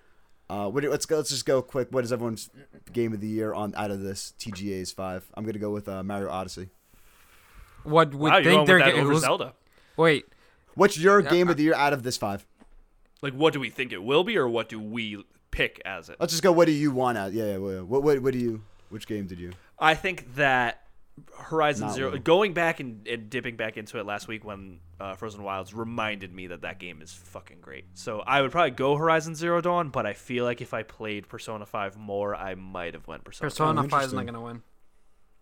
Uh, 0.49 0.69
what 0.69 0.83
let's 0.83 1.05
go. 1.05 1.17
Let's 1.17 1.29
just 1.29 1.45
go 1.45 1.61
quick. 1.61 1.87
What 1.91 2.03
is 2.03 2.11
everyone's 2.11 2.49
game 2.91 3.13
of 3.13 3.21
the 3.21 3.27
year 3.27 3.53
on 3.53 3.73
out 3.75 3.91
of 3.91 4.01
this 4.01 4.33
TGA's 4.37 4.91
five? 4.91 5.25
I'm 5.35 5.45
gonna 5.45 5.57
go 5.57 5.71
with 5.71 5.87
uh, 5.87 6.03
Mario 6.03 6.29
Odyssey. 6.29 6.69
What 7.83 8.13
we 8.13 8.29
wow, 8.29 8.37
you're 8.37 8.43
think 8.43 8.55
going 8.55 8.65
they're 8.67 8.75
with 8.77 8.85
that 8.85 8.95
ge- 8.95 8.99
over 8.99 9.09
who's- 9.09 9.21
Zelda. 9.21 9.53
Wait, 9.97 10.25
What's 10.75 10.97
your 10.97 11.19
Yeah, 11.21 11.29
game 11.29 11.47
I- 11.49 11.51
of 11.51 11.57
the 11.57 11.63
year 11.63 11.75
out 11.75 11.93
of 11.93 12.01
this 12.03 12.17
five? 12.17 12.45
Like, 13.21 13.33
what 13.33 13.53
do 13.53 13.59
we 13.59 13.69
think 13.69 13.93
it 13.93 14.01
will 14.03 14.23
be, 14.23 14.37
or 14.37 14.47
what 14.49 14.69
do 14.69 14.79
we 14.79 15.23
pick 15.51 15.79
as 15.85 16.09
it? 16.09 16.17
Let's 16.19 16.33
just 16.33 16.41
go. 16.43 16.51
What 16.51 16.65
do 16.65 16.71
you 16.71 16.91
want 16.91 17.17
out? 17.17 17.31
Yeah, 17.31 17.45
yeah. 17.51 17.57
What, 17.57 17.85
what, 17.85 18.03
what, 18.03 18.19
what 18.21 18.33
do 18.33 18.39
you? 18.39 18.63
Which 18.89 19.05
game 19.07 19.27
did 19.27 19.39
you? 19.39 19.51
I 19.79 19.93
think 19.95 20.35
that 20.35 20.81
Horizon 21.37 21.87
Not 21.87 21.95
Zero, 21.95 22.09
one. 22.11 22.21
going 22.21 22.53
back 22.53 22.79
and, 22.79 23.07
and 23.07 23.29
dipping 23.29 23.55
back 23.55 23.77
into 23.77 23.99
it 23.99 24.05
last 24.05 24.27
week 24.27 24.43
when 24.43 24.79
uh, 24.99 25.13
Frozen 25.13 25.43
Wilds 25.43 25.73
reminded 25.73 26.33
me 26.33 26.47
that 26.47 26.61
that 26.61 26.79
game 26.79 27.01
is 27.03 27.13
fucking 27.13 27.57
great. 27.61 27.85
So 27.93 28.21
I 28.21 28.41
would 28.41 28.51
probably 28.51 28.71
go 28.71 28.95
Horizon 28.95 29.35
Zero 29.35 29.61
Dawn, 29.61 29.89
but 29.89 30.05
I 30.07 30.13
feel 30.13 30.43
like 30.43 30.59
if 30.61 30.73
I 30.73 30.81
played 30.83 31.29
Persona 31.29 31.65
Five 31.67 31.95
more, 31.97 32.35
I 32.35 32.55
might 32.55 32.93
have 32.95 33.05
went 33.07 33.23
Persona. 33.23 33.49
5. 33.49 33.51
Persona 33.51 33.81
Oh, 33.85 33.87
5 33.89 34.03
is 34.05 34.13
not 34.13 34.25
gonna 34.25 34.41
win. 34.41 34.63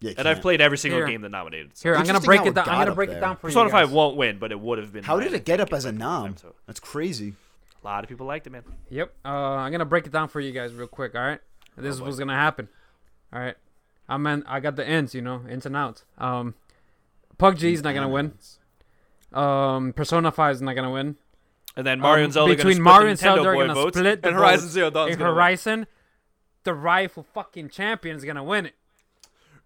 Yeah, 0.02 0.14
And 0.18 0.28
I've 0.28 0.42
played 0.42 0.62
every 0.62 0.78
single 0.80 1.00
Here. 1.00 1.08
game 1.08 1.22
that 1.22 1.30
nominated. 1.30 1.78
So. 1.78 1.90
Here, 1.90 1.94
I'm 1.96 2.06
gonna 2.06 2.18
Interesting 2.18 2.28
break 2.28 2.40
how 2.40 2.46
it 2.46 2.50
it 2.50 2.56
down. 2.56 2.64
I'm 2.64 2.72
got 2.74 2.78
gonna 2.80 2.92
up 2.92 2.96
break 2.96 3.10
there. 3.10 3.18
it 3.20 3.22
down 3.22 3.36
for 3.36 3.42
Persona 3.44 3.66
you 3.68 3.72
guys. 3.72 3.82
Five 3.82 3.92
won't 3.92 4.18
win, 4.18 4.40
but 4.40 4.52
it 4.52 4.60
would 4.60 4.80
have 4.80 4.92
been. 4.92 5.04
How 5.04 5.20
did 5.20 5.34
it 5.34 5.46
get 5.46 5.60
up 5.60 5.72
as 5.74 5.86
a 5.86 5.90
if 5.90 5.96
I 5.96 5.98
nom? 5.98 6.24
time 6.26 6.34
to 6.36 6.48
it. 6.48 6.56
That's 6.66 6.80
crazy. 6.80 7.34
A 7.84 7.88
lot 7.88 8.04
of 8.04 8.10
people 8.10 8.26
liked 8.28 8.48
it, 8.48 8.50
man. 8.50 8.64
Yep. 8.90 9.14
Uh, 9.24 9.28
I'm 9.30 9.72
gonna 9.72 9.86
break 9.86 10.06
it 10.08 10.12
down 10.12 10.28
for 10.28 10.40
you 10.40 10.52
guys 10.52 10.74
real 10.74 10.88
quick. 10.88 11.14
All 11.16 11.22
right. 11.22 11.40
This 11.78 11.96
is 11.96 12.02
what's 12.02 12.18
gonna 12.18 12.34
happen. 12.36 12.68
All 13.32 13.40
right. 13.40 13.56
I 14.10 14.18
mean, 14.18 14.44
I 14.48 14.60
got 14.60 14.76
the 14.76 14.88
ins, 14.88 15.14
you 15.16 15.22
know, 15.22 15.44
ins 15.50 15.66
and 15.66 15.78
outs. 15.78 16.04
Um, 16.18 16.56
PUBG's 17.38 17.84
not 17.84 17.94
gonna 17.94 18.10
win. 18.10 18.34
Um, 19.34 19.94
Persona 19.94 20.32
5 20.32 20.56
is 20.56 20.62
not 20.62 20.74
gonna 20.76 20.92
win. 20.92 21.16
And 21.78 21.88
then 21.88 22.00
Mario 22.00 22.24
Um, 22.24 22.26
and 22.26 22.34
Zelda 22.34 22.56
between 22.56 22.74
gonna 22.78 22.84
Mario 22.84 23.10
and 23.12 23.20
Zelda 23.20 23.48
are 23.48 23.56
gonna 23.56 23.90
split 23.92 24.22
the 24.22 24.28
and 24.28 24.36
Horizon 24.38 24.62
votes. 24.66 24.74
Zero 24.74 24.90
Dawn's 24.90 25.14
In 25.14 25.20
gonna 25.20 25.30
win. 25.32 25.36
Horizon, 25.36 25.88
the 26.64 26.74
rightful 26.74 27.24
fucking 27.34 27.70
champion 27.70 28.18
is 28.18 28.26
gonna 28.26 28.44
win 28.44 28.66
it. 28.66 28.76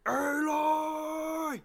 Early! 0.05 1.61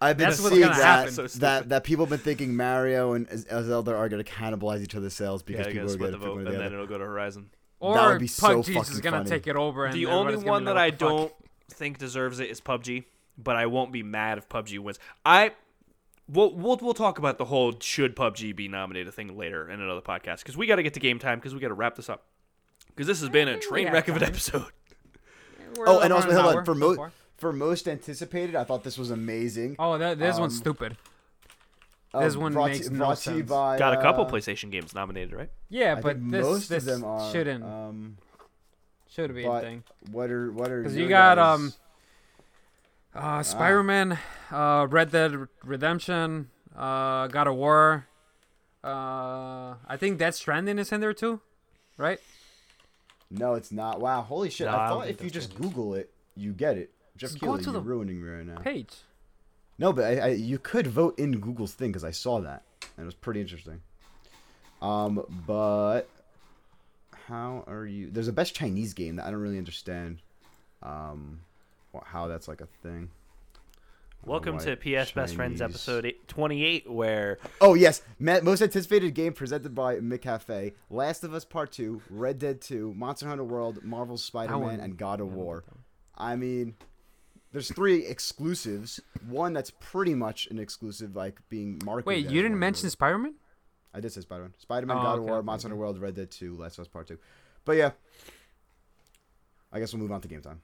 I've 0.00 0.16
been 0.16 0.28
That's 0.28 0.40
seeing 0.40 0.60
gonna 0.62 0.74
that. 0.76 1.12
So 1.12 1.26
that 1.40 1.68
that 1.70 1.84
people 1.84 2.04
have 2.04 2.10
been 2.10 2.20
thinking 2.20 2.54
Mario 2.56 3.14
and 3.14 3.28
Z- 3.28 3.46
Zelda 3.50 3.96
are 3.96 4.08
going 4.08 4.22
to 4.22 4.30
cannibalize 4.30 4.80
each 4.82 4.94
other's 4.94 5.14
sales 5.14 5.42
because 5.42 5.66
Yeah, 5.66 5.72
you 5.72 5.80
people 5.80 5.88
gotta 5.88 5.92
are 6.06 6.10
split 6.10 6.10
going 6.10 6.12
the 6.12 6.18
to 6.18 6.24
vote, 6.24 6.30
one 6.30 6.38
and 6.40 6.48
or 6.48 6.52
the 6.52 6.58
then 6.58 6.66
other. 6.66 6.74
it'll 6.76 6.86
go 6.86 6.98
to 6.98 7.04
Horizon. 7.04 7.50
Or 7.80 7.94
That 7.94 8.06
would 8.08 8.20
be 8.20 8.26
so 8.28 8.62
PUBG's 8.62 8.90
is 8.90 9.00
gonna 9.00 9.24
take 9.24 9.46
it 9.48 9.56
over. 9.56 9.84
And 9.86 9.94
The 9.94 10.06
only 10.06 10.36
one 10.36 10.62
be 10.64 10.66
like, 10.70 10.74
that 10.74 10.76
I 10.78 10.90
fuck?" 10.90 10.98
don't 11.00 11.32
think 11.70 11.98
deserves 11.98 12.38
it 12.40 12.48
is 12.48 12.60
PUBG, 12.60 13.04
but 13.36 13.56
I 13.56 13.66
won't 13.66 13.90
be 13.92 14.02
mad 14.04 14.38
if 14.38 14.48
PUBG 14.48 14.78
wins. 14.78 14.98
I 15.26 15.52
we'll 16.28 16.54
we'll, 16.54 16.76
we'll 16.80 16.94
talk 16.94 17.18
about 17.18 17.38
the 17.38 17.46
whole 17.46 17.74
should 17.80 18.14
PUBG 18.14 18.54
be 18.54 18.68
nominated 18.68 19.12
thing 19.14 19.36
later 19.36 19.68
in 19.68 19.80
another 19.80 20.00
podcast 20.00 20.38
because 20.38 20.56
we 20.56 20.66
got 20.68 20.76
to 20.76 20.82
get 20.84 20.94
to 20.94 21.00
game 21.00 21.18
time 21.18 21.38
because 21.40 21.54
we 21.54 21.60
got 21.60 21.68
to 21.68 21.74
wrap 21.74 21.96
this 21.96 22.08
up 22.08 22.24
because 22.88 23.08
this 23.08 23.20
has 23.20 23.30
been 23.30 23.48
a 23.48 23.58
train 23.58 23.90
wreck 23.92 24.06
of 24.08 24.16
an 24.16 24.22
episode. 24.22 24.64
We're 25.76 25.88
Oh, 25.88 26.00
and 26.00 26.12
around 26.12 26.22
also 26.22 26.28
an 26.30 26.36
hold 26.36 26.56
on 26.56 26.64
for 26.64 26.74
so 26.74 26.78
most 26.80 26.96
far. 26.96 27.12
For 27.38 27.52
most 27.52 27.88
anticipated. 27.88 28.54
I 28.54 28.64
thought 28.64 28.84
this 28.84 28.98
was 28.98 29.10
amazing. 29.10 29.76
Oh, 29.78 29.96
that, 29.98 30.18
this 30.18 30.38
one's 30.38 30.54
Um, 30.54 30.58
stupid. 30.60 30.96
Uh, 32.14 32.20
this 32.20 32.36
one 32.36 32.52
brought 32.52 32.70
makes 32.70 32.86
to, 32.88 32.92
no 32.92 32.98
brought 32.98 33.16
to 33.18 33.22
sense. 33.22 33.48
by, 33.50 33.78
Got 33.78 33.92
a 33.94 34.00
couple 34.02 34.24
uh, 34.24 34.30
PlayStation 34.30 34.70
games 34.70 34.94
nominated, 34.94 35.32
right? 35.34 35.50
Yeah, 35.68 35.96
I 35.98 36.00
but 36.00 36.30
this 36.30 36.44
most 36.44 36.68
this 36.68 36.86
of 36.86 37.00
them 37.00 37.04
are. 37.04 37.32
shouldn't 37.32 37.62
Um, 37.64 38.16
should 39.10 39.34
be 39.34 39.44
a 39.44 39.60
thing. 39.60 39.84
what 40.10 40.30
are 40.30 40.50
what 40.52 40.70
are? 40.70 40.82
Because 40.82 40.96
you 40.96 41.06
got 41.08 41.36
guys- 41.36 41.54
um, 41.60 41.72
uh, 43.14 43.42
Spider-Man, 43.42 44.18
uh, 44.50 44.86
Red 44.88 45.10
Dead 45.10 45.34
Redemption, 45.64 46.48
uh, 46.76 47.26
God 47.26 47.46
of 47.46 47.56
War. 47.56 48.06
Uh, 48.82 49.74
I 49.86 49.96
think 49.98 50.18
Death 50.18 50.36
Stranding 50.36 50.78
is 50.78 50.92
in 50.92 51.00
there 51.00 51.12
too, 51.12 51.40
right? 51.96 52.20
No, 53.30 53.54
it's 53.54 53.70
not. 53.72 54.00
Wow, 54.00 54.22
holy 54.22 54.48
shit! 54.50 54.66
No, 54.66 54.72
I 54.74 54.86
I 54.86 54.88
thought 54.88 55.04
think 55.06 55.18
if 55.18 55.24
you 55.24 55.30
just 55.30 55.54
Google 55.56 55.94
it, 55.94 56.10
you 56.36 56.52
get 56.52 56.78
it. 56.78 56.90
Geoff 57.18 57.30
Just 57.32 57.40
go 57.40 57.48
Keighley, 57.48 57.64
to 57.64 57.64
you're 57.64 57.72
the 57.72 57.80
ruining 57.80 58.22
me 58.22 58.28
right 58.28 58.46
now. 58.46 58.58
Page. 58.58 58.94
No, 59.78 59.92
but 59.92 60.04
I, 60.04 60.16
I, 60.18 60.28
you 60.28 60.58
could 60.58 60.86
vote 60.86 61.18
in 61.18 61.38
Google's 61.38 61.72
thing 61.72 61.90
because 61.90 62.04
I 62.04 62.10
saw 62.10 62.40
that 62.40 62.62
and 62.96 63.04
it 63.04 63.06
was 63.06 63.14
pretty 63.14 63.40
interesting. 63.40 63.80
Um, 64.82 65.24
but 65.46 66.08
how 67.26 67.64
are 67.66 67.86
you? 67.86 68.10
There's 68.10 68.28
a 68.28 68.32
best 68.32 68.54
Chinese 68.54 68.94
game 68.94 69.16
that 69.16 69.26
I 69.26 69.30
don't 69.30 69.40
really 69.40 69.58
understand. 69.58 70.18
Um, 70.82 71.40
how 72.04 72.28
that's 72.28 72.48
like 72.48 72.60
a 72.60 72.68
thing. 72.82 73.10
I 74.24 74.26
don't 74.26 74.44
know 74.44 74.52
Welcome 74.52 74.58
to 74.58 74.76
PS 74.76 75.12
Best 75.12 75.36
Friends 75.36 75.62
episode 75.62 76.04
eight- 76.04 76.26
28, 76.28 76.90
where 76.90 77.38
Oh 77.60 77.74
yes, 77.74 78.02
most 78.18 78.62
anticipated 78.62 79.14
game 79.14 79.32
presented 79.32 79.74
by 79.74 79.96
McCafe: 79.96 80.74
Last 80.90 81.24
of 81.24 81.34
Us 81.34 81.44
Part 81.44 81.72
Two, 81.72 82.02
Red 82.10 82.38
Dead 82.38 82.60
Two, 82.60 82.94
Monster 82.94 83.28
Hunter 83.28 83.44
World, 83.44 83.82
Marvel's 83.84 84.24
Spider-Man, 84.24 84.80
and 84.80 84.96
God 84.96 85.20
of 85.20 85.32
War. 85.32 85.64
I 86.16 86.34
mean, 86.36 86.74
there's 87.52 87.70
three 87.72 88.04
exclusives. 88.06 89.00
One 89.28 89.52
that's 89.52 89.70
pretty 89.70 90.14
much 90.14 90.46
an 90.50 90.58
exclusive, 90.58 91.16
like 91.16 91.38
being 91.48 91.80
marketed. 91.84 92.06
Wait, 92.06 92.26
you 92.30 92.42
didn't 92.42 92.58
mention 92.58 92.84
those. 92.86 92.92
Spider-Man? 92.92 93.34
I 93.94 94.00
did 94.00 94.12
say 94.12 94.20
Spider-Man, 94.20 94.52
Spider-Man, 94.58 94.96
Oh, 94.96 95.02
God 95.02 95.12
of 95.14 95.20
okay, 95.20 95.28
War, 95.30 95.38
okay, 95.38 95.46
Monster. 95.46 95.68
Hunter 95.68 95.80
World, 95.80 95.98
Red 95.98 96.14
Dead 96.14 96.30
Two, 96.30 96.56
Last 96.56 96.78
of 96.78 96.82
Us 96.82 96.88
Part 96.88 97.08
Two. 97.08 97.18
But 97.64 97.76
yeah, 97.78 97.90
I 99.72 99.78
guess 99.80 99.92
we'll 99.92 100.00
move 100.02 100.12
on 100.12 100.20
to 100.22 100.28
game 100.28 100.40
time. 100.42 100.60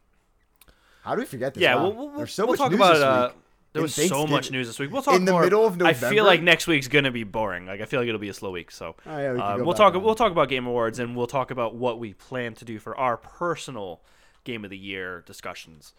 How 1.02 1.14
do 1.14 1.20
we 1.20 1.26
forget 1.26 1.54
this? 1.54 1.62
yeah, 1.62 1.74
Wow. 1.76 1.82
we'll, 1.88 1.92
we'll, 2.08 2.16
there's 2.18 2.32
so 2.32 2.44
we'll 2.44 2.52
much 2.52 2.58
talk 2.58 2.70
news 2.70 2.80
about 2.80 2.92
this 2.94 3.02
uh, 3.02 3.28
week. 3.34 3.42
there 3.74 3.82
was 3.82 3.94
so 3.94 4.26
much 4.26 4.50
news 4.50 4.66
this 4.66 4.78
week. 4.78 4.90
We'll 4.90 5.02
talk 5.02 5.16
In 5.16 5.24
the 5.26 5.32
more- 5.32 5.42
middle 5.42 5.66
of 5.66 5.76
November. 5.76 6.06
I 6.06 6.10
feel 6.10 6.24
like 6.24 6.42
next 6.42 6.66
week's 6.66 6.88
gonna 6.88 7.10
be 7.10 7.24
boring. 7.24 7.66
Like 7.66 7.80
I 7.80 7.84
feel 7.84 8.00
like 8.00 8.08
it'll 8.08 8.20
be 8.20 8.30
a 8.30 8.34
slow 8.34 8.50
week. 8.50 8.70
So 8.70 8.94
Oh, 9.06 9.18
yeah, 9.18 9.32
we 9.34 9.38
uh, 9.40 9.58
we'll 9.58 9.74
talk. 9.74 9.94
on. 9.94 10.02
We'll 10.02 10.14
talk 10.14 10.32
about 10.32 10.48
Game 10.48 10.66
Awards 10.66 10.98
and 10.98 11.14
we'll 11.16 11.26
talk 11.26 11.50
about 11.50 11.74
what 11.74 11.98
we 11.98 12.14
plan 12.14 12.54
to 12.54 12.64
do 12.64 12.78
for 12.78 12.96
our 12.96 13.16
personal 13.18 14.00
Game 14.44 14.64
of 14.64 14.70
the 14.70 14.78
Year 14.78 15.22
discussions 15.26 15.92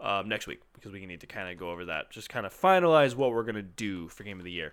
um, 0.00 0.28
next 0.28 0.46
week 0.46 0.60
because 0.74 0.92
we 0.92 1.04
need 1.06 1.20
to 1.20 1.26
kind 1.26 1.50
of 1.50 1.58
go 1.58 1.70
over 1.70 1.86
that. 1.86 2.10
Just 2.10 2.28
kind 2.28 2.46
of 2.46 2.54
finalize 2.54 3.14
what 3.14 3.32
we're 3.32 3.44
gonna 3.44 3.62
do 3.62 4.08
for 4.08 4.24
Game 4.24 4.38
of 4.38 4.44
the 4.44 4.52
Year. 4.52 4.72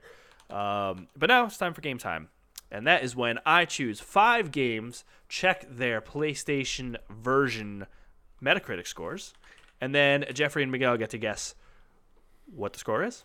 Um, 0.50 1.08
but 1.18 1.28
now 1.28 1.46
it's 1.46 1.58
time 1.58 1.74
for 1.74 1.82
game 1.82 1.98
time. 1.98 2.30
And 2.72 2.88
that 2.88 3.04
is 3.04 3.16
when 3.16 3.40
I 3.46 3.66
choose 3.66 4.00
five 4.00 4.52
games, 4.52 5.04
check 5.30 5.66
their 5.70 6.02
PlayStation 6.02 6.96
version 7.10 7.86
Metacritic 8.44 8.88
scores, 8.88 9.34
and 9.80 9.94
then 9.94 10.26
Jeffrey 10.34 10.64
and 10.64 10.72
Miguel 10.72 10.98
get 10.98 11.12
to 11.12 11.18
guess 11.18 11.56
what 12.54 12.74
the 12.74 12.80
score 12.80 13.04
is. 13.04 13.24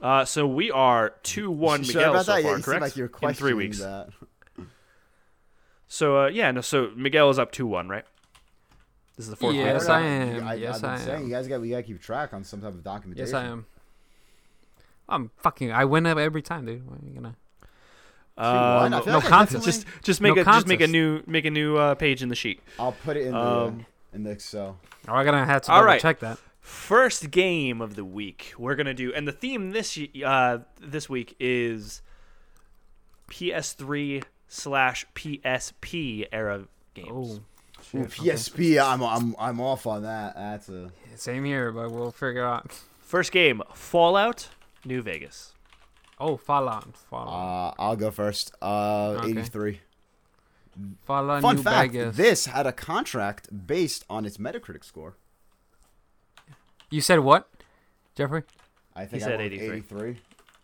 Uh, 0.00 0.24
so 0.24 0.46
we 0.46 0.70
are 0.70 1.14
two 1.22 1.50
one 1.50 1.84
Sure 1.84 2.00
Miguel 2.00 2.24
so 2.24 2.32
that? 2.34 2.42
far, 2.42 2.56
yeah, 2.56 2.62
correct? 2.62 2.82
like 2.82 2.96
you're 2.96 3.10
In 3.22 3.34
three 3.34 3.54
weeks. 3.54 3.78
That. 3.78 4.08
So 5.86 6.24
uh, 6.24 6.26
yeah, 6.28 6.50
no. 6.50 6.60
So 6.60 6.90
Miguel 6.96 7.30
is 7.30 7.38
up 7.38 7.52
two 7.52 7.66
one, 7.66 7.88
right? 7.88 8.04
This 9.22 9.28
is 9.28 9.30
the 9.30 9.36
fourth. 9.36 9.54
Yes, 9.54 9.82
week. 9.82 9.90
I 9.90 10.00
You- 10.00 10.06
am. 10.40 10.48
I, 10.48 10.54
Yes, 10.54 10.74
I've 10.74 10.80
been 10.82 10.90
I 10.90 10.96
saying 10.98 11.22
am. 11.22 11.28
you 11.28 11.32
guys 11.32 11.46
got 11.46 11.60
we 11.60 11.70
got 11.70 11.76
to 11.76 11.82
keep 11.84 12.02
track 12.02 12.32
on 12.34 12.42
some 12.42 12.60
type 12.60 12.70
of 12.74 12.82
documentation. 12.82 13.26
Yes, 13.28 13.34
I 13.34 13.44
am. 13.44 13.66
I'm 15.08 15.30
fucking. 15.36 15.70
I 15.70 15.84
win 15.84 16.06
every 16.06 16.42
time, 16.42 16.66
dude. 16.66 16.84
What 16.90 17.00
are 17.00 17.06
you 17.06 17.14
gonna? 17.14 17.36
Why 18.34 18.84
Um, 18.86 18.90
not? 18.90 19.02
I 19.02 19.04
feel 19.04 19.12
no 19.12 19.18
like 19.20 19.28
contest. 19.28 19.64
definitely- 19.64 19.72
just 19.92 20.02
just 20.04 20.20
make 20.20 20.34
No 20.34 20.42
a 20.42 20.44
just 20.44 20.66
make 20.66 20.80
a 20.80 20.88
new 20.88 21.22
make 21.28 21.44
a 21.44 21.50
new 21.50 21.76
uh, 21.76 21.94
page 21.94 22.20
in 22.20 22.30
the 22.30 22.34
sheet. 22.34 22.60
I'll 22.80 22.90
put 23.04 23.16
it 23.16 23.26
in 23.26 23.32
the 23.32 23.38
Um, 23.38 23.86
in 24.12 24.24
the 24.24 24.30
Excel. 24.32 24.80
Oh, 25.06 25.12
I'm 25.12 25.24
gonna 25.24 25.44
have 25.46 25.62
to 25.62 25.72
All 25.72 25.84
double 25.84 26.00
check 26.00 26.18
that. 26.18 26.38
First 26.60 27.30
game 27.30 27.80
of 27.80 27.94
the 27.94 28.04
week 28.04 28.54
we're 28.58 28.74
gonna 28.74 28.92
do, 28.92 29.12
and 29.14 29.28
the 29.28 29.32
theme 29.32 29.70
this 29.70 29.96
uh, 30.26 30.58
this 30.80 31.08
week 31.08 31.36
is 31.38 32.02
PS3 33.30 34.24
slash 34.48 35.06
PSP 35.14 36.26
era 36.32 36.64
games. 36.94 37.08
Oh, 37.10 37.34
Ooh, 37.36 37.44
shit, 37.92 38.00
okay. 38.00 38.30
PSP, 38.30 38.82
I'm 38.82 39.02
I'm 39.02 39.36
I'm 39.38 39.60
off 39.60 39.86
on 39.86 40.02
that. 40.02 40.34
That's 40.34 40.68
a 40.68 40.90
Same 41.14 41.44
here, 41.44 41.70
but 41.72 41.90
we'll 41.92 42.10
figure 42.10 42.44
out. 42.44 42.72
First 43.00 43.30
game, 43.32 43.62
Fallout 43.74 44.48
New 44.84 45.02
Vegas. 45.02 45.52
Oh, 46.18 46.36
Fallout. 46.36 46.96
Fallout. 47.10 47.28
uh, 47.78 47.82
I'll 47.82 47.96
go 47.96 48.10
first. 48.10 48.52
Uh, 48.62 49.16
Okay. 49.20 49.30
83. 49.30 49.80
Fallout 51.04 51.42
Fun 51.42 51.56
New 51.56 51.62
fact: 51.62 51.92
Vegas. 51.92 52.16
this 52.16 52.46
had 52.46 52.66
a 52.66 52.72
contract 52.72 53.48
based 53.66 54.04
on 54.08 54.24
its 54.24 54.38
Metacritic 54.38 54.84
score. 54.84 55.16
You 56.90 57.00
said 57.00 57.18
what, 57.20 57.48
Jeffrey? 58.14 58.42
I 58.94 59.04
think 59.06 59.22
said 59.22 59.32
I 59.34 59.36
went 59.38 59.52
83. 59.52 59.76
83. 59.78 60.16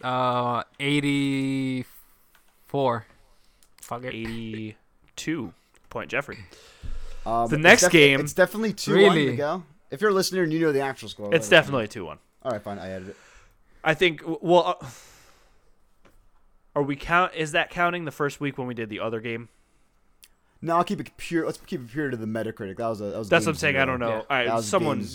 Uh, 0.02 0.62
eighty-four. 0.80 1.86
Fuck 3.80 4.04
it. 4.04 4.14
82 4.14 5.52
point 5.90 6.10
Jeffrey. 6.10 6.38
Um, 7.28 7.48
The 7.48 7.56
it's 7.56 7.62
next 7.62 7.82
defi- 7.82 7.98
game- 7.98 8.20
It's 8.20 8.32
definitely 8.32 8.72
two 8.72 8.94
Really? 8.94 9.08
one. 9.08 9.26
Miguel. 9.32 9.66
If 9.90 10.00
you're 10.00 10.10
a 10.10 10.14
listener 10.14 10.42
and 10.42 10.52
you 10.52 10.60
know 10.60 10.72
the 10.72 10.80
actual 10.80 11.08
score, 11.08 11.26
It's 11.26 11.32
let 11.32 11.40
us 11.42 11.50
know. 11.50 11.56
definitely 11.58 11.88
2 11.88 12.04
1. 12.04 12.18
All 12.42 12.52
right, 12.52 12.62
fine. 12.62 12.78
I 12.78 12.88
added 12.90 13.08
it. 13.10 13.16
I 13.84 13.94
think, 13.94 14.22
well, 14.24 14.78
uh, 14.80 14.86
are 16.76 16.82
we 16.82 16.96
count? 16.96 17.34
Is 17.34 17.52
that 17.52 17.70
counting 17.70 18.04
the 18.04 18.10
first 18.10 18.40
week 18.40 18.58
when 18.58 18.66
we 18.66 18.74
did 18.74 18.88
the 18.88 19.00
other 19.00 19.20
game? 19.20 19.48
No, 20.60 20.76
I'll 20.76 20.84
keep 20.84 21.00
it 21.00 21.16
pure. 21.16 21.46
Let's 21.46 21.58
keep 21.58 21.80
it 21.82 21.88
pure 21.90 22.10
to 22.10 22.16
the 22.16 22.26
Metacritic. 22.26 22.76
That 22.78 22.88
was 22.88 23.00
a. 23.00 23.04
That 23.04 23.18
was 23.18 23.28
That's 23.28 23.46
what 23.46 23.52
I'm 23.52 23.56
saying. 23.56 23.76
I 23.76 23.84
don't 23.84 24.00
know. 24.00 24.08
Yeah. 24.28 24.38
All 24.38 24.44
That 24.46 24.54
was 24.54 24.66
someone, 24.68 24.98
game 25.00 25.06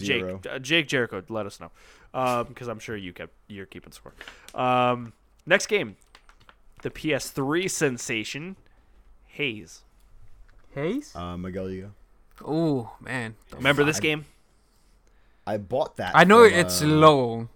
Jake, 0.42 0.46
uh, 0.50 0.60
Jake 0.60 0.88
Jericho, 0.88 1.22
let 1.30 1.46
us 1.46 1.60
know, 1.60 1.72
because 2.48 2.68
I'm 2.70 2.80
sure 2.80 2.96
you 2.96 3.12
kept 3.12 3.34
you're 3.48 3.66
keeping 3.66 3.92
score. 3.92 4.14
Um, 4.56 5.12
next 5.46 5.66
game, 5.68 5.98
the 6.82 6.90
PS3 6.90 7.70
sensation, 7.70 8.56
Haze. 9.28 9.82
Haze. 10.74 11.14
Uh, 11.16 11.36
Miguel, 11.38 11.70
you 11.70 11.82
go. 11.84 11.92
Oh 12.44 12.92
man. 13.02 13.36
Remember 13.54 13.84
this 13.84 13.98
I- 13.98 14.02
game? 14.02 14.26
I 15.46 15.58
bought 15.58 15.98
that. 15.98 16.14
I 16.16 16.24
know 16.24 16.48
from, 16.50 16.58
it's 16.58 16.82
uh, 16.82 16.86
low. 16.86 17.50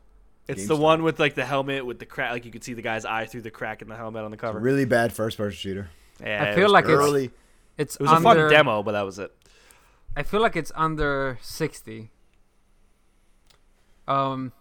It's 0.47 0.67
the 0.67 0.75
one 0.75 1.03
with 1.03 1.19
like 1.19 1.35
the 1.35 1.45
helmet 1.45 1.85
with 1.85 1.99
the 1.99 2.05
crack, 2.05 2.31
like 2.31 2.45
you 2.45 2.51
could 2.51 2.63
see 2.63 2.73
the 2.73 2.81
guy's 2.81 3.05
eye 3.05 3.25
through 3.25 3.41
the 3.41 3.51
crack 3.51 3.81
in 3.81 3.87
the 3.89 3.95
helmet 3.95 4.23
on 4.23 4.31
the 4.31 4.35
it's 4.35 4.43
a 4.43 4.45
cover. 4.47 4.59
Really 4.59 4.85
bad 4.85 5.13
first-person 5.13 5.57
shooter. 5.57 5.89
Yeah, 6.21 6.43
I 6.51 6.55
feel 6.55 6.69
like 6.69 6.85
gross. 6.85 6.95
it's- 6.99 7.09
Early. 7.09 7.31
It's 7.77 7.95
it 7.95 8.01
was 8.01 8.11
a 8.11 8.19
fun 8.21 8.49
demo, 8.49 8.81
but 8.83 8.93
that 8.93 9.03
was 9.03 9.19
it. 9.19 9.31
I 10.15 10.23
feel 10.23 10.41
like 10.41 10.55
it's 10.55 10.71
under 10.75 11.37
sixty. 11.41 12.09
Um, 14.07 14.51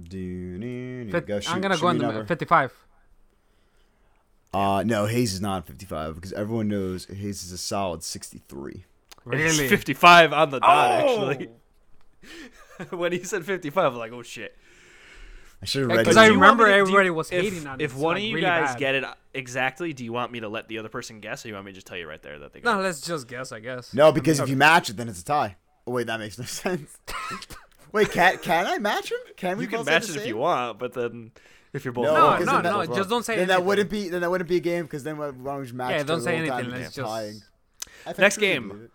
Do, 0.00 1.10
fit- 1.10 1.26
go, 1.26 1.40
shoot, 1.40 1.52
I'm 1.52 1.60
gonna 1.60 1.76
go 1.76 1.86
me 1.86 1.90
in 1.92 1.98
the 1.98 2.04
number. 2.06 2.24
fifty-five. 2.24 2.72
Uh, 4.52 4.84
no, 4.86 5.06
Haze 5.06 5.34
is 5.34 5.40
not 5.40 5.66
55 5.66 6.14
because 6.14 6.32
everyone 6.32 6.68
knows 6.68 7.06
Haze 7.06 7.42
is 7.42 7.50
a 7.50 7.58
solid 7.58 8.04
63. 9.24 9.46
It's 9.46 9.56
Really? 9.58 9.68
55 9.68 10.32
on 10.32 10.50
the 10.50 10.60
dot, 10.60 11.04
Oh! 11.04 11.30
actually. 11.30 11.50
when 12.90 13.12
he 13.12 13.22
said 13.22 13.44
55, 13.44 13.84
I 13.84 13.88
was 13.88 13.96
like, 13.96 14.12
oh 14.12 14.22
shit. 14.22 14.56
I 15.62 15.66
should 15.66 15.82
have 15.82 15.90
Yeah, 15.90 15.96
read 15.98 16.06
'cause 16.06 16.16
it. 16.16 16.20
I 16.20 16.26
Do 16.28 16.34
you 16.34 16.38
want 16.40 16.58
remember 16.58 16.64
me 16.64 16.68
to- 16.68 16.72
do 16.72 16.76
you- 16.76 16.82
everybody 16.82 17.10
was 17.10 17.32
if, 17.32 17.42
hating 17.42 17.66
on 17.66 17.80
it. 17.80 17.84
If 17.84 17.94
one 17.96 18.14
like, 18.14 18.22
of 18.22 18.28
you 18.28 18.34
really 18.34 18.46
guys 18.46 18.70
bad. 18.70 18.78
get 18.78 18.94
it 18.96 19.04
uh, 19.04 19.14
exactly, 19.32 19.92
do 19.92 20.04
you 20.04 20.12
want 20.12 20.30
me 20.32 20.40
to 20.40 20.48
let 20.48 20.68
the 20.68 20.78
other 20.78 20.88
person 20.90 21.20
guess, 21.20 21.44
or 21.44 21.48
you 21.48 21.54
want 21.54 21.64
me 21.66 21.72
to 21.72 21.74
just 21.76 21.86
tell 21.86 21.96
you 21.96 22.06
right 22.08 22.22
there 22.22 22.38
that 22.40 22.52
they 22.52 22.60
got 22.60 22.74
No, 22.74 22.80
it? 22.80 22.82
let's 22.84 23.00
just 23.00 23.28
guess. 23.28 23.50
I 23.52 23.60
guess. 23.60 23.94
No, 23.94 24.12
because 24.12 24.40
I 24.40 24.42
if 24.42 24.48
mean, 24.48 24.52
you 24.54 24.58
match 24.58 24.90
it, 24.90 24.96
then 24.96 25.08
it's 25.08 25.20
a 25.20 25.24
tie. 25.24 25.56
Oh, 25.86 25.92
wait, 25.92 26.06
that 26.06 26.18
makes 26.20 26.38
no 26.38 26.44
sense. 26.46 26.98
wait, 27.92 28.10
can 28.10 28.38
can 28.38 28.66
I 28.66 28.78
match 28.78 29.10
him? 29.12 29.18
Can 29.36 29.56
we 29.58 29.64
You 29.64 29.70
can 29.70 29.84
match 29.84 30.08
it 30.10 30.16
if 30.16 30.26
you 30.26 30.36
want, 30.36 30.78
but 30.78 30.92
then 30.92 31.30
if 31.72 31.84
you're 31.84 31.92
both 31.92 32.04
No, 32.06 32.14
No, 32.14 32.20
wrong, 32.20 32.38
because 32.38 32.46
no, 32.46 32.62
that- 32.62 32.70
no. 32.72 32.86
both 32.86 32.96
Just 32.96 33.08
don't 33.10 33.24
say 33.24 33.36
Then 33.36 33.48
that 33.48 33.64
wouldn't 33.64 33.88
be 33.90 34.08
then 34.10 34.20
that 34.20 34.30
wouldn't 34.30 34.48
be 34.48 34.56
a 34.56 34.60
game 34.60 34.84
because 34.84 35.02
then 35.04 35.16
why 35.18 35.30
why 35.30 35.54
don't 35.54 35.62
just 35.64 35.74
match? 35.74 35.90
Yeah, 35.92 36.02
don't 36.02 36.20
say 36.20 36.38
whole 36.38 36.46
time 36.48 36.58
anything, 36.58 36.72
let's 36.72 36.84
just 36.94 36.96
just- 36.96 37.08
tying? 37.08 37.40
I 38.06 38.08
think 38.08 38.18
Next 38.18 38.36
game. 38.36 38.90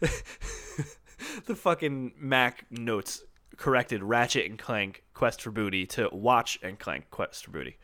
Believe 0.00 0.24
it. 0.78 1.44
the 1.46 1.54
fucking 1.56 2.12
Mac 2.18 2.66
notes 2.70 3.22
corrected 3.56 4.02
Ratchet 4.02 4.46
and 4.48 4.58
Clank 4.58 5.04
Quest 5.14 5.42
for 5.42 5.50
Booty 5.50 5.86
to 5.86 6.08
Watch 6.12 6.58
and 6.62 6.78
Clank 6.78 7.10
Quest 7.10 7.44
for 7.44 7.50
Booty. 7.50 7.76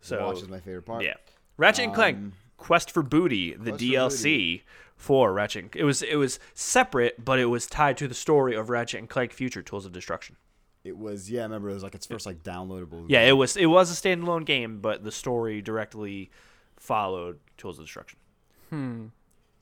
So 0.00 0.24
Watch 0.26 0.42
is 0.42 0.48
my 0.48 0.60
favorite 0.60 0.82
part. 0.82 1.02
yeah, 1.04 1.14
Ratchet 1.56 1.86
and 1.86 1.94
Clank 1.94 2.16
Um, 2.18 2.32
Quest 2.58 2.90
for 2.90 3.02
Booty, 3.02 3.52
the 3.54 3.70
Quest 3.72 3.84
for 3.84 3.90
DLC 3.90 4.62
for 4.96 5.32
Ratchet. 5.32 5.64
and- 5.64 5.76
It 5.76 5.84
was 5.84 6.02
it 6.02 6.16
was 6.16 6.38
separate, 6.54 7.24
but 7.24 7.38
it 7.38 7.46
was 7.46 7.66
tied 7.66 7.96
to 7.98 8.08
the 8.08 8.14
story 8.14 8.54
of 8.54 8.68
Ratchet 8.70 9.00
and 9.00 9.08
Clank 9.08 9.32
Future 9.32 9.62
Tools 9.62 9.84
of 9.86 9.92
Destruction. 9.92 10.36
It 10.84 10.96
was 10.96 11.28
yeah. 11.30 11.40
I 11.40 11.44
remember 11.44 11.70
it 11.70 11.74
was 11.74 11.82
like 11.82 11.94
its 11.96 12.06
first 12.06 12.26
like 12.26 12.42
downloadable. 12.44 13.06
Yeah, 13.08 13.20
game. 13.22 13.30
it 13.30 13.32
was 13.32 13.56
it 13.56 13.66
was 13.66 13.90
a 13.90 13.94
standalone 14.00 14.44
game, 14.44 14.80
but 14.80 15.02
the 15.02 15.10
story 15.10 15.60
directly 15.60 16.30
followed 16.76 17.40
Tools 17.56 17.78
of 17.78 17.86
Destruction, 17.86 18.18
Hmm. 18.70 19.06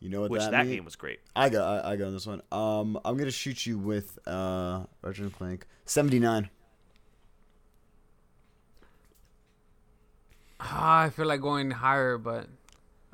You 0.05 0.11
know 0.11 0.21
what 0.21 0.31
which 0.33 0.43
that, 0.43 0.51
that, 0.51 0.67
game 0.67 0.85
was 0.85 0.97
great. 0.97 1.21
I 1.35 1.49
go. 1.49 1.65
I, 1.65 1.93
I 1.93 1.97
go 1.97 2.07
on 2.07 2.13
this 2.13 2.27
one. 2.27 2.43
Um, 2.53 3.01
I'm 3.07 3.17
gonna 3.17 3.31
shoot 3.31 3.65
you 3.65 3.79
with 3.79 4.19
uh, 4.27 4.83
Ratchet 5.01 5.23
and 5.25 5.33
Clank 5.33 5.67
79. 5.87 6.51
Ah, 10.61 11.05
I 11.05 11.09
feel 11.09 11.25
like 11.25 11.41
going 11.41 11.71
higher, 11.71 12.19
but 12.19 12.49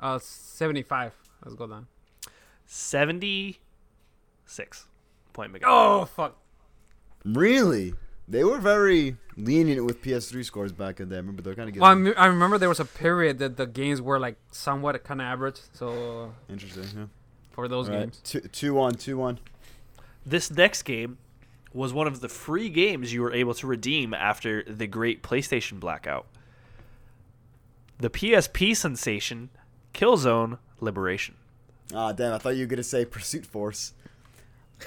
uh, 0.01 0.19
seventy-five. 0.21 1.13
Let's 1.45 1.55
go 1.55 1.65
down. 1.65 1.87
Seventy 2.65 3.59
six 4.45 4.85
point 5.31 5.53
Miguel. 5.53 5.69
Oh 5.71 6.03
fuck. 6.03 6.35
Really? 7.23 7.93
They 8.31 8.43
were 8.45 8.59
very 8.59 9.17
lenient 9.35 9.83
with 9.85 10.01
PS3 10.01 10.43
scores 10.45 10.71
back 10.71 11.01
in 11.01 11.09
there. 11.09 11.17
I 11.17 11.19
remember 11.21 11.41
they're 11.41 11.53
kind 11.55 11.67
of 11.67 11.73
getting 11.73 11.81
Well, 11.81 11.91
I, 11.91 11.95
me- 11.95 12.13
I 12.15 12.25
remember 12.27 12.57
there 12.57 12.69
was 12.69 12.79
a 12.79 12.85
period 12.85 13.39
that 13.39 13.57
the 13.57 13.67
games 13.67 14.01
were 14.01 14.19
like 14.19 14.37
somewhat 14.51 15.03
kind 15.03 15.19
of 15.19 15.25
average. 15.25 15.59
So 15.73 16.33
interesting. 16.49 16.85
Yeah. 16.97 17.05
for 17.51 17.67
those 17.67 17.89
All 17.89 17.95
right. 17.95 18.03
games, 18.03 18.21
Two, 18.23 18.39
two 18.39 18.73
one, 18.73 18.93
two 18.95 19.17
one. 19.17 19.39
This 20.25 20.49
next 20.49 20.83
game 20.83 21.17
was 21.73 21.91
one 21.93 22.07
of 22.07 22.21
the 22.21 22.29
free 22.29 22.69
games 22.69 23.11
you 23.13 23.21
were 23.21 23.33
able 23.33 23.53
to 23.55 23.67
redeem 23.67 24.13
after 24.13 24.63
the 24.63 24.87
great 24.87 25.21
PlayStation 25.23 25.79
blackout. 25.79 26.25
The 27.99 28.09
PSP 28.09 28.75
sensation, 28.75 29.49
Killzone 29.93 30.57
Liberation. 30.79 31.35
Ah, 31.93 32.13
damn! 32.13 32.33
I 32.33 32.37
thought 32.37 32.55
you 32.55 32.61
were 32.61 32.69
gonna 32.69 32.83
say 32.83 33.03
Pursuit 33.05 33.45
Force. 33.45 33.93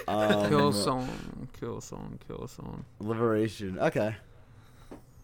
Um, 0.09 0.49
kill 0.49 0.72
zone, 0.72 1.49
kill 1.59 1.80
zone, 1.80 2.18
kill 2.26 2.47
zone. 2.47 2.84
Liberation. 3.01 3.78
Okay. 3.78 4.16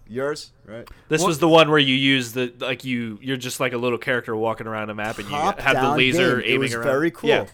Yours, 0.09 0.51
right? 0.66 0.89
This 1.09 1.21
What- 1.21 1.29
was 1.29 1.39
the 1.39 1.49
one 1.49 1.71
where 1.71 1.79
you 1.79 1.95
use 1.95 2.33
the 2.33 2.53
like 2.59 2.85
you 2.85 3.18
you're 3.23 3.37
just 3.37 3.61
like 3.61 3.73
a 3.73 3.79
little 3.79 3.99
character 3.99 4.35
walking 4.35 4.66
around 4.66 4.91
a 4.91 4.95
map 4.95 5.18
and 5.18 5.29
you 5.29 5.35
have 5.37 5.57
the 5.81 5.97
laser 5.97 6.37
game. 6.41 6.45
aiming 6.47 6.55
It 6.55 6.59
was 6.59 6.75
around. 6.75 6.85
very 6.87 7.11
cool. 7.12 7.31
Yeah, 7.31 7.47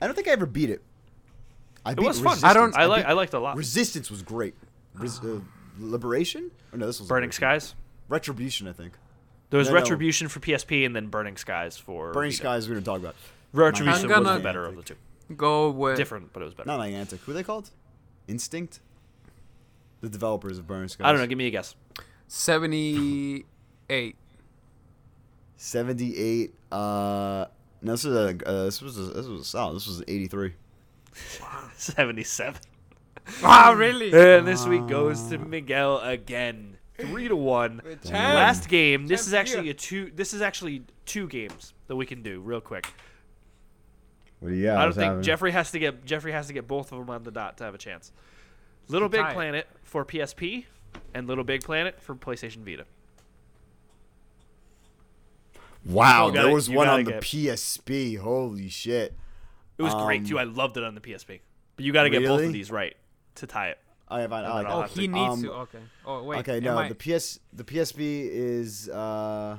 I 0.00 0.06
don't 0.06 0.14
think 0.16 0.26
I 0.26 0.32
ever 0.32 0.46
beat 0.46 0.70
it. 0.70 0.82
I 1.86 1.92
it 1.92 1.98
beat 1.98 2.06
was 2.06 2.18
fun. 2.18 2.32
Resistance. 2.32 2.50
I 2.50 2.54
don't- 2.54 2.76
I 2.76 2.86
like 2.86 3.04
I 3.04 3.12
liked 3.12 3.34
a 3.34 3.38
lot. 3.38 3.56
Resistance 3.56 4.10
was 4.10 4.22
great. 4.22 4.54
Res- 4.94 5.20
uh, 5.20 5.40
Liberation? 5.78 6.50
Or 6.72 6.78
no, 6.78 6.86
this 6.86 6.98
was 6.98 7.08
Burning 7.08 7.30
Skies. 7.32 7.74
Retribution, 8.08 8.66
I 8.68 8.72
think. 8.72 8.94
There 9.50 9.58
was 9.58 9.68
No, 9.68 9.74
no. 9.74 9.80
Retribution 9.80 10.28
for 10.28 10.40
PSP 10.40 10.84
and 10.84 10.96
then 10.96 11.06
Burning 11.06 11.36
Skies 11.36 11.76
for 11.76 12.12
Burning 12.12 12.30
Vita. 12.32 12.42
Skies, 12.42 12.68
we're 12.68 12.74
gonna 12.74 12.84
talk 12.84 12.98
about. 13.00 13.14
Retribution 13.52 14.08
was 14.08 14.24
the 14.38 14.40
better 14.42 14.64
of 14.66 14.74
the 14.76 14.82
two. 14.82 14.96
Go 15.36 15.70
with 15.70 15.96
Different, 15.96 16.32
but 16.32 16.42
it 16.42 16.46
was 16.46 16.54
better. 16.54 16.66
Not 16.66 16.80
Niantic. 16.80 17.18
Who 17.20 17.32
are 17.32 17.34
they 17.34 17.42
called? 17.42 17.70
Instinct. 18.28 18.80
The 20.00 20.08
developers 20.08 20.58
of 20.58 20.66
Burning 20.66 20.88
Skies. 20.88 21.04
I 21.04 21.12
don't 21.12 21.20
know. 21.20 21.26
Give 21.26 21.38
me 21.38 21.46
a 21.46 21.50
guess. 21.50 21.74
seventy-eight. 22.28 24.16
Seventy-eight. 25.56 26.54
Uh, 26.72 27.46
no, 27.82 27.92
this 27.92 28.04
was 28.04 28.14
a 28.14 28.48
uh, 28.48 28.64
this 28.64 28.82
was 28.82 28.98
a, 28.98 29.02
this 29.02 29.26
was 29.26 29.40
a 29.42 29.44
solid. 29.44 29.76
This 29.76 29.86
was 29.86 30.02
eighty-three. 30.08 30.54
Wow. 31.40 31.70
Seventy-seven. 31.76 32.60
Wow, 33.42 33.74
really? 33.76 34.12
And 34.14 34.46
this 34.46 34.66
week 34.66 34.86
goes 34.88 35.22
to 35.28 35.38
Miguel 35.38 35.98
again. 36.00 36.78
Three 36.98 37.28
to 37.28 37.36
one. 37.36 37.80
Last 38.04 38.68
game. 38.68 39.06
This 39.06 39.26
is 39.26 39.34
actually 39.34 39.70
a 39.70 39.74
two. 39.74 40.10
This 40.14 40.34
is 40.34 40.42
actually 40.42 40.84
two 41.06 41.26
games 41.28 41.74
that 41.88 41.96
we 41.96 42.06
can 42.06 42.22
do 42.22 42.40
real 42.40 42.60
quick. 42.60 42.86
What 44.42 44.48
do 44.48 44.54
you 44.56 44.64
got? 44.64 44.76
I 44.76 44.80
don't 44.80 44.88
What's 44.88 44.96
think 44.96 45.04
happening? 45.04 45.22
Jeffrey 45.22 45.52
has 45.52 45.70
to 45.70 45.78
get 45.78 46.04
Jeffrey 46.04 46.32
has 46.32 46.48
to 46.48 46.52
get 46.52 46.66
both 46.66 46.90
of 46.90 46.98
them 46.98 47.08
on 47.10 47.22
the 47.22 47.30
dot 47.30 47.58
to 47.58 47.64
have 47.64 47.76
a 47.76 47.78
chance. 47.78 48.10
Little 48.88 49.08
Big 49.08 49.20
Tie. 49.20 49.32
Planet 49.34 49.68
for 49.84 50.04
PSP 50.04 50.64
and 51.14 51.28
Little 51.28 51.44
Big 51.44 51.62
Planet 51.62 52.02
for 52.02 52.16
PlayStation 52.16 52.64
Vita. 52.64 52.84
Wow, 55.84 56.30
there 56.30 56.42
gotta- 56.42 56.54
was 56.54 56.68
one 56.68 56.88
on 56.88 57.04
the 57.04 57.12
get- 57.12 57.22
PSP. 57.22 58.16
Holy 58.18 58.68
shit. 58.68 59.16
It 59.78 59.82
was 59.84 59.94
great 59.94 60.22
Um, 60.22 60.26
too. 60.26 60.38
I 60.40 60.44
loved 60.44 60.76
it 60.76 60.82
on 60.84 60.94
the 60.96 61.00
PSP. 61.00 61.40
But 61.76 61.84
you 61.84 61.92
got 61.92 62.02
to 62.02 62.10
get 62.10 62.24
both 62.24 62.42
of 62.44 62.52
these 62.52 62.70
right 62.72 62.96
to 63.36 63.46
tie 63.46 63.68
it. 63.70 63.78
I 64.08 64.20
have. 64.22 64.32
I, 64.32 64.40
I 64.40 64.42
then 64.42 64.52
like 64.64 64.66
Oh, 64.68 64.82
he 64.82 65.06
to- 65.06 65.12
needs 65.12 65.32
Um, 65.32 65.42
to. 65.44 65.52
Okay. 65.52 65.78
Oh 66.04 66.22
wait. 66.24 66.38
okay, 66.40 66.58
no, 66.60 66.76
I- 66.78 66.88
the 66.88 66.94
PS 66.96 67.38
the 67.52 67.62
PSP 67.64 68.28
is 68.28 68.88
uh 68.88 69.58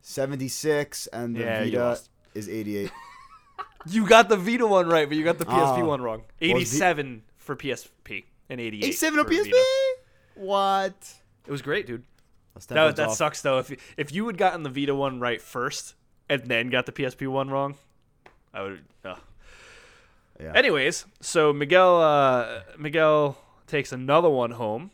76 0.00 1.06
and 1.08 1.36
the 1.36 1.40
Yeah, 1.40 1.64
Vita 1.64 1.78
lost. 1.78 2.10
Is 2.34 2.48
88. 2.48 2.90
You 3.84 4.06
got 4.06 4.28
the 4.28 4.36
Vita 4.36 4.64
one 4.64 4.88
right, 4.88 5.08
but 5.08 5.16
you 5.18 5.24
got 5.24 5.38
the 5.38 5.44
PSP 5.44 5.78
Oh. 5.80 5.86
one 5.86 6.00
wrong. 6.00 6.18
Well, 6.40 6.50
V- 6.50 6.54
87 6.54 7.24
for 7.36 7.56
PSP 7.56 8.22
and 8.48 8.60
88. 8.60 8.84
87 8.84 9.18
on 9.18 9.24
for 9.26 9.32
PSP? 9.32 9.44
Vita. 9.46 9.64
What? 10.36 11.14
It 11.48 11.50
was 11.50 11.62
great, 11.62 11.88
dude. 11.88 12.04
That, 12.68 12.94
that 12.94 13.08
off. 13.08 13.16
sucks 13.16 13.42
though. 13.42 13.58
If 13.58 13.72
if 13.96 14.12
you 14.12 14.24
had 14.28 14.38
gotten 14.38 14.62
the 14.62 14.70
Vita 14.70 14.94
one 14.94 15.18
right 15.18 15.42
first 15.42 15.96
and 16.28 16.44
then 16.44 16.70
got 16.70 16.86
the 16.86 16.92
PSP 16.92 17.26
one 17.26 17.50
wrong, 17.50 17.74
I 18.54 18.62
would. 18.62 18.84
Uh. 19.04 19.16
Yeah. 20.40 20.52
Anyways, 20.54 21.04
so 21.20 21.52
Miguel 21.52 22.00
uh, 22.00 22.60
Miguel 22.78 23.36
takes 23.66 23.90
another 23.90 24.30
one 24.30 24.52
home. 24.52 24.92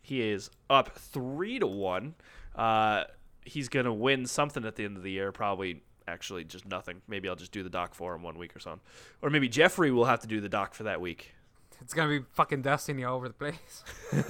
He 0.00 0.22
is 0.22 0.48
up 0.70 0.96
three 0.96 1.58
to 1.58 1.66
one. 1.66 2.14
Uh, 2.54 3.02
he's 3.44 3.68
gonna 3.68 3.92
win 3.92 4.26
something 4.26 4.64
at 4.64 4.76
the 4.76 4.84
end 4.84 4.96
of 4.96 5.02
the 5.02 5.10
year. 5.10 5.32
Probably, 5.32 5.82
actually, 6.08 6.44
just 6.44 6.66
nothing. 6.66 7.02
Maybe 7.06 7.28
I'll 7.28 7.36
just 7.36 7.52
do 7.52 7.62
the 7.62 7.70
doc 7.70 7.94
for 7.94 8.14
him 8.14 8.22
one 8.22 8.38
week 8.38 8.56
or 8.56 8.60
something. 8.60 8.80
Or 9.22 9.30
maybe 9.30 9.48
Jeffrey 9.48 9.90
will 9.90 10.06
have 10.06 10.20
to 10.20 10.26
do 10.26 10.40
the 10.40 10.48
doc 10.48 10.74
for 10.74 10.84
that 10.84 11.00
week. 11.00 11.34
It's 11.80 11.94
gonna 11.94 12.18
be 12.20 12.24
fucking 12.32 12.62
Destiny 12.62 13.04
all 13.04 13.16
over 13.16 13.28
the 13.28 13.34
place. 13.34 13.84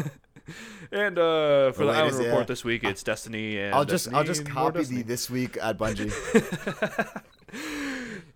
And 0.90 1.18
uh, 1.18 1.72
for 1.72 1.84
The 1.84 1.92
the 1.92 1.98
Island 1.98 2.12
latest, 2.14 2.18
report 2.20 2.40
yeah. 2.40 2.46
this 2.46 2.64
week, 2.64 2.84
it's 2.84 3.02
Destiny 3.02 3.58
and 3.58 3.74
I'll 3.74 3.84
just 3.84 4.12
I'll 4.14 4.24
just 4.24 4.46
copy 4.46 4.78
Destiny. 4.78 5.02
the 5.02 5.08
this 5.08 5.28
week 5.28 5.58
at 5.60 5.76
Bungie. 5.78 6.12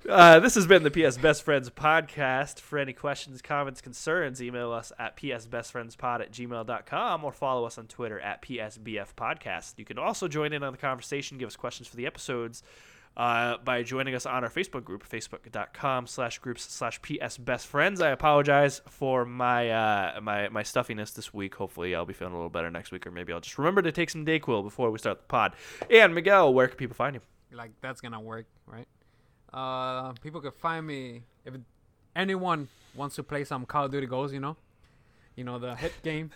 Uh, 0.08 0.40
this 0.40 0.56
has 0.56 0.66
been 0.66 0.82
the 0.82 0.90
PS 0.90 1.16
Best 1.16 1.44
Friends 1.44 1.70
podcast. 1.70 2.58
For 2.58 2.76
any 2.76 2.92
questions, 2.92 3.40
comments, 3.40 3.80
concerns, 3.80 4.42
email 4.42 4.72
us 4.72 4.90
at 4.98 5.16
psbestfriendspod 5.16 6.20
at 6.20 6.32
gmail.com 6.32 7.24
or 7.24 7.30
follow 7.30 7.64
us 7.64 7.78
on 7.78 7.86
Twitter 7.86 8.18
at 8.18 8.42
PSBF 8.42 9.14
Podcast. 9.16 9.74
You 9.76 9.84
can 9.84 9.98
also 10.00 10.26
join 10.26 10.52
in 10.52 10.64
on 10.64 10.72
the 10.72 10.78
conversation, 10.78 11.38
give 11.38 11.46
us 11.46 11.54
questions 11.54 11.86
for 11.86 11.94
the 11.94 12.04
episodes 12.06 12.64
uh, 13.16 13.58
by 13.64 13.82
joining 13.82 14.14
us 14.14 14.24
on 14.26 14.42
our 14.44 14.50
Facebook 14.50 14.84
group, 14.84 15.06
facebook.com 15.08 16.06
slash 16.06 16.38
groups 16.38 16.62
slash 16.62 17.00
PS 17.02 17.36
Best 17.36 17.66
Friends. 17.66 18.00
I 18.00 18.10
apologize 18.10 18.80
for 18.88 19.24
my, 19.24 19.68
uh, 19.70 20.20
my, 20.22 20.48
my 20.48 20.62
stuffiness 20.62 21.12
this 21.12 21.32
week. 21.34 21.54
Hopefully, 21.56 21.94
I'll 21.94 22.06
be 22.06 22.14
feeling 22.14 22.32
a 22.32 22.36
little 22.36 22.50
better 22.50 22.70
next 22.70 22.90
week, 22.92 23.06
or 23.06 23.10
maybe 23.10 23.32
I'll 23.32 23.40
just 23.40 23.58
remember 23.58 23.82
to 23.82 23.92
take 23.92 24.08
some 24.10 24.24
Dayquil 24.24 24.62
before 24.62 24.90
we 24.90 24.98
start 24.98 25.18
the 25.18 25.24
pod. 25.24 25.54
And 25.90 26.14
Miguel, 26.14 26.52
where 26.54 26.68
can 26.68 26.76
people 26.76 26.94
find 26.94 27.14
you? 27.16 27.20
like 27.54 27.70
that's 27.82 28.00
gonna 28.00 28.18
work, 28.20 28.46
right? 28.66 28.88
Uh, 29.52 30.12
people 30.22 30.40
can 30.40 30.52
find 30.52 30.86
me 30.86 31.22
if 31.44 31.52
anyone 32.16 32.66
wants 32.94 33.16
to 33.16 33.22
play 33.22 33.44
some 33.44 33.66
Call 33.66 33.84
of 33.84 33.90
Duty 33.92 34.06
Ghosts, 34.06 34.32
you 34.32 34.40
know, 34.40 34.56
you 35.36 35.44
know 35.44 35.58
the 35.58 35.76
hit 35.76 35.92
game. 36.02 36.30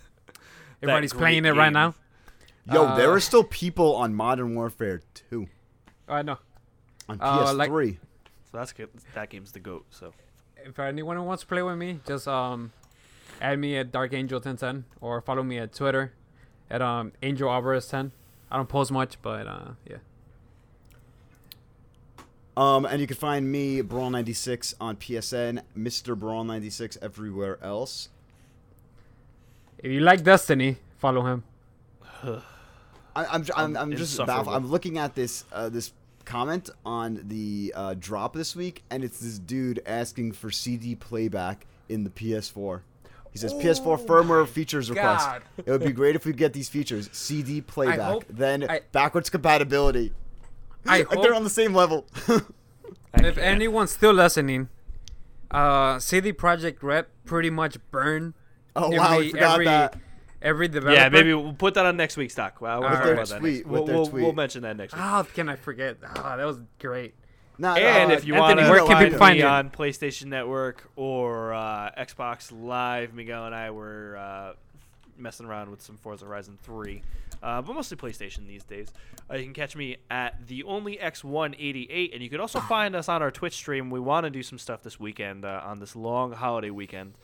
Everybody's 0.83 1.15
playing 1.15 1.47
it 1.47 1.53
right 1.53 1.73
now. 1.73 1.95
Yo, 2.71 2.97
there 2.97 3.11
Uh, 3.11 3.15
are 3.15 3.21
still 3.21 3.45
people 3.45 3.97
on 3.97 4.13
Modern 4.15 4.55
Warfare 4.55 5.01
2 5.31 5.47
Oh, 6.09 6.15
I 6.15 6.21
know. 6.23 6.37
On 7.09 7.19
Uh, 7.21 7.45
PS3. 7.47 7.99
So 8.51 8.59
that's 8.59 8.73
good. 8.73 8.89
That 9.15 9.31
game's 9.31 9.53
the 9.53 9.61
goat. 9.61 9.85
So 9.91 10.13
If 10.65 10.79
anyone 10.79 11.23
wants 11.25 11.43
to 11.43 11.47
play 11.47 11.63
with 11.63 11.77
me, 11.77 12.01
just 12.07 12.27
um, 12.29 12.73
add 13.41 13.59
me 13.59 13.77
at 13.77 13.93
Dark 13.93 14.13
Angel 14.13 14.37
1010 14.39 14.85
or 15.01 15.21
follow 15.21 15.43
me 15.43 15.59
at 15.59 15.73
Twitter 15.75 16.13
at 16.71 16.83
um 16.83 17.13
Angel 17.23 17.51
Alvarez 17.51 17.87
10. 17.89 18.13
I 18.51 18.57
don't 18.57 18.69
post 18.69 18.91
much, 18.93 19.17
but 19.23 19.47
uh, 19.47 19.71
yeah. 19.89 19.97
Um, 22.57 22.87
and 22.87 23.01
you 23.01 23.07
can 23.07 23.17
find 23.17 23.51
me 23.53 23.83
Brawl96 23.83 24.75
on 24.81 24.97
PSN, 24.97 25.61
Mr. 25.77 26.17
Brawl96 26.19 26.97
everywhere 27.03 27.59
else. 27.63 28.09
If 29.79 29.93
you 29.93 30.01
like 30.01 30.23
Destiny, 30.25 30.79
follow 30.97 31.23
him. 31.27 31.43
I, 32.25 33.27
I'm 33.27 33.45
j- 33.45 33.53
I'm, 33.55 33.77
I'm 33.77 33.95
just 33.95 34.17
baffled. 34.25 34.55
I'm 34.57 34.69
looking 34.71 34.97
at 34.97 35.15
this 35.15 35.45
uh, 35.53 35.69
this 35.69 35.93
comment 36.27 36.69
on 36.85 37.23
the 37.25 37.73
uh, 37.75 37.95
drop 37.99 38.35
this 38.35 38.55
week, 38.55 38.83
and 38.91 39.03
it's 39.03 39.21
this 39.21 39.39
dude 39.39 39.81
asking 39.87 40.33
for 40.33 40.51
CD 40.51 40.95
playback 40.95 41.67
in 41.89 42.05
the 42.05 42.11
PS4. 42.11 42.83
He 43.33 43.39
says 43.39 43.55
PS4 43.55 44.05
firmware 44.05 44.47
features 44.47 44.91
request. 44.91 45.27
God. 45.27 45.43
It 45.59 45.71
would 45.71 45.85
be 45.85 45.93
great 45.93 46.17
if 46.17 46.27
we 46.27 46.33
get 46.35 46.53
these 46.53 46.69
features: 46.69 47.09
CD 47.13 47.63
playback, 47.63 48.01
hope- 48.01 48.25
then 48.29 48.69
I- 48.69 48.83
backwards 48.93 49.31
compatibility. 49.31 50.13
I 50.87 50.99
Like, 50.99 51.09
hope 51.09 51.23
they're 51.23 51.35
on 51.35 51.45
the 51.45 51.51
same 51.51 51.75
level. 51.75 52.07
if 53.15 53.39
anyone's 53.39 53.91
still 53.91 54.13
listening, 54.13 54.69
uh, 55.51 55.99
CD 55.99 56.33
Projekt 56.33 56.83
Red 56.83 57.07
pretty 57.25 57.51
much 57.51 57.79
burned 57.91 58.35
oh 58.77 58.91
wow, 58.91 59.19
we 59.19 59.31
forgot 59.31 59.55
every, 59.55 59.65
that. 59.65 59.97
Every 60.43 60.69
developer. 60.69 61.01
yeah, 61.01 61.09
maybe 61.09 61.33
we'll 61.35 61.53
put 61.53 61.75
that 61.75 61.87
on 61.87 61.97
next 61.97 62.17
week's 62.17 62.35
doc. 62.35 62.61
Well, 62.61 62.81
we'll 62.81 62.91
With 62.91 62.99
talk 62.99 63.05
their 63.05 63.15
about 63.15 63.29
that 63.29 63.39
tweet, 63.41 63.55
next- 63.57 63.67
we'll, 63.69 63.85
we'll, 63.85 64.11
we'll 64.11 64.33
mention 64.33 64.63
that 64.63 64.77
next 64.77 64.93
week. 64.95 65.01
How 65.03 65.23
can 65.23 65.49
I 65.49 65.57
forget? 65.57 65.99
Ah, 66.05 66.37
that 66.37 66.45
was 66.47 66.59
great. 66.79 67.15
Nah, 67.59 67.75
and 67.75 68.13
uh, 68.13 68.15
if 68.15 68.27
you 68.27 68.35
Anthony, 68.35 68.63
want 68.65 68.71
where 68.71 68.81
to 68.81 68.87
can 68.87 68.93
find 68.97 69.05
people 69.07 69.19
find 69.19 69.35
me 69.37 69.41
you? 69.41 69.47
on 69.49 69.71
PlayStation 69.71 70.27
Network 70.27 70.91
or 70.95 71.55
uh, 71.55 71.91
Xbox 71.97 72.53
Live, 72.53 73.15
Miguel 73.15 73.47
and 73.47 73.55
I 73.55 73.71
were 73.71 74.17
uh, 74.19 74.53
messing 75.17 75.47
around 75.47 75.71
with 75.71 75.81
some 75.81 75.97
Forza 75.97 76.27
Horizon 76.27 76.59
3, 76.63 77.01
uh, 77.43 77.63
but 77.63 77.73
mostly 77.75 77.97
PlayStation 77.97 78.47
these 78.47 78.63
days. 78.63 78.89
Uh, 79.31 79.37
you 79.37 79.45
can 79.45 79.55
catch 79.55 79.75
me 79.75 79.97
at 80.11 80.47
the 80.47 80.65
only 80.65 80.99
X188, 80.99 82.13
and 82.13 82.23
you 82.23 82.29
can 82.29 82.41
also 82.41 82.61
find 82.61 82.95
us 82.95 83.09
on 83.09 83.23
our 83.23 83.31
Twitch 83.31 83.55
stream. 83.55 83.89
We 83.91 84.01
want 84.01 84.25
to 84.25 84.31
do 84.31 84.43
some 84.43 84.59
stuff 84.59 84.83
this 84.83 85.01
weekend 85.01 85.47
uh, 85.47 85.63
on 85.65 85.81
this 85.81 85.97
long 85.97 86.33
holiday 86.33 86.71
weekend. 86.71 87.15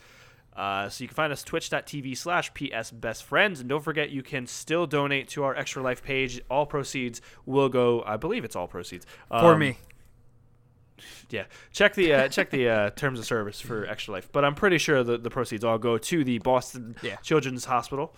Uh, 0.55 0.89
so 0.89 1.03
you 1.03 1.09
can 1.09 1.15
find 1.15 1.33
us 1.33 1.43
twitch.tv 1.43 2.15
slash 2.17 2.53
ps 2.53 2.91
best 2.91 3.25
friends 3.25 3.61
and 3.61 3.69
don't 3.71 3.83
forget 3.83 4.11
you 4.11 4.23
can 4.23 4.47
still 4.47 4.87
donate 4.87 5.27
to 5.27 5.43
our 5.45 5.57
extra 5.57 5.83
life 5.83 6.03
page 6.03 6.43
all 6.51 6.67
proceeds 6.67 7.23
will 7.47 7.71
go 7.71 8.03
i 8.07 8.19
believe 8.19 8.45
it's 8.45 8.55
all 8.55 8.69
proceeds 8.69 9.07
For 9.31 9.55
um, 9.55 9.59
me. 9.59 9.79
yeah, 11.31 11.45
check 11.73 11.95
the 11.95 12.13
uh, 12.13 12.29
check 12.29 12.51
the 12.51 12.69
uh, 12.69 12.91
terms 12.91 13.19
of 13.19 13.25
service 13.27 13.61
for 13.61 13.87
Extra 13.87 14.13
Life, 14.15 14.29
but 14.31 14.45
I'm 14.45 14.55
pretty 14.55 14.79
sure 14.79 15.03
the, 15.03 15.19
the 15.19 15.31
proceeds 15.31 15.65
all 15.65 15.79
go 15.79 15.99
to 15.99 16.25
the 16.25 16.39
Boston 16.39 16.97
Yeah. 17.03 17.17
Children's 17.17 17.65
Hospital. 17.65 18.15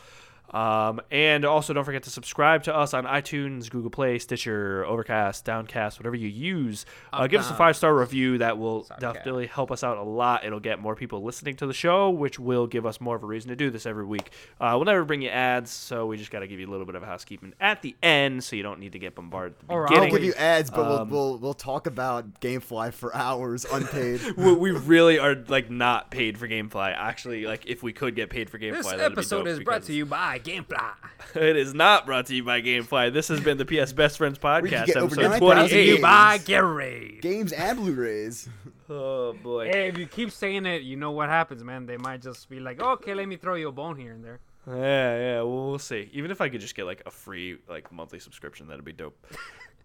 Um, 0.53 1.01
and 1.11 1.45
also, 1.45 1.73
don't 1.73 1.85
forget 1.85 2.05
to 2.05 2.11
subscribe 2.11 2.63
to 2.65 2.75
us 2.77 2.95
on 2.95 3.05
iTunes, 3.07 3.69
Google 3.69 3.91
Play, 3.91 4.21
Stitcher, 4.21 4.85
Overcast, 4.87 5.45
Downcast, 5.45 5.99
whatever 5.99 6.15
you 6.15 6.29
use. 6.29 6.87
Uh, 7.13 7.27
give 7.27 7.41
us 7.41 7.51
a 7.51 7.55
five 7.55 7.77
star 7.77 7.97
review. 7.97 8.39
That 8.39 8.57
will 8.57 8.85
Soundcast. 8.85 9.01
definitely 9.01 9.47
help 9.49 9.73
us 9.73 9.83
out 9.83 9.99
a 9.99 10.03
lot. 10.03 10.45
It'll 10.45 10.61
get 10.61 10.79
more 10.79 10.95
people 10.95 11.25
listening 11.25 11.57
to 11.57 11.67
the 11.67 11.73
show, 11.73 12.09
which 12.11 12.39
will 12.39 12.69
give 12.69 12.87
us 12.87 13.01
more 13.01 13.17
of 13.17 13.25
a 13.25 13.27
reason 13.27 13.49
to 13.49 13.57
do 13.57 13.69
this 13.71 13.85
every 13.85 14.05
week. 14.05 14.31
Uh, 14.61 14.73
we'll 14.77 14.85
never 14.85 15.05
bring 15.05 15.23
you 15.23 15.29
ads, 15.31 15.71
so 15.73 16.07
we 16.07 16.17
just 16.17 16.31
got 16.31 16.41
to 16.41 16.47
give 16.47 16.61
you 16.61 16.69
a 16.69 16.71
little 16.71 16.87
bit 16.87 16.95
of 16.95 17.03
housekeeping 17.03 17.53
at 17.61 17.83
the 17.83 17.97
end, 18.03 18.45
so 18.45 18.55
you 18.55 18.63
don't 18.63 18.79
need 18.79 18.93
to 18.93 18.99
get 19.01 19.17
bombarded 19.17 19.55
at 19.61 19.67
the 19.67 19.73
Or 19.75 19.83
I'll 19.83 19.89
beginning. 19.89 20.11
I'll 20.13 20.17
give 20.19 20.25
you 20.25 20.35
ads, 20.35 20.71
but 20.71 20.81
Um, 20.83 21.11
we'll, 21.11 21.31
we'll 21.31 21.39
we'll 21.39 21.55
talk 21.55 21.89
about 21.89 22.41
GameFly 22.41 22.93
for 22.93 23.15
hours 23.17 23.65
unpaid. 23.65 24.21
we, 24.37 24.53
we 24.53 24.71
really 24.71 25.19
are 25.19 25.35
like 25.49 25.69
not 25.71 26.13
paid 26.13 26.39
for 26.39 26.47
GameFly. 26.47 26.95
Actually, 26.97 27.47
like 27.47 27.67
if 27.67 27.83
we 27.83 27.93
could 27.93 28.15
get 28.15 28.31
paid 28.31 28.51
for 28.51 28.59
GameFly, 28.59 28.73
This 28.77 28.87
that'd 28.87 28.99
be 29.01 29.19
episode 29.19 29.39
dope 29.39 29.47
is 29.49 29.61
brought 29.61 29.83
to 29.85 29.93
you 29.93 30.07
by 30.07 30.34
Gamefly. 30.39 30.95
It 31.35 31.57
is 31.57 31.75
not 31.75 32.07
brought 32.07 32.27
to 32.27 32.35
you 32.35 32.45
by 32.45 32.61
GameFly. 32.63 33.13
This 33.13 33.29
has 33.29 33.41
been 33.41 33.57
the 33.59 33.65
PS 33.65 33.93
Best 33.93 34.19
Friends 34.19 34.39
podcast, 34.39 34.87
get 34.87 34.97
over 34.97 35.15
episode 35.21 35.41
9,000 35.41 35.41
Brought 35.41 35.69
games. 35.71 36.01
by 36.01 36.39
Gatorade. 36.39 37.21
Games 37.23 37.53
and 37.53 37.79
Blu-rays. 37.79 38.49
Oh 38.89 39.33
boy. 39.33 39.67
Hey, 39.69 39.89
if 39.89 39.99
you 39.99 40.07
keep 40.07 40.31
saying 40.31 40.67
it, 40.67 40.83
you 40.83 40.97
know 40.97 41.11
what 41.11 41.29
happens, 41.29 41.65
man. 41.65 41.87
They 41.87 41.97
might 41.97 42.23
just 42.23 42.49
be 42.49 42.61
like, 42.61 42.81
okay, 42.81 43.15
let 43.15 43.27
me 43.27 43.37
throw 43.37 43.55
you 43.55 43.69
a 43.69 43.73
bone 43.73 43.97
here 43.97 44.13
and 44.13 44.25
there. 44.25 44.41
Yeah, 44.67 44.75
yeah. 45.19 45.37
Well, 45.39 45.71
we'll 45.71 45.79
see. 45.79 46.09
Even 46.13 46.31
if 46.31 46.41
I 46.41 46.49
could 46.49 46.61
just 46.61 46.75
get 46.75 46.85
like 46.85 47.03
a 47.07 47.11
free 47.11 47.59
like 47.69 47.91
monthly 47.93 48.19
subscription, 48.19 48.69
that'd 48.69 48.85
be 48.85 48.93
dope. 48.93 49.17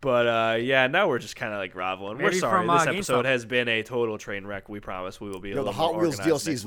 But 0.01 0.27
uh, 0.27 0.57
yeah, 0.59 0.87
now 0.87 1.09
we're 1.09 1.19
just 1.19 1.35
kind 1.35 1.53
of 1.53 1.59
like 1.59 1.73
groveling. 1.73 2.17
We're 2.17 2.31
sorry. 2.31 2.61
from, 2.61 2.69
uh, 2.69 2.77
this 2.85 2.87
episode 2.87 3.25
GameStop. 3.25 3.29
has 3.29 3.45
been 3.45 3.67
a 3.67 3.83
total 3.83 4.17
train 4.17 4.45
wreck. 4.47 4.69
We 4.69 4.79
promise 4.79 5.19
we 5.19 5.29
will 5.29 5.41
be. 5.41 5.51
a 5.51 5.55
Yo, 5.55 5.63
the 5.63 5.71
Hot 5.71 5.93
more 5.93 6.03
Wheels 6.03 6.19
organized 6.19 6.47
DLC 6.47 6.65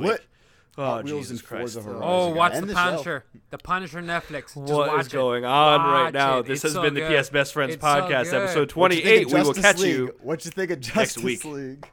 is 0.79 0.79
next 0.79 0.87
week. 0.87 0.87
lit. 0.87 0.89
Oh 0.89 1.03
Wheels 1.03 1.29
Jesus 1.29 1.41
and 1.41 1.49
Christ! 1.49 1.75
Forza 1.75 1.81
Oh, 1.81 1.83
Horizon. 1.93 2.03
Oh, 2.03 2.29
watch 2.35 2.53
end 2.55 2.63
the 2.63 2.67
the 2.69 2.75
show. 2.75 2.91
Punisher. 2.91 3.25
The 3.51 3.59
Punisher 3.59 4.03
Netflix. 4.03 4.43
Just 4.43 4.57
What 4.57 4.89
watch 4.89 5.01
is 5.03 5.07
it. 5.09 5.13
going 5.13 5.45
on 5.45 5.81
right 5.81 6.13
now? 6.15 6.39
it. 6.39 6.47
This 6.47 6.57
It's 6.57 6.63
has 6.65 6.73
so 6.75 6.83
been 6.83 6.95
the. 6.95 7.21
PS 7.23 7.29
Best 7.31 7.53
Friends 7.53 7.75
It's 7.75 7.85
podcast, 7.85 8.31
good. 8.31 8.43
episode 8.43 8.69
28. 8.71 9.27
We 9.27 9.35
will 9.43 9.55
catch 9.55 9.79
League? 9.79 9.95
you. 9.95 10.15
What 10.23 10.45
you 10.45 10.51
think 10.51 10.71
of 10.71 10.81
Justice 10.81 11.23
week. 11.23 11.45
League? 11.45 11.87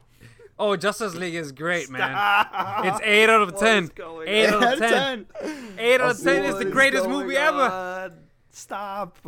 Oh, 0.58 0.76
Justice 0.76 1.14
League 1.14 1.34
is 1.34 1.52
great, 1.52 1.88
man. 1.90 2.10
It's 2.84 3.00
8 3.02 3.30
out 3.30 3.42
of 3.42 3.58
10. 3.58 3.90
8 4.26 4.48
out 4.50 4.62
of 4.74 4.78
10. 4.78 5.26
8 5.78 6.00
out 6.02 6.10
of 6.10 6.22
10 6.22 6.44
is 6.44 6.58
the 6.58 6.66
greatest 6.66 7.06
going 7.06 7.26
movie 7.26 7.36
ever. 7.36 8.12
Stop. 8.50 9.18